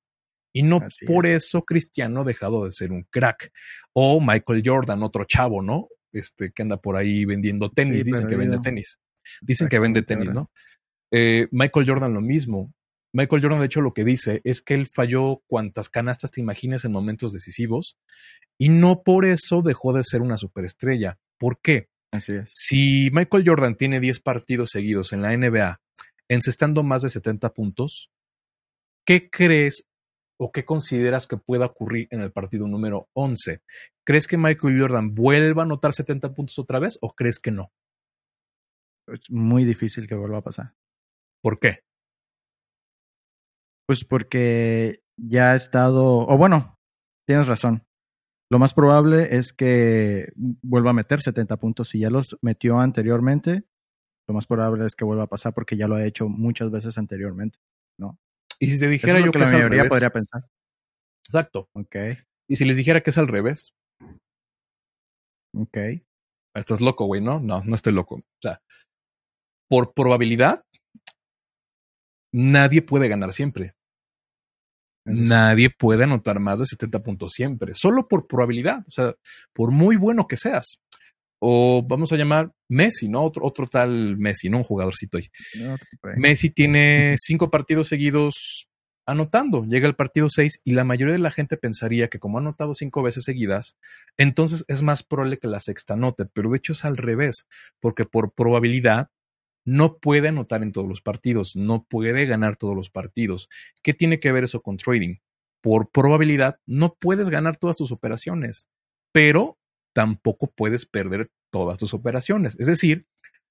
Y 0.53 0.63
no 0.63 0.81
por 1.07 1.27
eso 1.27 1.65
Cristiano 1.65 2.23
ha 2.23 2.25
dejado 2.25 2.65
de 2.65 2.73
ser 2.73 2.91
un 2.91 3.03
crack. 3.11 3.53
O 3.93 4.21
Michael 4.21 4.63
Jordan, 4.65 5.03
otro 5.03 5.25
chavo, 5.25 5.61
¿no? 5.63 5.89
Este 6.13 6.51
que 6.51 6.63
anda 6.63 6.79
por 6.79 6.97
ahí 6.97 7.27
vendiendo 7.27 7.71
tenis, 7.71 8.07
dicen 8.07 8.27
que 8.27 8.37
vende 8.37 8.59
tenis. 8.61 8.99
Dicen 9.43 9.69
que 9.69 9.79
vende 9.79 10.03
tenis, 10.03 10.33
¿no? 10.33 10.51
Eh, 11.13 11.47
Michael 11.51 11.87
Jordan 11.87 12.15
lo 12.15 12.23
mismo. 12.23 12.73
Michael 13.13 13.43
Jordan, 13.43 13.61
de 13.61 13.67
hecho, 13.67 13.81
lo 13.81 13.93
que 13.93 14.05
dice 14.05 14.41
es 14.45 14.63
que 14.63 14.75
él 14.75 14.87
falló 14.87 15.43
cuantas 15.47 15.89
canastas 15.89 16.31
te 16.31 16.41
imagines 16.41 16.85
en 16.85 16.93
momentos 16.93 17.33
decisivos 17.33 17.99
y 18.59 18.71
no 18.71 19.03
por 19.03 19.25
eso 19.25 19.63
dejó 19.63 19.93
de 19.93 20.05
ser 20.05 20.23
una 20.23 20.37
superestrella. 20.37 21.19
¿Por 21.39 21.61
qué? 21.61 21.89
Así 22.13 22.33
es. 22.33 22.53
Si 22.55 23.11
Michael 23.13 23.45
Jordan 23.47 23.77
tiene 23.77 24.01
10 24.01 24.21
partidos 24.21 24.71
seguidos 24.71 25.13
en 25.13 25.23
la 25.23 25.37
NBA 25.37 25.81
encestando 26.29 26.83
más 26.83 27.03
de 27.03 27.09
70 27.09 27.53
puntos, 27.55 28.11
¿qué 29.07 29.29
crees 29.31 29.85
o 30.39 30.53
qué 30.53 30.65
consideras 30.65 31.27
que 31.27 31.37
pueda 31.37 31.67
ocurrir 31.67 32.09
en 32.11 32.21
el 32.21 32.33
partido 32.33 32.67
número 32.67 33.09
11? 33.15 33.63
¿Crees 34.05 34.27
que 34.27 34.37
Michael 34.37 34.81
Jordan 34.81 35.15
vuelva 35.15 35.63
a 35.63 35.65
anotar 35.65 35.93
70 35.93 36.35
puntos 36.35 36.59
otra 36.59 36.79
vez 36.79 36.99
o 37.01 37.11
crees 37.11 37.39
que 37.39 37.51
no? 37.51 37.73
Es 39.09 39.31
muy 39.31 39.65
difícil 39.65 40.07
que 40.07 40.15
vuelva 40.15 40.39
a 40.39 40.45
pasar. 40.45 40.75
¿Por 41.43 41.59
qué? 41.59 41.81
Pues 43.87 44.05
porque 44.05 45.01
ya 45.17 45.53
ha 45.53 45.55
estado, 45.55 46.27
o 46.27 46.37
bueno, 46.37 46.77
tienes 47.27 47.47
razón. 47.47 47.85
Lo 48.51 48.59
más 48.59 48.75
probable 48.75 49.37
es 49.37 49.53
que 49.53 50.29
vuelva 50.37 50.91
a 50.91 50.95
meter 50.95 51.21
70 51.21 51.57
puntos. 51.57 51.89
Si 51.89 52.01
ya 52.01 52.11
los 52.11 52.37
metió 52.43 52.79
anteriormente, 52.79 53.65
lo 54.29 54.35
más 54.35 54.47
probable 54.47 54.85
es 54.87 54.95
que 54.95 55.05
vuelva 55.05 55.25
a 55.25 55.29
pasar 55.29 55.55
porque 55.55 55.77
ya 55.77 55.89
lo 55.89 55.95
ha 55.95 56.05
hecho 56.05 56.29
muchas 56.29 56.71
veces 56.71 56.99
anteriormente, 56.99 57.59
¿no? 57.99 58.19
Y 58.59 58.71
si 58.71 58.81
te 58.81 58.89
dijera 58.89 59.21
yo 59.21 59.31
que, 59.33 59.39
la 59.39 59.51
mayoría 59.51 59.85
podría 59.85 60.11
pensar. 60.11 60.45
Exacto. 61.27 61.69
Ok. 61.75 61.97
Y 62.49 62.57
si 62.57 62.65
les 62.65 62.77
dijera 62.77 63.01
que 63.01 63.11
es 63.11 63.19
al 63.19 63.29
revés. 63.29 63.73
Ok. 65.55 65.77
Estás 66.55 66.81
loco, 66.81 67.05
güey, 67.05 67.21
¿no? 67.21 67.39
No, 67.41 67.63
no 67.65 67.75
estoy 67.75 67.93
loco. 67.93 68.17
O 68.17 68.41
sea, 68.43 68.63
por 69.69 69.93
probabilidad, 69.93 70.65
nadie 72.33 72.83
puede 72.83 73.09
ganar 73.09 73.33
siempre. 73.33 73.75
Nadie 75.05 75.71
puede 75.71 76.03
anotar 76.03 76.41
más 76.41 76.59
de 76.59 76.67
70 76.67 77.03
puntos 77.05 77.33
siempre, 77.33 77.75
solo 77.75 78.09
por 78.09 78.27
probabilidad, 78.27 78.85
o 78.89 78.91
sea, 78.91 79.15
por 79.53 79.71
muy 79.71 79.95
bueno 79.95 80.27
que 80.27 80.37
seas 80.37 80.81
o 81.39 81.85
vamos 81.87 82.13
a 82.13 82.17
llamar 82.17 82.53
Messi, 82.69 83.09
¿no? 83.09 83.23
Otro, 83.23 83.45
otro 83.45 83.67
tal 83.67 84.17
Messi, 84.17 84.49
¿no? 84.49 84.59
Un 84.59 84.65
jugadorcito 84.65 85.19
ahí. 85.19 85.29
Messi 86.17 86.51
tiene 86.51 87.17
cinco 87.19 87.51
partidos 87.51 87.89
seguidos 87.89 88.69
anotando, 89.07 89.65
llega 89.65 89.87
el 89.87 89.95
partido 89.95 90.29
seis 90.29 90.59
y 90.65 90.73
la 90.73 90.85
mayoría 90.85 91.13
de 91.13 91.21
la 91.21 91.31
gente 91.31 91.57
pensaría 91.57 92.09
que 92.09 92.19
como 92.19 92.39
ha 92.39 92.41
anotado 92.41 92.75
cinco 92.75 93.03
veces 93.03 93.23
seguidas, 93.23 93.77
entonces 94.17 94.65
es 94.67 94.83
más 94.83 95.05
probable 95.05 95.39
que 95.39 95.47
la 95.47 95.61
sexta 95.61 95.95
anote, 95.95 96.27
pero 96.27 96.51
de 96.51 96.57
hecho 96.59 96.73
es 96.73 96.85
al 96.85 96.97
revés, 96.97 97.47
porque 97.81 98.05
por 98.05 98.33
probabilidad 98.33 99.09
no 99.65 99.99
puede 99.99 100.29
anotar 100.29 100.63
en 100.63 100.73
todos 100.73 100.89
los 100.89 101.03
partidos, 101.03 101.55
no 101.55 101.85
puede 101.89 102.27
ganar 102.27 102.57
todos 102.57 102.75
los 102.75 102.91
partidos. 102.91 103.49
¿Qué 103.83 103.95
tiene 103.95 104.21
que 104.21 104.33
ver 104.33 104.45
eso 104.45 104.61
con 104.61 104.77
trading? 104.77 105.17
Por 105.61 105.91
probabilidad 105.91 106.59
no 106.67 106.97
puedes 107.01 107.31
ganar 107.31 107.57
todas 107.57 107.77
tus 107.77 107.93
operaciones, 107.93 108.69
pero 109.13 109.59
tampoco 109.97 110.53
puedes 110.55 110.85
perder 110.85 111.31
todas 111.51 111.79
tus 111.79 111.95
operaciones. 111.95 112.55
Es 112.59 112.67
decir, 112.67 113.07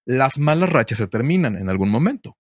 las 0.06 0.38
malas 0.38 0.70
rachas 0.70 1.00
se 1.00 1.08
terminan 1.08 1.58
en 1.58 1.70
algún 1.70 1.90
momento. 1.90 2.38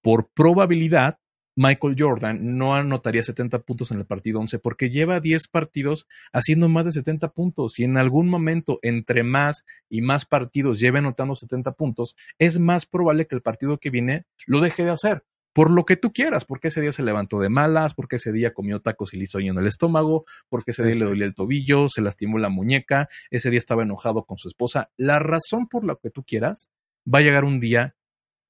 Por 0.00 0.30
probabilidad, 0.32 1.18
Michael 1.54 1.94
Jordan 1.98 2.56
no 2.56 2.74
anotaría 2.74 3.22
70 3.22 3.58
puntos 3.58 3.90
en 3.90 3.98
el 3.98 4.06
partido 4.06 4.40
11 4.40 4.60
porque 4.60 4.88
lleva 4.88 5.20
10 5.20 5.48
partidos 5.48 6.08
haciendo 6.32 6.70
más 6.70 6.86
de 6.86 6.92
70 6.92 7.32
puntos 7.32 7.78
y 7.78 7.84
en 7.84 7.98
algún 7.98 8.30
momento 8.30 8.78
entre 8.80 9.24
más 9.24 9.66
y 9.90 10.00
más 10.00 10.24
partidos 10.24 10.80
lleve 10.80 11.00
anotando 11.00 11.36
70 11.36 11.72
puntos, 11.72 12.16
es 12.38 12.58
más 12.58 12.86
probable 12.86 13.26
que 13.26 13.34
el 13.34 13.42
partido 13.42 13.78
que 13.78 13.90
viene 13.90 14.24
lo 14.46 14.60
deje 14.60 14.84
de 14.84 14.90
hacer 14.90 15.22
por 15.54 15.70
lo 15.70 15.86
que 15.86 15.96
tú 15.96 16.12
quieras, 16.12 16.44
porque 16.44 16.68
ese 16.68 16.80
día 16.80 16.90
se 16.90 17.04
levantó 17.04 17.38
de 17.38 17.48
malas, 17.48 17.94
porque 17.94 18.16
ese 18.16 18.32
día 18.32 18.52
comió 18.52 18.80
tacos 18.80 19.14
y 19.14 19.18
le 19.18 19.24
hizo 19.24 19.38
en 19.38 19.56
el 19.56 19.66
estómago, 19.68 20.24
porque 20.48 20.72
ese 20.72 20.84
día 20.84 20.96
le 20.96 21.04
dolía 21.04 21.26
el 21.26 21.34
tobillo, 21.34 21.88
se 21.88 22.02
lastimó 22.02 22.38
la 22.38 22.48
muñeca, 22.48 23.08
ese 23.30 23.50
día 23.50 23.58
estaba 23.58 23.84
enojado 23.84 24.24
con 24.24 24.36
su 24.36 24.48
esposa. 24.48 24.90
La 24.96 25.20
razón 25.20 25.68
por 25.68 25.84
la 25.84 25.96
que 26.02 26.10
tú 26.10 26.24
quieras, 26.24 26.70
va 27.12 27.20
a 27.20 27.22
llegar 27.22 27.44
un 27.44 27.60
día 27.60 27.94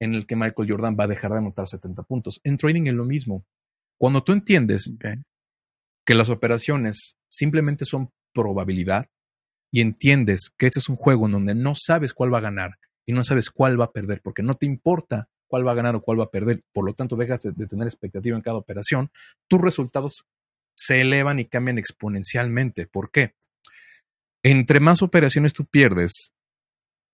en 0.01 0.15
el 0.15 0.27
que 0.27 0.35
Michael 0.35 0.71
Jordan 0.71 0.97
va 0.99 1.05
a 1.05 1.09
dejar 1.09 1.33
de 1.33 1.39
anotar 1.39 1.69
70 1.69 2.03
puntos. 2.05 2.41
En 2.43 2.57
trading 2.57 2.87
es 2.87 2.95
lo 2.95 3.05
mismo. 3.05 3.45
Cuando 3.99 4.25
tú 4.25 4.33
entiendes 4.33 4.95
que 6.07 6.15
las 6.15 6.31
operaciones 6.31 7.17
simplemente 7.29 7.85
son 7.85 8.13
probabilidad 8.33 9.11
y 9.71 9.83
entiendes 9.83 10.51
que 10.57 10.67
este 10.67 10.79
es 10.79 10.89
un 10.89 10.97
juego 10.97 11.27
en 11.27 11.33
donde 11.33 11.55
no 11.55 11.75
sabes 11.75 12.15
cuál 12.15 12.33
va 12.33 12.39
a 12.39 12.43
ganar 12.43 12.79
y 13.07 13.13
no 13.13 13.25
sabes 13.25 13.51
cuál 13.51 13.79
va 13.79 13.87
a 13.87 13.93
perder 13.93 14.23
porque 14.23 14.43
no 14.43 14.55
te 14.55 14.67
importa 14.67 15.29
cuál 15.47 15.67
va 15.67 15.73
a 15.73 15.77
ganar 15.77 15.95
o 15.97 16.03
cuál 16.03 16.21
va 16.21 16.25
a 16.25 16.31
perder, 16.31 16.63
por 16.73 16.85
lo 16.85 16.95
tanto 16.95 17.17
dejas 17.17 17.41
de, 17.41 17.67
tener 17.67 17.87
expectativa 17.87 18.37
en 18.37 18.43
cada 18.43 18.57
operación, 18.57 19.11
tus 19.49 19.61
resultados 19.61 20.27
se 20.77 21.01
elevan 21.01 21.39
y 21.39 21.45
cambian 21.45 21.79
exponencialmente. 21.79 22.87
¿Por 22.87 23.11
qué? 23.11 23.35
Entre 24.43 24.81
más 24.81 25.03
operaciones 25.03 25.53
tú 25.53 25.65
pierdes, 25.67 26.33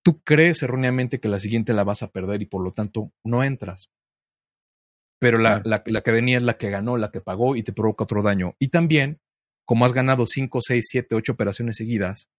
tú 0.03 0.21
crees 0.25 0.63
erróneamente 0.63 1.21
que 1.21 1.29
la 1.29 1.39
siguiente 1.39 1.75
la 1.75 1.85
vas 1.85 2.03
a 2.03 2.11
perder 2.11 2.43
y 2.43 2.47
por 2.47 2.65
lo 2.65 2.73
tanto 2.73 3.13
no 3.25 3.45
entras. 3.45 3.91
Pero 5.21 5.39
la, 5.39 5.61
la, 5.65 5.83
la, 5.85 6.01
que 6.01 6.13
venía 6.13 6.39
es 6.39 6.45
la 6.45 6.57
que 6.57 6.71
ganó, 6.71 6.97
la 6.97 7.11
que 7.11 7.21
pagó 7.21 7.55
y 7.55 7.63
te 7.63 7.75
provoca 7.75 8.05
otro 8.05 8.23
daño. 8.23 8.57
Y 8.59 8.69
también, 8.69 9.21
como 9.67 9.85
has 9.85 9.93
ganado 9.93 10.25
5, 10.25 10.61
6, 10.63 10.87
7, 10.89 11.15
8 11.15 11.33
operaciones 11.33 11.77
seguidas, 11.77 12.31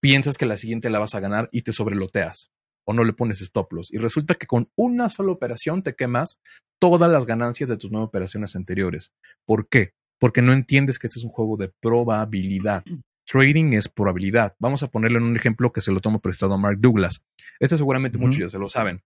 piensas 0.00 0.38
que 0.38 0.46
la 0.46 0.56
siguiente 0.56 0.90
la 0.90 1.00
vas 1.00 1.16
a 1.16 1.20
ganar 1.20 1.48
y 1.50 1.62
te 1.62 1.72
sobreloteas 1.72 2.52
o 2.88 2.94
no 2.94 3.04
le 3.04 3.12
pones 3.12 3.42
stop 3.42 3.70
loss. 3.74 3.92
Y 3.92 3.98
resulta 3.98 4.34
que 4.34 4.46
con 4.46 4.70
una 4.74 5.10
sola 5.10 5.32
operación 5.32 5.82
te 5.82 5.94
quemas 5.94 6.40
todas 6.80 7.10
las 7.10 7.26
ganancias 7.26 7.68
de 7.68 7.76
tus 7.76 7.90
nueve 7.90 8.06
operaciones 8.06 8.56
anteriores. 8.56 9.12
¿Por 9.44 9.68
qué? 9.68 9.92
Porque 10.18 10.40
no 10.40 10.54
entiendes 10.54 10.98
que 10.98 11.06
este 11.06 11.18
es 11.18 11.24
un 11.24 11.30
juego 11.30 11.58
de 11.58 11.70
probabilidad. 11.82 12.82
Trading 13.26 13.74
es 13.74 13.90
probabilidad. 13.90 14.56
Vamos 14.58 14.82
a 14.82 14.86
ponerle 14.86 15.18
en 15.18 15.24
un 15.24 15.36
ejemplo 15.36 15.70
que 15.70 15.82
se 15.82 15.92
lo 15.92 16.00
tomo 16.00 16.20
prestado 16.20 16.54
a 16.54 16.56
Mark 16.56 16.78
Douglas. 16.80 17.22
Este 17.60 17.76
seguramente 17.76 18.16
muchos 18.16 18.40
ya 18.40 18.48
se 18.48 18.58
lo 18.58 18.70
saben. 18.70 19.02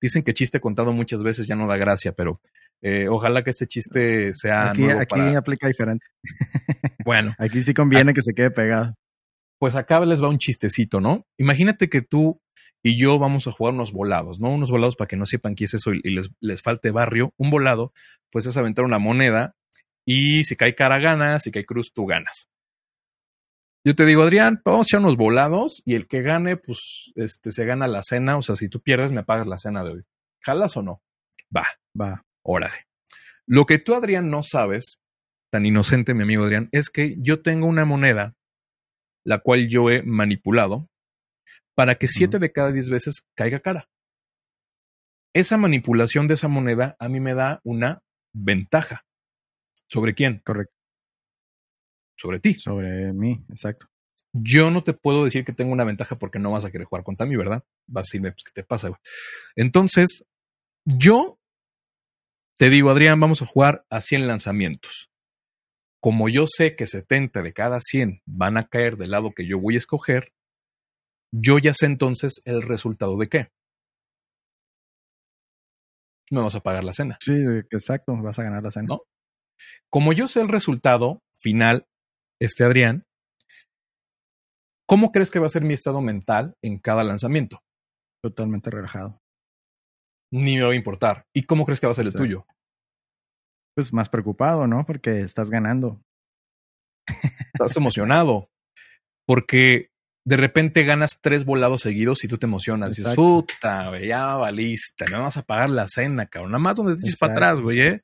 Dicen 0.00 0.22
que 0.22 0.32
chiste 0.32 0.58
contado 0.58 0.94
muchas 0.94 1.22
veces 1.22 1.46
ya 1.46 1.56
no 1.56 1.66
da 1.66 1.76
gracia, 1.76 2.12
pero 2.12 2.40
eh, 2.80 3.06
ojalá 3.10 3.44
que 3.44 3.50
este 3.50 3.66
chiste 3.66 4.32
sea. 4.32 4.70
Aquí, 4.70 4.88
aquí 4.88 5.20
aplica 5.36 5.68
diferente. 5.68 6.06
Bueno. 7.04 7.36
aquí 7.38 7.62
sí 7.62 7.72
conviene 7.72 8.14
que 8.14 8.22
se 8.22 8.34
quede 8.34 8.50
pegado. 8.50 8.94
Pues 9.60 9.76
acá 9.76 10.00
les 10.00 10.20
va 10.20 10.28
un 10.28 10.38
chistecito, 10.38 11.00
¿no? 11.00 11.24
Imagínate 11.38 11.88
que 11.88 12.02
tú 12.02 12.40
y 12.86 12.96
yo 12.96 13.18
vamos 13.18 13.48
a 13.48 13.50
jugar 13.50 13.74
unos 13.74 13.90
volados, 13.90 14.38
¿no? 14.38 14.48
Unos 14.48 14.70
volados 14.70 14.94
para 14.94 15.08
que 15.08 15.16
no 15.16 15.26
sepan 15.26 15.56
qué 15.56 15.64
es 15.64 15.74
eso 15.74 15.90
y 15.92 16.08
les, 16.08 16.30
les 16.38 16.62
falte 16.62 16.92
barrio. 16.92 17.34
Un 17.36 17.50
volado, 17.50 17.92
pues 18.30 18.46
es 18.46 18.56
aventar 18.56 18.84
una 18.84 19.00
moneda 19.00 19.56
y 20.04 20.44
si 20.44 20.54
cae 20.54 20.76
cara 20.76 21.00
ganas, 21.00 21.42
si 21.42 21.50
cae 21.50 21.64
cruz 21.64 21.92
tú 21.92 22.06
ganas. 22.06 22.48
Yo 23.84 23.96
te 23.96 24.06
digo, 24.06 24.22
Adrián, 24.22 24.62
vamos 24.64 24.86
a 24.86 24.88
echar 24.88 25.00
unos 25.00 25.16
volados 25.16 25.82
y 25.84 25.96
el 25.96 26.06
que 26.06 26.22
gane, 26.22 26.56
pues, 26.56 27.10
este, 27.16 27.50
se 27.50 27.64
gana 27.64 27.88
la 27.88 28.04
cena. 28.04 28.36
O 28.36 28.42
sea, 28.42 28.54
si 28.54 28.68
tú 28.68 28.80
pierdes, 28.80 29.10
me 29.10 29.24
pagas 29.24 29.48
la 29.48 29.58
cena 29.58 29.82
de 29.82 29.90
hoy. 29.90 30.04
¿Jalas 30.44 30.76
o 30.76 30.82
no? 30.82 31.02
Va. 31.56 31.66
Va. 32.00 32.24
Órale. 32.42 32.86
Lo 33.46 33.66
que 33.66 33.80
tú, 33.80 33.94
Adrián, 33.94 34.30
no 34.30 34.44
sabes, 34.44 35.00
tan 35.50 35.66
inocente, 35.66 36.14
mi 36.14 36.22
amigo 36.22 36.44
Adrián, 36.44 36.68
es 36.70 36.88
que 36.88 37.16
yo 37.18 37.42
tengo 37.42 37.66
una 37.66 37.84
moneda, 37.84 38.36
la 39.24 39.40
cual 39.40 39.66
yo 39.66 39.90
he 39.90 40.04
manipulado, 40.04 40.88
para 41.76 41.96
que 41.96 42.08
siete 42.08 42.38
de 42.38 42.50
cada 42.50 42.72
diez 42.72 42.88
veces 42.88 43.26
caiga 43.34 43.60
cara. 43.60 43.88
Esa 45.34 45.58
manipulación 45.58 46.26
de 46.26 46.34
esa 46.34 46.48
moneda 46.48 46.96
a 46.98 47.08
mí 47.08 47.20
me 47.20 47.34
da 47.34 47.60
una 47.62 48.02
ventaja. 48.32 49.04
¿Sobre 49.86 50.14
quién? 50.14 50.40
Correcto. 50.44 50.74
Sobre 52.16 52.40
ti. 52.40 52.54
Sobre 52.54 53.12
mí, 53.12 53.44
exacto. 53.50 53.86
Yo 54.32 54.70
no 54.70 54.82
te 54.82 54.94
puedo 54.94 55.24
decir 55.24 55.44
que 55.44 55.52
tengo 55.52 55.72
una 55.72 55.84
ventaja 55.84 56.16
porque 56.16 56.38
no 56.38 56.50
vas 56.50 56.64
a 56.64 56.70
querer 56.70 56.86
jugar 56.86 57.04
contra 57.04 57.26
mí, 57.26 57.36
¿verdad? 57.36 57.62
Vas 57.86 58.04
a 58.04 58.06
decirme, 58.06 58.32
pues, 58.32 58.44
¿qué 58.44 58.52
te 58.54 58.64
pasa? 58.64 58.88
Güey? 58.88 59.00
Entonces, 59.54 60.24
yo 60.86 61.38
te 62.56 62.70
digo, 62.70 62.88
Adrián, 62.88 63.20
vamos 63.20 63.42
a 63.42 63.46
jugar 63.46 63.84
a 63.90 64.00
100 64.00 64.26
lanzamientos. 64.26 65.10
Como 66.00 66.30
yo 66.30 66.46
sé 66.46 66.74
que 66.74 66.86
70 66.86 67.42
de 67.42 67.52
cada 67.52 67.80
100 67.80 68.22
van 68.24 68.56
a 68.56 68.62
caer 68.62 68.96
del 68.96 69.10
lado 69.10 69.32
que 69.32 69.46
yo 69.46 69.58
voy 69.58 69.74
a 69.74 69.78
escoger, 69.78 70.32
yo 71.38 71.58
ya 71.58 71.74
sé 71.74 71.86
entonces 71.86 72.40
el 72.44 72.62
resultado 72.62 73.16
de 73.18 73.26
qué. 73.26 73.48
Me 76.30 76.40
vas 76.40 76.56
a 76.56 76.60
pagar 76.60 76.82
la 76.82 76.92
cena. 76.92 77.18
Sí, 77.20 77.34
exacto, 77.70 78.16
vas 78.20 78.38
a 78.38 78.42
ganar 78.42 78.62
la 78.62 78.70
cena. 78.70 78.86
¿No? 78.88 79.02
Como 79.90 80.12
yo 80.12 80.26
sé 80.26 80.40
el 80.40 80.48
resultado 80.48 81.20
final, 81.40 81.86
este 82.40 82.64
Adrián, 82.64 83.04
¿cómo 84.88 85.12
crees 85.12 85.30
que 85.30 85.38
va 85.38 85.46
a 85.46 85.50
ser 85.50 85.62
mi 85.62 85.74
estado 85.74 86.00
mental 86.00 86.54
en 86.62 86.78
cada 86.78 87.04
lanzamiento? 87.04 87.60
Totalmente 88.22 88.70
relajado. 88.70 89.20
Ni 90.32 90.56
me 90.56 90.62
va 90.62 90.72
a 90.72 90.76
importar. 90.76 91.26
¿Y 91.32 91.44
cómo 91.44 91.64
crees 91.64 91.80
que 91.80 91.86
va 91.86 91.92
a 91.92 91.94
ser 91.94 92.06
el 92.06 92.12
tuyo? 92.12 92.46
Pues 93.76 93.92
más 93.92 94.08
preocupado, 94.08 94.66
¿no? 94.66 94.84
Porque 94.84 95.20
estás 95.20 95.50
ganando. 95.50 96.02
Estás 97.54 97.76
emocionado. 97.76 98.48
Porque 99.26 99.90
de 100.26 100.36
repente 100.36 100.82
ganas 100.82 101.20
tres 101.20 101.44
volados 101.44 101.82
seguidos 101.82 102.24
y 102.24 102.28
tú 102.28 102.36
te 102.36 102.46
emocionas. 102.46 102.98
Exacto. 102.98 103.22
Dices, 103.22 103.56
puta, 103.56 103.90
güey, 103.90 104.08
ya 104.08 104.34
valiste, 104.34 105.04
me 105.08 105.18
vas 105.18 105.36
a 105.36 105.42
pagar 105.42 105.70
la 105.70 105.86
cena, 105.86 106.26
cabrón. 106.26 106.50
Nada 106.50 106.62
más 106.62 106.74
donde 106.74 106.96
te 106.96 107.02
echas 107.02 107.16
para 107.16 107.32
atrás, 107.32 107.60
güey, 107.60 107.80
¿eh? 107.80 108.02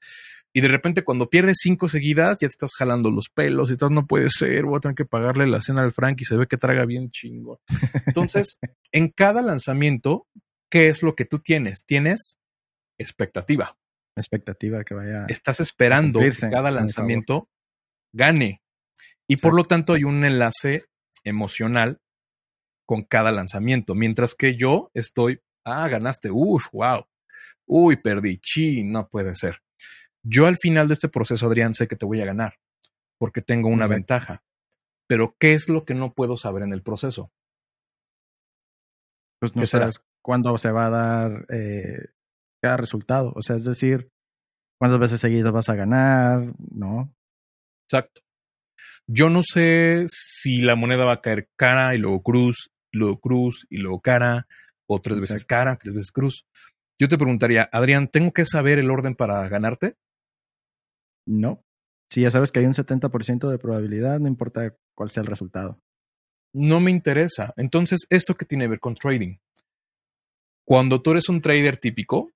Y 0.53 0.61
de 0.61 0.69
repente 0.69 1.03
cuando 1.03 1.29
pierdes 1.29 1.57
cinco 1.61 1.89
seguidas, 1.89 2.39
ya 2.39 2.47
te 2.47 2.53
estás 2.53 2.75
jalando 2.79 3.11
los 3.11 3.29
pelos 3.29 3.71
y 3.71 3.73
estás, 3.73 3.91
no 3.91 4.07
puede 4.07 4.31
ser, 4.31 4.67
voy 4.67 4.77
a 4.77 4.81
tener 4.81 4.95
que 4.95 5.05
pagarle 5.05 5.49
la 5.49 5.61
cena 5.61 5.83
al 5.83 5.93
Frank 5.93 6.21
y 6.21 6.25
se 6.25 6.37
ve 6.37 6.47
que 6.47 6.57
traga 6.57 6.85
bien 6.85 7.11
chingo. 7.11 7.61
Entonces, 8.07 8.57
en 8.93 9.09
cada 9.09 9.43
lanzamiento, 9.43 10.29
¿qué 10.71 10.89
es 10.89 11.03
lo 11.03 11.17
que 11.17 11.25
tú 11.25 11.41
tienes? 11.41 11.85
Tienes 11.85 12.39
expectativa. 12.99 13.77
Expectativa 14.15 14.85
que 14.85 14.95
vaya. 14.95 15.25
Estás 15.27 15.59
esperando 15.59 16.21
que 16.21 16.31
cada 16.51 16.71
lanzamiento 16.71 17.49
gane. 18.13 18.63
Y 19.27 19.35
Exacto. 19.35 19.49
por 19.49 19.57
lo 19.57 19.65
tanto 19.65 19.95
hay 19.95 20.05
un 20.05 20.25
enlace 20.25 20.85
emocional 21.25 22.02
con 22.87 23.05
cada 23.05 23.33
lanzamiento, 23.33 23.95
mientras 23.95 24.35
que 24.35 24.57
yo 24.57 24.91
estoy, 24.95 25.41
ah, 25.65 25.89
ganaste, 25.89 26.31
uff, 26.31 26.67
wow, 26.73 27.07
uy, 27.67 27.97
perdí, 27.97 28.39
chi, 28.39 28.85
no 28.85 29.09
puede 29.09 29.35
ser. 29.35 29.63
Yo 30.23 30.47
al 30.47 30.57
final 30.57 30.89
de 30.89 30.95
este 30.95 31.09
proceso, 31.09 31.47
Adrián, 31.47 31.75
sé 31.75 31.89
que 31.89 31.97
te 31.97 32.07
voy 32.07 32.21
a 32.21 32.27
ganar, 32.27 32.55
porque 33.19 33.43
tengo 33.43 33.69
una 33.69 33.85
Exacto. 33.85 33.95
ventaja. 33.95 34.45
Pero, 35.09 35.37
¿qué 35.39 35.55
es 35.55 35.69
lo 35.69 35.85
que 35.85 35.95
no 35.95 36.15
puedo 36.15 36.37
saber 36.37 36.63
en 36.63 36.73
el 36.73 36.83
proceso? 36.83 37.33
Pues 39.41 39.57
no 39.57 39.67
sabes 39.67 39.95
será? 39.97 40.07
cuándo 40.23 40.57
se 40.57 40.71
va 40.71 40.87
a 40.87 40.91
dar 40.91 41.47
eh, 41.51 42.07
cada 42.63 42.77
resultado. 42.77 43.33
O 43.35 43.43
sea, 43.43 43.57
es 43.57 43.65
decir, 43.65 44.11
cuántas 44.79 45.01
veces 45.01 45.21
seguidas 45.21 45.53
vas 45.53 45.69
a 45.69 45.75
ganar, 45.75 46.55
¿no? 46.59 47.13
Exacto. 47.87 48.23
Yo 49.07 49.29
no 49.29 49.43
sé 49.43 50.07
si 50.09 50.63
la 50.63 50.77
moneda 50.77 51.05
va 51.05 51.15
a 51.15 51.21
caer 51.21 51.49
cara 51.57 51.95
y 51.95 51.99
luego 51.99 52.23
cruz, 52.23 52.71
luego 52.93 53.19
cruz 53.19 53.67
y 53.69 53.79
luego 53.79 54.01
cara, 54.01 54.47
o 54.87 55.01
tres 55.01 55.19
Exacto. 55.19 55.35
veces 55.35 55.45
cara, 55.45 55.77
tres 55.77 55.95
veces 55.95 56.13
cruz. 56.13 56.47
Yo 56.99 57.09
te 57.09 57.19
preguntaría, 57.19 57.69
Adrián, 57.73 58.09
¿tengo 58.09 58.33
que 58.33 58.45
saber 58.45 58.79
el 58.79 58.91
orden 58.91 59.15
para 59.15 59.49
ganarte? 59.49 59.97
No. 61.27 61.65
Si 62.11 62.21
ya 62.21 62.31
sabes 62.31 62.53
que 62.53 62.61
hay 62.61 62.67
un 62.67 62.75
70% 62.75 63.49
de 63.49 63.59
probabilidad, 63.59 64.21
no 64.21 64.29
importa 64.29 64.77
cuál 64.95 65.09
sea 65.11 65.23
el 65.23 65.27
resultado. 65.27 65.81
No 66.55 66.81
me 66.81 66.91
interesa. 66.91 67.55
Entonces, 67.57 68.01
¿esto 68.11 68.37
qué 68.37 68.45
tiene 68.45 68.65
que 68.65 68.71
ver 68.71 68.81
con 68.81 68.95
trading? 68.95 69.39
Cuando 70.65 71.01
tú 71.01 71.13
eres 71.13 71.29
un 71.29 71.41
trader 71.41 71.79
típico, 71.79 72.31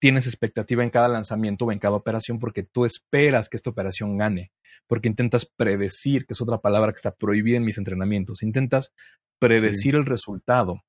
tienes 0.00 0.26
expectativa 0.26 0.82
en 0.82 0.90
cada 0.90 1.08
lanzamiento 1.08 1.66
o 1.66 1.72
en 1.72 1.78
cada 1.78 1.96
operación 1.96 2.38
porque 2.38 2.62
tú 2.62 2.84
esperas 2.84 3.48
que 3.48 3.56
esta 3.56 3.70
operación 3.70 4.16
gane, 4.16 4.52
porque 4.86 5.08
intentas 5.08 5.46
predecir, 5.46 6.26
que 6.26 6.34
es 6.34 6.40
otra 6.40 6.60
palabra 6.60 6.92
que 6.92 6.96
está 6.96 7.14
prohibida 7.14 7.56
en 7.56 7.64
mis 7.64 7.78
entrenamientos, 7.78 8.42
intentas 8.42 8.92
predecir 9.38 9.92
sí. 9.92 9.98
el 9.98 10.06
resultado, 10.06 10.84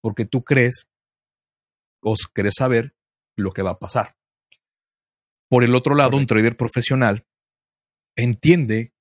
porque 0.00 0.24
tú 0.24 0.42
crees 0.44 0.88
o 2.02 2.14
querés 2.34 2.54
saber 2.58 2.94
lo 3.36 3.52
que 3.52 3.62
va 3.62 3.70
a 3.70 3.78
pasar. 3.78 4.16
Por 5.48 5.64
el 5.64 5.74
otro 5.74 5.94
lado, 5.94 6.16
un 6.16 6.26
trader 6.26 6.56
profesional 6.56 7.26
entiende 8.16 8.92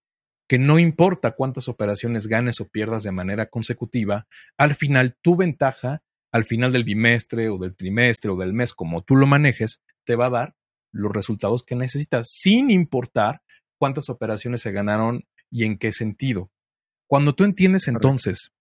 que 0.47 0.59
no 0.59 0.79
importa 0.79 1.31
cuántas 1.31 1.69
operaciones 1.69 2.27
ganes 2.27 2.59
o 2.59 2.67
pierdas 2.67 3.03
de 3.03 3.11
manera 3.13 3.49
consecutiva, 3.49 4.27
al 4.57 4.75
final 4.75 5.15
tu 5.21 5.37
ventaja, 5.37 6.03
al 6.31 6.43
final 6.43 6.73
del 6.73 6.83
bimestre 6.83 7.49
o 7.49 7.57
del 7.57 7.75
trimestre 7.75 8.31
o 8.31 8.35
del 8.35 8.53
mes, 8.53 8.73
como 8.73 9.01
tú 9.01 9.15
lo 9.15 9.27
manejes, 9.27 9.81
te 10.03 10.17
va 10.17 10.25
a 10.25 10.31
dar 10.31 10.55
los 10.91 11.13
resultados 11.13 11.63
que 11.63 11.75
necesitas, 11.75 12.29
sin 12.29 12.69
importar 12.69 13.43
cuántas 13.81 14.11
operaciones 14.11 14.61
se 14.61 14.71
ganaron 14.71 15.25
y 15.49 15.65
en 15.65 15.79
qué 15.79 15.91
sentido. 15.91 16.51
Cuando 17.09 17.33
tú 17.33 17.45
entiendes 17.45 17.87
entonces 17.87 18.51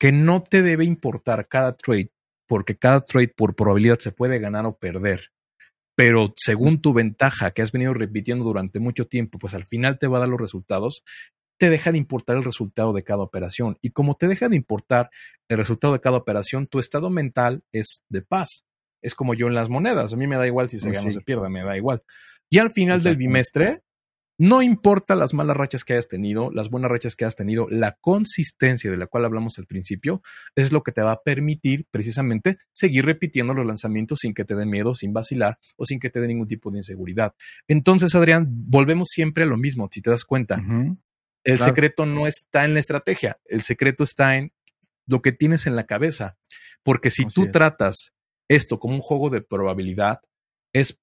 que 0.00 0.10
no 0.10 0.42
te 0.42 0.62
debe 0.62 0.86
importar 0.86 1.48
cada 1.48 1.76
trade, 1.76 2.12
porque 2.48 2.78
cada 2.78 3.04
trade 3.04 3.28
por 3.28 3.54
probabilidad 3.54 3.98
se 3.98 4.12
puede 4.12 4.38
ganar 4.38 4.64
o 4.64 4.78
perder, 4.78 5.32
pero 5.94 6.32
según 6.34 6.80
tu 6.80 6.94
ventaja 6.94 7.50
que 7.50 7.60
has 7.60 7.72
venido 7.72 7.92
repitiendo 7.92 8.42
durante 8.42 8.80
mucho 8.80 9.06
tiempo, 9.06 9.38
pues 9.38 9.52
al 9.52 9.66
final 9.66 9.98
te 9.98 10.06
va 10.06 10.16
a 10.16 10.20
dar 10.20 10.30
los 10.30 10.40
resultados, 10.40 11.04
te 11.58 11.68
deja 11.68 11.92
de 11.92 11.98
importar 11.98 12.36
el 12.36 12.44
resultado 12.44 12.94
de 12.94 13.04
cada 13.04 13.22
operación. 13.22 13.76
Y 13.82 13.90
como 13.90 14.16
te 14.16 14.28
deja 14.28 14.48
de 14.48 14.56
importar 14.56 15.10
el 15.48 15.58
resultado 15.58 15.92
de 15.92 16.00
cada 16.00 16.16
operación, 16.16 16.68
tu 16.68 16.78
estado 16.78 17.10
mental 17.10 17.64
es 17.70 18.02
de 18.08 18.22
paz. 18.22 18.64
Es 19.02 19.14
como 19.14 19.34
yo 19.34 19.46
en 19.46 19.54
las 19.54 19.68
monedas. 19.68 20.14
A 20.14 20.16
mí 20.16 20.26
me 20.26 20.36
da 20.36 20.46
igual 20.46 20.70
si 20.70 20.78
se 20.78 20.86
pues 20.86 20.96
gana 20.96 21.10
o 21.10 21.12
se 21.12 21.20
pierde, 21.20 21.50
me 21.50 21.62
da 21.62 21.76
igual. 21.76 22.02
Y 22.50 22.58
al 22.58 22.70
final 22.70 23.02
del 23.02 23.16
bimestre, 23.16 23.82
No 24.38 24.60
importa 24.60 25.16
las 25.16 25.32
malas 25.32 25.56
rachas 25.56 25.82
que 25.82 25.94
hayas 25.94 26.08
tenido, 26.08 26.50
las 26.50 26.68
buenas 26.68 26.90
rachas 26.90 27.16
que 27.16 27.24
hayas 27.24 27.36
tenido, 27.36 27.68
la 27.70 27.92
consistencia 28.00 28.90
de 28.90 28.98
la 28.98 29.06
cual 29.06 29.24
hablamos 29.24 29.58
al 29.58 29.66
principio 29.66 30.22
es 30.54 30.72
lo 30.72 30.82
que 30.82 30.92
te 30.92 31.00
va 31.00 31.12
a 31.12 31.22
permitir 31.22 31.86
precisamente 31.90 32.58
seguir 32.72 33.06
repitiendo 33.06 33.54
los 33.54 33.66
lanzamientos 33.66 34.18
sin 34.20 34.34
que 34.34 34.44
te 34.44 34.54
dé 34.54 34.66
miedo, 34.66 34.94
sin 34.94 35.14
vacilar 35.14 35.58
o 35.76 35.86
sin 35.86 36.00
que 36.00 36.10
te 36.10 36.20
dé 36.20 36.28
ningún 36.28 36.48
tipo 36.48 36.70
de 36.70 36.78
inseguridad. 36.78 37.34
Entonces, 37.66 38.14
Adrián, 38.14 38.46
volvemos 38.48 39.08
siempre 39.10 39.44
a 39.44 39.46
lo 39.46 39.56
mismo, 39.56 39.88
si 39.90 40.02
te 40.02 40.10
das 40.10 40.24
cuenta. 40.24 40.62
El 41.42 41.58
secreto 41.58 42.04
no 42.04 42.26
está 42.26 42.64
en 42.64 42.74
la 42.74 42.80
estrategia, 42.80 43.38
el 43.46 43.62
secreto 43.62 44.04
está 44.04 44.36
en 44.36 44.52
lo 45.06 45.22
que 45.22 45.32
tienes 45.32 45.66
en 45.66 45.76
la 45.76 45.86
cabeza. 45.86 46.36
Porque 46.82 47.10
si 47.10 47.24
tú 47.24 47.50
tratas 47.50 48.12
esto 48.48 48.78
como 48.78 48.94
un 48.96 49.00
juego 49.00 49.30
de 49.30 49.40
probabilidad, 49.40 50.20
es, 50.72 51.00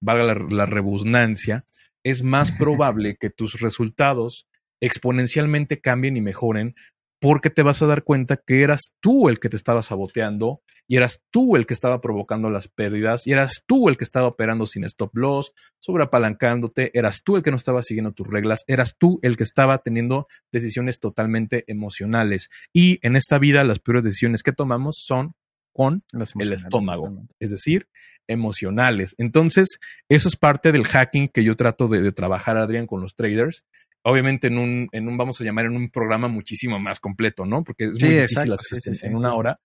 valga 0.00 0.22
la, 0.22 0.34
la 0.34 0.66
rebusnancia, 0.66 1.66
es 2.04 2.22
más 2.22 2.50
probable 2.58 3.16
que 3.16 3.30
tus 3.30 3.60
resultados 3.60 4.46
exponencialmente 4.80 5.80
cambien 5.80 6.16
y 6.16 6.20
mejoren 6.20 6.74
porque 7.20 7.50
te 7.50 7.62
vas 7.62 7.80
a 7.82 7.86
dar 7.86 8.02
cuenta 8.02 8.36
que 8.36 8.62
eras 8.62 8.96
tú 9.00 9.28
el 9.28 9.38
que 9.38 9.48
te 9.48 9.56
estaba 9.56 9.82
saboteando 9.82 10.60
y 10.88 10.96
eras 10.96 11.22
tú 11.30 11.56
el 11.56 11.66
que 11.66 11.74
estaba 11.74 12.00
provocando 12.00 12.50
las 12.50 12.66
pérdidas 12.66 13.26
y 13.26 13.32
eras 13.32 13.62
tú 13.64 13.88
el 13.88 13.96
que 13.96 14.04
estaba 14.04 14.26
operando 14.26 14.66
sin 14.66 14.84
stop 14.84 15.16
loss, 15.16 15.52
sobreapalancándote, 15.78 16.90
eras 16.98 17.22
tú 17.22 17.36
el 17.36 17.42
que 17.42 17.50
no 17.50 17.56
estaba 17.56 17.82
siguiendo 17.82 18.12
tus 18.12 18.26
reglas, 18.26 18.64
eras 18.66 18.96
tú 18.98 19.20
el 19.22 19.36
que 19.36 19.44
estaba 19.44 19.78
teniendo 19.78 20.26
decisiones 20.50 20.98
totalmente 20.98 21.64
emocionales. 21.68 22.50
Y 22.72 22.98
en 23.06 23.14
esta 23.14 23.38
vida 23.38 23.62
las 23.62 23.78
peores 23.78 24.04
decisiones 24.04 24.42
que 24.42 24.52
tomamos 24.52 25.02
son 25.06 25.34
con 25.72 26.02
el 26.12 26.52
estómago, 26.52 27.26
es 27.38 27.50
decir, 27.52 27.88
emocionales. 28.28 29.14
Entonces, 29.18 29.78
eso 30.08 30.28
es 30.28 30.36
parte 30.36 30.72
del 30.72 30.86
hacking 30.86 31.28
que 31.28 31.44
yo 31.44 31.56
trato 31.56 31.88
de, 31.88 32.12
trabajar, 32.12 32.56
Adrián, 32.56 32.86
con 32.86 33.00
los 33.00 33.14
traders. 33.14 33.64
Obviamente 34.04 34.48
en 34.48 34.58
un, 34.58 34.88
en 34.92 35.08
un, 35.08 35.16
vamos 35.16 35.40
a 35.40 35.44
llamar, 35.44 35.66
en 35.66 35.76
un 35.76 35.90
programa 35.90 36.28
muchísimo 36.28 36.78
más 36.78 36.98
completo, 36.98 37.46
¿no? 37.46 37.62
Porque 37.62 37.84
es 37.84 38.02
muy 38.02 38.14
difícil 38.14 38.52
hacer 38.52 38.78
en 39.02 39.16
una 39.16 39.34
hora. 39.34 39.60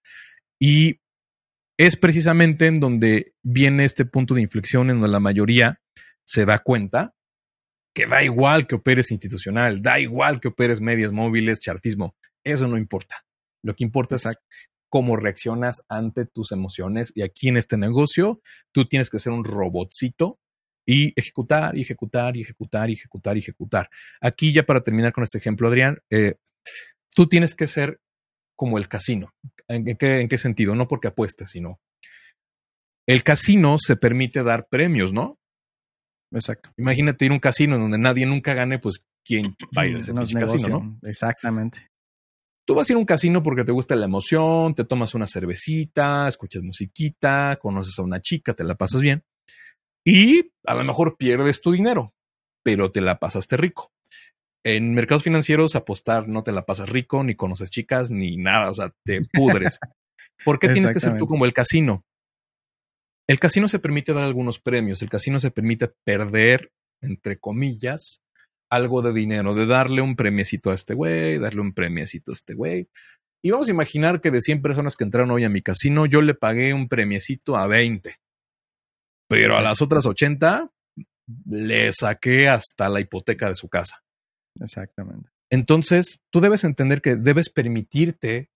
Y 0.60 1.00
es 1.78 1.96
precisamente 1.96 2.68
en 2.68 2.80
donde 2.80 3.34
viene 3.44 3.86
este 3.86 4.06
punto 4.06 4.34
de 4.34 4.42
inflexión 4.42 4.90
en 4.90 4.98
donde 4.98 5.12
la 5.12 5.20
mayoría 5.20 5.80
se 6.26 6.46
da 6.46 6.60
cuenta 6.60 7.16
que 7.96 8.06
da 8.06 8.24
igual 8.24 8.68
que 8.68 8.76
operes 8.76 9.12
institucional, 9.12 9.82
da 9.82 10.00
igual 10.00 10.40
que 10.40 10.50
operes 10.50 10.82
medias 10.82 11.12
móviles, 11.12 11.60
chartismo, 11.60 12.16
eso 12.44 12.68
no 12.68 12.78
importa. 12.78 13.26
Lo 13.64 13.74
que 13.74 13.84
importa 13.84 14.16
es 14.16 14.28
cómo 14.90 15.16
reaccionas 15.16 15.84
ante 15.90 16.26
tus 16.26 16.52
emociones. 16.52 17.12
Y 17.16 17.22
aquí 17.22 17.50
en 17.50 17.58
este 17.58 17.78
negocio, 17.78 18.42
tú 18.72 18.86
tienes 18.86 19.10
que 19.10 19.20
ser 19.20 19.34
un 19.34 19.44
robotcito 19.44 20.40
y 20.86 21.14
ejecutar, 21.20 21.78
y 21.78 21.82
ejecutar, 21.82 22.38
y 22.38 22.42
ejecutar, 22.42 22.90
y 22.90 22.94
ejecutar, 22.94 23.38
y 23.38 23.40
ejecutar. 23.42 23.90
Aquí 24.22 24.54
ya 24.54 24.66
para 24.66 24.82
terminar 24.82 25.12
con 25.12 25.24
este 25.24 25.38
ejemplo, 25.38 25.68
Adrián, 25.68 26.00
eh, 26.10 26.36
tú 27.14 27.28
tienes 27.28 27.56
que 27.56 27.68
ser 27.68 28.00
como 28.56 28.78
el 28.78 28.88
casino. 28.88 29.34
¿En 29.68 29.98
qué, 29.98 30.22
¿En 30.22 30.30
qué 30.30 30.38
sentido? 30.38 30.76
No 30.76 30.88
porque 30.88 31.10
apuestes, 31.10 31.52
sino 31.52 31.80
el 33.08 33.24
casino 33.24 33.78
se 33.80 33.96
permite 33.96 34.44
dar 34.44 34.68
premios, 34.68 35.14
¿no? 35.14 35.40
Exacto. 36.32 36.72
Imagínate 36.78 37.26
ir 37.26 37.32
a 37.32 37.36
un 37.36 37.40
casino 37.40 37.76
en 37.76 37.82
donde 37.82 37.98
nadie 37.98 38.26
nunca 38.26 38.54
gane, 38.54 38.80
pues 38.80 39.00
quién 39.24 39.56
va 39.78 39.84
a 39.84 39.88
ir 39.88 39.96
a 39.96 40.00
ese 40.00 40.14
casino, 40.14 40.68
¿no? 40.68 41.00
Exactamente. 41.04 41.87
Tú 42.68 42.76
vas 42.76 42.90
a 42.90 42.94
ir 42.94 42.98
a 42.98 43.00
un 43.00 43.06
casino 43.06 43.42
porque 43.42 43.64
te 43.64 43.72
gusta 43.72 43.96
la 43.96 44.06
emoción, 44.06 44.76
te 44.76 44.84
tomas 44.84 45.16
una 45.16 45.26
cervecita, 45.26 46.28
escuchas 46.28 46.64
musiquita, 46.64 47.58
conoces 47.62 47.98
a 47.98 48.02
una 48.02 48.22
chica, 48.22 48.54
te 48.54 48.66
la 48.66 48.76
pasas 48.76 49.02
bien 49.02 49.24
y 50.06 50.52
a 50.66 50.74
lo 50.74 50.84
mejor 50.84 51.18
pierdes 51.18 51.62
tu 51.62 51.72
dinero, 51.72 52.14
pero 52.64 52.92
te 52.92 53.02
la 53.02 53.20
pasaste 53.20 53.56
rico. 53.58 53.92
En 54.66 54.94
mercados 54.94 55.24
financieros 55.24 55.76
apostar 55.76 56.28
no 56.28 56.44
te 56.44 56.52
la 56.52 56.66
pasas 56.66 56.90
rico, 56.90 57.24
ni 57.24 57.36
conoces 57.36 57.72
chicas, 57.72 58.12
ni 58.12 58.36
nada, 58.36 58.70
o 58.70 58.74
sea, 58.74 58.94
te 59.06 59.22
pudres. 59.34 59.80
¿Por 60.44 60.60
qué 60.60 60.70
tienes 60.70 60.92
que 60.92 61.00
ser 61.00 61.18
tú 61.18 61.26
como 61.26 61.46
el 61.46 61.54
casino? 61.54 62.06
El 63.28 63.40
casino 63.40 63.68
se 63.68 63.80
permite 63.80 64.14
dar 64.14 64.24
algunos 64.24 64.60
premios, 64.60 65.02
el 65.02 65.10
casino 65.10 65.40
se 65.40 65.52
permite 65.52 65.90
perder, 66.06 66.72
entre 67.02 67.38
comillas, 67.38 68.22
algo 68.70 69.02
de 69.02 69.14
dinero, 69.14 69.54
de 69.54 69.66
darle 69.66 70.02
un 70.02 70.16
premiecito 70.16 70.72
a 70.72 70.74
este 70.74 70.94
güey, 70.94 71.38
darle 71.38 71.62
un 71.62 71.74
premiecito 71.74 72.32
a 72.32 72.34
este 72.34 72.54
güey. 72.54 72.88
Y 73.44 73.52
vamos 73.52 73.68
a 73.68 73.72
imaginar 73.72 74.20
que 74.20 74.32
de 74.32 74.42
100 74.42 74.62
personas 74.62 74.96
que 74.96 75.04
entraron 75.04 75.32
hoy 75.32 75.44
a 75.44 75.50
mi 75.50 75.62
casino, 75.62 76.06
yo 76.06 76.22
le 76.22 76.34
pagué 76.34 76.74
un 76.74 76.88
premiecito 76.88 77.56
a 77.56 77.68
20. 77.68 78.20
Pero 79.30 79.58
a 79.58 79.62
las 79.62 79.82
otras 79.82 80.06
80 80.06 80.72
le 81.46 81.92
saqué 81.92 82.48
hasta 82.50 82.90
la 82.90 83.00
hipoteca 83.00 83.50
de 83.50 83.56
su 83.56 83.70
casa. 83.70 84.04
Exactamente. 84.60 85.30
Entonces, 85.50 86.22
tú 86.30 86.40
debes 86.40 86.64
entender 86.64 87.02
que 87.02 87.16
debes 87.16 87.50
permitirte 87.50 88.50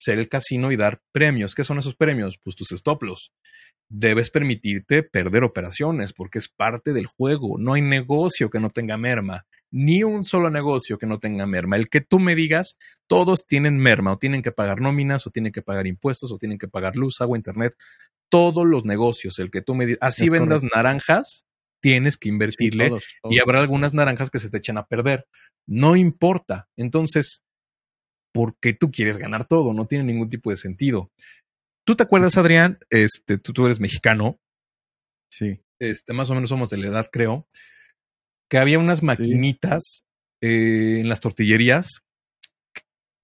ser 0.00 0.18
el 0.18 0.28
casino 0.28 0.72
y 0.72 0.76
dar 0.76 1.02
premios. 1.12 1.54
¿Qué 1.54 1.64
son 1.64 1.78
esos 1.78 1.94
premios? 1.94 2.38
Pues 2.42 2.56
tus 2.56 2.72
stop 2.72 3.02
loss 3.02 3.32
debes 3.88 4.30
permitirte 4.30 5.02
perder 5.02 5.44
operaciones 5.44 6.12
porque 6.12 6.38
es 6.38 6.48
parte 6.48 6.92
del 6.92 7.06
juego. 7.06 7.58
No 7.58 7.74
hay 7.74 7.82
negocio 7.82 8.50
que 8.50 8.60
no 8.60 8.70
tenga 8.70 8.98
merma, 8.98 9.46
ni 9.70 10.02
un 10.04 10.24
solo 10.24 10.50
negocio 10.50 10.98
que 10.98 11.06
no 11.06 11.18
tenga 11.18 11.46
merma. 11.46 11.76
El 11.76 11.88
que 11.88 12.00
tú 12.00 12.18
me 12.18 12.34
digas, 12.34 12.76
todos 13.06 13.46
tienen 13.46 13.78
merma 13.78 14.12
o 14.12 14.18
tienen 14.18 14.42
que 14.42 14.52
pagar 14.52 14.80
nóminas 14.80 15.26
o 15.26 15.30
tienen 15.30 15.52
que 15.52 15.62
pagar 15.62 15.86
impuestos 15.86 16.32
o 16.32 16.38
tienen 16.38 16.58
que 16.58 16.68
pagar 16.68 16.96
luz, 16.96 17.20
agua, 17.20 17.38
internet. 17.38 17.74
Todos 18.30 18.66
los 18.66 18.84
negocios, 18.84 19.38
el 19.38 19.50
que 19.50 19.62
tú 19.62 19.74
me 19.74 19.86
digas, 19.86 19.98
así 20.02 20.28
vendas 20.28 20.62
naranjas, 20.62 21.46
tienes 21.80 22.16
que 22.16 22.28
invertirle 22.28 22.90
y 23.30 23.38
habrá 23.38 23.60
algunas 23.60 23.94
naranjas 23.94 24.30
que 24.30 24.38
se 24.38 24.50
te 24.50 24.58
echan 24.58 24.78
a 24.78 24.86
perder. 24.86 25.26
No 25.66 25.96
importa. 25.96 26.68
Entonces, 26.76 27.42
porque 28.32 28.74
tú 28.74 28.90
quieres 28.90 29.16
ganar 29.16 29.46
todo, 29.46 29.72
no 29.72 29.86
tiene 29.86 30.04
ningún 30.04 30.28
tipo 30.28 30.50
de 30.50 30.56
sentido. 30.56 31.10
¿Tú 31.88 31.96
te 31.96 32.02
acuerdas, 32.02 32.36
Adrián? 32.36 32.78
Este, 32.90 33.38
tú, 33.38 33.54
tú 33.54 33.64
eres 33.64 33.80
mexicano. 33.80 34.38
Sí. 35.32 35.62
Este, 35.80 36.12
más 36.12 36.28
o 36.28 36.34
menos 36.34 36.50
somos 36.50 36.68
de 36.68 36.76
la 36.76 36.88
edad, 36.88 37.08
creo. 37.10 37.48
Que 38.50 38.58
había 38.58 38.78
unas 38.78 39.02
maquinitas 39.02 40.04
eh, 40.42 40.98
en 41.00 41.08
las 41.08 41.20
tortillerías 41.20 42.02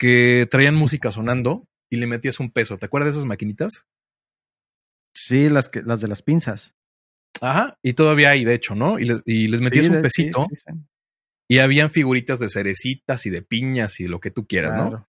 que 0.00 0.48
traían 0.50 0.76
música 0.76 1.12
sonando 1.12 1.68
y 1.90 1.98
le 1.98 2.06
metías 2.06 2.40
un 2.40 2.50
peso. 2.50 2.78
¿Te 2.78 2.86
acuerdas 2.86 3.12
de 3.12 3.18
esas 3.18 3.26
maquinitas? 3.26 3.86
Sí, 5.14 5.50
las, 5.50 5.68
que, 5.68 5.82
las 5.82 6.00
de 6.00 6.08
las 6.08 6.22
pinzas. 6.22 6.72
Ajá, 7.42 7.78
y 7.82 7.92
todavía 7.92 8.30
hay, 8.30 8.46
de 8.46 8.54
hecho, 8.54 8.74
¿no? 8.74 8.98
Y 8.98 9.04
les, 9.04 9.20
y 9.26 9.48
les 9.48 9.60
metías 9.60 9.88
un 9.88 10.00
pesito. 10.00 10.46
y 11.50 11.58
habían 11.58 11.90
figuritas 11.90 12.38
de 12.38 12.48
cerecitas 12.48 13.26
y 13.26 13.30
de 13.30 13.42
piñas 13.42 14.00
y 14.00 14.08
lo 14.08 14.20
que 14.20 14.30
tú 14.30 14.46
quieras, 14.46 14.90
¿no? 14.90 15.06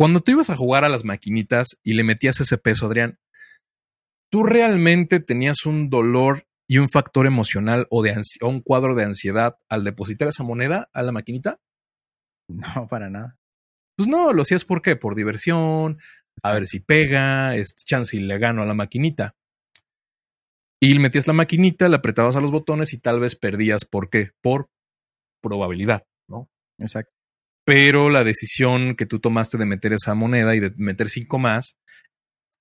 Cuando 0.00 0.22
tú 0.22 0.32
ibas 0.32 0.48
a 0.48 0.56
jugar 0.56 0.86
a 0.86 0.88
las 0.88 1.04
maquinitas 1.04 1.78
y 1.84 1.92
le 1.92 2.04
metías 2.04 2.40
ese 2.40 2.56
peso, 2.56 2.86
Adrián, 2.86 3.18
¿tú 4.32 4.44
realmente 4.44 5.20
tenías 5.20 5.66
un 5.66 5.90
dolor 5.90 6.46
y 6.66 6.78
un 6.78 6.88
factor 6.88 7.26
emocional 7.26 7.86
o, 7.90 8.02
de 8.02 8.18
un 8.40 8.62
cuadro 8.62 8.94
de 8.94 9.04
ansiedad 9.04 9.58
al 9.68 9.84
depositar 9.84 10.28
esa 10.28 10.42
moneda 10.42 10.88
a 10.94 11.02
la 11.02 11.12
maquinita? 11.12 11.60
No, 12.48 12.88
para 12.88 13.10
nada. 13.10 13.36
Pues 13.94 14.08
no, 14.08 14.32
lo 14.32 14.40
hacías 14.40 14.64
por 14.64 14.80
qué? 14.80 14.96
Por 14.96 15.14
diversión, 15.14 15.98
a 16.42 16.54
ver 16.54 16.66
si 16.66 16.80
pega, 16.80 17.54
es 17.54 17.76
chance 17.76 18.16
y 18.16 18.20
le 18.20 18.38
gano 18.38 18.62
a 18.62 18.66
la 18.66 18.72
maquinita. 18.72 19.36
Y 20.80 20.94
le 20.94 21.00
metías 21.00 21.26
la 21.26 21.34
maquinita, 21.34 21.90
le 21.90 21.96
apretabas 21.96 22.36
a 22.36 22.40
los 22.40 22.50
botones 22.50 22.94
y 22.94 22.98
tal 22.98 23.20
vez 23.20 23.36
perdías. 23.36 23.84
¿Por 23.84 24.08
qué? 24.08 24.30
Por 24.40 24.70
probabilidad, 25.42 26.06
¿no? 26.26 26.48
Exacto 26.78 27.19
pero 27.64 28.10
la 28.10 28.24
decisión 28.24 28.96
que 28.96 29.06
tú 29.06 29.20
tomaste 29.20 29.58
de 29.58 29.66
meter 29.66 29.92
esa 29.92 30.14
moneda 30.14 30.54
y 30.54 30.60
de 30.60 30.72
meter 30.76 31.08
cinco 31.08 31.38
más 31.38 31.76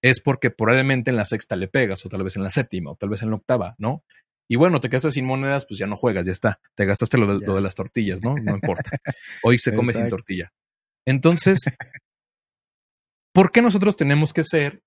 es 0.01 0.21
porque 0.21 0.49
probablemente 0.49 1.09
en 1.09 1.17
la 1.17 1.25
sexta 1.25 1.55
le 1.55 1.67
pegas, 1.67 2.05
o 2.05 2.09
tal 2.09 2.23
vez 2.23 2.35
en 2.35 2.43
la 2.43 2.49
séptima, 2.49 2.91
o 2.91 2.95
tal 2.95 3.09
vez 3.09 3.21
en 3.21 3.29
la 3.29 3.35
octava, 3.35 3.75
¿no? 3.77 4.03
Y 4.51 4.55
bueno, 4.55 4.79
te 4.79 4.89
quedas 4.89 5.13
sin 5.13 5.25
monedas, 5.25 5.65
pues 5.67 5.79
ya 5.79 5.85
no 5.85 5.95
juegas, 5.95 6.25
ya 6.25 6.31
está. 6.31 6.59
Te 6.73 6.85
gastaste 6.85 7.17
lo 7.17 7.39
de, 7.39 7.61
las 7.61 7.75
tortillas, 7.75 8.23
¿no? 8.23 8.33
No 8.35 8.55
importa. 8.55 8.97
Hoy 9.43 9.59
se 9.59 9.75
come 9.75 9.93
sin 9.93 10.07
tortilla. 10.07 10.51
Entonces, 11.05 11.59
¿por 13.31 13.51
qué 13.51 13.61
nosotros 13.61 13.95
tenemos 13.95 14.33
que 14.33 14.43
ser 14.43 14.81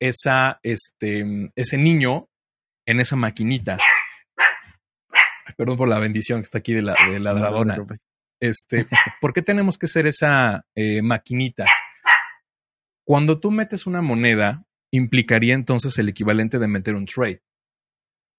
esa, 0.00 0.60
este, 0.62 1.50
ese 1.56 1.76
niño 1.76 2.30
en 2.86 3.00
esa 3.00 3.16
maquinita? 3.16 3.78
Perdón 5.58 5.76
por 5.76 5.88
la 5.88 5.98
bendición 5.98 6.40
que 6.40 6.44
está 6.44 6.58
aquí 6.58 6.72
de 6.72 6.82
la, 6.82 6.96
de 7.10 7.20
la 7.20 7.34
dradona. 7.34 7.76
Este, 8.40 8.86
¿por 9.20 9.32
qué 9.32 9.42
tenemos 9.42 9.78
que 9.78 9.88
ser 9.88 10.06
esa 10.06 10.66
eh, 10.74 11.02
maquinita? 11.02 11.66
Cuando 13.04 13.38
tú 13.38 13.50
metes 13.50 13.86
una 13.86 14.02
moneda, 14.02 14.66
implicaría 14.90 15.54
entonces 15.54 15.96
el 15.98 16.08
equivalente 16.08 16.58
de 16.58 16.68
meter 16.68 16.94
un 16.96 17.06
trade. 17.06 17.42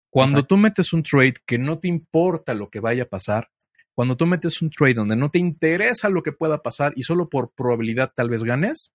Cuando 0.09 0.45
tú 0.45 0.57
metes 0.57 0.93
un 0.93 1.03
trade 1.03 1.35
que 1.45 1.57
no 1.57 1.79
te 1.79 1.87
importa 1.87 2.53
lo 2.53 2.69
que 2.69 2.79
vaya 2.79 3.03
a 3.03 3.09
pasar, 3.09 3.49
cuando 3.93 4.15
tú 4.15 4.25
metes 4.25 4.61
un 4.61 4.69
trade 4.69 4.93
donde 4.93 5.15
no 5.15 5.29
te 5.29 5.39
interesa 5.39 6.09
lo 6.09 6.23
que 6.23 6.31
pueda 6.31 6.61
pasar 6.63 6.93
y 6.95 7.03
solo 7.03 7.29
por 7.29 7.53
probabilidad 7.53 8.13
tal 8.15 8.29
vez 8.29 8.43
ganes, 8.43 8.93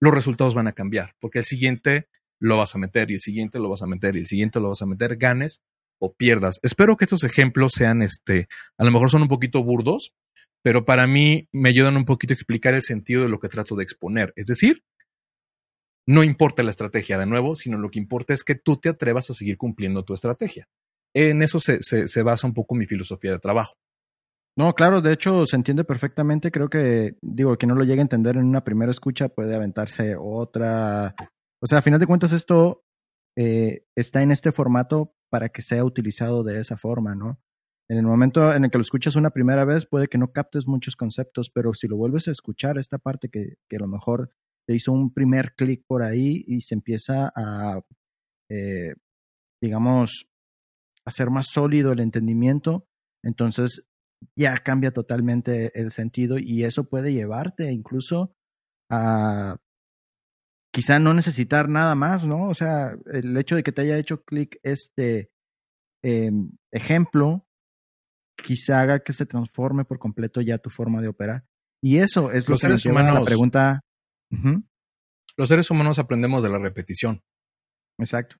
los 0.00 0.12
resultados 0.12 0.54
van 0.54 0.66
a 0.66 0.72
cambiar, 0.72 1.14
porque 1.20 1.38
el 1.38 1.44
siguiente 1.44 2.08
lo 2.40 2.56
vas 2.56 2.74
a 2.74 2.78
meter 2.78 3.10
y 3.10 3.14
el 3.14 3.20
siguiente 3.20 3.58
lo 3.58 3.68
vas 3.68 3.82
a 3.82 3.86
meter 3.86 4.16
y 4.16 4.20
el 4.20 4.26
siguiente 4.26 4.60
lo 4.60 4.68
vas 4.68 4.82
a 4.82 4.86
meter, 4.86 5.16
ganes 5.16 5.62
o 5.98 6.14
pierdas. 6.14 6.60
Espero 6.62 6.96
que 6.96 7.04
estos 7.04 7.24
ejemplos 7.24 7.72
sean, 7.74 8.02
este, 8.02 8.48
a 8.76 8.84
lo 8.84 8.90
mejor 8.90 9.10
son 9.10 9.22
un 9.22 9.28
poquito 9.28 9.62
burdos, 9.64 10.12
pero 10.64 10.86
para 10.86 11.06
mí 11.06 11.46
me 11.52 11.68
ayudan 11.68 11.98
un 11.98 12.06
poquito 12.06 12.32
a 12.32 12.36
explicar 12.36 12.72
el 12.72 12.80
sentido 12.80 13.22
de 13.22 13.28
lo 13.28 13.38
que 13.38 13.48
trato 13.48 13.76
de 13.76 13.84
exponer. 13.84 14.32
Es 14.34 14.46
decir, 14.46 14.82
no 16.06 16.24
importa 16.24 16.62
la 16.62 16.70
estrategia 16.70 17.18
de 17.18 17.26
nuevo, 17.26 17.54
sino 17.54 17.76
lo 17.76 17.90
que 17.90 17.98
importa 17.98 18.32
es 18.32 18.44
que 18.44 18.54
tú 18.54 18.78
te 18.78 18.88
atrevas 18.88 19.28
a 19.28 19.34
seguir 19.34 19.58
cumpliendo 19.58 20.04
tu 20.04 20.14
estrategia. 20.14 20.66
En 21.14 21.42
eso 21.42 21.60
se, 21.60 21.82
se, 21.82 22.22
basa 22.22 22.46
un 22.46 22.54
poco 22.54 22.74
mi 22.74 22.86
filosofía 22.86 23.32
de 23.32 23.38
trabajo. 23.38 23.74
No, 24.56 24.74
claro, 24.74 25.02
de 25.02 25.12
hecho 25.12 25.44
se 25.44 25.56
entiende 25.56 25.84
perfectamente. 25.84 26.50
Creo 26.50 26.70
que, 26.70 27.18
digo, 27.20 27.58
que 27.58 27.66
no 27.66 27.74
lo 27.74 27.84
llegue 27.84 28.00
a 28.00 28.02
entender 28.02 28.36
en 28.36 28.46
una 28.46 28.64
primera 28.64 28.90
escucha 28.90 29.28
puede 29.28 29.54
aventarse 29.54 30.16
otra. 30.18 31.14
O 31.60 31.66
sea, 31.66 31.78
a 31.78 31.82
final 31.82 32.00
de 32.00 32.06
cuentas, 32.06 32.32
esto 32.32 32.84
eh, 33.36 33.84
está 33.94 34.22
en 34.22 34.30
este 34.30 34.50
formato 34.50 35.14
para 35.28 35.50
que 35.50 35.60
sea 35.60 35.84
utilizado 35.84 36.42
de 36.42 36.58
esa 36.58 36.78
forma, 36.78 37.14
¿no? 37.14 37.38
En 37.88 37.98
el 37.98 38.04
momento 38.04 38.52
en 38.52 38.64
el 38.64 38.70
que 38.70 38.78
lo 38.78 38.82
escuchas 38.82 39.16
una 39.16 39.30
primera 39.30 39.64
vez, 39.64 39.86
puede 39.86 40.08
que 40.08 40.18
no 40.18 40.32
captes 40.32 40.66
muchos 40.66 40.96
conceptos, 40.96 41.50
pero 41.50 41.74
si 41.74 41.86
lo 41.86 41.96
vuelves 41.96 42.28
a 42.28 42.30
escuchar, 42.30 42.78
esta 42.78 42.98
parte 42.98 43.28
que, 43.28 43.56
que 43.68 43.76
a 43.76 43.80
lo 43.80 43.88
mejor 43.88 44.30
te 44.66 44.74
hizo 44.74 44.92
un 44.92 45.12
primer 45.12 45.54
clic 45.54 45.84
por 45.86 46.02
ahí 46.02 46.44
y 46.46 46.62
se 46.62 46.74
empieza 46.74 47.30
a, 47.36 47.80
eh, 48.50 48.94
digamos, 49.60 50.26
hacer 51.04 51.30
más 51.30 51.48
sólido 51.48 51.92
el 51.92 52.00
entendimiento, 52.00 52.86
entonces 53.22 53.86
ya 54.36 54.56
cambia 54.58 54.90
totalmente 54.90 55.78
el 55.78 55.90
sentido 55.90 56.38
y 56.38 56.64
eso 56.64 56.84
puede 56.84 57.12
llevarte 57.12 57.70
incluso 57.70 58.34
a 58.90 59.58
quizá 60.72 60.98
no 60.98 61.14
necesitar 61.14 61.68
nada 61.68 61.94
más, 61.94 62.26
¿no? 62.26 62.48
O 62.48 62.54
sea, 62.54 62.96
el 63.12 63.36
hecho 63.36 63.54
de 63.54 63.62
que 63.62 63.72
te 63.72 63.82
haya 63.82 63.98
hecho 63.98 64.24
clic 64.24 64.58
este 64.62 65.30
em, 66.02 66.50
ejemplo, 66.72 67.46
quizá 68.36 68.80
haga 68.80 69.00
que 69.00 69.12
se 69.12 69.26
transforme 69.26 69.84
por 69.84 69.98
completo 69.98 70.40
ya 70.40 70.58
tu 70.58 70.70
forma 70.70 71.00
de 71.00 71.08
operar. 71.08 71.44
Y 71.82 71.98
eso 71.98 72.30
es 72.30 72.48
lo 72.48 72.56
que 72.56 72.68
nos 72.68 72.82
lleva 72.82 73.08
a 73.08 73.12
la 73.12 73.24
pregunta. 73.24 73.80
Los 75.36 75.48
seres 75.48 75.70
humanos 75.70 75.98
aprendemos 75.98 76.42
de 76.42 76.48
la 76.48 76.58
repetición. 76.58 77.22
Exacto. 77.98 78.36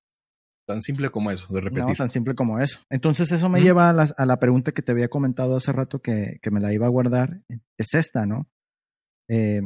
Tan 0.66 0.80
simple 0.80 1.10
como 1.10 1.30
eso, 1.30 1.46
de 1.52 1.60
repetir. 1.60 1.90
No, 1.90 1.94
tan 1.94 2.08
simple 2.08 2.34
como 2.34 2.58
eso. 2.58 2.80
Entonces 2.88 3.30
eso 3.32 3.50
me 3.50 3.60
lleva 3.60 3.90
a 3.90 4.26
la, 4.26 4.38
pregunta 4.38 4.72
que 4.72 4.80
te 4.80 4.92
había 4.92 5.08
comentado 5.08 5.56
hace 5.56 5.72
rato 5.72 6.00
que, 6.00 6.40
me 6.50 6.60
la 6.60 6.72
iba 6.72 6.86
a 6.86 6.90
guardar. 6.90 7.42
Es 7.78 7.92
esta, 7.92 8.24
¿no? 8.24 8.48
Eh, 9.28 9.60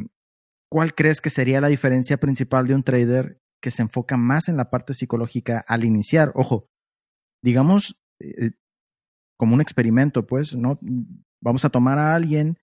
¿Cuál 0.71 0.95
crees 0.95 1.21
que 1.21 1.31
sería 1.31 1.61
la 1.61 1.69
diferencia 1.69 2.19
principal 2.19 2.67
de 2.67 2.75
un 2.75 2.83
trader 2.83 3.41
que 3.63 3.71
se 3.71 3.83
enfoca 3.83 4.17
más 4.17 4.49
en 4.49 4.57
la 4.57 4.71
parte 4.71 4.93
psicológica 4.93 5.65
al 5.67 5.85
iniciar? 5.85 6.33
Ojo, 6.35 6.67
digamos, 7.43 7.97
eh, 8.21 8.51
como 9.39 9.55
un 9.55 9.61
experimento, 9.61 10.27
pues, 10.27 10.55
¿no? 10.55 10.79
Vamos 11.41 11.65
a 11.65 11.71
tomar 11.71 11.99
a 11.99 12.15
alguien 12.15 12.59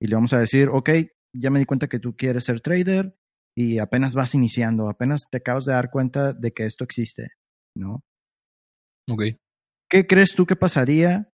y 0.00 0.06
le 0.06 0.14
vamos 0.14 0.32
a 0.32 0.38
decir, 0.38 0.68
ok, 0.70 0.90
ya 1.34 1.50
me 1.50 1.58
di 1.58 1.64
cuenta 1.64 1.88
que 1.88 1.98
tú 1.98 2.16
quieres 2.16 2.44
ser 2.44 2.60
trader 2.60 3.16
y 3.56 3.78
apenas 3.78 4.14
vas 4.14 4.34
iniciando, 4.34 4.88
apenas 4.88 5.22
te 5.30 5.38
acabas 5.38 5.64
de 5.64 5.72
dar 5.72 5.90
cuenta 5.90 6.32
de 6.32 6.52
que 6.52 6.66
esto 6.66 6.84
existe. 6.84 7.32
¿no? 7.78 8.04
Ok. 9.08 9.22
¿Qué 9.90 10.06
crees 10.06 10.34
tú 10.34 10.44
que 10.46 10.56
pasaría 10.56 11.32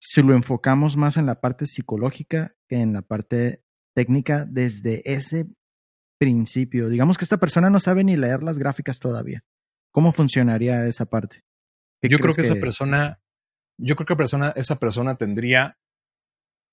si 0.00 0.22
lo 0.22 0.34
enfocamos 0.34 0.96
más 0.96 1.16
en 1.16 1.26
la 1.26 1.40
parte 1.40 1.66
psicológica 1.66 2.56
que 2.68 2.80
en 2.80 2.92
la 2.92 3.02
parte 3.02 3.62
técnica 3.94 4.46
desde 4.48 5.02
ese 5.04 5.46
principio? 6.18 6.88
Digamos 6.88 7.18
que 7.18 7.24
esta 7.24 7.38
persona 7.38 7.68
no 7.68 7.80
sabe 7.80 8.04
ni 8.04 8.16
leer 8.16 8.42
las 8.42 8.58
gráficas 8.58 8.98
todavía. 8.98 9.44
¿Cómo 9.92 10.12
funcionaría 10.12 10.86
esa 10.86 11.04
parte? 11.04 11.44
Yo 12.02 12.18
creo 12.18 12.34
que, 12.34 12.40
esa 12.40 12.54
persona, 12.54 13.20
yo 13.78 13.96
creo 13.96 14.06
que 14.06 14.16
persona, 14.16 14.52
esa 14.56 14.78
persona 14.78 15.16
tendría 15.16 15.78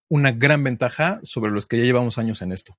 una 0.10 0.32
gran 0.32 0.64
ventaja 0.64 1.20
sobre 1.24 1.52
los 1.52 1.66
que 1.66 1.78
ya 1.78 1.84
llevamos 1.84 2.18
años 2.18 2.42
en 2.42 2.52
esto. 2.52 2.78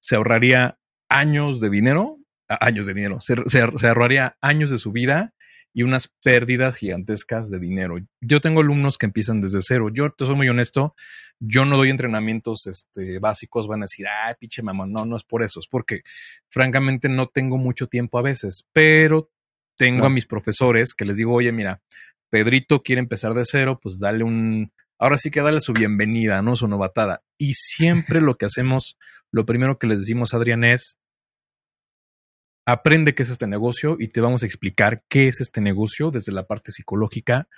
Se 0.00 0.16
ahorraría 0.16 0.78
años 1.08 1.60
de 1.60 1.70
dinero 1.70 2.22
años 2.60 2.86
de 2.86 2.94
dinero, 2.94 3.20
se, 3.20 3.36
se, 3.46 3.86
ahorraría 3.86 4.36
años 4.40 4.70
de 4.70 4.78
su 4.78 4.92
vida 4.92 5.34
y 5.74 5.84
unas 5.84 6.08
pérdidas 6.22 6.76
gigantescas 6.76 7.50
de 7.50 7.58
dinero. 7.58 7.96
Yo 8.20 8.40
tengo 8.40 8.60
alumnos 8.60 8.98
que 8.98 9.06
empiezan 9.06 9.40
desde 9.40 9.62
cero. 9.62 9.88
Yo 9.92 10.10
te 10.10 10.26
soy 10.26 10.36
muy 10.36 10.48
honesto, 10.48 10.94
yo 11.40 11.64
no 11.64 11.76
doy 11.76 11.90
entrenamientos 11.90 12.66
este, 12.66 13.18
básicos, 13.18 13.66
van 13.66 13.82
a 13.82 13.84
decir, 13.86 14.06
ah, 14.06 14.36
pinche 14.38 14.62
mamá, 14.62 14.86
no, 14.86 15.06
no 15.06 15.16
es 15.16 15.24
por 15.24 15.42
eso, 15.42 15.60
es 15.60 15.66
porque 15.66 16.02
francamente 16.48 17.08
no 17.08 17.28
tengo 17.28 17.56
mucho 17.56 17.86
tiempo 17.86 18.18
a 18.18 18.22
veces, 18.22 18.66
pero 18.72 19.30
tengo 19.78 20.06
a 20.06 20.10
mis 20.10 20.26
profesores 20.26 20.94
que 20.94 21.06
les 21.06 21.16
digo, 21.16 21.32
oye, 21.32 21.50
mira, 21.50 21.80
Pedrito 22.32 22.82
quiere 22.82 23.00
empezar 23.00 23.34
de 23.34 23.44
cero, 23.44 23.78
pues 23.82 23.98
dale 23.98 24.24
un, 24.24 24.72
ahora 24.98 25.18
sí 25.18 25.30
que 25.30 25.42
dale 25.42 25.60
su 25.60 25.74
bienvenida, 25.74 26.40
¿no? 26.40 26.56
Su 26.56 26.66
novatada. 26.66 27.22
Y 27.36 27.52
siempre 27.52 28.22
lo 28.22 28.38
que 28.38 28.46
hacemos, 28.46 28.96
lo 29.30 29.44
primero 29.44 29.78
que 29.78 29.86
les 29.86 29.98
decimos, 29.98 30.32
Adrián, 30.32 30.64
es, 30.64 30.96
aprende 32.66 33.14
qué 33.14 33.24
es 33.24 33.28
este 33.28 33.46
negocio 33.46 33.96
y 33.98 34.08
te 34.08 34.22
vamos 34.22 34.42
a 34.42 34.46
explicar 34.46 35.04
qué 35.10 35.28
es 35.28 35.42
este 35.42 35.60
negocio 35.60 36.10
desde 36.10 36.32
la 36.32 36.46
parte 36.46 36.72
psicológica 36.72 37.48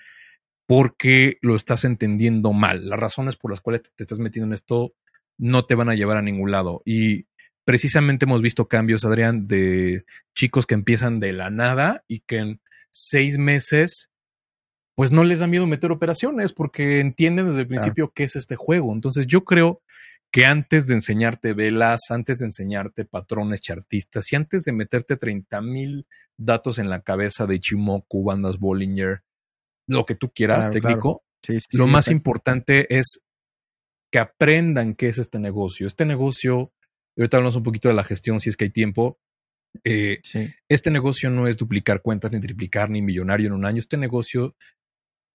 porque 0.66 1.38
lo 1.40 1.54
estás 1.54 1.84
entendiendo 1.84 2.52
mal. 2.52 2.88
Las 2.88 2.98
razones 2.98 3.36
por 3.36 3.52
las 3.52 3.60
cuales 3.60 3.82
te 3.94 4.02
estás 4.02 4.18
metiendo 4.18 4.48
en 4.48 4.54
esto 4.54 4.92
no 5.38 5.66
te 5.66 5.76
van 5.76 5.88
a 5.88 5.94
llevar 5.94 6.16
a 6.16 6.22
ningún 6.22 6.50
lado. 6.50 6.82
Y 6.84 7.28
precisamente 7.64 8.24
hemos 8.24 8.42
visto 8.42 8.66
cambios, 8.66 9.04
Adrián, 9.04 9.46
de 9.46 10.04
chicos 10.34 10.66
que 10.66 10.74
empiezan 10.74 11.20
de 11.20 11.32
la 11.32 11.50
nada 11.50 12.02
y 12.08 12.22
que 12.22 12.38
en 12.38 12.60
seis 12.90 13.38
meses 13.38 14.10
pues 14.94 15.10
no 15.10 15.24
les 15.24 15.40
da 15.40 15.46
miedo 15.46 15.66
meter 15.66 15.90
operaciones 15.90 16.52
porque 16.52 17.00
entienden 17.00 17.46
desde 17.46 17.62
el 17.62 17.66
principio 17.66 18.12
qué 18.14 18.24
es 18.24 18.36
este 18.36 18.56
juego. 18.56 18.92
Entonces 18.92 19.26
yo 19.26 19.44
creo 19.44 19.82
que 20.30 20.46
antes 20.46 20.86
de 20.86 20.94
enseñarte 20.94 21.52
velas, 21.52 22.00
antes 22.10 22.38
de 22.38 22.46
enseñarte 22.46 23.04
patrones 23.04 23.60
chartistas 23.60 24.32
y 24.32 24.36
antes 24.36 24.64
de 24.64 24.72
meterte 24.72 25.16
30 25.16 25.60
mil 25.60 26.06
datos 26.36 26.78
en 26.78 26.90
la 26.90 27.02
cabeza 27.02 27.46
de 27.46 27.60
Chimoku, 27.60 28.24
bandas 28.24 28.58
Bollinger, 28.58 29.22
lo 29.86 30.06
que 30.06 30.14
tú 30.14 30.32
quieras, 30.32 30.70
técnico, 30.70 31.24
lo 31.72 31.86
más 31.86 32.08
importante 32.08 32.96
es 32.96 33.20
que 34.10 34.18
aprendan 34.18 34.94
qué 34.94 35.08
es 35.08 35.18
este 35.18 35.38
negocio. 35.38 35.86
Este 35.86 36.06
negocio, 36.06 36.72
ahorita 37.16 37.36
hablamos 37.36 37.56
un 37.56 37.64
poquito 37.64 37.88
de 37.88 37.94
la 37.94 38.04
gestión 38.04 38.40
si 38.40 38.48
es 38.48 38.56
que 38.56 38.64
hay 38.64 38.70
tiempo. 38.70 39.18
Eh, 39.82 40.20
este 40.68 40.90
negocio 40.90 41.30
no 41.30 41.48
es 41.48 41.56
duplicar 41.56 42.00
cuentas, 42.00 42.30
ni 42.30 42.40
triplicar, 42.40 42.90
ni 42.90 43.02
millonario 43.02 43.48
en 43.48 43.52
un 43.54 43.64
año. 43.64 43.78
Este 43.78 43.96
negocio 43.96 44.54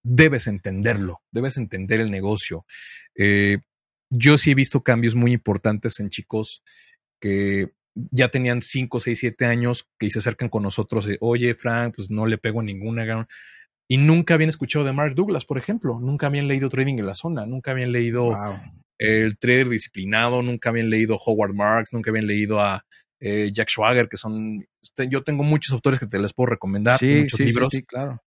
debes 0.04 0.47
entenderlo, 0.47 1.22
debes 1.32 1.58
entender 1.58 2.00
el 2.00 2.12
negocio. 2.12 2.66
Eh, 3.16 3.60
yo 4.10 4.38
sí 4.38 4.52
he 4.52 4.56
visto 4.56 4.84
cambios 4.84 5.16
muy 5.16 5.34
importantes 5.34 6.00
en 6.00 6.10
chicos 6.10 6.64
que 7.20 7.72
ya 8.12 8.30
tenían 8.30 8.62
5, 8.62 9.00
6, 9.00 9.20
7 9.20 9.45
años 9.45 9.88
que 9.97 10.10
se 10.10 10.20
acercan 10.20 10.50
con 10.50 10.64
nosotros 10.64 11.06
de, 11.06 11.18
oye, 11.22 11.54
Frank, 11.54 11.95
pues 11.95 12.10
no 12.10 12.26
le 12.26 12.38
pego 12.38 12.64
ninguna. 12.64 13.28
Y 13.88 13.97
nunca 13.97 14.36
habían 14.36 14.50
escuchado 14.50 14.86
de 14.86 14.93
Mark 14.93 15.16
Douglas, 15.16 15.45
por 15.45 15.58
ejemplo. 15.58 16.00
Nunca 16.00 16.28
habían 16.28 16.47
leído 16.47 16.70
Trading 16.70 17.00
en 17.00 17.08
la 17.08 17.16
Zona. 17.16 17.45
Nunca 17.45 17.72
habían 17.72 17.91
leído 17.91 18.32
El 18.97 19.38
Trader 19.38 19.70
Disciplinado. 19.70 20.41
Nunca 20.41 20.70
habían 20.70 20.89
leído 20.89 21.18
Howard 21.18 21.54
Marks. 21.54 21.91
Nunca 21.91 22.12
habían 22.12 22.28
leído 22.28 22.62
a 22.62 22.86
eh, 23.20 23.50
Jack 23.52 23.70
Schwager, 23.70 24.08
que 24.08 24.18
son. 24.18 24.66
Yo 25.10 25.24
tengo 25.24 25.43
muchos 25.43 25.74
autores 25.74 26.00
que 26.00 26.08
te 26.08 26.20
les 26.20 26.34
puedo 26.34 26.52
recomendar. 26.52 27.02
muchos 27.02 27.39
libros. 27.39 27.68
Sí, 27.72 27.84
claro. 27.84 28.22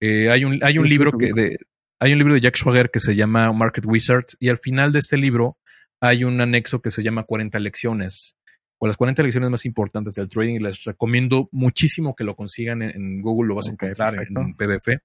Eh, 0.00 0.30
hay 0.30 0.44
un, 0.44 0.58
hay 0.62 0.78
un 0.78 0.88
libro 0.88 1.16
que 1.16 1.32
de, 1.32 1.58
hay 1.98 2.12
un 2.12 2.18
libro 2.18 2.34
de 2.34 2.40
Jack 2.40 2.56
Schwager 2.56 2.90
que 2.90 3.00
se 3.00 3.14
llama 3.14 3.52
Market 3.52 3.86
Wizards 3.86 4.36
y 4.38 4.48
al 4.48 4.58
final 4.58 4.92
de 4.92 4.98
este 4.98 5.16
libro 5.16 5.56
hay 6.00 6.24
un 6.24 6.40
anexo 6.40 6.82
que 6.82 6.90
se 6.90 7.02
llama 7.02 7.24
40 7.24 7.58
lecciones 7.58 8.36
o 8.78 8.86
las 8.86 8.96
40 8.96 9.22
lecciones 9.22 9.50
más 9.50 9.64
importantes 9.64 10.14
del 10.14 10.28
trading. 10.28 10.60
Les 10.60 10.84
recomiendo 10.84 11.48
muchísimo 11.52 12.14
que 12.14 12.24
lo 12.24 12.36
consigan 12.36 12.82
en, 12.82 13.22
Google, 13.22 13.48
lo 13.48 13.54
vas 13.54 13.68
a 13.68 13.72
encontrar 13.72 14.14
en 14.14 14.54
PDF. 14.54 15.00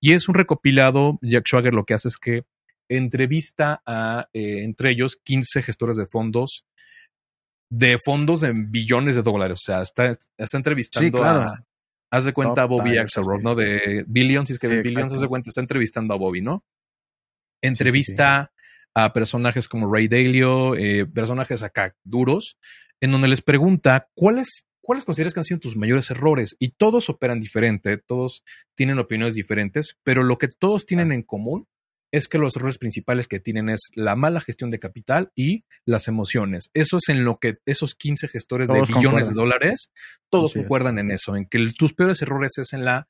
Y 0.00 0.12
es 0.12 0.28
un 0.28 0.34
recopilado. 0.34 1.18
Jack 1.20 1.46
Schwager 1.46 1.74
lo 1.74 1.84
que 1.84 1.94
hace 1.94 2.08
es 2.08 2.16
que 2.16 2.44
entrevista 2.88 3.82
a, 3.86 4.28
eh, 4.32 4.64
entre 4.64 4.90
ellos, 4.90 5.16
15 5.22 5.62
gestores 5.62 5.96
de 5.96 6.06
fondos, 6.06 6.64
de 7.70 7.98
fondos 8.02 8.40
de 8.40 8.52
billones 8.54 9.16
de 9.16 9.22
dólares. 9.22 9.60
O 9.62 9.64
sea, 9.64 9.82
está, 9.82 10.16
está 10.38 10.56
entrevistando 10.56 11.22
a 11.22 11.62
Haz 12.10 12.24
de 12.24 12.32
cuenta 12.32 12.62
a 12.62 12.64
Bobby 12.66 12.98
Axelrod, 12.98 13.40
¿no? 13.40 13.54
De 13.54 14.04
Billions, 14.08 14.50
y 14.50 14.54
es 14.54 14.58
que 14.58 14.68
de 14.68 14.82
Billions, 14.82 15.12
haz 15.12 15.20
de 15.20 15.28
cuenta, 15.28 15.50
está 15.50 15.60
entrevistando 15.60 16.14
a 16.14 16.16
Bobby, 16.16 16.40
¿no? 16.40 16.64
Entrevista 17.62 18.52
a 18.94 19.12
personajes 19.12 19.68
como 19.68 19.92
Ray 19.92 20.08
Dalio, 20.08 20.74
eh, 20.74 21.06
personajes 21.06 21.62
acá 21.62 21.94
duros, 22.04 22.58
en 23.00 23.12
donde 23.12 23.28
les 23.28 23.42
pregunta 23.42 24.08
cuáles, 24.14 24.66
cuáles 24.80 25.04
consideras 25.04 25.34
que 25.34 25.40
han 25.40 25.44
sido 25.44 25.60
tus 25.60 25.76
mayores 25.76 26.10
errores. 26.10 26.56
Y 26.58 26.70
todos 26.70 27.08
operan 27.08 27.38
diferente, 27.38 27.96
todos 27.96 28.42
tienen 28.74 28.98
opiniones 28.98 29.34
diferentes, 29.34 29.96
pero 30.02 30.24
lo 30.24 30.36
que 30.36 30.48
todos 30.48 30.86
tienen 30.86 31.12
en 31.12 31.22
común 31.22 31.68
es 32.12 32.28
que 32.28 32.38
los 32.38 32.56
errores 32.56 32.78
principales 32.78 33.28
que 33.28 33.40
tienen 33.40 33.68
es 33.68 33.90
la 33.94 34.16
mala 34.16 34.40
gestión 34.40 34.70
de 34.70 34.78
capital 34.78 35.32
y 35.34 35.64
las 35.84 36.08
emociones. 36.08 36.70
Eso 36.74 36.96
es 36.98 37.08
en 37.08 37.24
lo 37.24 37.36
que 37.36 37.58
esos 37.66 37.94
15 37.94 38.28
gestores 38.28 38.68
de 38.68 38.82
billones 38.82 39.28
de 39.28 39.34
dólares, 39.34 39.90
todos 40.28 40.54
concuerdan 40.54 40.98
en 40.98 41.10
eso, 41.10 41.36
en 41.36 41.46
que 41.46 41.64
tus 41.76 41.94
peores 41.94 42.22
errores 42.22 42.58
es 42.58 42.72
en 42.72 42.84
la 42.84 43.06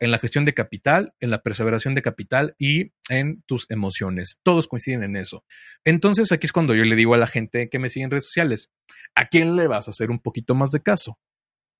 en 0.00 0.10
la 0.10 0.18
gestión 0.18 0.44
de 0.44 0.54
capital, 0.54 1.14
en 1.20 1.30
la 1.30 1.42
perseveración 1.42 1.94
de 1.94 2.02
capital 2.02 2.54
y 2.58 2.92
en 3.08 3.42
tus 3.46 3.66
emociones. 3.68 4.38
Todos 4.42 4.66
coinciden 4.66 5.02
en 5.02 5.16
eso. 5.16 5.44
Entonces 5.84 6.32
aquí 6.32 6.46
es 6.46 6.52
cuando 6.52 6.74
yo 6.74 6.84
le 6.84 6.96
digo 6.96 7.14
a 7.14 7.18
la 7.18 7.26
gente 7.26 7.68
que 7.68 7.78
me 7.78 7.90
sigue 7.90 8.04
en 8.04 8.10
redes 8.10 8.24
sociales, 8.24 8.70
¿a 9.14 9.26
quién 9.26 9.56
le 9.56 9.66
vas 9.66 9.86
a 9.88 9.90
hacer 9.90 10.10
un 10.10 10.20
poquito 10.20 10.54
más 10.54 10.70
de 10.70 10.80
caso? 10.80 11.18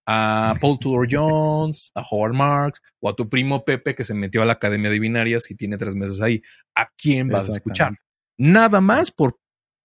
¿A 0.07 0.55
Paul 0.61 0.79
Tudor 0.79 1.09
Jones, 1.11 1.91
a 1.95 2.03
Howard 2.03 2.35
Marks 2.35 2.83
o 3.01 3.09
a 3.09 3.17
tu 3.17 3.29
primo 3.29 3.65
Pepe 3.65 3.95
que 3.95 4.05
se 4.05 4.13
metió 4.13 4.43
a 4.43 4.45
la 4.45 4.55
Academia 4.55 4.91
de 4.91 4.99
Binarias 4.99 5.51
y 5.51 5.57
tiene 5.57 5.79
tres 5.79 5.95
meses 5.95 6.21
ahí? 6.21 6.43
¿A 6.75 6.91
quién 6.97 7.29
vas 7.29 7.49
a 7.49 7.53
escuchar? 7.53 7.99
Nada 8.39 8.81
más 8.81 9.11
por, 9.11 9.39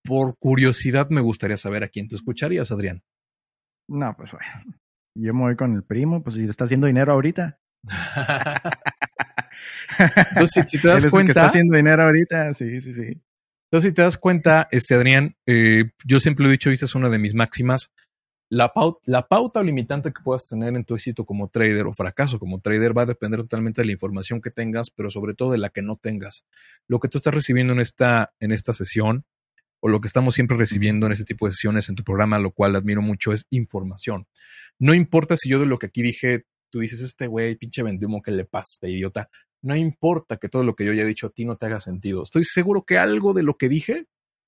por 0.03 0.37
curiosidad 0.37 1.09
me 1.09 1.21
gustaría 1.21 1.57
saber 1.57 1.83
a 1.83 1.87
quién 1.87 2.07
tú 2.07 2.15
escucharías, 2.15 2.71
Adrián. 2.71 3.03
No, 3.87 4.13
pues 4.17 4.31
bueno. 4.33 4.77
Yo 5.15 5.33
me 5.33 5.41
voy 5.41 5.55
con 5.55 5.73
el 5.73 5.83
primo, 5.83 6.23
pues 6.23 6.35
si 6.35 6.45
está 6.47 6.65
haciendo 6.65 6.87
dinero 6.87 7.11
ahorita. 7.13 7.59
Entonces, 10.31 10.65
si 10.67 10.79
te 10.79 10.87
das 10.87 11.05
cuenta. 11.11 11.31
está 11.31 11.47
haciendo 11.47 11.75
dinero 11.75 12.03
ahorita, 12.03 12.53
sí, 12.53 12.79
sí, 12.81 12.93
sí. 12.93 13.21
Entonces, 13.71 13.89
si 13.89 13.93
te 13.93 14.01
das 14.01 14.17
cuenta, 14.17 14.67
este 14.71 14.95
Adrián, 14.95 15.35
eh, 15.45 15.91
yo 16.03 16.19
siempre 16.19 16.43
lo 16.43 16.49
he 16.49 16.53
dicho, 16.53 16.71
esta 16.71 16.85
es 16.85 16.95
una 16.95 17.09
de 17.09 17.19
mis 17.19 17.35
máximas. 17.35 17.91
La 18.49 18.73
pauta, 18.73 18.99
la 19.05 19.27
pauta 19.27 19.59
o 19.59 19.63
limitante 19.63 20.11
que 20.11 20.23
puedas 20.23 20.47
tener 20.47 20.75
en 20.75 20.83
tu 20.83 20.95
éxito 20.95 21.25
como 21.25 21.49
trader 21.49 21.85
o 21.85 21.93
fracaso 21.93 22.39
como 22.39 22.59
trader 22.59 22.97
va 22.97 23.03
a 23.03 23.05
depender 23.05 23.39
totalmente 23.41 23.81
de 23.81 23.85
la 23.85 23.91
información 23.91 24.41
que 24.41 24.49
tengas, 24.49 24.89
pero 24.89 25.11
sobre 25.11 25.35
todo 25.35 25.51
de 25.51 25.59
la 25.59 25.69
que 25.69 25.83
no 25.83 25.97
tengas. 25.97 26.45
Lo 26.87 26.99
que 26.99 27.07
tú 27.07 27.19
estás 27.19 27.33
recibiendo 27.33 27.73
en 27.73 27.79
esta, 27.79 28.33
en 28.39 28.51
esta 28.51 28.73
sesión 28.73 29.25
o 29.79 29.87
lo 29.87 30.01
que 30.01 30.07
estamos 30.07 30.33
siempre 30.33 30.57
recibiendo 30.57 31.05
en 31.05 31.11
este 31.11 31.25
tipo 31.25 31.45
de 31.45 31.51
sesiones 31.51 31.89
en 31.89 31.95
tu 31.95 32.03
programa, 32.03 32.39
lo 32.39 32.51
cual 32.51 32.75
admiro 32.75 33.01
mucho, 33.01 33.33
es 33.33 33.45
información. 33.51 34.27
No 34.79 34.93
importa 34.93 35.37
si 35.37 35.47
yo 35.47 35.59
de 35.59 35.67
lo 35.67 35.77
que 35.77 35.85
aquí 35.85 36.01
dije 36.01 36.45
tú 36.69 36.79
dices, 36.79 37.01
este 37.01 37.27
güey, 37.27 37.55
pinche 37.55 37.83
vendumo, 37.83 38.21
¿qué 38.21 38.31
le 38.31 38.45
pasa, 38.45 38.69
este 38.73 38.89
idiota? 38.89 39.29
No 39.61 39.75
importa 39.75 40.37
que 40.37 40.49
todo 40.49 40.63
lo 40.63 40.75
que 40.75 40.85
yo 40.85 40.91
haya 40.91 41.05
dicho 41.05 41.27
a 41.27 41.29
ti 41.31 41.45
no 41.45 41.57
te 41.57 41.65
haga 41.65 41.79
sentido. 41.79 42.23
Estoy 42.23 42.43
seguro 42.45 42.83
que 42.83 42.97
algo 42.97 43.33
de 43.33 43.43
lo 43.43 43.57
que 43.57 43.69
dije, 43.69 44.07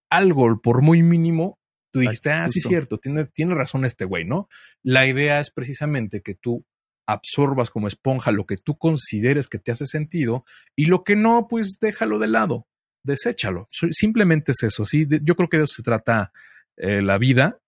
algo 0.10 0.62
por 0.62 0.82
muy 0.82 1.04
mínimo, 1.04 1.60
tú 1.92 2.00
dijiste, 2.00 2.32
ah, 2.32 2.48
sí 2.48 2.60
es 2.60 2.66
cierto, 2.66 2.98
tiene, 2.98 3.26
tiene 3.26 3.56
razón 3.56 3.86
este 3.86 4.06
güey, 4.06 4.26
¿no? 4.26 4.48
La 4.84 5.06
idea 5.06 5.40
es 5.40 5.52
precisamente 5.52 6.22
que 6.22 6.36
tú 6.36 6.66
absorbas 7.08 7.70
como 7.70 7.88
esponja 7.88 8.32
lo 8.32 8.46
que 8.46 8.58
tú 8.58 8.78
consideres 8.78 9.48
que 9.48 9.60
te 9.60 9.72
hace 9.72 9.86
sentido 9.86 10.46
y 10.76 10.86
lo 10.86 11.04
que 11.04 11.16
no, 11.16 11.48
pues 11.50 11.78
déjalo 11.80 12.20
de 12.20 12.28
lado, 12.28 12.68
deséchalo. 13.04 13.68
Simplemente 13.92 14.54
es 14.54 14.64
eso, 14.64 14.86
sí. 14.86 15.08
Yo 15.22 15.36
creo 15.36 15.50
que 15.50 15.58
de 15.58 15.66
eso 15.66 15.76
se 15.78 15.84
trata 15.84 16.32
eh, 16.78 17.02
la 17.02 17.18
vida, 17.18 17.60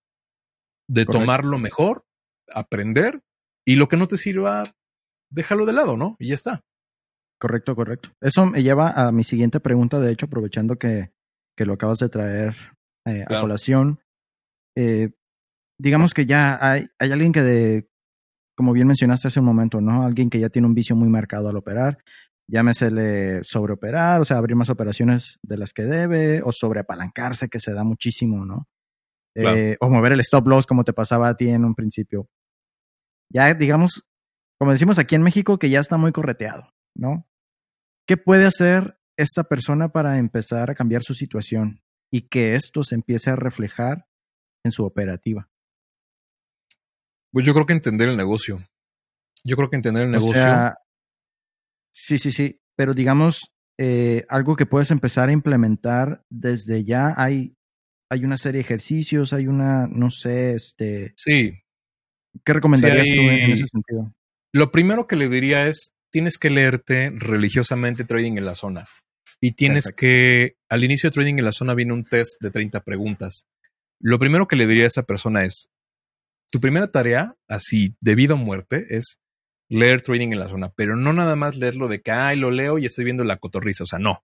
de 0.87 1.05
tomar 1.05 1.45
lo 1.45 1.57
mejor, 1.57 2.05
aprender 2.51 3.21
y 3.65 3.75
lo 3.75 3.87
que 3.87 3.97
no 3.97 4.07
te 4.07 4.17
sirva, 4.17 4.75
déjalo 5.29 5.65
de 5.65 5.73
lado, 5.73 5.97
¿no? 5.97 6.15
Y 6.19 6.29
ya 6.29 6.35
está. 6.35 6.63
Correcto, 7.39 7.75
correcto. 7.75 8.09
Eso 8.21 8.45
me 8.45 8.63
lleva 8.63 8.91
a 8.91 9.11
mi 9.11 9.23
siguiente 9.23 9.59
pregunta, 9.59 9.99
de 9.99 10.11
hecho, 10.11 10.27
aprovechando 10.27 10.77
que, 10.77 11.11
que 11.57 11.65
lo 11.65 11.73
acabas 11.73 11.97
de 11.97 12.09
traer 12.09 12.55
eh, 13.05 13.25
a 13.27 13.41
colación. 13.41 13.99
Eh, 14.75 15.09
digamos 15.79 16.13
que 16.13 16.25
ya 16.25 16.57
hay, 16.61 16.85
hay 16.99 17.11
alguien 17.11 17.31
que, 17.31 17.41
de, 17.41 17.89
como 18.55 18.73
bien 18.73 18.87
mencionaste 18.87 19.27
hace 19.27 19.39
un 19.39 19.45
momento, 19.45 19.81
¿no? 19.81 20.03
Alguien 20.03 20.29
que 20.29 20.39
ya 20.39 20.49
tiene 20.49 20.67
un 20.67 20.73
vicio 20.73 20.95
muy 20.95 21.09
marcado 21.09 21.49
al 21.49 21.57
operar, 21.57 21.97
llámesele 22.47 23.43
sobreoperar, 23.43 24.21
o 24.21 24.25
sea, 24.25 24.37
abrir 24.37 24.55
más 24.55 24.69
operaciones 24.69 25.39
de 25.43 25.57
las 25.57 25.73
que 25.73 25.83
debe, 25.83 26.41
o 26.43 26.51
sobreapalancarse, 26.51 27.49
que 27.49 27.59
se 27.59 27.73
da 27.73 27.83
muchísimo, 27.83 28.45
¿no? 28.45 28.67
Eh, 29.35 29.77
o 29.79 29.89
mover 29.89 30.11
el 30.11 30.19
stop 30.19 30.47
loss 30.47 30.67
como 30.67 30.83
te 30.83 30.93
pasaba 30.93 31.27
a 31.27 31.35
ti 31.35 31.49
en 31.49 31.65
un 31.65 31.73
principio 31.73 32.29
ya 33.33 33.53
digamos, 33.53 34.05
como 34.59 34.71
decimos 34.71 34.99
aquí 34.99 35.15
en 35.15 35.23
México, 35.23 35.57
que 35.57 35.69
ya 35.69 35.79
está 35.79 35.97
muy 35.97 36.11
correteado, 36.11 36.73
¿no? 36.95 37.27
¿Qué 38.07 38.15
puede 38.15 38.45
hacer 38.45 38.99
esta 39.17 39.43
persona 39.43 39.91
para 39.91 40.17
empezar 40.17 40.69
a 40.69 40.75
cambiar 40.75 41.01
su 41.01 41.13
situación 41.13 41.81
y 42.11 42.27
que 42.29 42.55
esto 42.55 42.83
se 42.83 42.95
empiece 42.95 43.29
a 43.29 43.35
reflejar 43.35 44.05
en 44.63 44.71
su 44.71 44.85
operativa? 44.85 45.49
Pues 47.31 47.45
yo 47.45 47.53
creo 47.53 47.65
que 47.65 47.73
entender 47.73 48.09
el 48.09 48.17
negocio. 48.17 48.59
Yo 49.43 49.55
creo 49.55 49.69
que 49.69 49.75
entender 49.75 50.03
el 50.03 50.11
negocio. 50.11 50.43
sí, 51.91 52.17
sí, 52.17 52.31
sí. 52.31 52.59
Pero 52.75 52.93
digamos, 52.93 53.53
eh, 53.77 54.25
algo 54.29 54.55
que 54.55 54.65
puedes 54.65 54.91
empezar 54.91 55.29
a 55.29 55.33
implementar 55.33 56.23
desde 56.29 56.83
ya. 56.83 57.13
Hay, 57.17 57.55
hay 58.09 58.23
una 58.23 58.37
serie 58.37 58.59
de 58.59 58.65
ejercicios, 58.65 59.33
hay 59.33 59.47
una, 59.47 59.87
no 59.87 60.11
sé, 60.11 60.53
este. 60.53 61.13
Sí, 61.17 61.63
¿Qué 62.43 62.53
recomendarías 62.53 63.07
tú 63.07 63.21
en 63.21 63.51
ese 63.51 63.65
sentido? 63.67 64.13
Lo 64.53 64.71
primero 64.71 65.07
que 65.07 65.15
le 65.15 65.29
diría 65.29 65.67
es, 65.67 65.93
tienes 66.11 66.37
que 66.37 66.49
leerte 66.49 67.11
religiosamente 67.11 68.03
Trading 68.03 68.37
en 68.37 68.45
la 68.45 68.55
Zona. 68.55 68.87
Y 69.41 69.53
tienes 69.53 69.91
que, 69.95 70.55
al 70.69 70.83
inicio 70.83 71.09
de 71.09 71.13
Trading 71.15 71.35
en 71.37 71.45
la 71.45 71.51
Zona 71.51 71.73
viene 71.75 71.93
un 71.93 72.05
test 72.05 72.41
de 72.41 72.49
30 72.49 72.81
preguntas. 72.83 73.45
Lo 74.03 74.19
primero 74.19 74.47
que 74.47 74.57
le 74.57 74.67
diría 74.67 74.83
a 74.83 74.87
esa 74.87 75.03
persona 75.03 75.45
es, 75.45 75.69
tu 76.51 76.59
primera 76.59 76.91
tarea, 76.91 77.35
así, 77.47 77.95
de 78.01 78.15
vida 78.15 78.33
o 78.33 78.37
muerte, 78.37 78.85
es 78.89 79.21
leer 79.69 80.01
Trading 80.01 80.33
en 80.33 80.39
la 80.39 80.49
Zona, 80.49 80.73
pero 80.75 80.95
no 80.95 81.13
nada 81.13 81.35
más 81.35 81.55
leerlo 81.55 81.87
de 81.87 82.01
que, 82.01 82.11
ay, 82.11 82.37
lo 82.37 82.51
leo 82.51 82.77
y 82.77 82.85
estoy 82.85 83.05
viendo 83.05 83.23
la 83.23 83.37
cotorriza, 83.37 83.85
o 83.85 83.87
sea, 83.87 83.99
no. 83.99 84.23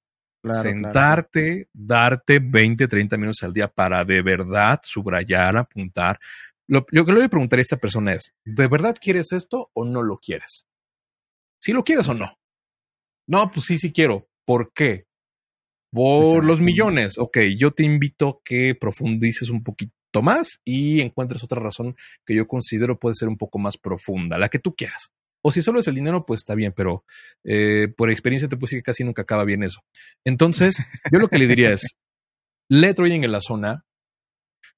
Sentarte, 0.62 1.70
darte 1.74 2.40
20, 2.40 2.88
30 2.88 3.18
minutos 3.18 3.44
al 3.44 3.54
día 3.54 3.68
para 3.68 4.06
de 4.06 4.22
verdad 4.22 4.80
subrayar, 4.84 5.58
apuntar, 5.58 6.20
lo, 6.70 6.86
yo 6.92 7.04
que 7.04 7.12
le 7.12 7.18
voy 7.18 7.26
a 7.26 7.30
preguntar 7.30 7.58
a 7.58 7.62
esta 7.64 7.78
persona 7.78 8.14
es, 8.14 8.36
¿de 8.46 8.68
verdad 8.68 8.96
quieres 9.02 9.32
esto 9.32 9.72
o 9.74 9.86
no 9.86 10.04
lo 10.04 10.20
quieres? 10.20 10.68
Si 11.60 11.74
lo 11.74 11.84
quieres 11.84 12.08
o 12.10 12.14
no. 12.14 12.38
No, 13.28 13.50
pues 13.50 13.66
sí, 13.66 13.80
sí 13.80 13.92
quiero. 13.92 14.30
¿Por 14.46 14.72
qué? 14.72 15.08
Por 15.92 16.44
los 16.44 16.62
millones. 16.62 17.18
Ok, 17.18 17.40
yo 17.58 17.72
te 17.72 17.84
invito 17.84 18.30
a 18.30 18.38
que 18.44 18.76
profundices 18.76 19.50
un 19.50 19.64
poquito 19.64 20.22
más 20.22 20.60
y 20.64 21.02
encuentres 21.02 21.44
otra 21.44 21.62
razón 21.62 21.96
que 22.26 22.36
yo 22.36 22.48
considero 22.48 23.00
puede 23.00 23.16
ser 23.16 23.28
un 23.28 23.38
poco 23.38 23.60
más 23.60 23.78
profunda, 23.78 24.38
la 24.38 24.50
que 24.50 24.60
tú 24.60 24.76
quieras. 24.76 25.12
O 25.42 25.52
si 25.52 25.62
solo 25.62 25.80
es 25.80 25.88
el 25.88 25.96
dinero, 25.96 26.26
pues 26.26 26.40
está 26.40 26.54
bien, 26.54 26.74
pero 26.76 27.06
eh, 27.46 27.88
por 27.96 28.10
experiencia 28.10 28.50
te 28.50 28.58
decir 28.58 28.80
que 28.80 28.84
casi 28.84 29.04
nunca 29.04 29.22
acaba 29.22 29.46
bien 29.46 29.64
eso. 29.64 29.82
Entonces, 30.26 30.84
yo 31.12 31.20
lo 31.20 31.30
que 31.30 31.38
le 31.38 31.48
diría 31.48 31.72
es, 31.72 31.88
lee 32.70 32.94
trading 32.94 33.24
en 33.24 33.32
la 33.32 33.42
zona, 33.42 33.86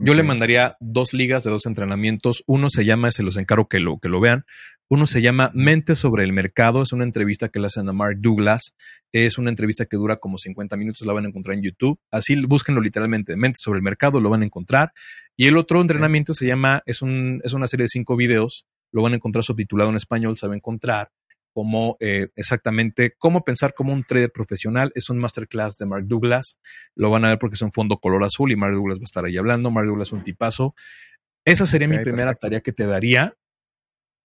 yo 0.03 0.15
le 0.15 0.23
mandaría 0.23 0.77
dos 0.79 1.13
ligas 1.13 1.43
de 1.43 1.51
dos 1.51 1.67
entrenamientos. 1.67 2.43
Uno 2.47 2.69
se 2.69 2.85
llama, 2.85 3.11
se 3.11 3.21
los 3.21 3.37
encargo 3.37 3.67
que 3.67 3.79
lo, 3.79 3.99
que 3.99 4.09
lo 4.09 4.19
vean. 4.19 4.45
Uno 4.89 5.05
se 5.05 5.21
llama 5.21 5.51
Mente 5.53 5.93
sobre 5.93 6.23
el 6.23 6.33
mercado. 6.33 6.81
Es 6.81 6.91
una 6.91 7.03
entrevista 7.03 7.49
que 7.49 7.59
le 7.59 7.67
hacen 7.67 7.87
a 7.87 7.93
Mark 7.93 8.17
Douglas. 8.19 8.73
Es 9.11 9.37
una 9.37 9.51
entrevista 9.51 9.85
que 9.85 9.97
dura 9.97 10.17
como 10.17 10.39
50 10.39 10.75
minutos. 10.75 11.05
La 11.05 11.13
van 11.13 11.25
a 11.25 11.27
encontrar 11.27 11.55
en 11.55 11.63
YouTube. 11.63 11.99
Así 12.09 12.35
búsquenlo 12.45 12.81
literalmente. 12.81 13.35
Mente 13.35 13.59
sobre 13.59 13.77
el 13.77 13.83
mercado. 13.83 14.19
Lo 14.19 14.29
van 14.31 14.41
a 14.41 14.45
encontrar. 14.45 14.91
Y 15.37 15.47
el 15.47 15.57
otro 15.57 15.79
entrenamiento 15.79 16.33
se 16.33 16.47
llama, 16.47 16.81
es, 16.85 17.01
un, 17.01 17.39
es 17.43 17.53
una 17.53 17.67
serie 17.67 17.83
de 17.83 17.89
cinco 17.89 18.15
videos. 18.15 18.65
Lo 18.91 19.03
van 19.03 19.13
a 19.13 19.17
encontrar 19.17 19.43
subtitulado 19.43 19.91
en 19.91 19.97
español. 19.97 20.35
Se 20.35 20.47
va 20.47 20.53
a 20.53 20.57
encontrar 20.57 21.11
cómo 21.53 21.97
eh, 21.99 22.29
exactamente 22.35 23.15
cómo 23.17 23.43
pensar 23.43 23.73
como 23.73 23.93
un 23.93 24.03
trader 24.03 24.31
profesional. 24.31 24.91
Es 24.95 25.09
un 25.09 25.17
masterclass 25.17 25.77
de 25.77 25.85
Mark 25.85 26.05
Douglas. 26.07 26.59
Lo 26.95 27.09
van 27.09 27.25
a 27.25 27.29
ver 27.29 27.39
porque 27.39 27.55
es 27.55 27.61
un 27.61 27.71
fondo 27.71 27.97
color 27.97 28.23
azul 28.23 28.51
y 28.51 28.55
Mark 28.55 28.73
Douglas 28.73 28.99
va 28.99 29.03
a 29.03 29.05
estar 29.05 29.25
ahí 29.25 29.37
hablando. 29.37 29.71
Mark 29.71 29.87
Douglas 29.87 30.09
es 30.09 30.13
un 30.13 30.23
tipazo. 30.23 30.75
Esa 31.45 31.65
sería 31.65 31.87
mi 31.87 31.97
primera 31.99 32.35
tarea 32.35 32.61
que 32.61 32.71
te 32.71 32.85
daría 32.85 33.35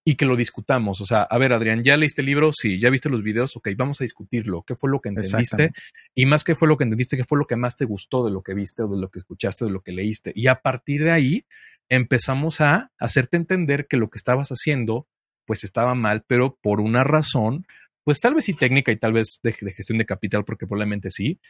y 0.08 0.14
que 0.14 0.24
lo 0.24 0.36
discutamos. 0.36 1.00
O 1.00 1.04
sea, 1.04 1.22
a 1.22 1.36
ver, 1.36 1.52
Adrián, 1.52 1.82
¿ya 1.82 1.96
leíste 1.96 2.20
el 2.20 2.26
libro? 2.26 2.52
Sí, 2.52 2.78
¿ya 2.78 2.90
viste 2.90 3.08
los 3.08 3.22
videos? 3.22 3.56
Ok, 3.56 3.70
vamos 3.76 4.00
a 4.00 4.04
discutirlo. 4.04 4.62
¿Qué 4.62 4.76
fue 4.76 4.88
lo 4.88 5.00
que 5.00 5.08
entendiste? 5.08 5.72
Y 6.14 6.26
más 6.26 6.44
que 6.44 6.54
fue 6.54 6.68
lo 6.68 6.76
que 6.76 6.84
entendiste, 6.84 7.16
¿qué 7.16 7.24
fue 7.24 7.38
lo 7.38 7.46
que 7.46 7.56
más 7.56 7.76
te 7.76 7.86
gustó 7.86 8.24
de 8.24 8.30
lo 8.30 8.42
que 8.42 8.54
viste 8.54 8.84
o 8.84 8.88
de 8.88 9.00
lo 9.00 9.10
que 9.10 9.18
escuchaste, 9.18 9.64
de 9.64 9.72
lo 9.72 9.80
que 9.80 9.90
leíste? 9.90 10.32
Y 10.36 10.46
a 10.46 10.60
partir 10.60 11.02
de 11.02 11.10
ahí 11.10 11.46
empezamos 11.88 12.60
a 12.60 12.92
hacerte 12.98 13.36
entender 13.36 13.88
que 13.88 13.96
lo 13.96 14.08
que 14.08 14.18
estabas 14.18 14.50
haciendo 14.50 15.08
pues 15.46 15.64
estaba 15.64 15.94
mal, 15.94 16.24
pero 16.26 16.58
por 16.60 16.80
una 16.80 17.04
razón, 17.04 17.66
pues 18.04 18.20
tal 18.20 18.34
vez 18.34 18.44
sí 18.44 18.54
técnica 18.54 18.92
y 18.92 18.96
tal 18.96 19.12
vez 19.12 19.40
de, 19.42 19.52
gestión 19.52 19.98
de 19.98 20.06
capital, 20.06 20.44
porque 20.44 20.66
probablemente 20.66 21.10
sí, 21.10 21.40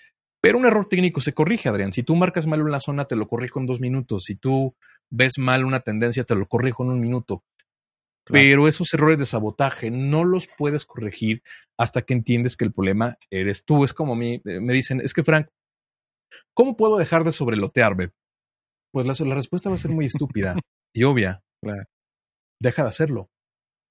pero 0.41 0.59
un 0.59 0.67
error 0.67 0.87
técnico 0.87 1.21
se 1.21 1.33
corrige, 1.33 1.69
Adrián. 1.69 1.93
Si 1.93 2.03
tú 2.03 2.15
marcas 2.15 2.47
mal 2.47 2.63
una 2.63 2.79
zona, 2.79 3.07
te 3.07 3.17
lo 3.17 3.27
corrijo 3.27 3.59
en 3.59 3.67
dos 3.67 3.81
minutos. 3.81 4.25
Si 4.25 4.37
tú 4.37 4.77
ves 5.11 5.39
mal 5.39 5.65
una 5.65 5.81
tendencia, 5.81 6.25
te 6.25 6.35
lo 6.35 6.47
corrijo 6.47 6.85
en 6.85 6.91
un 6.91 7.01
minuto. 7.01 7.43
Pero 8.29 8.67
esos 8.67 8.93
errores 8.93 9.19
de 9.19 9.27
sabotaje 9.27 9.91
no 9.91 10.25
los 10.25 10.49
puedes 10.59 10.85
corregir 10.85 11.43
hasta 11.79 12.03
que 12.03 12.13
entiendes 12.13 12.57
que 12.57 12.65
el 12.65 12.73
problema 12.73 13.19
eres 13.31 13.65
tú. 13.65 13.85
Es 13.85 13.93
como 13.93 14.17
me, 14.17 14.35
eh, 14.45 14.61
me 14.61 14.73
dicen, 14.73 15.01
es 15.01 15.15
que 15.15 15.23
Frank, 15.23 15.49
¿cómo 16.53 16.77
puedo 16.77 16.97
dejar 16.97 17.23
de 17.25 17.33
sobrelotearme? 17.33 18.11
Pues 18.93 19.07
la, 19.07 19.27
la 19.27 19.35
respuesta 19.35 19.69
va 19.69 19.77
a 19.77 19.79
ser 19.79 19.93
muy 19.93 20.07
estúpida 20.07 20.57
y 20.93 21.05
obvia. 21.05 21.43
Deja 22.61 22.83
de 22.83 22.89
hacerlo. 22.89 23.31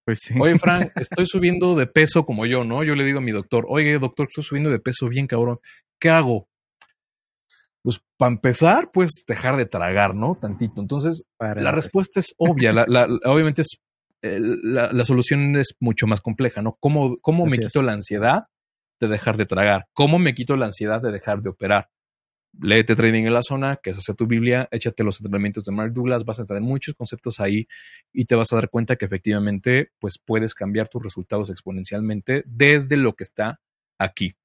Pues 0.06 0.20
sí. 0.20 0.34
Oye, 0.40 0.58
Frank, 0.60 0.92
estoy 0.96 1.26
subiendo 1.26 1.76
de 1.76 1.88
peso 1.88 2.26
como 2.26 2.46
yo, 2.46 2.64
¿no? 2.64 2.84
Yo 2.84 2.96
le 2.96 3.04
digo 3.04 3.20
a 3.20 3.22
mi 3.22 3.32
doctor, 3.32 3.66
oye, 3.68 3.98
doctor, 4.00 4.28
estoy 4.30 4.44
subiendo 4.44 4.70
de 4.70 4.80
peso 4.80 5.10
bien 5.10 5.28
cabrón. 5.28 5.60
¿Qué 6.00 6.10
hago? 6.10 6.48
Pues 7.82 8.02
para 8.18 8.32
empezar, 8.32 8.90
pues 8.92 9.26
dejar 9.28 9.58
de 9.58 9.66
tragar, 9.66 10.16
¿no? 10.16 10.36
Tantito. 10.40 10.82
Entonces, 10.82 11.24
la 11.40 11.72
respuesta 11.72 12.20
es 12.20 12.34
obvia. 12.38 12.74
la, 12.74 13.08
obviamente 13.26 13.62
es, 13.62 13.80
la, 14.22 15.06
solución 15.06 15.56
es 15.56 15.76
mucho 15.80 16.08
más 16.08 16.22
compleja, 16.22 16.62
¿no? 16.62 16.78
¿Cómo, 16.80 17.18
cómo 17.18 17.46
me 17.46 17.58
quito 17.58 17.82
la 17.82 17.94
ansiedad 17.94 18.46
de 19.00 19.08
dejar 19.08 19.38
de 19.38 19.46
tragar? 19.46 19.86
¿Cómo 19.94 20.20
me 20.20 20.34
quito 20.34 20.56
la 20.58 20.68
ansiedad 20.68 21.02
de 21.02 21.12
dejar 21.12 21.42
de 21.42 21.50
operar? 21.50 21.90
Léete 22.62 22.96
Trading 22.96 23.26
en 23.26 23.34
la 23.34 23.42
Zona, 23.42 23.78
que 23.78 23.90
es 23.90 23.98
hacer 23.98 24.16
tu 24.16 24.28
Biblia, 24.28 24.68
échate 24.72 25.04
los 25.04 25.20
entrenamientos 25.20 25.66
de 25.66 25.72
Mark 25.72 25.94
Douglas, 25.94 26.26
vas 26.26 26.40
a 26.40 26.46
tener 26.46 26.62
muchos 26.62 26.94
conceptos 26.94 27.40
ahí 27.40 27.68
y 28.14 28.26
te 28.26 28.36
vas 28.36 28.52
a 28.54 28.56
dar 28.56 28.70
cuenta 28.70 28.96
que 28.96 29.06
efectivamente 29.06 29.92
pues 30.00 30.18
puedes 30.18 30.54
cambiar 30.54 30.88
tus 30.88 31.04
resultados 31.04 31.50
exponencialmente 31.50 32.44
desde 32.46 32.98
lo 32.98 33.16
que 33.16 33.24
está 33.24 33.60
aquí. 34.00 34.36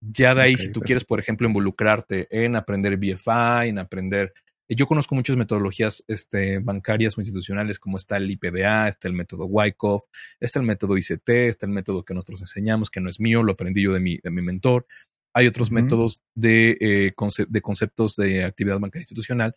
Ya 0.00 0.34
de 0.34 0.42
ahí, 0.42 0.56
si 0.56 0.70
tú 0.70 0.80
quieres, 0.80 1.04
por 1.04 1.18
ejemplo, 1.18 1.46
involucrarte 1.46 2.28
en 2.30 2.56
aprender 2.56 2.96
BFI, 2.98 3.68
en 3.68 3.78
aprender 3.78 4.34
yo 4.68 4.86
conozco 4.86 5.14
muchas 5.14 5.36
metodologías 5.36 6.04
este, 6.08 6.58
bancarias 6.58 7.16
o 7.16 7.20
institucionales, 7.20 7.78
como 7.78 7.96
está 7.96 8.16
el 8.16 8.30
IPDA, 8.30 8.88
está 8.88 9.08
el 9.08 9.14
método 9.14 9.46
Wyckoff, 9.46 10.04
está 10.40 10.58
el 10.58 10.64
método 10.64 10.96
ICT, 10.96 11.28
está 11.28 11.66
el 11.66 11.72
método 11.72 12.04
que 12.04 12.14
nosotros 12.14 12.40
enseñamos, 12.40 12.90
que 12.90 13.00
no 13.00 13.10
es 13.10 13.20
mío, 13.20 13.42
lo 13.42 13.52
aprendí 13.52 13.82
yo 13.82 13.92
de 13.92 14.00
mi, 14.00 14.18
de 14.18 14.30
mi 14.30 14.42
mentor. 14.42 14.86
Hay 15.34 15.46
otros 15.46 15.70
métodos 15.70 16.22
de, 16.34 16.78
eh, 16.80 17.12
de 17.48 17.60
conceptos 17.60 18.14
de 18.16 18.44
actividad 18.44 18.78
bancaria 18.78 19.02
institucional, 19.02 19.54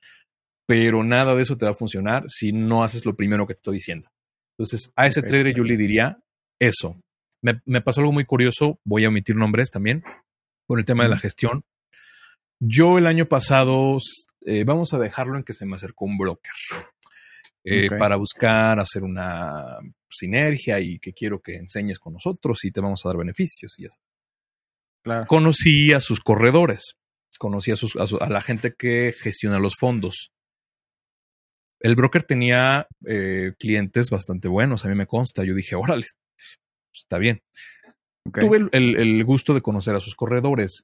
pero 0.65 1.03
nada 1.03 1.35
de 1.35 1.43
eso 1.43 1.57
te 1.57 1.65
va 1.65 1.71
a 1.71 1.75
funcionar 1.75 2.23
si 2.27 2.51
no 2.51 2.83
haces 2.83 3.05
lo 3.05 3.15
primero 3.15 3.45
que 3.47 3.53
te 3.53 3.59
estoy 3.59 3.75
diciendo. 3.75 4.09
Entonces, 4.57 4.91
a 4.95 5.05
ese 5.05 5.21
trader 5.21 5.55
yo 5.55 5.63
le 5.63 5.77
diría 5.77 6.19
eso. 6.59 6.99
Me, 7.41 7.61
me, 7.65 7.81
pasó 7.81 8.01
algo 8.01 8.11
muy 8.11 8.25
curioso, 8.25 8.79
voy 8.83 9.05
a 9.05 9.09
omitir 9.09 9.35
nombres 9.35 9.69
también, 9.69 10.03
por 10.65 10.79
el 10.79 10.85
tema 10.85 11.03
de 11.03 11.09
la 11.09 11.19
gestión. 11.19 11.63
Yo 12.59 12.97
el 12.97 13.05
año 13.05 13.27
pasado 13.27 13.99
eh, 14.45 14.63
vamos 14.63 14.93
a 14.93 14.99
dejarlo 14.99 15.37
en 15.37 15.43
que 15.43 15.53
se 15.53 15.65
me 15.65 15.75
acercó 15.75 16.05
un 16.05 16.17
broker 16.17 16.51
eh, 17.63 17.89
para 17.97 18.15
buscar 18.15 18.79
hacer 18.79 19.03
una 19.03 19.77
sinergia 20.09 20.79
y 20.79 20.99
que 20.99 21.13
quiero 21.13 21.41
que 21.41 21.55
enseñes 21.57 21.99
con 21.99 22.13
nosotros 22.13 22.63
y 22.63 22.71
te 22.71 22.81
vamos 22.81 23.01
a 23.03 23.09
dar 23.09 23.17
beneficios 23.17 23.77
y 23.77 23.85
Conocí 25.27 25.93
a 25.93 25.99
sus 25.99 26.19
corredores, 26.19 26.95
conocí 27.37 27.71
a, 27.71 27.75
sus, 27.75 27.95
a, 27.95 28.29
la 28.29 28.41
gente 28.41 28.73
que 28.77 29.13
gestiona 29.17 29.59
los 29.59 29.75
fondos. 29.75 30.31
El 31.79 31.95
broker 31.95 32.23
tenía 32.23 32.87
eh, 33.05 33.53
clientes 33.59 34.09
bastante 34.09 34.47
buenos, 34.47 34.85
a 34.85 34.89
mí 34.89 34.95
me 34.95 35.07
consta. 35.07 35.43
Yo 35.43 35.53
dije, 35.53 35.75
órale, 35.75 36.05
está 36.93 37.17
bien. 37.17 37.41
Tuve 38.33 38.67
el, 38.71 39.23
gusto 39.23 39.53
de 39.53 39.61
conocer 39.61 39.95
a 39.95 39.99
sus 39.99 40.15
corredores 40.15 40.83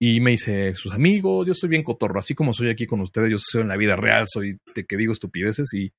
y 0.00 0.20
me 0.20 0.32
hice 0.32 0.74
sus 0.76 0.94
amigos, 0.94 1.46
yo 1.46 1.52
estoy 1.52 1.68
bien 1.68 1.82
cotorro, 1.82 2.18
así 2.18 2.34
como 2.34 2.52
soy 2.52 2.70
aquí 2.70 2.86
con 2.86 3.00
ustedes, 3.00 3.30
yo 3.30 3.36
soy 3.38 3.62
en 3.62 3.68
la 3.68 3.76
vida 3.76 3.96
real, 3.96 4.26
soy 4.32 4.58
de 4.74 4.84
que 4.84 4.96
digo 4.96 5.12
estupideces 5.12 5.74
y 5.74 5.92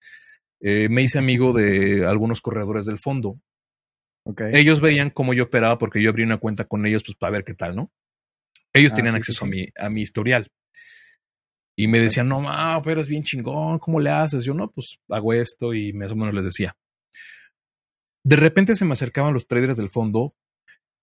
eh, 0.62 0.88
me 0.90 1.04
hice 1.04 1.20
amigo 1.20 1.54
de 1.54 2.06
algunos 2.06 2.42
corredores 2.42 2.86
del 2.86 3.00
fondo. 3.00 3.40
Ellos 4.52 4.82
veían 4.82 5.10
cómo 5.10 5.34
yo 5.34 5.46
operaba 5.46 5.78
porque 5.78 6.02
yo 6.02 6.10
abrí 6.10 6.24
una 6.24 6.38
cuenta 6.38 6.66
con 6.66 6.86
ellos 6.86 7.04
pues 7.06 7.18
para 7.18 7.32
ver 7.32 7.44
qué 7.44 7.54
tal, 7.54 7.76
¿no? 7.76 7.92
Ellos 8.74 8.94
ah, 8.94 8.96
tenían 8.96 9.16
acceso 9.16 9.46
A, 9.46 9.48
mi, 9.48 9.68
a 9.78 9.90
mi 9.90 10.02
historial. 10.02 10.52
Y 11.78 11.88
me 11.88 12.02
decían, 12.02 12.28
no, 12.28 12.42
ma, 12.42 12.82
pero 12.82 13.00
es 13.00 13.08
bien 13.08 13.24
chingón, 13.24 13.80
¿cómo 13.80 14.00
le 14.00 14.10
haces? 14.10 14.44
Yo, 14.44 14.54
no, 14.54 14.70
pues 14.70 14.98
hago 15.10 15.34
esto 15.34 15.74
y 15.74 15.94
más 15.94 16.12
o 16.12 16.16
menos 16.16 16.34
les 16.34 16.46
decía. 16.46 16.76
De 18.26 18.36
repente 18.36 18.76
se 18.76 18.86
me 18.86 18.94
acercaban 18.94 19.34
los 19.34 19.48
traders 19.48 19.78
del 19.78 19.90
fondo 19.90 20.36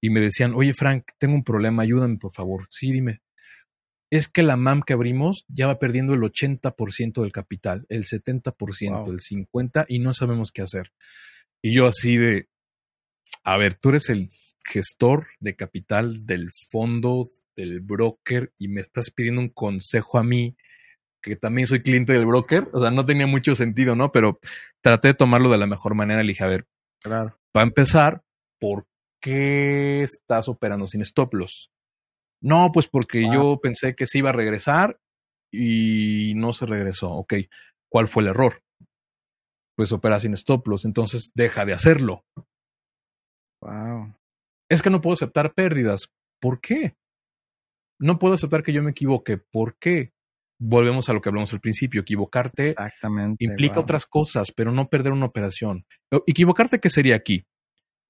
y 0.03 0.11
me 0.11 0.21
decían, 0.21 0.55
oye 0.55 0.75
Frank, 0.75 1.05
tengo 1.19 1.35
un 1.35 1.45
problema, 1.45 1.83
ayúdame 1.83 2.19
por 2.19 2.33
favor. 2.33 2.67
Sí, 2.71 2.93
dime. 2.93 3.23
Es 4.13 4.29
que 4.29 4.43
la 4.43 4.57
MAM 4.57 4.83
que 4.83 4.93
abrimos 4.93 5.45
ya 5.49 5.67
va 5.67 5.79
perdiendo 5.79 6.15
el 6.15 6.21
80% 6.21 7.23
del 7.23 7.33
capital, 7.33 7.87
el 7.89 8.05
70%, 8.05 9.11
el 9.11 9.21
50% 9.21 9.87
y 9.89 9.99
no 9.99 10.13
sabemos 10.13 10.53
qué 10.53 10.63
hacer. 10.63 10.93
Y 11.63 11.75
yo 11.75 11.87
así 11.87 12.17
de, 12.17 12.49
a 13.47 13.57
ver, 13.57 13.75
tú 13.75 13.91
eres 13.91 14.11
el 14.11 14.29
gestor 14.65 15.29
de 15.39 15.55
capital 15.55 16.27
del 16.27 16.51
fondo, 16.51 17.29
del 17.55 17.81
broker 17.81 18.53
y 18.59 18.67
me 18.67 18.81
estás 18.81 19.13
pidiendo 19.13 19.41
un 19.41 19.51
consejo 19.51 20.19
a 20.19 20.25
mí, 20.25 20.57
que 21.23 21.37
también 21.37 21.69
soy 21.69 21.81
cliente 21.81 22.13
del 22.13 22.27
broker. 22.27 22.69
O 22.73 22.81
sea, 22.81 22.91
no 22.91 23.05
tenía 23.05 23.29
mucho 23.29 23.55
sentido, 23.55 23.95
¿no? 23.95 24.11
Pero 24.11 24.41
traté 24.81 25.09
de 25.09 25.15
tomarlo 25.15 25.49
de 25.49 25.59
la 25.59 25.69
mejor 25.69 25.95
manera. 25.95 26.25
Le 26.25 26.33
dije, 26.33 26.43
a 26.43 26.49
ver, 26.49 26.67
claro. 27.01 27.39
para 27.53 27.69
empezar, 27.69 28.25
¿por 28.59 28.89
qué 29.21 30.03
estás 30.03 30.49
operando 30.49 30.89
sin 30.89 31.03
stop 31.03 31.35
loss? 31.35 31.71
No, 32.43 32.73
pues 32.73 32.89
porque 32.89 33.29
yo 33.33 33.61
pensé 33.63 33.95
que 33.95 34.07
se 34.07 34.19
iba 34.19 34.31
a 34.31 34.35
regresar 34.35 34.99
y 35.53 36.33
no 36.35 36.53
se 36.53 36.67
regresó. 36.67 37.13
Ok, 37.13 37.35
¿cuál 37.89 38.09
fue 38.09 38.25
el 38.25 38.31
error? 38.31 38.65
Pues 39.77 39.93
opera 39.93 40.19
sin 40.19 40.35
stop 40.35 40.67
loss, 40.67 40.85
entonces 40.85 41.31
deja 41.37 41.65
de 41.65 41.75
hacerlo. 41.75 42.25
Wow. 43.67 44.15
Es 44.69 44.83
que 44.83 44.91
no 44.91 45.01
puedo 45.01 45.15
aceptar 45.15 45.55
pérdidas. 45.55 46.09
¿Por 46.41 46.61
qué? 46.61 46.97
No 47.99 48.19
puedo 48.19 48.35
aceptar 48.35 48.63
que 48.63 48.73
yo 48.73 48.83
me 48.83 48.91
equivoque. 48.91 49.39
¿Por 49.39 49.77
qué? 49.79 50.13
Volvemos 50.59 51.09
a 51.09 51.13
lo 51.13 51.21
que 51.21 51.29
hablamos 51.29 51.53
al 51.53 51.61
principio. 51.61 52.01
Equivocarte 52.01 52.71
Exactamente, 52.71 53.45
implica 53.45 53.81
otras 53.81 54.07
cosas, 54.07 54.53
pero 54.53 54.73
no 54.73 54.89
perder 54.89 55.13
una 55.13 55.27
operación. 55.27 55.85
Equivocarte, 56.27 56.81
¿qué 56.81 56.91
sería 56.91 57.17
aquí? 57.17 57.47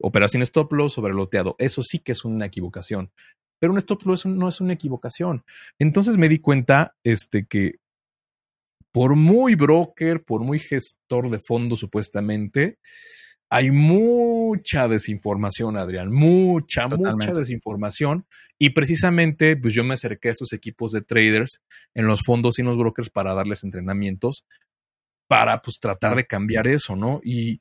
Operación 0.00 0.42
stop 0.42 0.72
loss 0.72 0.92
sobre 0.92 1.14
loteado. 1.14 1.56
Eso 1.58 1.82
sí 1.82 1.98
que 1.98 2.12
es 2.12 2.24
una 2.24 2.46
equivocación. 2.46 3.10
Pero 3.58 3.72
un 3.72 3.78
stop 3.78 4.02
loss 4.04 4.26
no 4.26 4.48
es 4.48 4.60
una 4.60 4.74
equivocación. 4.74 5.44
Entonces 5.78 6.18
me 6.18 6.28
di 6.28 6.38
cuenta 6.38 6.94
este, 7.02 7.46
que 7.46 7.76
por 8.92 9.16
muy 9.16 9.54
broker, 9.54 10.24
por 10.24 10.42
muy 10.42 10.58
gestor 10.58 11.30
de 11.30 11.40
fondo 11.40 11.76
supuestamente, 11.76 12.78
hay 13.51 13.70
mucha 13.70 14.89
desinformación, 14.89 15.77
Adrián, 15.77 16.12
mucha, 16.12 16.89
mucha 16.89 17.32
desinformación. 17.32 18.27
Y 18.59 18.70
precisamente, 18.70 19.56
pues 19.56 19.74
yo 19.74 19.85
me 19.85 19.94
acerqué 19.94 20.28
a 20.28 20.32
estos 20.32 20.52
equipos 20.52 20.93
de 20.93 21.02
traders 21.02 21.60
en 21.94 22.06
los 22.06 22.23
fondos 22.24 22.59
y 22.59 22.62
en 22.62 22.68
los 22.68 22.78
brokers 22.78 23.10
para 23.10 23.35
darles 23.35 23.64
entrenamientos, 23.64 24.47
para 25.28 25.60
pues 25.60 25.78
tratar 25.78 26.16
de 26.16 26.27
cambiar 26.27 26.66
eso, 26.66 26.97
¿no? 26.97 27.20
Y 27.23 27.60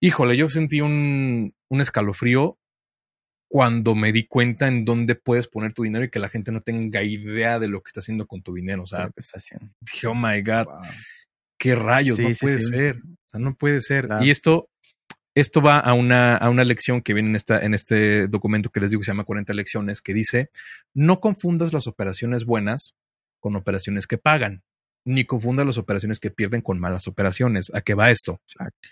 híjole, 0.00 0.36
yo 0.36 0.48
sentí 0.48 0.80
un, 0.80 1.54
un 1.68 1.80
escalofrío 1.80 2.58
cuando 3.50 3.96
me 3.96 4.12
di 4.12 4.26
cuenta 4.26 4.68
en 4.68 4.84
dónde 4.84 5.16
puedes 5.16 5.48
poner 5.48 5.72
tu 5.72 5.82
dinero 5.82 6.04
y 6.04 6.10
que 6.10 6.20
la 6.20 6.28
gente 6.28 6.52
no 6.52 6.60
tenga 6.60 7.02
idea 7.02 7.58
de 7.58 7.66
lo 7.66 7.82
que 7.82 7.88
está 7.88 7.98
haciendo 7.98 8.26
con 8.26 8.42
tu 8.42 8.54
dinero. 8.54 8.84
O 8.84 8.86
sea, 8.86 9.10
dije, 9.80 10.06
oh 10.06 10.14
my 10.14 10.40
God, 10.40 10.66
qué 11.58 11.74
rayos, 11.74 12.16
no 12.18 12.30
puede 12.40 12.60
ser. 12.60 12.96
O 12.98 13.28
sea, 13.28 13.40
no 13.40 13.56
puede 13.56 13.80
ser. 13.80 14.08
Y 14.20 14.30
esto, 14.30 14.69
esto 15.34 15.60
va 15.60 15.78
a 15.78 15.92
una, 15.94 16.36
a 16.36 16.50
una 16.50 16.64
lección 16.64 17.02
que 17.02 17.14
viene 17.14 17.30
en, 17.30 17.36
esta, 17.36 17.64
en 17.64 17.74
este 17.74 18.26
documento 18.28 18.70
que 18.70 18.80
les 18.80 18.90
digo 18.90 19.00
que 19.00 19.04
se 19.04 19.12
llama 19.12 19.24
40 19.24 19.52
lecciones, 19.54 20.00
que 20.00 20.14
dice, 20.14 20.50
no 20.94 21.20
confundas 21.20 21.72
las 21.72 21.86
operaciones 21.86 22.44
buenas 22.44 22.94
con 23.38 23.56
operaciones 23.56 24.06
que 24.06 24.18
pagan, 24.18 24.62
ni 25.04 25.24
confundas 25.24 25.66
las 25.66 25.78
operaciones 25.78 26.18
que 26.18 26.30
pierden 26.30 26.60
con 26.60 26.78
malas 26.78 27.06
operaciones. 27.06 27.70
¿A 27.74 27.80
qué 27.80 27.94
va 27.94 28.10
esto? 28.10 28.40
Exacto. 28.46 28.88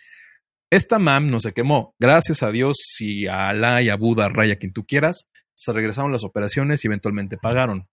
Esta 0.70 0.98
MAM 0.98 1.28
no 1.28 1.40
se 1.40 1.52
quemó. 1.52 1.94
Gracias 1.98 2.42
a 2.42 2.50
Dios 2.50 2.76
y 2.98 3.26
a 3.26 3.48
Alá 3.48 3.82
y 3.82 3.88
a 3.88 3.96
Buda, 3.96 4.26
a 4.26 4.28
Raya, 4.28 4.56
quien 4.56 4.72
tú 4.72 4.84
quieras, 4.86 5.26
se 5.54 5.72
regresaron 5.72 6.12
las 6.12 6.24
operaciones 6.24 6.84
y 6.84 6.88
eventualmente 6.88 7.38
pagaron. 7.38 7.88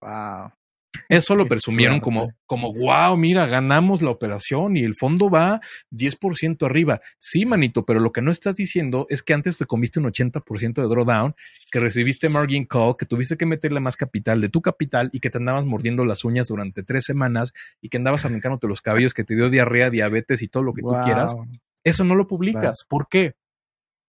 Wow. 0.00 0.52
Eso 1.08 1.34
lo 1.34 1.46
presumieron 1.46 2.00
como, 2.00 2.32
como, 2.46 2.72
wow, 2.72 3.16
mira, 3.16 3.46
ganamos 3.46 4.02
la 4.02 4.10
operación 4.10 4.76
y 4.76 4.82
el 4.82 4.94
fondo 4.94 5.30
va 5.30 5.60
10% 5.90 6.64
arriba. 6.66 7.00
Sí, 7.18 7.46
manito, 7.46 7.84
pero 7.84 8.00
lo 8.00 8.12
que 8.12 8.22
no 8.22 8.30
estás 8.30 8.56
diciendo 8.56 9.06
es 9.08 9.22
que 9.22 9.34
antes 9.34 9.58
te 9.58 9.66
comiste 9.66 10.00
un 10.00 10.06
80% 10.06 10.74
de 10.74 10.88
drawdown, 10.88 11.34
que 11.70 11.80
recibiste 11.80 12.28
margin 12.28 12.64
call, 12.64 12.96
que 12.98 13.06
tuviste 13.06 13.36
que 13.36 13.46
meterle 13.46 13.80
más 13.80 13.96
capital 13.96 14.40
de 14.40 14.48
tu 14.48 14.62
capital 14.62 15.10
y 15.12 15.20
que 15.20 15.30
te 15.30 15.38
andabas 15.38 15.64
mordiendo 15.64 16.04
las 16.04 16.24
uñas 16.24 16.48
durante 16.48 16.82
tres 16.82 17.04
semanas 17.04 17.52
y 17.80 17.88
que 17.88 17.96
andabas 17.96 18.24
arrancándote 18.24 18.68
los 18.68 18.82
cabellos, 18.82 19.14
que 19.14 19.24
te 19.24 19.34
dio 19.34 19.50
diarrea, 19.50 19.90
diabetes 19.90 20.42
y 20.42 20.48
todo 20.48 20.62
lo 20.62 20.72
que 20.72 20.82
tú 20.82 20.92
quieras. 21.04 21.34
Eso 21.84 22.04
no 22.04 22.14
lo 22.14 22.26
publicas. 22.26 22.84
¿Por 22.88 23.08
qué? 23.08 23.34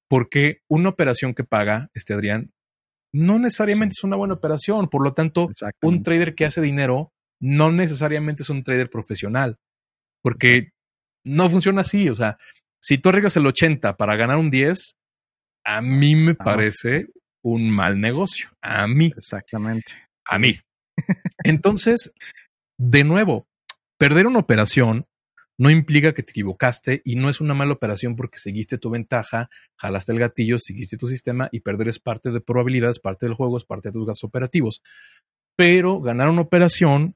Porque 0.08 0.62
una 0.68 0.90
operación 0.90 1.34
que 1.34 1.44
paga, 1.44 1.90
este 1.94 2.14
Adrián, 2.14 2.52
no 3.18 3.40
necesariamente 3.40 3.94
es 3.98 4.04
una 4.04 4.16
buena 4.16 4.36
operación. 4.36 4.88
Por 4.90 5.04
lo 5.04 5.14
tanto, 5.14 5.50
un 5.82 6.04
trader 6.04 6.36
que 6.36 6.46
hace 6.46 6.62
dinero 6.62 7.12
no 7.40 7.72
necesariamente 7.72 8.44
es 8.44 8.50
un 8.50 8.64
trader 8.64 8.90
profesional. 8.90 9.58
Porque 10.22 10.70
no 11.26 11.50
funciona 11.50 11.82
así. 11.82 12.10
O 12.10 12.16
sea, 12.16 12.38
si 12.80 13.00
tú 13.00 13.10
arriesgas 13.10 13.36
el 13.38 13.48
80 13.48 13.98
para 13.98 14.16
ganar 14.16 14.38
un 14.38 14.52
10, 14.52 14.96
a 15.66 15.82
mí 15.82 16.16
me 16.16 16.36
parece 16.36 17.08
un 17.44 17.72
mal 17.72 18.00
negocio. 18.00 18.50
A 18.62 18.86
mí. 18.88 19.12
Exactamente. 19.18 19.94
A 20.26 20.38
mí. 20.38 20.60
Entonces, 21.44 22.14
de 22.78 23.04
nuevo, 23.04 23.48
perder 23.98 24.28
una 24.28 24.40
operación 24.40 25.07
no 25.58 25.70
implica 25.70 26.14
que 26.14 26.24
te 26.24 26.32
equivocaste 26.32 27.02
y 27.04 27.16
no 27.16 27.30
es 27.30 27.42
una 27.42 27.54
mala 27.54 27.74
operación 27.74 28.16
porque 28.16 28.38
seguiste 28.38 28.78
tu 28.78 28.90
ventaja, 28.90 29.50
jalaste 29.76 30.12
el 30.12 30.20
gatillo, 30.20 30.60
seguiste 30.60 30.98
tu 30.98 31.08
sistema 31.08 31.50
y 31.52 31.62
perder 31.62 31.88
es 31.88 32.00
parte 32.00 32.32
de 32.32 32.42
probabilidades, 32.42 33.00
parte 33.00 33.26
del 33.26 33.36
juego, 33.36 33.58
es 33.58 33.66
parte 33.66 33.90
de 33.90 33.94
tus 33.94 34.06
gastos 34.06 34.28
operativos. 34.28 34.84
Pero 35.56 36.00
ganar 36.00 36.30
una 36.30 36.42
operación 36.42 37.16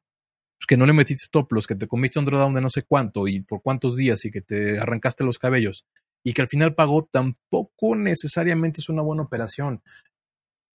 pues, 0.57 0.67
que 0.67 0.77
no 0.77 0.85
le 0.85 0.93
metiste 0.93 1.23
stop 1.25 1.51
loss, 1.51 1.67
que 1.67 1.75
te 1.75 1.87
comiste 1.87 2.17
un 2.19 2.25
drawdown 2.25 2.55
de 2.55 2.61
no 2.61 2.69
sé 2.69 2.83
cuánto 2.83 3.27
y 3.27 3.41
por 3.41 3.61
cuántos 3.61 3.95
días 3.95 4.25
y 4.25 4.31
que 4.31 4.41
te 4.41 4.79
arrancaste 4.79 5.23
los 5.23 5.37
cabellos 5.37 5.85
y 6.23 6.33
que 6.33 6.41
al 6.41 6.47
final 6.47 6.75
pagó, 6.75 7.07
tampoco 7.11 7.95
necesariamente 7.95 8.81
es 8.81 8.89
una 8.89 9.01
buena 9.01 9.23
operación. 9.23 9.81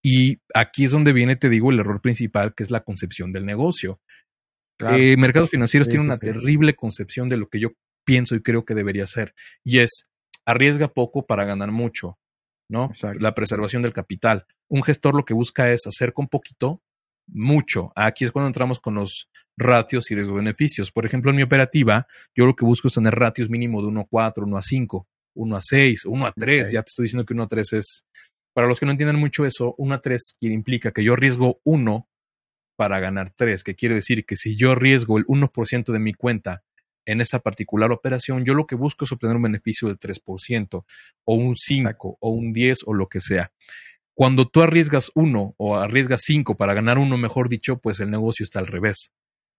Y 0.03 0.41
aquí 0.55 0.85
es 0.85 0.91
donde 0.91 1.13
viene, 1.13 1.37
te 1.37 1.49
digo, 1.49 1.71
el 1.71 1.81
error 1.81 2.01
principal, 2.01 2.55
que 2.55 2.63
es 2.63 2.71
la 2.71 2.85
concepción 2.85 3.33
del 3.33 3.45
negocio. 3.45 4.01
Eh, 4.79 5.17
mercados 5.17 5.51
financieros 5.51 5.89
tienen 5.89 6.07
una 6.07 6.19
terrible 6.19 6.75
concepción 6.75 7.29
de 7.29 7.37
lo 7.37 7.49
que 7.49 7.61
yo 7.61 7.71
pienso 8.05 8.35
y 8.35 8.43
creo 8.43 8.65
que 8.65 8.75
debería 8.75 9.07
ser. 9.07 9.35
Y 9.65 9.79
es, 9.79 10.09
arriesga 10.45 10.89
poco 10.89 11.27
para 11.27 11.45
ganar 11.45 11.73
mucho, 11.73 12.19
¿no? 12.69 12.93
La 13.19 13.35
preservación 13.35 13.83
del 13.83 13.93
capital. 13.93 14.47
Un 14.69 14.83
gestor 14.83 15.15
lo 15.15 15.25
que 15.25 15.35
busca 15.35 15.71
es 15.71 15.87
hacer 15.87 16.13
con 16.13 16.29
poquito 16.29 16.83
mucho. 17.27 17.93
Aquí 17.97 18.25
es 18.25 18.33
cuando 18.33 18.49
entramos 18.49 18.81
con 18.81 18.95
los 18.95 19.29
ratios 19.57 20.11
y 20.11 20.15
riesgo-beneficios. 20.15 20.93
Por 20.93 21.07
ejemplo, 21.07 21.31
en 21.31 21.37
mi 21.37 21.43
operativa, 21.43 22.07
yo 22.35 22.47
lo 22.47 22.55
que 22.55 22.65
busco 22.65 22.89
es 22.89 22.95
tener 22.95 23.15
ratios 23.15 23.51
mínimo 23.51 23.83
de 23.83 23.89
1 23.89 24.01
a 24.01 24.07
4, 24.09 24.45
1 24.47 24.57
a 24.57 24.63
5, 24.63 25.09
1 25.35 25.57
a 25.57 25.61
6, 25.61 26.05
1 26.05 26.27
a 26.27 26.33
3. 26.33 26.73
Ya 26.73 26.83
te 26.83 26.91
estoy 26.91 27.05
diciendo 27.05 27.25
que 27.27 27.35
1 27.35 27.43
a 27.43 27.49
3 27.49 27.73
es... 27.75 28.05
Para 28.55 28.69
los 28.69 28.81
que 28.81 28.87
no 28.87 28.93
entienden 28.93 29.19
mucho 29.19 29.45
eso, 29.45 29.75
1 29.77 29.95
a 29.95 30.01
3 30.01 30.37
implica 30.41 30.93
que 30.93 31.05
yo 31.05 31.13
arriesgo 31.13 31.61
1 31.65 32.09
para 32.77 33.01
ganar 33.01 33.33
3, 33.35 33.65
que 33.65 33.75
quiere 33.75 33.95
decir 33.95 34.25
que 34.25 34.37
si 34.37 34.57
yo 34.57 34.73
arriesgo 34.73 35.19
el 35.19 35.27
1% 35.27 35.93
de 35.93 35.99
mi 35.99 36.13
cuenta 36.13 36.63
en 37.07 37.21
esa 37.21 37.41
particular 37.41 37.93
operación, 37.93 38.45
yo 38.45 38.55
lo 38.55 38.67
que 38.67 38.75
busco 38.75 39.05
es 39.05 39.13
obtener 39.13 39.37
un 39.37 39.43
beneficio 39.43 39.89
del 39.89 39.99
3% 39.99 40.85
o 41.25 41.35
un 41.35 41.57
5 41.57 42.19
o 42.21 42.31
un 42.31 42.53
10 42.53 42.81
o 42.87 42.95
lo 42.95 43.09
que 43.09 43.21
sea. 43.21 43.53
Cuando 44.15 44.49
tú 44.49 44.63
arriesgas 44.63 45.11
1 45.15 45.55
o 45.57 45.77
arriesgas 45.77 46.23
5 46.25 46.57
para 46.57 46.75
ganar 46.75 46.99
1, 46.99 47.17
mejor 47.19 47.49
dicho, 47.49 47.79
pues 47.79 48.01
el 48.01 48.11
negocio 48.11 48.45
está 48.45 48.59
al 48.59 48.67
revés, 48.67 49.13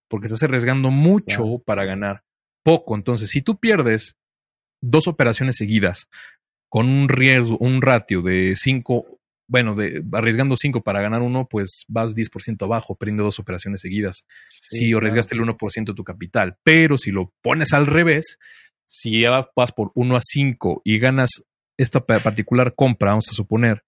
porque 0.07 0.27
estás 0.27 0.43
arriesgando 0.43 0.91
mucho 0.91 1.59
para 1.65 1.85
ganar 1.85 2.23
poco. 2.63 2.95
Entonces, 2.95 3.29
si 3.29 3.41
tú 3.41 3.59
pierdes 3.59 4.15
dos 4.81 5.07
operaciones 5.07 5.55
seguidas 5.57 6.07
con 6.69 6.89
un 6.89 7.07
riesgo, 7.07 7.57
un 7.59 7.81
ratio 7.81 8.21
de 8.21 8.55
5 8.55 9.16
bueno, 9.47 9.75
de, 9.75 10.03
arriesgando 10.11 10.55
5 10.55 10.83
para 10.83 11.01
ganar 11.01 11.21
uno, 11.21 11.47
pues 11.49 11.85
vas 11.87 12.15
10% 12.15 12.63
abajo, 12.63 12.95
perdiendo 12.95 13.23
dos 13.23 13.39
operaciones 13.39 13.81
seguidas. 13.81 14.25
si 14.49 14.93
arriesgaste 14.93 15.35
el 15.35 15.41
1% 15.41 15.85
de 15.85 15.93
tu 15.93 16.03
capital, 16.03 16.57
pero 16.63 16.97
si 16.97 17.11
lo 17.11 17.33
pones 17.41 17.73
al 17.73 17.85
revés, 17.85 18.37
si 18.85 19.21
ya 19.21 19.49
vas 19.55 19.71
por 19.71 19.91
1 19.95 20.15
a 20.15 20.21
5 20.21 20.81
y 20.83 20.99
ganas 20.99 21.29
esta 21.77 22.05
particular 22.05 22.73
compra, 22.75 23.11
vamos 23.11 23.29
a 23.29 23.33
suponer, 23.33 23.83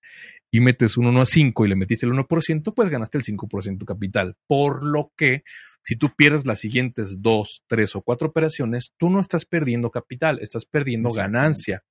y 0.51 0.61
metes 0.61 0.97
un 0.97 1.07
1 1.07 1.21
a 1.21 1.25
5 1.25 1.65
y 1.65 1.69
le 1.69 1.75
metiste 1.75 2.05
el 2.05 2.13
1%, 2.13 2.73
pues 2.73 2.89
ganaste 2.89 3.17
el 3.17 3.23
5% 3.23 3.63
de 3.63 3.77
tu 3.77 3.85
capital. 3.85 4.37
Por 4.47 4.83
lo 4.83 5.11
que, 5.15 5.43
si 5.83 5.95
tú 5.95 6.09
pierdes 6.15 6.45
las 6.45 6.59
siguientes 6.59 7.21
2, 7.21 7.63
3 7.67 7.95
o 7.95 8.01
4 8.01 8.27
operaciones, 8.29 8.93
tú 8.97 9.09
no 9.09 9.19
estás 9.21 9.45
perdiendo 9.45 9.91
capital, 9.91 10.39
estás 10.41 10.65
perdiendo 10.65 11.09
ganancia. 11.11 11.83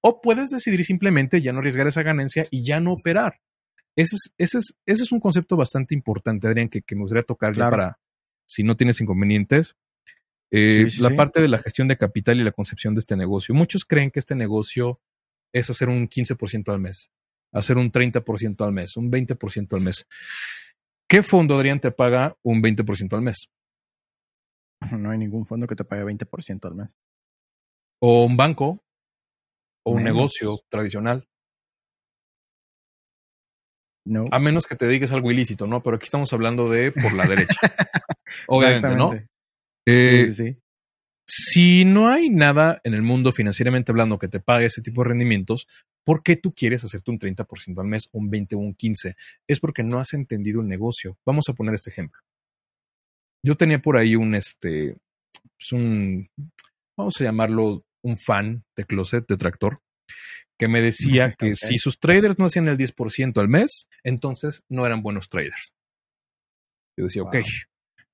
O 0.00 0.20
puedes 0.20 0.50
decidir 0.50 0.84
simplemente 0.84 1.42
ya 1.42 1.52
no 1.52 1.58
arriesgar 1.58 1.86
esa 1.86 2.02
ganancia 2.02 2.46
y 2.50 2.64
ya 2.64 2.80
no 2.80 2.92
operar. 2.92 3.40
Ese 3.96 4.16
es, 4.16 4.34
ese 4.36 4.58
es, 4.58 4.78
ese 4.84 5.02
es 5.04 5.12
un 5.12 5.20
concepto 5.20 5.56
bastante 5.56 5.94
importante, 5.94 6.46
Adrián, 6.46 6.68
que, 6.68 6.82
me 6.90 7.00
gustaría 7.00 7.22
tocar 7.22 7.54
ya 7.54 7.70
para, 7.70 7.98
si 8.46 8.62
no 8.62 8.76
tienes 8.76 9.00
inconvenientes, 9.00 9.76
eh, 10.50 10.86
la 11.00 11.10
parte 11.16 11.40
de 11.40 11.48
la 11.48 11.58
gestión 11.58 11.88
de 11.88 11.96
capital 11.96 12.38
y 12.38 12.44
la 12.44 12.52
concepción 12.52 12.94
de 12.94 13.00
este 13.00 13.16
negocio. 13.16 13.54
Muchos 13.54 13.84
creen 13.84 14.10
que 14.10 14.20
este 14.20 14.34
negocio 14.34 15.00
es 15.52 15.70
hacer 15.70 15.88
un 15.88 16.08
15% 16.08 16.72
al 16.72 16.78
mes, 16.78 17.10
hacer 17.52 17.78
un 17.78 17.90
30% 17.90 18.64
al 18.64 18.72
mes, 18.72 18.96
un 18.96 19.10
20% 19.10 19.74
al 19.74 19.80
mes. 19.80 20.06
¿Qué 21.08 21.22
fondo, 21.22 21.56
Adrián, 21.56 21.80
te 21.80 21.90
paga 21.90 22.36
un 22.42 22.62
20% 22.62 23.14
al 23.14 23.22
mes? 23.22 23.48
No 24.92 25.10
hay 25.10 25.18
ningún 25.18 25.46
fondo 25.46 25.66
que 25.66 25.74
te 25.74 25.84
pague 25.84 26.04
20% 26.04 26.66
al 26.66 26.74
mes. 26.74 26.90
O 28.00 28.24
un 28.24 28.36
banco, 28.36 28.84
o 29.86 29.92
un 29.92 30.02
negocio 30.02 30.58
tradicional. 30.68 31.28
No. 34.04 34.26
A 34.32 34.38
menos 34.40 34.66
que 34.66 34.74
te 34.74 34.86
dediques 34.86 35.12
algo 35.12 35.30
ilícito, 35.30 35.66
¿no? 35.66 35.82
Pero 35.82 35.96
aquí 35.96 36.04
estamos 36.04 36.32
hablando 36.32 36.68
de 36.68 36.90
por 36.90 37.12
la 37.12 37.26
derecha. 37.26 37.54
Obviamente, 38.48 38.96
¿no? 38.96 39.12
Eh, 39.86 40.24
sí, 40.26 40.34
sí, 40.34 40.58
Si 41.24 41.84
no 41.84 42.08
hay 42.08 42.30
nada 42.30 42.80
en 42.82 42.94
el 42.94 43.02
mundo 43.02 43.30
financieramente 43.30 43.92
hablando 43.92 44.18
que 44.18 44.28
te 44.28 44.40
pague 44.40 44.66
ese 44.66 44.82
tipo 44.82 45.02
de 45.02 45.10
rendimientos, 45.10 45.68
¿por 46.04 46.24
qué 46.24 46.36
tú 46.36 46.52
quieres 46.52 46.82
hacerte 46.82 47.12
un 47.12 47.20
30% 47.20 47.80
al 47.80 47.86
mes, 47.86 48.08
un 48.12 48.28
20 48.28 48.56
o 48.56 48.58
un 48.58 48.74
15? 48.74 49.14
Es 49.48 49.60
porque 49.60 49.84
no 49.84 50.00
has 50.00 50.14
entendido 50.14 50.62
el 50.62 50.68
negocio. 50.68 51.16
Vamos 51.24 51.48
a 51.48 51.52
poner 51.52 51.74
este 51.74 51.90
ejemplo. 51.90 52.20
Yo 53.44 53.56
tenía 53.56 53.80
por 53.80 53.96
ahí 53.96 54.16
un, 54.16 54.34
este, 54.34 54.96
pues 55.56 55.70
un, 55.70 56.28
vamos 56.96 57.20
a 57.20 57.24
llamarlo 57.24 57.85
un 58.06 58.16
fan 58.16 58.64
de 58.76 58.84
closet, 58.84 59.26
de 59.26 59.36
tractor, 59.36 59.82
que 60.58 60.68
me 60.68 60.80
decía 60.80 61.34
que 61.36 61.56
si 61.56 61.76
sus 61.76 61.98
traders 61.98 62.38
no 62.38 62.46
hacían 62.46 62.68
el 62.68 62.78
10% 62.78 63.38
al 63.38 63.48
mes, 63.48 63.88
entonces 64.04 64.64
no 64.68 64.86
eran 64.86 65.02
buenos 65.02 65.28
traders. 65.28 65.74
Yo 66.96 67.04
decía, 67.04 67.22
ok, 67.22 67.36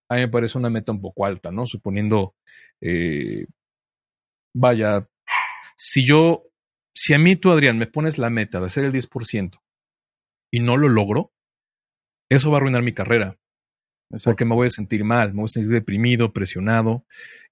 a 0.08 0.14
mí 0.16 0.20
me 0.22 0.28
parece 0.28 0.58
una 0.58 0.70
meta 0.70 0.92
un 0.92 1.00
poco 1.00 1.24
alta, 1.26 1.52
¿no? 1.52 1.66
Suponiendo, 1.66 2.34
eh, 2.80 3.46
vaya, 4.54 5.08
si 5.76 6.04
yo, 6.04 6.44
si 6.96 7.14
a 7.14 7.18
mí 7.18 7.36
tú, 7.36 7.52
Adrián, 7.52 7.78
me 7.78 7.86
pones 7.86 8.18
la 8.18 8.30
meta 8.30 8.58
de 8.60 8.66
hacer 8.66 8.84
el 8.84 8.92
10% 8.92 9.60
y 10.50 10.60
no 10.60 10.76
lo 10.76 10.88
logro, 10.88 11.32
eso 12.30 12.50
va 12.50 12.56
a 12.56 12.60
arruinar 12.60 12.82
mi 12.82 12.92
carrera. 12.92 13.38
Porque 14.24 14.44
me 14.44 14.54
voy 14.54 14.66
a 14.66 14.70
sentir 14.70 15.04
mal, 15.04 15.32
me 15.32 15.40
voy 15.40 15.44
a 15.46 15.48
sentir 15.48 15.70
deprimido, 15.70 16.32
presionado 16.34 17.06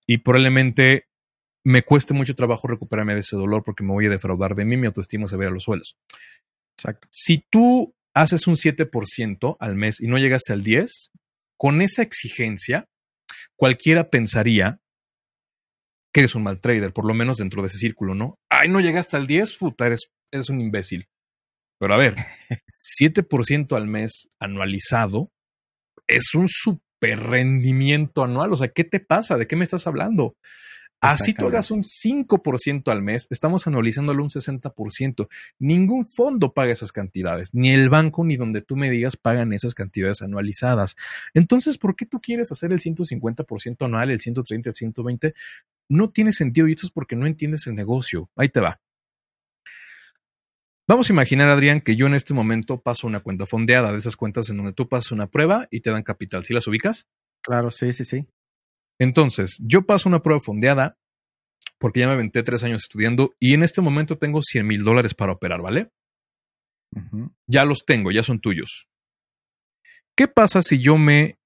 y 0.07 0.19
probablemente 0.19 1.10
me 1.65 1.83
cueste 1.83 2.15
mucho 2.15 2.35
trabajo 2.35 2.69
recuperarme 2.69 3.15
de 3.15 3.21
ese 3.21 3.37
dolor 3.37 3.63
porque 3.65 3.85
me 3.85 3.93
voy 3.93 4.07
a 4.07 4.11
defraudar 4.11 4.55
de 4.55 4.65
mí, 4.65 4.77
mi 4.77 4.87
autoestima 4.87 5.27
se 5.27 5.37
ve 5.37 5.47
a 5.47 5.51
los 5.51 5.65
suelos. 5.65 5.97
Exacto. 6.79 7.09
Si 7.11 7.45
tú 7.51 7.95
haces 8.15 8.47
un 8.47 8.55
7% 8.55 9.57
al 9.61 9.77
mes 9.77 10.01
y 10.01 10.07
no 10.07 10.19
llegaste 10.19 10.53
al 10.53 10.63
10, 10.63 11.11
con 11.59 11.83
esa 11.83 12.03
exigencia, 12.03 12.89
cualquiera 13.57 14.09
pensaría 14.11 14.81
que 16.13 16.21
eres 16.21 16.35
un 16.35 16.43
mal 16.43 16.61
trader, 16.61 16.93
por 16.93 17.05
lo 17.05 17.15
menos 17.15 17.37
dentro 17.37 17.63
de 17.63 17.69
ese 17.69 17.79
círculo, 17.79 18.15
¿no? 18.15 18.39
Ay, 18.51 18.69
no 18.69 18.81
llegaste 18.81 19.17
al 19.17 19.27
10, 19.27 19.59
puta, 19.59 19.87
eres, 19.87 20.11
eres 20.33 20.49
un 20.49 20.61
imbécil. 20.61 21.09
Pero 21.79 21.95
a 21.95 21.99
ver, 21.99 22.17
7% 23.01 23.77
al 23.77 23.87
mes 23.87 24.29
anualizado 24.41 25.31
es 26.07 26.35
un 26.35 26.49
super 26.49 27.21
rendimiento 27.21 28.25
anual. 28.25 28.53
O 28.53 28.57
sea, 28.57 28.69
¿qué 28.69 28.85
te 28.85 29.01
pasa? 29.01 29.37
¿De 29.37 29.47
qué 29.47 29.57
me 29.57 29.65
estás 29.65 29.87
hablando? 29.87 30.35
Así 31.01 31.33
tú 31.33 31.47
hagas 31.47 31.71
un 31.71 31.83
5% 31.83 32.93
al 32.93 33.03
mes, 33.03 33.27
estamos 33.31 33.67
anualizándolo 33.67 34.23
un 34.23 34.29
60%. 34.29 35.29
Ningún 35.59 36.07
fondo 36.07 36.53
paga 36.53 36.73
esas 36.73 36.93
cantidades, 36.93 37.55
ni 37.55 37.71
el 37.71 37.89
banco 37.89 38.23
ni 38.25 38.37
donde 38.37 38.61
tú 38.61 38.77
me 38.77 38.91
digas 38.91 39.17
pagan 39.17 39.53
esas 39.53 39.75
cantidades 39.75 40.21
anualizadas. 40.21 40.97
Entonces, 41.33 41.79
¿por 41.79 41.97
qué 41.97 42.05
tú 42.05 42.21
quieres 42.21 42.53
hacer 42.53 42.73
el 42.73 42.81
150% 42.81 43.85
anual, 43.87 44.11
el 44.11 44.21
130, 44.21 44.69
el 44.69 44.75
120? 44.75 45.35
No 45.89 46.11
tiene 46.11 46.33
sentido 46.33 46.69
y 46.69 46.73
esto 46.73 46.87
es 46.87 46.93
porque 46.93 47.17
no 47.17 47.27
entiendes 47.27 47.67
el 47.67 47.75
negocio. 47.75 48.31
Ahí 48.37 48.51
te 48.51 48.61
va. 48.61 48.81
Vamos 50.87 51.09
a 51.09 51.13
imaginar, 51.13 51.49
Adrián, 51.49 51.81
que 51.81 51.95
yo 51.95 52.09
en 52.09 52.15
este 52.15 52.35
momento 52.35 52.83
paso 52.83 53.07
una 53.07 53.21
cuenta 53.21 53.47
fondeada 53.47 53.93
de 53.93 53.99
esas 53.99 54.17
cuentas 54.17 54.51
en 54.51 54.57
donde 54.57 54.73
tú 54.73 54.89
pasas 54.89 55.13
una 55.13 55.31
prueba 55.31 55.69
y 55.71 55.81
te 55.81 55.91
dan 55.91 56.03
capital. 56.03 56.45
¿Sí 56.45 56.53
las 56.53 56.67
ubicas? 56.67 57.09
Claro, 57.43 57.71
sí, 57.71 57.93
sí, 57.93 58.05
sí. 58.05 58.27
Entonces, 59.01 59.57
yo 59.59 59.87
paso 59.87 60.09
una 60.09 60.23
prueba 60.23 60.41
fondeada 60.41 60.99
porque 61.79 62.01
ya 62.01 62.07
me 62.07 62.13
aventé 62.13 62.43
tres 62.43 62.63
años 62.63 62.83
estudiando 62.83 63.35
y 63.41 63.55
en 63.55 63.63
este 63.63 63.81
momento 63.81 64.19
tengo 64.19 64.43
100 64.43 64.67
mil 64.67 64.85
dólares 64.85 65.15
para 65.15 65.33
operar, 65.33 65.63
¿vale? 65.63 65.91
Ya 67.47 67.65
los 67.65 67.85
tengo, 67.87 68.13
ya 68.13 68.23
son 68.23 68.41
tuyos. 68.41 68.87
¿Qué 70.15 70.29
pasa 70.29 70.61
si 70.61 70.81
yo 70.81 70.99
me 70.99 71.39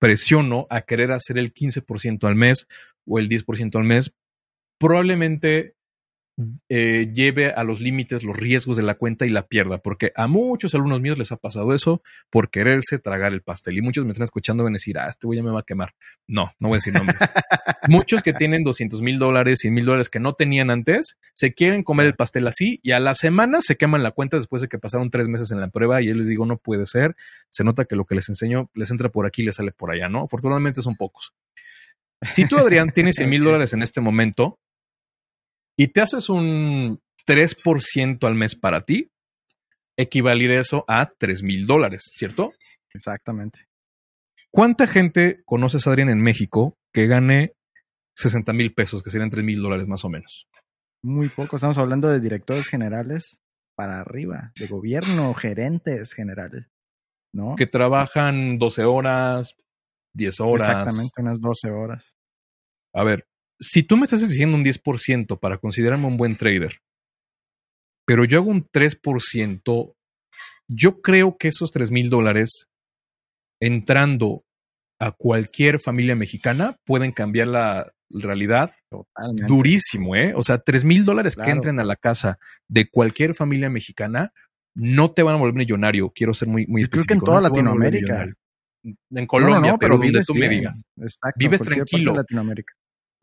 presiono 0.00 0.66
a 0.70 0.80
querer 0.80 1.12
hacer 1.12 1.38
el 1.38 1.54
15% 1.54 2.26
al 2.26 2.34
mes 2.34 2.66
o 3.06 3.20
el 3.20 3.28
10% 3.28 3.76
al 3.76 3.84
mes? 3.84 4.12
Probablemente 4.80 5.73
eh, 6.68 7.12
lleve 7.14 7.52
a 7.52 7.62
los 7.62 7.80
límites 7.80 8.24
los 8.24 8.36
riesgos 8.36 8.76
de 8.76 8.82
la 8.82 8.94
cuenta 8.94 9.24
y 9.24 9.30
la 9.30 9.46
pierda, 9.46 9.78
porque 9.78 10.12
a 10.16 10.26
muchos 10.26 10.74
alumnos 10.74 11.00
míos 11.00 11.16
les 11.16 11.30
ha 11.30 11.36
pasado 11.36 11.74
eso 11.74 12.02
por 12.30 12.50
quererse 12.50 12.98
tragar 12.98 13.32
el 13.32 13.42
pastel. 13.42 13.78
Y 13.78 13.82
muchos 13.82 14.04
me 14.04 14.10
están 14.12 14.24
escuchando 14.24 14.64
van 14.64 14.72
a 14.72 14.76
decir, 14.76 14.98
ah, 14.98 15.08
este 15.08 15.26
güey 15.26 15.38
ya 15.38 15.42
me 15.44 15.50
va 15.50 15.60
a 15.60 15.64
quemar. 15.64 15.94
No, 16.26 16.52
no 16.60 16.68
voy 16.68 16.76
a 16.76 16.78
decir 16.78 16.92
nombres. 16.92 17.18
muchos 17.88 18.22
que 18.22 18.32
tienen 18.32 18.64
200 18.64 19.00
mil 19.02 19.18
dólares, 19.18 19.60
100 19.60 19.74
mil 19.74 19.84
dólares 19.84 20.08
que 20.08 20.20
no 20.20 20.34
tenían 20.34 20.70
antes, 20.70 21.18
se 21.34 21.54
quieren 21.54 21.82
comer 21.82 22.06
el 22.06 22.14
pastel 22.14 22.46
así 22.46 22.80
y 22.82 22.92
a 22.92 23.00
la 23.00 23.14
semana 23.14 23.60
se 23.60 23.76
queman 23.76 24.02
la 24.02 24.10
cuenta 24.10 24.36
después 24.36 24.62
de 24.62 24.68
que 24.68 24.78
pasaron 24.78 25.10
tres 25.10 25.28
meses 25.28 25.50
en 25.50 25.60
la 25.60 25.68
prueba 25.68 26.02
y 26.02 26.06
yo 26.06 26.14
les 26.14 26.28
digo, 26.28 26.46
no 26.46 26.58
puede 26.58 26.86
ser. 26.86 27.14
Se 27.50 27.64
nota 27.64 27.84
que 27.84 27.96
lo 27.96 28.04
que 28.04 28.16
les 28.16 28.28
enseño 28.28 28.70
les 28.74 28.90
entra 28.90 29.08
por 29.08 29.26
aquí 29.26 29.42
y 29.42 29.46
les 29.46 29.56
sale 29.56 29.72
por 29.72 29.90
allá, 29.90 30.08
¿no? 30.08 30.24
Afortunadamente 30.24 30.82
son 30.82 30.96
pocos. 30.96 31.32
Si 32.32 32.46
tú, 32.46 32.56
Adrián, 32.56 32.90
tienes 32.90 33.16
100 33.16 33.28
mil 33.28 33.44
dólares 33.44 33.72
en 33.72 33.82
este 33.82 34.00
momento, 34.00 34.58
y 35.76 35.88
te 35.88 36.00
haces 36.00 36.28
un 36.28 37.00
3% 37.26 38.26
al 38.26 38.34
mes 38.34 38.54
para 38.54 38.84
ti, 38.84 39.10
equivaliría 39.96 40.60
eso 40.60 40.84
a 40.88 41.06
3 41.06 41.42
mil 41.42 41.66
dólares, 41.66 42.02
¿cierto? 42.14 42.52
Exactamente. 42.92 43.66
¿Cuánta 44.50 44.86
gente 44.86 45.42
conoces, 45.44 45.86
Adrián, 45.86 46.08
en 46.08 46.22
México 46.22 46.78
que 46.92 47.06
gane 47.06 47.54
60 48.16 48.52
mil 48.52 48.72
pesos, 48.72 49.02
que 49.02 49.10
serían 49.10 49.30
3 49.30 49.44
mil 49.44 49.60
dólares 49.60 49.88
más 49.88 50.04
o 50.04 50.08
menos? 50.08 50.46
Muy 51.02 51.28
poco. 51.28 51.56
Estamos 51.56 51.78
hablando 51.78 52.08
de 52.08 52.20
directores 52.20 52.66
generales 52.68 53.38
para 53.74 54.00
arriba, 54.00 54.52
de 54.58 54.68
gobierno, 54.68 55.34
gerentes 55.34 56.12
generales, 56.12 56.70
¿no? 57.32 57.56
Que 57.56 57.66
trabajan 57.66 58.58
12 58.58 58.84
horas, 58.84 59.56
10 60.14 60.40
horas. 60.40 60.68
Exactamente, 60.68 61.20
unas 61.20 61.40
12 61.40 61.70
horas. 61.70 62.16
A 62.94 63.02
ver, 63.02 63.26
si 63.60 63.82
tú 63.82 63.96
me 63.96 64.04
estás 64.04 64.22
exigiendo 64.22 64.56
un 64.56 64.64
10% 64.64 65.38
para 65.38 65.58
considerarme 65.58 66.06
un 66.06 66.16
buen 66.16 66.36
trader, 66.36 66.78
pero 68.06 68.24
yo 68.24 68.38
hago 68.38 68.50
un 68.50 68.68
3%, 68.68 69.94
yo 70.68 71.00
creo 71.00 71.36
que 71.38 71.48
esos 71.48 71.70
3 71.70 71.90
mil 71.90 72.10
dólares 72.10 72.66
entrando 73.60 74.44
a 75.00 75.12
cualquier 75.12 75.80
familia 75.80 76.16
mexicana 76.16 76.76
pueden 76.84 77.12
cambiar 77.12 77.48
la 77.48 77.92
realidad 78.10 78.72
Totalmente. 78.90 79.46
durísimo, 79.48 80.14
¿eh? 80.16 80.32
O 80.36 80.42
sea, 80.42 80.58
3 80.58 80.84
mil 80.84 81.04
dólares 81.04 81.36
que 81.36 81.50
entren 81.50 81.80
a 81.80 81.84
la 81.84 81.96
casa 81.96 82.38
de 82.68 82.88
cualquier 82.88 83.34
familia 83.34 83.70
mexicana 83.70 84.32
no 84.76 85.12
te 85.12 85.22
van 85.22 85.34
a 85.34 85.38
volver 85.38 85.54
millonario. 85.54 86.10
Quiero 86.14 86.34
ser 86.34 86.48
muy, 86.48 86.66
muy 86.66 86.82
Yo 86.82 86.90
creo 86.90 87.02
específico. 87.02 87.06
que 87.08 87.14
en 87.14 87.20
toda 87.20 87.40
no 87.40 87.48
Latinoamérica. 87.48 88.22
En 88.24 88.36
No, 88.82 89.20
no, 89.22 89.26
Colombia, 89.26 89.70
no, 89.72 89.78
Perú, 89.78 89.98
donde 89.98 90.22
tú 90.22 90.34
me 90.34 90.48
digas. 90.48 90.82
Exacto, 90.96 91.38
Vives 91.38 91.60
tranquilo. 91.62 92.14
Latinoamérica. 92.14 92.74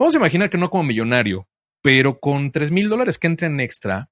Vamos 0.01 0.15
a 0.15 0.17
imaginar 0.17 0.49
que 0.49 0.57
no 0.57 0.71
como 0.71 0.85
millonario, 0.85 1.47
pero 1.83 2.19
con 2.19 2.51
3 2.51 2.71
mil 2.71 2.89
dólares 2.89 3.19
que 3.19 3.27
entren 3.27 3.59
extra, 3.59 4.09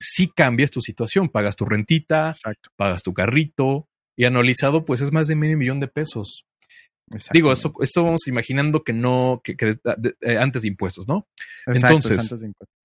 sí 0.00 0.30
cambias 0.32 0.70
tu 0.70 0.80
situación. 0.80 1.28
Pagas 1.28 1.56
tu 1.56 1.64
rentita, 1.64 2.30
Exacto. 2.30 2.70
pagas 2.76 3.02
tu 3.02 3.12
carrito 3.12 3.88
y 4.16 4.26
anualizado, 4.26 4.84
pues 4.84 5.00
es 5.00 5.10
más 5.10 5.26
de 5.26 5.34
medio 5.34 5.58
millón 5.58 5.80
de 5.80 5.88
pesos. 5.88 6.46
Digo, 7.32 7.50
esto, 7.50 7.74
esto 7.80 8.04
vamos 8.04 8.28
imaginando 8.28 8.84
que 8.84 8.92
no, 8.92 9.40
que, 9.42 9.56
eh, 10.20 10.38
antes 10.38 10.62
de 10.62 10.68
impuestos, 10.68 11.08
¿no? 11.08 11.26
Exacto, 11.66 11.86
entonces, 11.88 12.12
es 12.12 12.22
antes 12.22 12.40
de 12.40 12.46
impuestos. 12.46 12.76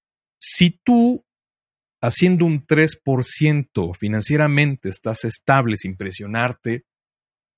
Si 0.41 0.71
tú 0.83 1.23
haciendo 2.01 2.45
un 2.45 2.65
3% 2.65 3.95
financieramente 3.95 4.89
estás 4.89 5.23
estable 5.23 5.77
sin 5.77 5.95
presionarte, 5.95 6.83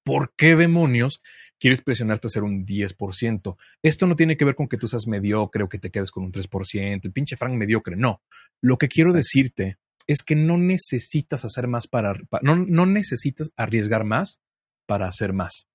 ¿por 0.04 0.34
qué 0.36 0.58
demonios 0.58 1.22
quieres 1.60 1.82
presionarte 1.82 2.28
a 2.28 2.30
hacer 2.30 2.44
un 2.44 2.66
10%? 2.66 3.58
Esto 3.84 4.08
no 4.08 4.16
tiene 4.16 4.38
que 4.38 4.46
ver 4.46 4.56
con 4.56 4.68
que 4.68 4.78
tú 4.78 4.88
seas 4.88 5.08
mediocre 5.08 5.64
o 5.64 5.70
que 5.70 5.78
te 5.80 5.92
quedes 5.92 6.12
con 6.12 6.24
un 6.24 6.32
3%, 6.32 7.02
el 7.06 7.12
pinche 7.12 7.38
Frank 7.38 7.54
mediocre, 7.54 7.96
no. 7.96 8.22
Lo 8.62 8.78
que 8.78 8.88
quiero 8.88 9.14
decirte 9.14 9.78
es 10.08 10.24
que 10.24 10.36
no 10.36 10.58
necesitas 10.58 11.46
hacer 11.46 11.68
más 11.68 11.88
para, 11.88 12.14
pa- 12.30 12.40
no, 12.42 12.56
no 12.56 12.86
necesitas 12.86 13.52
arriesgar 13.56 14.04
más 14.06 14.42
para 14.88 15.08
hacer 15.08 15.34
más. 15.34 15.68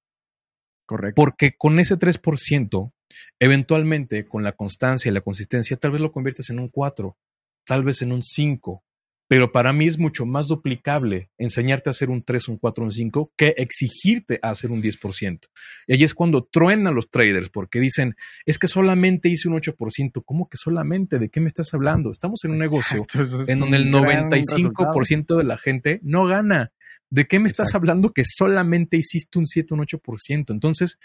Correcto. 0.86 1.14
Porque 1.14 1.56
con 1.56 1.78
ese 1.78 1.96
3%, 1.96 2.92
eventualmente 3.38 4.26
con 4.26 4.42
la 4.42 4.52
constancia 4.52 5.10
y 5.10 5.14
la 5.14 5.20
consistencia, 5.22 5.76
tal 5.76 5.92
vez 5.92 6.00
lo 6.00 6.12
conviertes 6.12 6.50
en 6.50 6.58
un 6.58 6.68
4, 6.68 7.16
tal 7.64 7.84
vez 7.84 8.02
en 8.02 8.12
un 8.12 8.22
5. 8.22 8.83
Pero 9.26 9.52
para 9.52 9.72
mí 9.72 9.86
es 9.86 9.98
mucho 9.98 10.26
más 10.26 10.48
duplicable 10.48 11.30
enseñarte 11.38 11.88
a 11.88 11.92
hacer 11.92 12.10
un 12.10 12.22
3, 12.22 12.48
un 12.48 12.58
4, 12.58 12.84
un 12.84 12.92
5 12.92 13.32
que 13.36 13.54
exigirte 13.56 14.38
a 14.42 14.50
hacer 14.50 14.70
un 14.70 14.82
10%. 14.82 15.40
Y 15.86 15.94
ahí 15.94 16.04
es 16.04 16.14
cuando 16.14 16.44
truenan 16.44 16.94
los 16.94 17.10
traders 17.10 17.48
porque 17.48 17.80
dicen, 17.80 18.16
es 18.44 18.58
que 18.58 18.66
solamente 18.66 19.28
hice 19.28 19.48
un 19.48 19.54
8%. 19.54 20.22
¿Cómo 20.24 20.48
que 20.48 20.58
solamente? 20.58 21.18
¿De 21.18 21.30
qué 21.30 21.40
me 21.40 21.48
estás 21.48 21.72
hablando? 21.72 22.10
Estamos 22.10 22.44
en 22.44 22.52
un 22.52 22.58
negocio 22.58 23.02
Exacto, 23.02 23.50
en 23.50 23.60
donde 23.60 23.78
el 23.78 23.94
un 23.94 24.02
gran 24.02 24.30
resultado. 24.30 24.94
95% 24.94 25.36
de 25.36 25.44
la 25.44 25.56
gente 25.56 26.00
no 26.02 26.26
gana. 26.26 26.72
¿De 27.10 27.26
qué 27.26 27.40
me 27.40 27.48
estás 27.48 27.74
hablando 27.74 28.12
que 28.12 28.24
solamente 28.24 28.96
hiciste 28.96 29.38
un 29.38 29.46
7, 29.46 29.74
un 29.74 29.80
8%? 29.80 30.50
Entonces, 30.50 30.98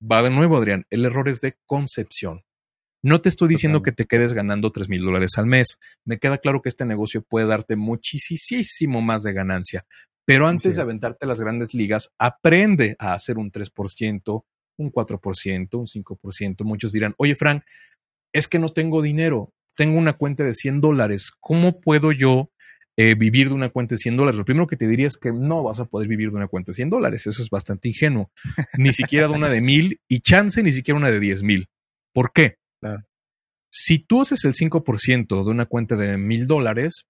va 0.00 0.22
de 0.22 0.30
nuevo, 0.30 0.56
Adrián, 0.56 0.86
el 0.90 1.04
error 1.04 1.28
es 1.28 1.40
de 1.40 1.56
concepción. 1.66 2.44
No 3.02 3.20
te 3.20 3.28
estoy 3.28 3.48
diciendo 3.48 3.78
Totalmente. 3.78 4.02
que 4.02 4.04
te 4.04 4.08
quedes 4.08 4.32
ganando 4.32 4.70
3 4.70 4.88
mil 4.88 5.02
dólares 5.02 5.32
al 5.36 5.46
mes. 5.46 5.78
Me 6.04 6.18
queda 6.18 6.38
claro 6.38 6.62
que 6.62 6.68
este 6.68 6.84
negocio 6.84 7.22
puede 7.22 7.46
darte 7.46 7.76
muchísimo 7.76 9.00
más 9.00 9.22
de 9.22 9.32
ganancia. 9.32 9.84
Pero 10.28 10.46
antes 10.46 10.76
de 10.76 10.82
aventarte 10.82 11.24
a 11.24 11.28
las 11.28 11.40
grandes 11.40 11.72
ligas, 11.72 12.10
aprende 12.18 12.96
a 12.98 13.14
hacer 13.14 13.38
un 13.38 13.50
3%, 13.50 14.44
un 14.76 14.92
4%, 14.92 15.74
un 15.74 15.86
5%. 15.86 16.64
Muchos 16.64 16.92
dirán, 16.92 17.14
oye, 17.16 17.34
Frank, 17.34 17.62
es 18.34 18.46
que 18.46 18.58
no 18.58 18.68
tengo 18.68 19.00
dinero. 19.00 19.54
Tengo 19.74 19.96
una 19.96 20.18
cuenta 20.18 20.44
de 20.44 20.52
100 20.52 20.82
dólares. 20.82 21.30
¿Cómo 21.40 21.80
puedo 21.80 22.12
yo 22.12 22.50
eh, 22.98 23.14
vivir 23.14 23.48
de 23.48 23.54
una 23.54 23.70
cuenta 23.70 23.94
de 23.94 24.00
100 24.00 24.18
dólares? 24.18 24.36
Lo 24.36 24.44
primero 24.44 24.66
que 24.66 24.76
te 24.76 24.86
diría 24.86 25.06
es 25.06 25.16
que 25.16 25.32
no 25.32 25.62
vas 25.62 25.80
a 25.80 25.86
poder 25.86 26.08
vivir 26.08 26.28
de 26.28 26.36
una 26.36 26.48
cuenta 26.48 26.72
de 26.72 26.76
100 26.76 26.90
dólares. 26.90 27.26
Eso 27.26 27.40
es 27.40 27.48
bastante 27.48 27.88
ingenuo. 27.88 28.30
Ni 28.76 28.92
siquiera 28.92 29.28
de 29.28 29.34
una 29.34 29.48
de 29.48 29.62
mil 29.62 29.98
y 30.08 30.20
chance 30.20 30.62
ni 30.62 30.72
siquiera 30.72 30.98
una 30.98 31.10
de 31.10 31.20
10 31.20 31.42
mil. 31.42 31.68
¿Por 32.12 32.32
qué? 32.34 32.57
Claro. 32.80 33.04
Si 33.70 33.98
tú 33.98 34.22
haces 34.22 34.44
el 34.44 34.54
5% 34.54 35.44
de 35.44 35.50
una 35.50 35.66
cuenta 35.66 35.96
de 35.96 36.16
mil 36.16 36.46
dólares, 36.46 37.06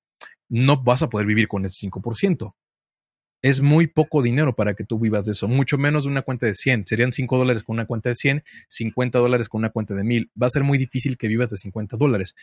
no 0.48 0.82
vas 0.82 1.02
a 1.02 1.08
poder 1.08 1.26
vivir 1.26 1.48
con 1.48 1.64
ese 1.64 1.86
5%. 1.86 2.54
Es 3.40 3.60
muy 3.60 3.86
poco 3.86 4.20
dinero 4.20 4.56
para 4.56 4.74
que 4.74 4.82
tú 4.82 4.98
vivas 4.98 5.24
de 5.24 5.32
eso, 5.32 5.46
mucho 5.46 5.78
menos 5.78 6.04
de 6.04 6.10
una 6.10 6.22
cuenta 6.22 6.46
de 6.46 6.54
100. 6.54 6.86
Serían 6.86 7.12
5 7.12 7.38
dólares 7.38 7.62
con 7.62 7.74
una 7.74 7.86
cuenta 7.86 8.08
de 8.08 8.16
100, 8.16 8.42
50 8.68 9.18
dólares 9.20 9.48
con 9.48 9.60
una 9.60 9.70
cuenta 9.70 9.94
de 9.94 10.02
1000. 10.02 10.30
Va 10.40 10.48
a 10.48 10.50
ser 10.50 10.64
muy 10.64 10.76
difícil 10.76 11.16
que 11.16 11.28
vivas 11.28 11.50
de 11.50 11.56
50 11.56 11.96
dólares. 11.96 12.34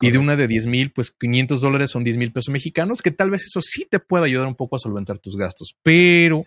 Y 0.00 0.10
de 0.10 0.18
una 0.18 0.34
de 0.34 0.48
10 0.48 0.66
mil, 0.66 0.90
pues 0.90 1.12
500 1.12 1.60
dólares 1.60 1.90
son 1.90 2.02
10 2.02 2.16
mil 2.16 2.32
pesos 2.32 2.52
mexicanos, 2.52 3.02
que 3.02 3.12
tal 3.12 3.30
vez 3.30 3.44
eso 3.44 3.60
sí 3.60 3.86
te 3.88 4.00
pueda 4.00 4.24
ayudar 4.24 4.48
un 4.48 4.56
poco 4.56 4.74
a 4.74 4.80
solventar 4.80 5.18
tus 5.18 5.36
gastos. 5.36 5.76
Pero 5.82 6.44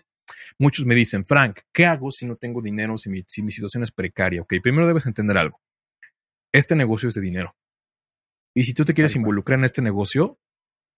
muchos 0.58 0.84
me 0.84 0.94
dicen, 0.94 1.24
Frank, 1.24 1.60
¿qué 1.72 1.86
hago 1.86 2.10
si 2.10 2.26
no 2.26 2.36
tengo 2.36 2.60
dinero, 2.60 2.98
si 2.98 3.08
mi, 3.08 3.22
si 3.26 3.42
mi 3.42 3.50
situación 3.50 3.82
es 3.82 3.90
precaria? 3.90 4.42
Ok, 4.42 4.54
primero 4.62 4.86
debes 4.86 5.06
entender 5.06 5.38
algo. 5.38 5.58
Este 6.56 6.74
negocio 6.74 7.10
es 7.10 7.14
de 7.14 7.20
dinero. 7.20 7.54
Y 8.54 8.64
si 8.64 8.72
tú 8.72 8.86
te 8.86 8.94
quieres 8.94 9.14
involucrar 9.14 9.58
en 9.58 9.66
este 9.66 9.82
negocio, 9.82 10.38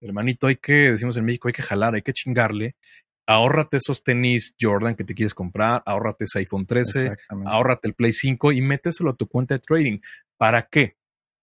hermanito, 0.01 0.47
hay 0.47 0.55
que, 0.55 0.93
decimos 0.93 1.16
en 1.16 1.24
México, 1.24 1.48
hay 1.48 1.52
que 1.52 1.64
jalar, 1.64 1.97
hay 1.97 2.02
que 2.02 2.12
chingarle. 2.12 2.76
Ahórrate 3.26 3.78
esos 3.78 4.05
tenis 4.05 4.55
Jordan 4.60 4.94
que 4.94 5.02
te 5.02 5.16
quieres 5.16 5.35
comprar, 5.35 5.82
ahórrate 5.85 6.26
ese 6.26 6.39
iPhone 6.39 6.64
13, 6.64 7.02
Exactamente. 7.02 7.51
ahórrate 7.51 7.89
el 7.89 7.94
Play 7.94 8.12
5 8.12 8.52
y 8.52 8.60
méteselo 8.60 9.10
a 9.10 9.16
tu 9.16 9.26
cuenta 9.26 9.55
de 9.55 9.59
trading. 9.59 9.98
¿Para 10.36 10.62
qué? 10.62 10.94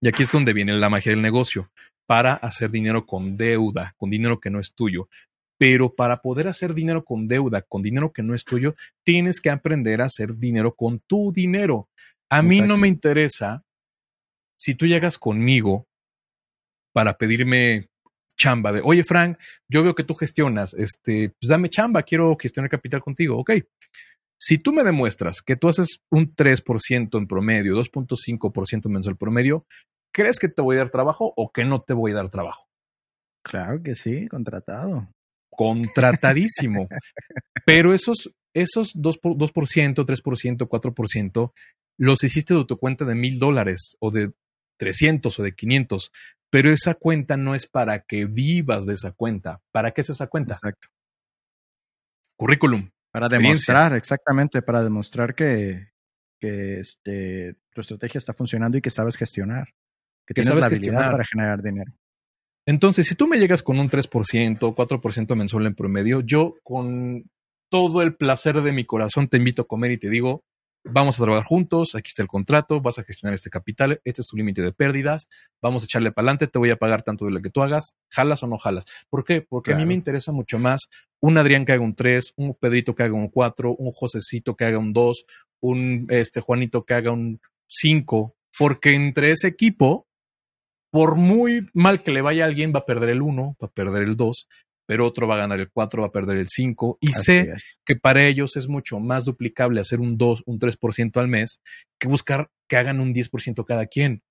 Y 0.02 0.08
aquí 0.08 0.24
es 0.24 0.32
donde 0.32 0.54
viene 0.54 0.72
la 0.72 0.90
magia 0.90 1.12
del 1.12 1.22
negocio. 1.22 1.70
Para 2.08 2.36
hacer 2.36 2.72
dinero 2.72 3.06
con 3.06 3.36
deuda, 3.36 3.96
con 3.98 4.10
dinero 4.10 4.40
que 4.40 4.50
no 4.50 4.62
es 4.62 4.74
tuyo. 4.74 5.10
Pero 5.58 5.94
para 5.94 6.22
poder 6.22 6.48
hacer 6.48 6.74
dinero 6.74 7.04
con 7.04 7.28
deuda, 7.28 7.64
con 7.64 7.82
dinero 7.82 8.14
que 8.14 8.24
no 8.24 8.34
es 8.34 8.46
tuyo, 8.46 8.76
tienes 9.04 9.42
que 9.42 9.50
aprender 9.50 10.02
a 10.02 10.06
hacer 10.06 10.38
dinero 10.38 10.74
con 10.74 11.00
tu 11.00 11.34
dinero. 11.34 11.90
A 12.30 12.42
mí 12.42 12.62
no 12.62 12.78
me 12.78 12.88
interesa 12.88 13.65
si 14.58 14.76
tú 14.76 14.86
llegas 14.86 15.18
conmigo 15.18 15.86
para 16.94 17.18
pedirme 17.18 17.88
chamba 18.38 18.72
de, 18.72 18.82
oye 18.84 19.04
Frank, 19.04 19.38
yo 19.70 19.84
veo 19.84 19.96
que 19.96 20.04
tú 20.04 20.14
gestionas, 20.14 20.74
este, 20.74 21.30
pues 21.30 21.50
dame 21.50 21.70
chamba, 21.70 22.04
quiero 22.04 22.36
gestionar 22.40 22.70
capital 22.70 23.02
contigo, 23.02 23.38
ok. 23.38 23.52
Si 24.38 24.58
tú 24.58 24.74
me 24.74 24.84
demuestras 24.84 25.42
que 25.42 25.56
tú 25.56 25.70
haces 25.70 26.00
un 26.12 26.36
3% 26.36 27.18
en 27.18 27.28
promedio, 27.28 27.76
2.5% 27.76 28.90
mensual 28.90 29.18
promedio, 29.18 29.66
¿crees 30.14 30.40
que 30.40 30.50
te 30.50 30.62
voy 30.62 30.76
a 30.76 30.80
dar 30.80 30.90
trabajo 30.90 31.34
o 31.38 31.52
que 31.52 31.64
no 31.64 31.82
te 31.82 31.94
voy 31.94 32.12
a 32.12 32.16
dar 32.16 32.30
trabajo? 32.30 32.66
Claro 33.44 33.82
que 33.82 33.96
sí, 33.96 34.28
contratado. 34.28 35.10
Contratadísimo. 35.50 36.88
Pero 37.66 37.94
esos, 37.94 38.32
esos 38.54 38.94
2%, 38.96 39.20
por- 39.22 39.38
2%, 39.38 40.06
3%, 40.06 40.68
4%, 40.68 41.54
los 41.98 42.24
hiciste 42.24 42.54
de 42.54 42.66
tu 42.66 42.78
cuenta 42.78 43.06
de 43.06 43.16
mil 43.16 43.40
dólares 43.40 43.96
o 44.00 44.12
de 44.12 44.34
300 44.78 45.40
o 45.40 45.44
de 45.44 45.54
500. 45.54 46.12
Pero 46.50 46.72
esa 46.72 46.94
cuenta 46.96 47.38
no 47.38 47.56
es 47.56 47.68
para 47.68 48.02
que 48.02 48.26
vivas 48.26 48.86
de 48.86 48.94
esa 48.94 49.12
cuenta. 49.12 49.62
¿Para 49.72 49.92
qué 49.92 50.02
es 50.02 50.10
esa 50.10 50.28
cuenta? 50.28 50.54
Exacto. 50.54 50.88
Currículum. 52.38 52.90
Para 53.12 53.30
demostrar, 53.30 53.94
exactamente, 53.94 54.62
para 54.62 54.84
demostrar 54.84 55.36
que, 55.36 55.90
que 56.40 56.80
este, 56.80 57.56
tu 57.74 57.82
estrategia 57.82 58.18
está 58.18 58.34
funcionando 58.34 58.78
y 58.78 58.82
que 58.82 58.90
sabes 58.90 59.16
gestionar. 59.16 59.68
Que, 60.28 60.34
Que 60.34 60.42
tienes 60.42 60.48
sabes 60.48 60.62
la 60.62 60.66
habilidad 60.68 60.92
gestionar. 60.92 61.12
para 61.12 61.24
generar 61.26 61.64
dinero. 61.64 61.94
Entonces, 62.68 63.06
si 63.08 63.16
tú 63.16 63.28
me 63.28 63.38
llegas 63.38 63.64
con 63.64 63.80
un 63.80 63.90
3%, 63.90 64.76
4% 64.76 65.36
mensual 65.36 65.66
en 65.68 65.76
promedio, 65.76 66.22
yo 66.22 66.56
con 66.64 67.30
todo 67.70 68.02
el 68.02 68.16
placer 68.16 68.62
de 68.62 68.72
mi 68.72 68.86
corazón 68.86 69.28
te 69.28 69.38
invito 69.38 69.62
a 69.64 69.68
comer 69.68 69.92
y 69.92 69.98
te 69.98 70.10
digo, 70.10 70.44
vamos 70.86 71.20
a 71.20 71.24
trabajar 71.24 71.46
juntos, 71.46 71.96
aquí 71.96 72.10
está 72.10 72.22
el 72.22 72.28
contrato, 72.28 72.80
vas 72.82 73.00
a 73.00 73.04
gestionar 73.04 73.34
este 73.34 73.50
capital, 73.50 74.02
este 74.04 74.22
es 74.22 74.28
tu 74.28 74.38
límite 74.38 74.62
de 74.62 74.72
pérdidas, 74.72 75.28
vamos 75.62 75.84
a 75.84 75.86
echarle 75.86 76.12
para 76.12 76.26
adelante, 76.26 76.48
te 76.48 76.60
voy 76.60 76.70
a 76.70 76.78
pagar 76.78 77.04
tanto 77.04 77.26
de 77.26 77.32
lo 77.32 77.42
que 77.42 77.50
tú 77.50 77.62
hagas, 77.62 77.96
jalas 78.10 78.44
o 78.44 78.48
no 78.48 78.58
jalas. 78.58 78.86
¿Por 79.10 79.24
qué? 79.24 79.42
Porque 79.42 79.74
a 79.74 79.76
mí 79.76 79.86
me 79.86 79.94
interesa 79.94 80.32
mucho 80.32 80.60
más 80.60 80.90
un 81.20 81.38
Adrián 81.38 81.66
que 81.66 81.74
haga 81.74 81.84
un 81.84 81.96
3, 81.96 82.34
un 82.38 82.56
Pedrito 82.56 82.96
que 82.96 83.04
haga 83.04 83.16
un 83.16 83.30
4, 83.30 83.76
un 83.76 83.92
Josecito 83.92 84.56
que 84.56 84.66
haga 84.66 84.78
un 84.78 84.94
2, 84.94 85.26
un 85.62 86.08
este, 86.10 86.42
Juanito 86.42 86.86
que 86.86 86.94
haga 86.94 87.12
un 87.12 87.42
5, 87.68 88.34
porque 88.58 88.94
entre 88.94 89.32
ese 89.32 89.48
equipo 89.48 90.08
por 90.96 91.18
muy 91.18 91.68
mal 91.74 92.04
que 92.04 92.12
le 92.12 92.22
vaya 92.22 92.46
a 92.46 92.48
alguien, 92.48 92.72
va 92.74 92.80
a 92.80 92.86
perder 92.86 93.10
el 93.10 93.22
1, 93.22 93.58
va 93.62 93.68
a 93.68 93.72
perder 93.72 94.04
el 94.04 94.16
2, 94.16 94.48
pero 94.86 95.06
otro 95.06 95.28
va 95.28 95.36
a 95.36 95.40
ganar 95.40 95.60
el 95.60 95.70
4, 95.70 96.02
va 96.02 96.08
a 96.08 96.12
perder 96.12 96.38
el 96.38 96.48
5. 96.48 96.98
Y 97.02 97.12
sé 97.12 97.54
que 97.86 97.96
para 97.96 98.26
ellos 98.26 98.56
es 98.56 98.68
mucho 98.68 99.00
más 99.00 99.26
duplicable 99.26 99.82
hacer 99.82 100.00
un 100.00 100.18
2, 100.18 100.44
un 100.46 100.60
3% 100.60 101.20
al 101.20 101.28
mes 101.28 101.62
que 102.00 102.08
buscar 102.08 102.50
que 102.68 102.78
hagan 102.78 103.00
un 103.00 103.14
10% 103.14 103.66
cada 103.66 103.88
quien. 103.88 104.22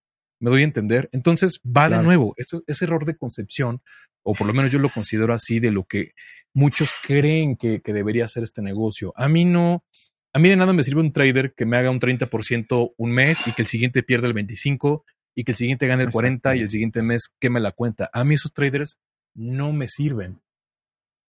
¿Me 0.40 0.50
doy 0.50 0.62
a 0.62 0.64
entender? 0.64 1.08
Entonces 1.12 1.60
va 1.64 1.88
de 1.88 2.02
nuevo. 2.02 2.34
Ese, 2.36 2.58
ese, 2.66 2.84
error 2.84 3.04
de 3.04 3.16
concepción, 3.16 3.80
o 4.22 4.34
por 4.34 4.46
lo 4.46 4.52
menos 4.52 4.72
yo 4.72 4.78
lo 4.78 4.90
considero 4.90 5.32
así, 5.32 5.60
de 5.60 5.70
lo 5.70 5.84
que 5.84 6.12
muchos 6.52 6.90
creen 7.02 7.56
que, 7.56 7.80
que 7.80 7.92
debería 7.92 8.28
ser 8.28 8.42
este 8.42 8.60
negocio. 8.60 9.12
A 9.16 9.28
mí 9.28 9.44
no, 9.44 9.84
a 10.32 10.38
mí 10.38 10.48
de 10.48 10.56
nada 10.56 10.72
me 10.72 10.82
sirve 10.82 11.00
un 11.00 11.12
trader 11.12 11.54
que 11.54 11.64
me 11.64 11.76
haga 11.76 11.90
un 11.90 12.00
30% 12.00 12.94
un 12.96 13.12
mes 13.12 13.38
y 13.46 13.52
que 13.52 13.62
el 13.62 13.68
siguiente 13.68 14.02
pierda 14.02 14.26
el 14.26 14.34
25% 14.34 15.02
y 15.34 15.44
que 15.44 15.52
el 15.52 15.56
siguiente 15.56 15.86
gane 15.86 16.04
el 16.04 16.10
40% 16.10 16.56
y 16.56 16.60
el 16.60 16.70
siguiente 16.70 17.02
mes 17.02 17.28
queme 17.40 17.60
la 17.60 17.72
cuenta. 17.72 18.10
A 18.12 18.24
mí 18.24 18.34
esos 18.34 18.52
traders 18.52 18.98
no 19.34 19.72
me 19.72 19.88
sirven. 19.88 20.40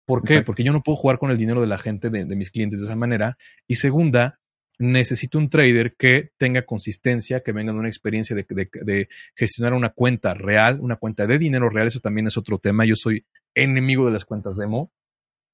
¿Por 0.06 0.22
qué? 0.22 0.42
Porque 0.42 0.64
yo 0.64 0.72
no 0.72 0.82
puedo 0.82 0.96
jugar 0.96 1.18
con 1.18 1.30
el 1.30 1.38
dinero 1.38 1.60
de 1.60 1.66
la 1.66 1.78
gente, 1.78 2.10
de, 2.10 2.36
mis 2.36 2.50
clientes 2.50 2.80
de 2.80 2.86
esa 2.86 2.96
manera. 2.96 3.38
Y 3.66 3.76
segunda, 3.76 4.38
necesito 4.78 5.38
un 5.38 5.48
trader 5.48 5.94
que 5.96 6.32
tenga 6.36 6.66
consistencia, 6.66 7.40
que 7.40 7.52
venga 7.52 7.72
de 7.72 7.78
una 7.78 7.88
experiencia 7.88 8.36
de, 8.36 9.08
gestionar 9.34 9.72
una 9.72 9.90
cuenta 9.90 10.34
real, 10.34 10.78
una 10.80 10.96
cuenta 10.96 11.26
de 11.26 11.38
dinero 11.38 11.70
real. 11.70 11.86
Eso 11.86 12.00
también 12.00 12.26
es 12.26 12.36
otro 12.36 12.58
tema. 12.58 12.84
Yo 12.84 12.96
soy 12.96 13.24
enemigo 13.54 14.04
de 14.04 14.12
las 14.12 14.24
cuentas 14.24 14.56
demo. 14.56 14.92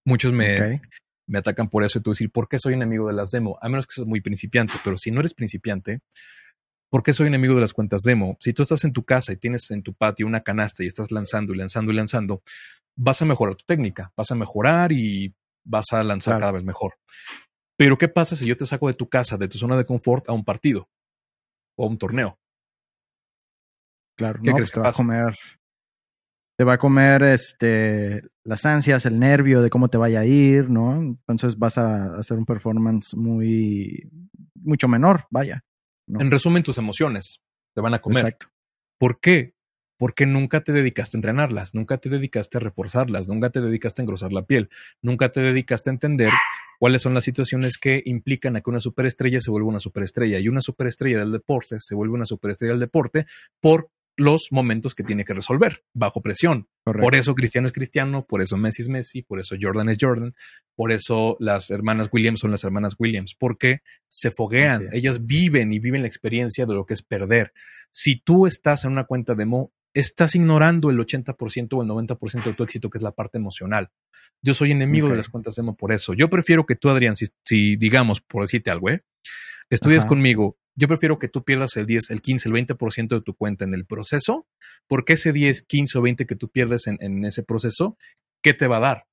Muchos 0.04 0.32
me, 0.32 0.80
me 1.30 1.38
atacan 1.38 1.68
por 1.68 1.84
eso 1.84 1.98
y 1.98 2.02
tú 2.02 2.10
decir, 2.10 2.30
¿por 2.30 2.48
qué 2.48 2.58
soy 2.58 2.74
enemigo 2.74 3.06
de 3.06 3.14
las 3.14 3.30
demo? 3.30 3.56
A 3.62 3.68
menos 3.68 3.86
que 3.86 3.94
seas 3.94 4.06
muy 4.06 4.20
principiante, 4.20 4.74
pero 4.82 4.98
si 4.98 5.12
no 5.12 5.20
eres 5.20 5.32
principiante, 5.32 6.00
¿por 6.90 7.04
qué 7.04 7.12
soy 7.12 7.28
enemigo 7.28 7.54
de 7.54 7.60
las 7.60 7.72
cuentas 7.72 8.02
demo? 8.02 8.36
Si 8.40 8.52
tú 8.52 8.62
estás 8.62 8.84
en 8.84 8.92
tu 8.92 9.04
casa 9.04 9.32
y 9.32 9.36
tienes 9.36 9.70
en 9.70 9.82
tu 9.82 9.94
patio 9.94 10.26
una 10.26 10.40
canasta 10.40 10.82
y 10.82 10.88
estás 10.88 11.12
lanzando 11.12 11.54
y 11.54 11.56
lanzando 11.56 11.92
y 11.92 11.94
lanzando, 11.94 12.42
vas 13.02 13.22
a 13.22 13.24
mejorar 13.24 13.56
tu 13.56 13.64
técnica, 13.64 14.12
vas 14.14 14.30
a 14.30 14.34
mejorar 14.34 14.92
y 14.92 15.34
vas 15.64 15.86
a 15.92 16.04
lanzar 16.04 16.38
cada 16.38 16.52
vez 16.52 16.64
mejor. 16.64 16.94
Pero 17.76 17.96
¿qué 17.96 18.08
pasa 18.08 18.36
si 18.36 18.46
yo 18.46 18.56
te 18.56 18.66
saco 18.66 18.88
de 18.88 18.94
tu 18.94 19.08
casa, 19.08 19.38
de 19.38 19.48
tu 19.48 19.56
zona 19.56 19.76
de 19.76 19.86
confort, 19.86 20.28
a 20.28 20.32
un 20.32 20.44
partido 20.44 20.88
o 21.78 21.86
a 21.86 21.88
un 21.88 21.96
torneo? 21.96 22.38
Claro, 24.18 24.40
¿qué 24.42 24.52
crees 24.52 24.68
pues 24.68 24.72
que 24.72 24.80
va 24.80 24.90
a 24.90 24.92
comer? 24.92 25.34
Te 26.58 26.64
va 26.64 26.74
a 26.74 26.78
comer 26.78 27.22
este, 27.22 28.22
las 28.44 28.66
ansias, 28.66 29.06
el 29.06 29.18
nervio 29.18 29.62
de 29.62 29.70
cómo 29.70 29.88
te 29.88 29.96
vaya 29.96 30.20
a 30.20 30.26
ir, 30.26 30.68
¿no? 30.68 30.92
Entonces 30.92 31.58
vas 31.58 31.78
a 31.78 32.18
hacer 32.18 32.36
un 32.36 32.44
performance 32.44 33.16
muy, 33.16 34.10
mucho 34.56 34.88
menor, 34.88 35.24
vaya. 35.30 35.64
En 36.06 36.30
resumen, 36.30 36.62
tus 36.62 36.76
emociones 36.76 37.40
te 37.74 37.80
van 37.80 37.94
a 37.94 38.00
comer. 38.00 38.26
Exacto. 38.26 38.48
¿Por 38.98 39.20
qué? 39.20 39.54
Porque 40.00 40.24
nunca 40.24 40.62
te 40.62 40.72
dedicaste 40.72 41.18
a 41.18 41.18
entrenarlas, 41.18 41.74
nunca 41.74 41.98
te 41.98 42.08
dedicaste 42.08 42.56
a 42.56 42.60
reforzarlas, 42.60 43.28
nunca 43.28 43.50
te 43.50 43.60
dedicaste 43.60 44.00
a 44.00 44.04
engrosar 44.04 44.32
la 44.32 44.46
piel, 44.46 44.70
nunca 45.02 45.30
te 45.30 45.40
dedicaste 45.40 45.90
a 45.90 45.92
entender 45.92 46.32
cuáles 46.78 47.02
son 47.02 47.12
las 47.12 47.24
situaciones 47.24 47.76
que 47.76 48.02
implican 48.06 48.56
a 48.56 48.62
que 48.62 48.70
una 48.70 48.80
superestrella 48.80 49.40
se 49.42 49.50
vuelva 49.50 49.68
una 49.68 49.78
superestrella 49.80 50.38
y 50.38 50.48
una 50.48 50.62
superestrella 50.62 51.18
del 51.18 51.32
deporte 51.32 51.76
se 51.80 51.94
vuelve 51.94 52.14
una 52.14 52.24
superestrella 52.24 52.72
del 52.72 52.80
deporte 52.80 53.26
por 53.60 53.90
los 54.16 54.48
momentos 54.50 54.94
que 54.94 55.04
tiene 55.04 55.24
que 55.24 55.34
resolver 55.34 55.84
bajo 55.92 56.22
presión. 56.22 56.68
Por 56.84 57.14
eso 57.14 57.34
Cristiano 57.34 57.66
es 57.66 57.72
Cristiano, 57.72 58.26
por 58.26 58.40
eso 58.40 58.56
Messi 58.56 58.82
es 58.82 58.88
Messi, 58.88 59.22
por 59.22 59.38
eso 59.38 59.56
Jordan 59.60 59.90
es 59.90 59.98
Jordan, 60.00 60.34
por 60.74 60.92
eso 60.92 61.36
las 61.40 61.70
hermanas 61.70 62.08
Williams 62.10 62.40
son 62.40 62.50
las 62.50 62.64
hermanas 62.64 62.96
Williams, 62.98 63.34
porque 63.38 63.80
se 64.08 64.30
foguean, 64.30 64.88
ellas 64.92 65.26
viven 65.26 65.72
y 65.72 65.78
viven 65.78 66.02
la 66.02 66.08
experiencia 66.08 66.64
de 66.64 66.74
lo 66.74 66.86
que 66.86 66.94
es 66.94 67.02
perder. 67.02 67.52
Si 67.92 68.20
tú 68.20 68.46
estás 68.46 68.84
en 68.84 68.92
una 68.92 69.04
cuenta 69.04 69.34
demo, 69.34 69.72
estás 69.94 70.34
ignorando 70.34 70.90
el 70.90 70.98
80% 70.98 71.68
o 71.72 71.82
el 71.82 71.88
90% 71.88 72.44
de 72.44 72.52
tu 72.54 72.62
éxito, 72.62 72.90
que 72.90 72.98
es 72.98 73.02
la 73.02 73.12
parte 73.12 73.38
emocional. 73.38 73.90
Yo 74.42 74.54
soy 74.54 74.70
enemigo 74.70 75.08
de 75.08 75.16
las 75.16 75.28
cuentas 75.28 75.54
demo 75.54 75.76
por 75.76 75.92
eso. 75.92 76.14
Yo 76.14 76.30
prefiero 76.30 76.64
que 76.64 76.76
tú, 76.76 76.88
Adrián, 76.88 77.14
si, 77.16 77.76
digamos, 77.76 78.20
por 78.20 78.42
decirte 78.42 78.70
algo, 78.70 78.90
¿eh? 78.90 79.02
estudias 79.68 80.04
conmigo 80.04 80.56
yo 80.80 80.88
prefiero 80.88 81.18
que 81.18 81.28
tú 81.28 81.44
pierdas 81.44 81.76
el 81.76 81.86
10, 81.86 82.10
el 82.10 82.22
15, 82.22 82.48
el 82.48 82.54
20% 82.54 83.08
de 83.08 83.20
tu 83.20 83.34
cuenta 83.34 83.64
en 83.64 83.74
el 83.74 83.86
proceso, 83.86 84.46
porque 84.86 85.14
ese 85.14 85.32
10, 85.32 85.62
15 85.62 85.98
o 85.98 86.02
20 86.02 86.26
que 86.26 86.36
tú 86.36 86.48
pierdes 86.48 86.86
en, 86.86 87.24
ese 87.24 87.42
proceso, 87.42 87.98
¿qué 88.42 88.54
te 88.54 88.66
va 88.66 88.78
a 88.78 88.80
dar? 88.80 89.06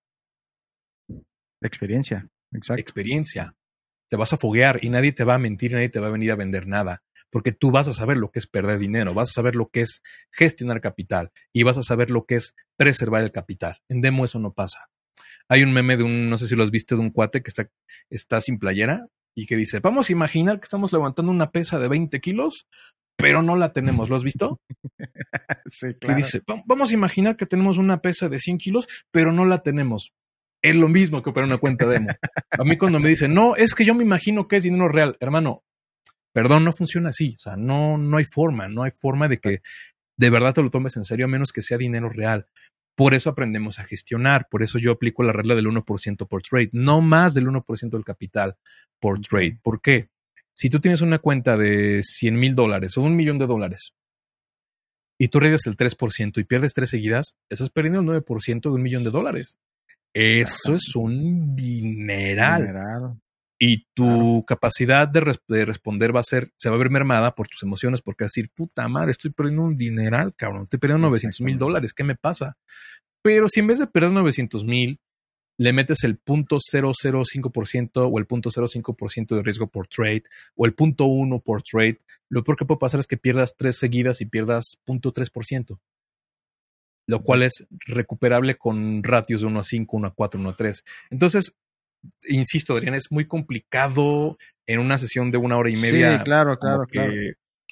Experiencia, 1.62 2.30
exacto. 2.54 2.80
Experiencia. 2.80 3.56
Te 4.10 4.16
vas 4.16 4.32
a 4.32 4.38
foguear 4.38 4.80
y 4.82 4.90
nadie 4.90 5.12
te 5.12 5.26
va 5.26 5.36
a 5.36 5.40
mentir, 5.40 5.74
nadie 5.74 5.90
te 5.90 6.00
va 6.00 6.08
a 6.08 6.12
venir 6.12 6.32
a 6.32 6.36
vender 6.36 6.68
nada, 6.68 7.04
porque 7.32 7.52
tú 7.52 7.72
vas 7.72 7.88
a 7.88 7.94
saber 7.94 8.18
lo 8.18 8.32
que 8.32 8.40
es 8.40 8.48
perder 8.48 8.80
dinero, 8.80 9.14
vas 9.14 9.30
a 9.30 9.34
saber 9.34 9.56
lo 9.56 9.70
que 9.70 9.82
es 9.82 10.02
gestionar 10.32 10.82
capital 10.82 11.32
y 11.54 11.64
vas 11.64 11.78
a 11.78 11.84
saber 11.84 12.12
lo 12.12 12.26
que 12.26 12.36
es 12.36 12.56
preservar 12.78 13.24
el 13.24 13.32
capital. 13.32 13.78
En 13.90 14.02
demo 14.02 14.26
eso 14.26 14.40
no 14.40 14.54
pasa. 14.54 14.90
Hay 15.50 15.64
un 15.64 15.74
meme 15.74 15.98
de 15.98 16.04
un, 16.04 16.30
no 16.30 16.38
sé 16.38 16.48
si 16.48 16.56
lo 16.56 16.64
has 16.64 16.72
visto, 16.72 16.96
de 16.96 17.02
un 17.02 17.10
cuate 17.10 17.42
que 17.42 17.50
está, 17.50 17.70
está 18.10 18.42
sin 18.42 18.60
playera 18.60 19.08
y 19.36 19.46
que 19.46 19.56
dice, 19.56 19.80
vamos 19.80 20.10
a 20.10 20.12
imaginar 20.12 20.60
que 20.60 20.66
estamos 20.66 20.92
levantando 20.92 21.32
una 21.32 21.52
pesa 21.52 21.80
de 21.80 21.88
20 21.88 22.20
kilos, 22.20 22.68
pero 23.16 23.42
no 23.42 23.56
la 23.56 23.72
tenemos. 23.72 24.10
¿Lo 24.10 24.16
has 24.16 24.24
visto? 24.24 24.60
sí, 25.68 25.94
claro. 26.00 26.16
Que 26.16 26.16
dice, 26.16 26.42
vamos 26.66 26.92
a 26.92 26.94
imaginar 26.94 27.38
que 27.38 27.46
tenemos 27.46 27.78
una 27.78 28.02
pesa 28.02 28.30
de 28.30 28.40
100 28.40 28.58
kilos, 28.58 28.88
pero 29.12 29.32
no 29.32 29.46
la 29.46 29.64
tenemos. 29.64 30.12
Es 30.62 30.76
lo 30.76 30.88
mismo 30.88 31.22
que 31.22 31.30
operar 31.30 31.48
una 31.48 31.58
cuenta 31.58 31.86
demo. 31.86 32.10
A 32.52 32.64
mí 32.64 32.78
cuando 32.78 33.00
me 33.00 33.10
dicen, 33.10 33.34
no, 33.34 33.56
es 33.56 33.76
que 33.76 33.86
yo 33.86 33.94
me 33.94 34.04
imagino 34.04 34.48
que 34.48 34.58
es 34.58 34.64
dinero 34.64 34.90
real. 34.90 35.18
Hermano, 35.20 35.64
perdón, 36.38 36.66
no 36.66 36.72
funciona 36.72 37.10
así. 37.10 37.34
O 37.36 37.40
sea, 37.40 37.58
no, 37.58 37.98
no 37.98 38.18
hay 38.18 38.24
forma, 38.24 38.68
no 38.68 38.84
hay 38.84 38.92
forma 38.92 39.28
de 39.28 39.40
que 39.40 39.64
de 40.18 40.30
verdad 40.30 40.54
te 40.54 40.62
lo 40.62 40.70
tomes 40.70 40.96
en 40.96 41.04
serio 41.04 41.26
a 41.26 41.28
menos 41.28 41.52
que 41.52 41.64
sea 41.64 41.80
dinero 41.80 42.10
real. 42.10 42.46
Por 42.96 43.16
eso 43.16 43.32
aprendemos 43.32 43.80
a 43.80 43.86
gestionar, 43.86 44.48
por 44.48 44.62
eso 44.62 44.78
yo 44.78 44.92
aplico 44.92 45.24
la 45.24 45.34
regla 45.34 45.56
del 45.56 45.66
1% 45.66 46.28
por 46.28 46.44
trade, 46.44 46.70
no 46.74 47.02
más 47.02 47.34
del 47.34 47.48
1% 47.48 47.90
del 47.90 48.06
capital 48.06 48.56
por 49.00 49.20
trade. 49.20 49.58
¿Por 49.64 49.82
qué? 49.82 50.10
Si 50.54 50.70
tú 50.70 50.80
tienes 50.80 51.02
una 51.02 51.18
cuenta 51.18 51.58
de 51.58 52.04
100 52.04 52.36
mil 52.38 52.54
dólares 52.54 52.96
o 53.00 53.02
un 53.02 53.16
millón 53.16 53.40
de 53.40 53.48
dólares 53.48 53.96
y 55.18 55.30
tú 55.30 55.40
arriesgas 55.40 55.66
el 55.66 55.76
3% 55.76 56.38
y 56.38 56.44
pierdes 56.44 56.76
tres 56.76 56.92
seguidas, 56.92 57.36
estás 57.50 57.72
perdiendo 57.72 58.00
el 58.02 58.24
9% 58.24 58.62
de 58.62 58.70
un 58.70 58.84
millón 58.84 59.04
de 59.04 59.10
dólares. 59.10 59.58
Eso 60.14 60.76
es 60.76 60.96
un 60.96 61.56
dineral. 61.56 63.18
Y 63.60 63.86
tu 63.94 64.46
capacidad 64.46 65.08
de, 65.08 65.20
responder 65.66 66.16
va 66.16 66.20
a 66.20 66.24
ser, 66.24 66.52
se 66.58 66.70
va 66.70 66.76
a 66.76 66.80
ver 66.80 66.92
mermada 66.92 67.34
por 67.34 67.48
tus 67.48 67.64
emociones, 67.64 68.02
porque 68.02 68.24
vas 68.24 68.32
a 68.32 68.36
decir, 68.36 68.52
puta 68.54 68.88
madre, 68.88 69.12
estoy 69.12 69.32
perdiendo 69.32 69.64
un 69.64 69.76
dineral, 69.76 70.36
cabrón, 70.36 70.64
estoy 70.64 70.80
perdiendo 70.80 71.08
900 71.08 71.42
mil 71.42 71.58
dólares, 71.58 71.94
¿qué 71.94 72.04
me 72.04 72.16
pasa? 72.16 72.58
Pero 73.24 73.48
si 73.48 73.60
en 73.60 73.68
vez 73.68 73.80
de 73.80 73.88
perder 73.88 74.12
900 74.12 74.64
mil, 74.64 75.00
le 75.58 75.74
metes 75.74 76.04
el 76.04 76.24
0.005% 76.24 77.92
o 77.96 78.20
el 78.20 78.28
0.05% 78.28 79.36
de 79.36 79.44
riesgo 79.44 79.68
por 79.68 79.88
trade 79.88 80.24
o 80.56 80.66
el 80.66 80.76
0.1 80.76 81.42
por 81.44 81.64
trade, 81.64 82.00
lo 82.30 82.44
peor 82.44 82.58
que 82.58 82.66
puede 82.66 82.80
pasar 82.80 83.00
es 83.00 83.08
que 83.08 83.18
pierdas 83.18 83.56
tres 83.58 83.78
seguidas 83.80 84.22
y 84.22 84.26
pierdas 84.26 84.78
0.3%, 84.86 85.80
lo 87.08 87.24
cual 87.24 87.44
es 87.44 87.66
recuperable 87.70 88.56
con 88.56 89.04
ratios 89.04 89.42
de 89.42 89.48
1 89.48 89.60
a 89.60 89.64
5, 89.64 89.98
1 89.98 90.08
a 90.08 90.14
4, 90.14 90.40
1 90.40 90.50
a 90.50 90.56
3. 90.56 90.86
Entonces, 91.10 91.56
insisto, 92.28 92.76
Adrián, 92.76 92.96
es 92.96 93.12
muy 93.12 93.26
complicado 93.26 94.38
en 94.66 94.80
una 94.80 94.98
sesión 94.98 95.32
de 95.32 95.38
una 95.38 95.58
hora 95.58 95.70
y 95.70 95.78
media. 95.78 96.18
Sí, 96.18 96.24
claro, 96.24 96.58
claro, 96.58 96.86
claro. 96.86 97.14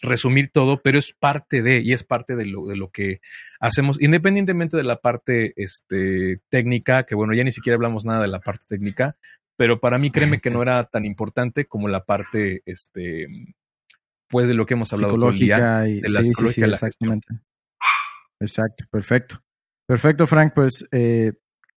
Resumir 0.02 0.50
todo, 0.52 0.82
pero 0.82 1.00
es 1.00 1.14
parte 1.14 1.62
de, 1.62 1.80
y 1.80 1.94
es 1.94 2.04
parte 2.04 2.36
de 2.36 2.46
lo, 2.46 2.68
de 2.68 2.76
lo 2.76 2.90
que 2.90 3.22
hacemos, 3.60 4.02
independientemente 4.02 4.76
de 4.76 4.84
la 4.84 5.00
parte 5.00 5.54
este, 5.56 6.42
técnica, 6.50 7.06
que 7.06 7.16
bueno, 7.16 7.34
ya 7.34 7.44
ni 7.44 7.52
siquiera 7.52 7.76
hablamos 7.76 8.06
nada 8.06 8.22
de 8.22 8.28
la 8.28 8.42
parte 8.42 8.66
técnica, 8.68 9.16
pero 9.58 9.80
para 9.80 9.98
mí 9.98 10.12
créeme 10.12 10.40
que 10.40 10.50
no 10.50 10.62
era 10.62 10.84
tan 10.84 11.06
importante 11.06 11.66
como 11.66 11.88
la 11.88 12.04
parte, 12.04 12.62
este, 12.66 13.28
pues 14.28 14.48
de 14.50 14.54
lo 14.54 14.66
que 14.66 14.74
hemos 14.74 14.92
hablado 14.92 15.16
todo 15.16 15.30
el 15.30 15.40
día, 15.40 15.88
y, 15.88 16.02
de 16.02 16.10
la 16.10 16.24
psicología 16.24 16.66
exactamente. 16.66 17.40
Exacto, 18.40 18.86
perfecto. 18.92 19.42
Perfecto, 19.88 20.28
Frank, 20.28 20.54
pues 20.54 20.86
eh, 20.92 21.34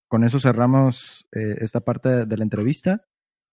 con 0.07 0.23
eso 0.23 0.39
cerramos 0.39 1.27
eh, 1.33 1.57
esta 1.59 1.81
parte 1.81 2.25
de 2.25 2.37
la 2.37 2.43
entrevista. 2.43 3.05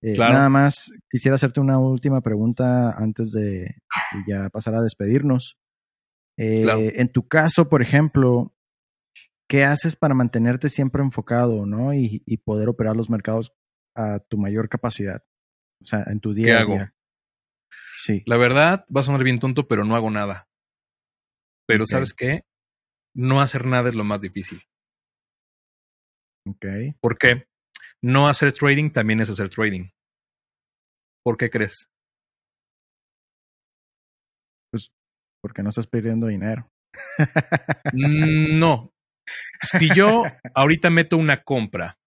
Eh, 0.02 0.16
nada 0.18 0.48
más 0.48 0.92
quisiera 1.10 1.36
hacerte 1.36 1.60
una 1.60 1.78
última 1.78 2.20
pregunta 2.20 2.90
antes 2.90 3.32
de, 3.32 3.76
ya 4.26 4.50
pasar 4.50 4.74
a 4.74 4.82
despedirnos. 4.82 5.58
Eh, 6.36 6.94
en 6.96 7.08
tu 7.08 7.26
caso, 7.26 7.68
por 7.68 7.80
ejemplo, 7.80 8.54
¿qué 9.48 9.64
haces 9.64 9.96
para 9.96 10.14
mantenerte 10.14 10.68
siempre 10.68 11.02
enfocado 11.02 11.64
¿no? 11.64 11.94
y, 11.94 12.20
poder 12.44 12.68
operar 12.68 12.96
los 12.96 13.08
mercados 13.08 13.52
a 13.96 14.18
tu 14.18 14.36
mayor 14.36 14.68
capacidad? 14.68 15.24
O 15.82 15.86
sea, 15.86 16.04
en 16.06 16.20
tu 16.20 16.34
día 16.34 16.46
¿Qué 16.46 16.52
a 16.52 16.60
hago? 16.60 16.78
Sí. 17.96 18.22
La 18.26 18.36
verdad, 18.36 18.84
va 18.94 19.00
a 19.00 19.04
sonar 19.04 19.24
bien 19.24 19.38
tonto, 19.38 19.66
pero 19.66 19.84
no 19.84 19.96
hago 19.96 20.10
nada. 20.10 20.48
Pero 21.66 21.86
¿sabes 21.86 22.12
qué? 22.12 22.42
No 23.14 23.40
hacer 23.40 23.64
nada 23.64 23.88
es 23.88 23.94
lo 23.94 24.04
más 24.04 24.20
difícil. 24.20 24.62
Ok. 26.46 26.66
¿Por 27.00 27.18
qué? 27.18 27.46
No 28.02 28.28
hacer 28.28 28.52
trading 28.52 28.90
también 28.90 29.20
es 29.20 29.30
hacer 29.30 29.48
trading. 29.48 29.88
¿Por 31.24 31.36
qué 31.36 31.48
crees? 31.48 31.88
Pues 34.70 34.92
porque 35.40 35.62
no 35.62 35.70
estás 35.70 35.86
perdiendo 35.86 36.26
dinero. 36.26 36.70
Mm, 37.92 38.58
no, 38.58 38.92
si 39.62 39.88
yo 39.94 40.22
ahorita 40.54 40.90
meto 40.90 41.16
una 41.16 41.42
compra 41.42 41.98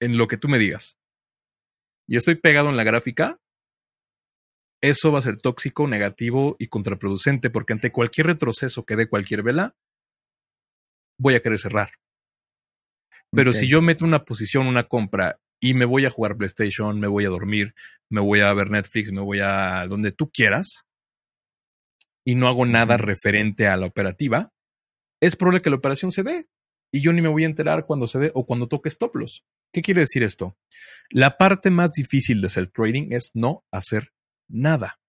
en 0.00 0.16
lo 0.16 0.26
que 0.26 0.36
tú 0.36 0.48
me 0.48 0.58
digas 0.58 0.98
y 2.08 2.16
estoy 2.16 2.36
pegado 2.36 2.70
en 2.70 2.76
la 2.76 2.84
gráfica, 2.84 3.38
eso 4.82 5.12
va 5.12 5.20
a 5.20 5.22
ser 5.22 5.36
tóxico, 5.36 5.86
negativo 5.86 6.56
y 6.58 6.68
contraproducente 6.68 7.50
porque 7.50 7.72
ante 7.72 7.92
cualquier 7.92 8.26
retroceso 8.26 8.84
que 8.84 8.96
dé 8.96 9.08
cualquier 9.08 9.42
vela, 9.42 9.76
voy 11.18 11.34
a 11.34 11.40
querer 11.40 11.58
cerrar. 11.58 12.01
Pero 13.34 13.52
si 13.52 13.66
yo 13.66 13.80
meto 13.80 14.04
una 14.04 14.24
posición, 14.24 14.66
una 14.66 14.84
compra 14.84 15.40
y 15.60 15.74
me 15.74 15.86
voy 15.86 16.04
a 16.04 16.10
jugar 16.10 16.36
PlayStation, 16.36 17.00
me 17.00 17.06
voy 17.06 17.24
a 17.24 17.30
dormir, 17.30 17.74
me 18.10 18.20
voy 18.20 18.40
a 18.40 18.52
ver 18.52 18.70
Netflix, 18.70 19.10
me 19.10 19.22
voy 19.22 19.40
a 19.40 19.86
donde 19.88 20.12
tú 20.12 20.30
quieras 20.30 20.84
y 22.24 22.34
no 22.34 22.46
hago 22.46 22.66
nada 22.66 22.98
referente 22.98 23.66
a 23.66 23.76
la 23.76 23.86
operativa, 23.86 24.52
es 25.20 25.34
probable 25.36 25.62
que 25.62 25.70
la 25.70 25.76
operación 25.76 26.12
se 26.12 26.22
dé 26.22 26.46
y 26.92 27.00
yo 27.00 27.12
ni 27.12 27.22
me 27.22 27.28
voy 27.28 27.44
a 27.44 27.46
enterar 27.46 27.86
cuando 27.86 28.06
se 28.06 28.18
dé 28.18 28.32
o 28.34 28.44
cuando 28.44 28.68
toque 28.68 28.88
stop 28.88 29.16
loss. 29.16 29.44
¿Qué 29.72 29.80
quiere 29.80 30.02
decir 30.02 30.22
esto? 30.22 30.58
La 31.10 31.38
parte 31.38 31.70
más 31.70 31.92
difícil 31.92 32.40
de 32.40 32.48
hacer 32.48 32.68
trading 32.68 33.12
es 33.12 33.30
no 33.32 33.64
hacer 33.72 34.12
nada. 34.48 35.00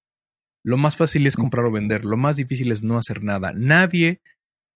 Lo 0.64 0.78
más 0.78 0.96
fácil 0.96 1.28
es 1.28 1.36
comprar 1.36 1.66
o 1.66 1.72
vender, 1.72 2.06
lo 2.06 2.16
más 2.16 2.38
difícil 2.38 2.72
es 2.72 2.84
no 2.84 2.98
hacer 2.98 3.22
nada. 3.22 3.52
Nadie 3.54 4.22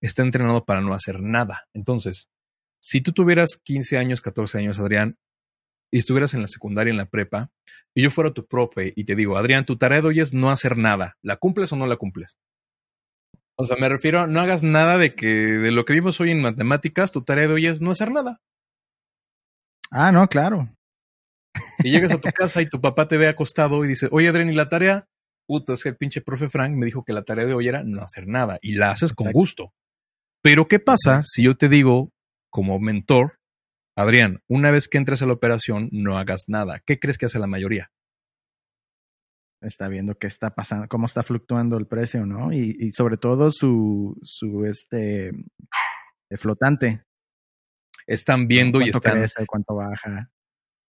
está 0.02 0.22
entrenado 0.22 0.66
para 0.66 0.82
no 0.82 0.94
hacer 0.94 1.22
nada. 1.22 1.68
Entonces, 1.74 2.30
si 2.80 3.02
tú 3.02 3.12
tuvieras 3.12 3.60
15 3.64 3.98
años, 3.98 4.22
14 4.22 4.58
años, 4.60 4.80
Adrián, 4.80 5.18
y 5.92 6.00
estuvieras 6.00 6.34
en 6.34 6.42
la 6.42 6.48
secundaria, 6.48 6.92
en 6.92 6.98
la 6.98 7.10
prepa, 7.10 7.52
y 7.96 8.04
yo 8.04 8.12
fuera 8.12 8.32
tu 8.32 8.46
profe 8.46 8.94
y 8.96 9.06
te 9.06 9.16
digo, 9.16 9.38
Adrián, 9.38 9.66
tu 9.66 9.78
tarea 9.78 10.02
de 10.02 10.08
hoy 10.08 10.20
es 10.20 10.34
no 10.34 10.50
hacer 10.50 10.78
nada, 10.78 11.18
¿la 11.22 11.38
cumples 11.38 11.72
o 11.72 11.76
no 11.76 11.88
la 11.88 11.96
cumples? 11.96 12.38
O 13.60 13.66
sea, 13.66 13.76
me 13.78 13.90
refiero, 13.90 14.28
no 14.28 14.40
hagas 14.40 14.62
nada 14.62 14.98
de 15.00 15.16
que 15.16 15.28
de 15.28 15.72
lo 15.72 15.84
que 15.84 15.94
vimos 15.94 16.20
hoy 16.20 16.30
en 16.30 16.42
matemáticas, 16.42 17.12
tu 17.12 17.24
tarea 17.24 17.48
de 17.48 17.54
hoy 17.56 17.66
es 17.66 17.82
no 17.82 17.90
hacer 17.90 18.12
nada. 18.12 18.40
Ah, 19.90 20.12
no, 20.12 20.28
claro. 20.28 20.70
Y 21.80 21.90
llegas 21.90 22.12
a 22.12 22.22
tu 22.22 22.30
casa 22.36 22.62
y 22.62 22.70
tu 22.70 22.80
papá 22.80 23.08
te 23.08 23.18
ve 23.18 23.28
acostado 23.28 23.84
y 23.84 23.88
dice, 23.88 24.10
oye, 24.12 24.28
Adrián, 24.28 24.50
¿y 24.50 24.54
la 24.54 24.70
tarea? 24.70 25.08
Puta, 25.48 25.74
es 25.74 25.82
que 25.82 25.90
el 25.90 25.98
pinche 25.98 26.22
profe 26.22 26.50
Frank 26.50 26.76
me 26.76 26.86
dijo 26.86 27.04
que 27.04 27.14
la 27.14 27.24
tarea 27.24 27.46
de 27.46 27.54
hoy 27.54 27.68
era 27.68 27.84
no 27.84 28.02
hacer 28.02 28.28
nada 28.28 28.60
y 28.62 28.76
la 28.76 28.92
haces 28.92 29.14
con 29.14 29.32
gusto. 29.32 29.74
Pero 30.44 30.68
¿qué 30.68 30.80
pasa 30.80 31.24
si 31.24 31.44
yo 31.44 31.58
te 31.58 31.68
digo, 31.68 32.12
como 32.58 32.80
mentor, 32.80 33.40
Adrián, 33.96 34.42
una 34.48 34.72
vez 34.72 34.88
que 34.88 34.98
entres 34.98 35.22
a 35.22 35.28
la 35.28 35.34
operación, 35.34 35.90
no 35.92 36.18
hagas 36.18 36.46
nada. 36.48 36.82
¿Qué 36.84 36.98
crees 36.98 37.20
que 37.20 37.28
hace 37.28 37.38
la 37.38 37.46
mayoría? 37.46 37.92
Está 39.62 39.88
viendo 39.90 40.18
qué 40.18 40.26
está 40.26 40.56
pasando, 40.56 40.88
cómo 40.88 41.06
está 41.06 41.22
fluctuando 41.22 41.78
el 41.78 41.86
precio, 41.86 42.26
¿no? 42.26 42.52
Y, 42.52 42.92
sobre 42.94 43.18
todo 43.18 43.52
su, 43.52 44.18
su 44.24 44.66
este 44.66 45.28
eh, 45.28 46.38
flotante. 46.38 47.04
Están 48.08 48.48
viendo 48.48 48.82
y 48.82 48.90
están. 48.90 49.20
Crece, 49.20 49.46
cuánto 49.46 49.76
baja. 49.76 50.32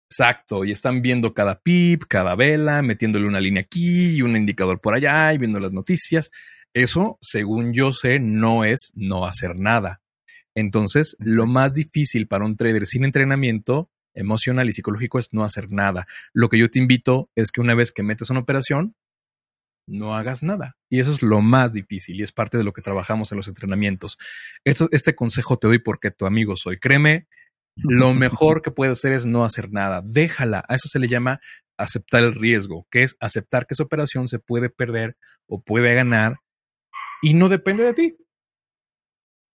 Exacto, 0.08 0.64
y 0.64 0.70
están 0.70 1.02
viendo 1.02 1.34
cada 1.34 1.60
pip, 1.60 2.04
cada 2.08 2.36
vela, 2.36 2.80
metiéndole 2.82 3.26
una 3.26 3.40
línea 3.40 3.62
aquí 3.62 4.14
y 4.14 4.22
un 4.22 4.36
indicador 4.36 4.80
por 4.80 4.94
allá 4.94 5.32
y 5.32 5.38
viendo 5.38 5.58
las 5.58 5.72
noticias. 5.72 6.30
Eso, 6.72 7.18
según 7.20 7.72
yo 7.72 7.92
sé, 7.92 8.20
no 8.20 8.64
es 8.64 8.92
no 8.94 9.26
hacer 9.26 9.56
nada. 9.56 10.00
Entonces, 10.56 11.16
lo 11.20 11.46
más 11.46 11.74
difícil 11.74 12.26
para 12.26 12.46
un 12.46 12.56
trader 12.56 12.86
sin 12.86 13.04
entrenamiento 13.04 13.90
emocional 14.14 14.68
y 14.68 14.72
psicológico 14.72 15.18
es 15.18 15.32
no 15.32 15.44
hacer 15.44 15.70
nada. 15.70 16.06
Lo 16.32 16.48
que 16.48 16.58
yo 16.58 16.70
te 16.70 16.78
invito 16.78 17.30
es 17.36 17.52
que 17.52 17.60
una 17.60 17.74
vez 17.74 17.92
que 17.92 18.02
metes 18.02 18.30
una 18.30 18.40
operación, 18.40 18.96
no 19.86 20.16
hagas 20.16 20.42
nada. 20.42 20.76
Y 20.88 20.98
eso 20.98 21.10
es 21.10 21.22
lo 21.22 21.42
más 21.42 21.74
difícil 21.74 22.18
y 22.18 22.22
es 22.22 22.32
parte 22.32 22.56
de 22.56 22.64
lo 22.64 22.72
que 22.72 22.80
trabajamos 22.80 23.30
en 23.30 23.36
los 23.36 23.48
entrenamientos. 23.48 24.16
Esto, 24.64 24.88
este 24.90 25.14
consejo 25.14 25.58
te 25.58 25.68
doy 25.68 25.78
porque 25.78 26.10
tu 26.10 26.24
amigo 26.24 26.56
soy. 26.56 26.78
Créeme, 26.78 27.28
lo 27.76 28.14
mejor 28.14 28.62
que 28.62 28.70
puedes 28.70 28.98
hacer 28.98 29.12
es 29.12 29.26
no 29.26 29.44
hacer 29.44 29.70
nada. 29.70 30.02
Déjala. 30.02 30.64
A 30.68 30.74
eso 30.74 30.88
se 30.88 30.98
le 30.98 31.08
llama 31.08 31.40
aceptar 31.76 32.24
el 32.24 32.34
riesgo, 32.34 32.88
que 32.90 33.02
es 33.02 33.18
aceptar 33.20 33.66
que 33.66 33.74
esa 33.74 33.82
operación 33.82 34.26
se 34.26 34.38
puede 34.38 34.70
perder 34.70 35.18
o 35.46 35.62
puede 35.62 35.94
ganar 35.94 36.38
y 37.20 37.34
no 37.34 37.50
depende 37.50 37.84
de 37.84 37.92
ti. 37.92 38.16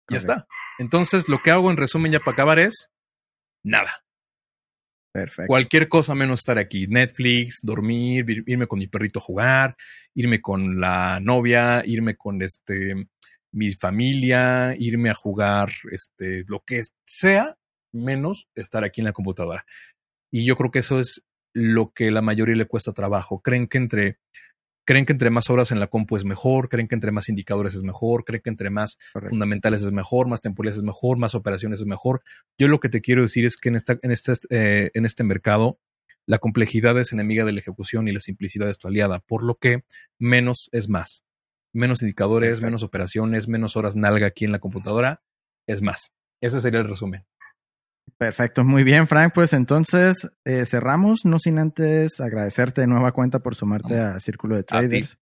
Ya 0.09 0.17
está. 0.17 0.47
Entonces, 0.79 1.29
lo 1.29 1.39
que 1.43 1.51
hago 1.51 1.69
en 1.69 1.77
resumen 1.77 2.11
ya 2.11 2.19
para 2.19 2.33
acabar 2.33 2.59
es 2.59 2.89
nada. 3.63 4.03
Perfecto. 5.11 5.47
Cualquier 5.47 5.89
cosa 5.89 6.15
menos 6.15 6.39
estar 6.39 6.57
aquí. 6.57 6.87
Netflix, 6.87 7.59
dormir, 7.61 8.43
irme 8.47 8.67
con 8.67 8.79
mi 8.79 8.87
perrito 8.87 9.19
a 9.19 9.23
jugar, 9.23 9.75
irme 10.15 10.41
con 10.41 10.79
la 10.79 11.19
novia, 11.19 11.83
irme 11.85 12.15
con 12.15 12.41
este 12.41 13.07
mi 13.51 13.71
familia, 13.71 14.75
irme 14.77 15.09
a 15.09 15.15
jugar, 15.15 15.69
este, 15.91 16.43
lo 16.47 16.63
que 16.63 16.83
sea, 17.05 17.57
menos 17.91 18.47
estar 18.55 18.83
aquí 18.83 19.01
en 19.01 19.05
la 19.05 19.13
computadora. 19.13 19.65
Y 20.31 20.45
yo 20.45 20.55
creo 20.55 20.71
que 20.71 20.79
eso 20.79 20.99
es 20.99 21.23
lo 21.53 21.91
que 21.91 22.11
la 22.11 22.21
mayoría 22.21 22.55
le 22.55 22.67
cuesta 22.67 22.93
trabajo. 22.93 23.41
Creen 23.41 23.67
que 23.67 23.79
entre 23.79 24.19
creen 24.89 25.05
que 25.05 25.13
entre 25.13 25.29
más 25.29 25.51
horas 25.51 25.71
en 25.71 25.79
la 25.79 25.85
compu 25.85 26.15
es 26.15 26.25
mejor, 26.25 26.67
creen 26.67 26.87
que 26.87 26.95
entre 26.95 27.11
más 27.11 27.29
indicadores 27.29 27.75
es 27.75 27.83
mejor, 27.83 28.25
creen 28.25 28.41
que 28.41 28.49
entre 28.49 28.71
más 28.71 28.97
fundamentales 29.29 29.83
es 29.83 29.91
mejor, 29.91 30.27
más 30.27 30.41
temporales 30.41 30.77
es 30.77 30.81
mejor, 30.81 31.19
más 31.19 31.35
operaciones 31.35 31.81
es 31.81 31.85
mejor. 31.85 32.23
Yo 32.57 32.67
lo 32.67 32.79
que 32.79 32.89
te 32.89 32.99
quiero 32.99 33.21
decir 33.21 33.45
es 33.45 33.55
que 33.55 33.69
en, 33.69 33.75
esta, 33.75 33.99
en, 34.01 34.09
este, 34.09 34.33
eh, 34.49 34.89
en 34.95 35.05
este 35.05 35.23
mercado 35.23 35.77
la 36.25 36.39
complejidad 36.39 36.97
es 36.97 37.13
enemiga 37.13 37.45
de 37.45 37.51
la 37.51 37.59
ejecución 37.59 38.07
y 38.07 38.13
la 38.13 38.19
simplicidad 38.19 38.67
es 38.67 38.79
tu 38.79 38.87
aliada, 38.87 39.19
por 39.19 39.43
lo 39.43 39.59
que 39.59 39.83
menos 40.17 40.69
es 40.71 40.89
más. 40.89 41.23
Menos 41.71 42.01
indicadores, 42.01 42.59
menos 42.59 42.81
operaciones, 42.81 43.47
menos 43.47 43.77
horas 43.77 43.95
nalga 43.95 44.25
aquí 44.25 44.45
en 44.45 44.51
la 44.51 44.57
computadora, 44.57 45.21
es 45.67 45.83
más. 45.83 46.09
Ese 46.41 46.61
sería 46.61 46.79
el 46.79 46.89
resumen. 46.89 47.27
Perfecto, 48.17 48.63
muy 48.63 48.83
bien, 48.83 49.07
Frank. 49.07 49.33
Pues 49.33 49.53
entonces 49.53 50.27
eh, 50.45 50.65
cerramos, 50.65 51.25
no 51.25 51.39
sin 51.39 51.59
antes 51.59 52.19
agradecerte 52.19 52.81
de 52.81 52.87
nueva 52.87 53.11
cuenta 53.11 53.39
por 53.39 53.55
sumarte 53.55 53.97
a 53.97 54.19
Círculo 54.19 54.55
de 54.55 54.63
Traders. 54.63 55.17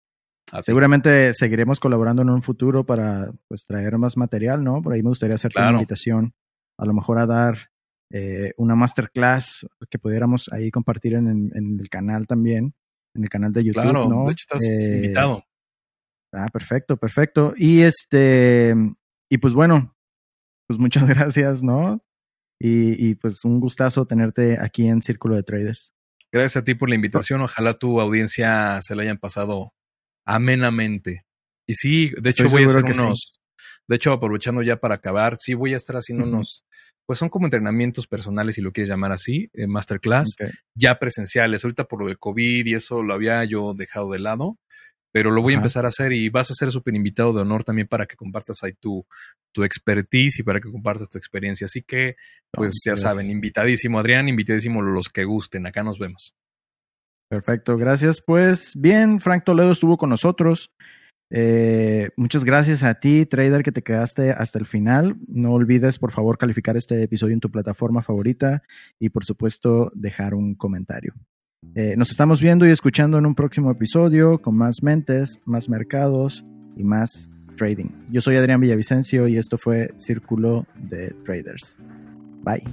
Seguramente 0.64 1.34
seguiremos 1.34 1.80
colaborando 1.80 2.22
en 2.22 2.30
un 2.30 2.44
futuro 2.44 2.86
para 2.86 3.32
pues 3.48 3.66
traer 3.66 3.98
más 3.98 4.16
material, 4.16 4.64
¿no? 4.64 4.82
Por 4.82 4.94
ahí 4.94 5.02
me 5.02 5.10
gustaría 5.10 5.36
hacerte 5.36 5.60
una 5.60 5.72
invitación, 5.72 6.34
a 6.78 6.86
lo 6.86 6.94
mejor 6.94 7.18
a 7.18 7.26
dar 7.26 7.58
eh, 8.12 8.54
una 8.58 8.76
masterclass 8.76 9.66
que 9.90 9.98
pudiéramos 9.98 10.48
ahí 10.52 10.70
compartir 10.70 11.16
en, 11.16 11.52
el 11.56 11.90
canal 11.90 12.28
también, 12.28 12.76
en 13.16 13.24
el 13.24 13.30
canal 13.30 13.52
de 13.52 13.64
YouTube. 13.64 13.82
Claro, 13.82 14.08
¿no? 14.08 14.26
de 14.26 14.34
hecho 14.34 14.46
estás 14.48 14.64
eh, 14.64 14.98
invitado. 14.98 15.44
Ah, 16.32 16.48
perfecto, 16.54 16.98
perfecto. 16.98 17.54
Y 17.58 17.82
este, 17.82 18.76
y 19.30 19.38
pues 19.40 19.54
bueno, 19.54 19.96
pues 20.68 20.80
muchas 20.80 21.08
gracias, 21.10 21.64
¿no? 21.64 22.05
Y, 22.60 23.16
pues 23.16 23.44
un 23.44 23.60
gustazo 23.60 24.06
tenerte 24.06 24.58
aquí 24.60 24.88
en 24.88 25.02
Círculo 25.02 25.36
de 25.36 25.44
Traders. 25.44 25.92
Gracias 26.32 26.62
a 26.62 26.64
ti 26.64 26.74
por 26.74 26.90
la 26.90 26.96
invitación. 26.96 27.42
Ojalá 27.42 27.74
tu 27.74 28.00
audiencia 28.00 28.82
se 28.82 28.96
la 28.96 29.04
hayan 29.04 29.18
pasado 29.18 29.74
amenamente. 30.26 31.26
Y 31.68 31.76
sí, 31.76 32.12
de 32.18 32.30
hecho 32.30 32.48
voy 32.50 32.64
a 32.64 32.68
hacer 32.68 32.86
unos, 32.86 33.40
de 33.88 33.96
hecho 33.96 34.12
aprovechando 34.12 34.62
ya 34.62 34.78
para 34.78 34.96
acabar, 34.96 35.38
sí 35.38 35.54
voy 35.54 35.74
a 35.74 35.78
estar 35.78 35.96
haciendo 35.96 36.26
unos, 36.26 36.64
pues 37.06 37.20
son 37.20 37.30
como 37.30 37.46
entrenamientos 37.46 38.08
personales, 38.08 38.56
si 38.56 38.62
lo 38.62 38.72
quieres 38.72 38.90
llamar 38.90 39.12
así, 39.12 39.50
eh, 39.54 39.68
masterclass, 39.68 40.36
ya 40.76 40.98
presenciales. 41.00 41.64
Ahorita 41.64 41.86
por 41.86 42.00
lo 42.00 42.08
del 42.08 42.20
COVID 42.20 42.66
y 42.66 42.74
eso 42.74 43.04
lo 43.04 43.14
había 43.14 43.44
yo 43.46 43.74
dejado 43.74 44.12
de 44.12 44.20
lado, 44.20 44.58
pero 45.16 45.32
lo 45.32 45.42
voy 45.42 45.54
a 45.54 45.56
empezar 45.56 45.86
a 45.86 45.88
hacer 45.88 46.12
y 46.12 46.28
vas 46.28 46.52
a 46.52 46.54
ser 46.54 46.72
súper 46.72 46.94
invitado 46.94 47.32
de 47.32 47.40
honor 47.40 47.64
también 47.64 47.88
para 47.88 48.06
que 48.06 48.18
compartas 48.18 48.58
ahí 48.64 48.74
tu, 48.74 49.08
tu 49.54 49.64
expertise 49.64 50.40
y 50.40 50.44
para 50.44 50.60
que 50.60 50.70
compartas 50.70 51.08
tu 51.08 51.18
experiencia. 51.18 51.64
Así 51.64 51.84
que, 51.84 52.18
pues 52.52 52.74
ya 52.86 52.98
saben, 52.98 53.30
invitadísimo 53.30 53.98
Adrián, 53.98 54.28
invitadísimo 54.28 54.82
los 54.82 55.08
que 55.08 55.24
gusten. 55.24 55.68
Acá 55.68 55.84
nos 55.84 56.00
vemos. 56.00 56.36
Perfecto, 57.30 57.78
gracias. 57.78 58.20
Pues 58.20 58.74
bien, 58.76 59.22
Frank 59.22 59.46
Toledo 59.46 59.72
estuvo 59.72 59.96
con 59.96 60.10
nosotros. 60.10 60.74
Eh, 61.32 62.10
muchas 62.18 62.44
gracias 62.44 62.84
a 62.84 62.96
ti, 62.96 63.26
trader, 63.26 63.64
que 63.64 63.72
te 63.72 63.84
quedaste 63.84 64.32
hasta 64.32 64.60
el 64.60 64.66
final. 64.66 65.16
No 65.30 65.54
olvides, 65.54 65.98
por 65.98 66.12
favor, 66.12 66.38
calificar 66.38 66.76
este 66.76 67.02
episodio 67.02 67.36
en 67.36 67.40
tu 67.40 67.50
plataforma 67.50 68.04
favorita 68.04 68.64
y, 69.00 69.12
por 69.12 69.24
supuesto, 69.24 69.94
dejar 69.96 70.34
un 70.34 70.56
comentario. 70.56 71.14
Eh, 71.74 71.96
nos 71.98 72.12
estamos 72.12 72.42
viendo 72.42 72.68
y 72.68 72.72
escuchando 72.72 73.18
en 73.18 73.26
un 73.26 73.36
próximo 73.36 73.72
episodio 73.72 74.42
con 74.42 74.56
más 74.56 74.84
mentes, 74.84 75.40
más 75.46 75.70
mercados 75.70 76.46
y 76.78 76.84
más 76.84 77.30
trading. 77.58 77.90
Yo 78.12 78.22
soy 78.22 78.36
Adrián 78.36 78.62
Villavicencio 78.62 79.28
y 79.28 79.38
esto 79.38 79.58
fue 79.58 79.90
Círculo 79.98 80.66
de 80.90 81.16
Traders. 81.26 81.78
Bye. 82.44 82.64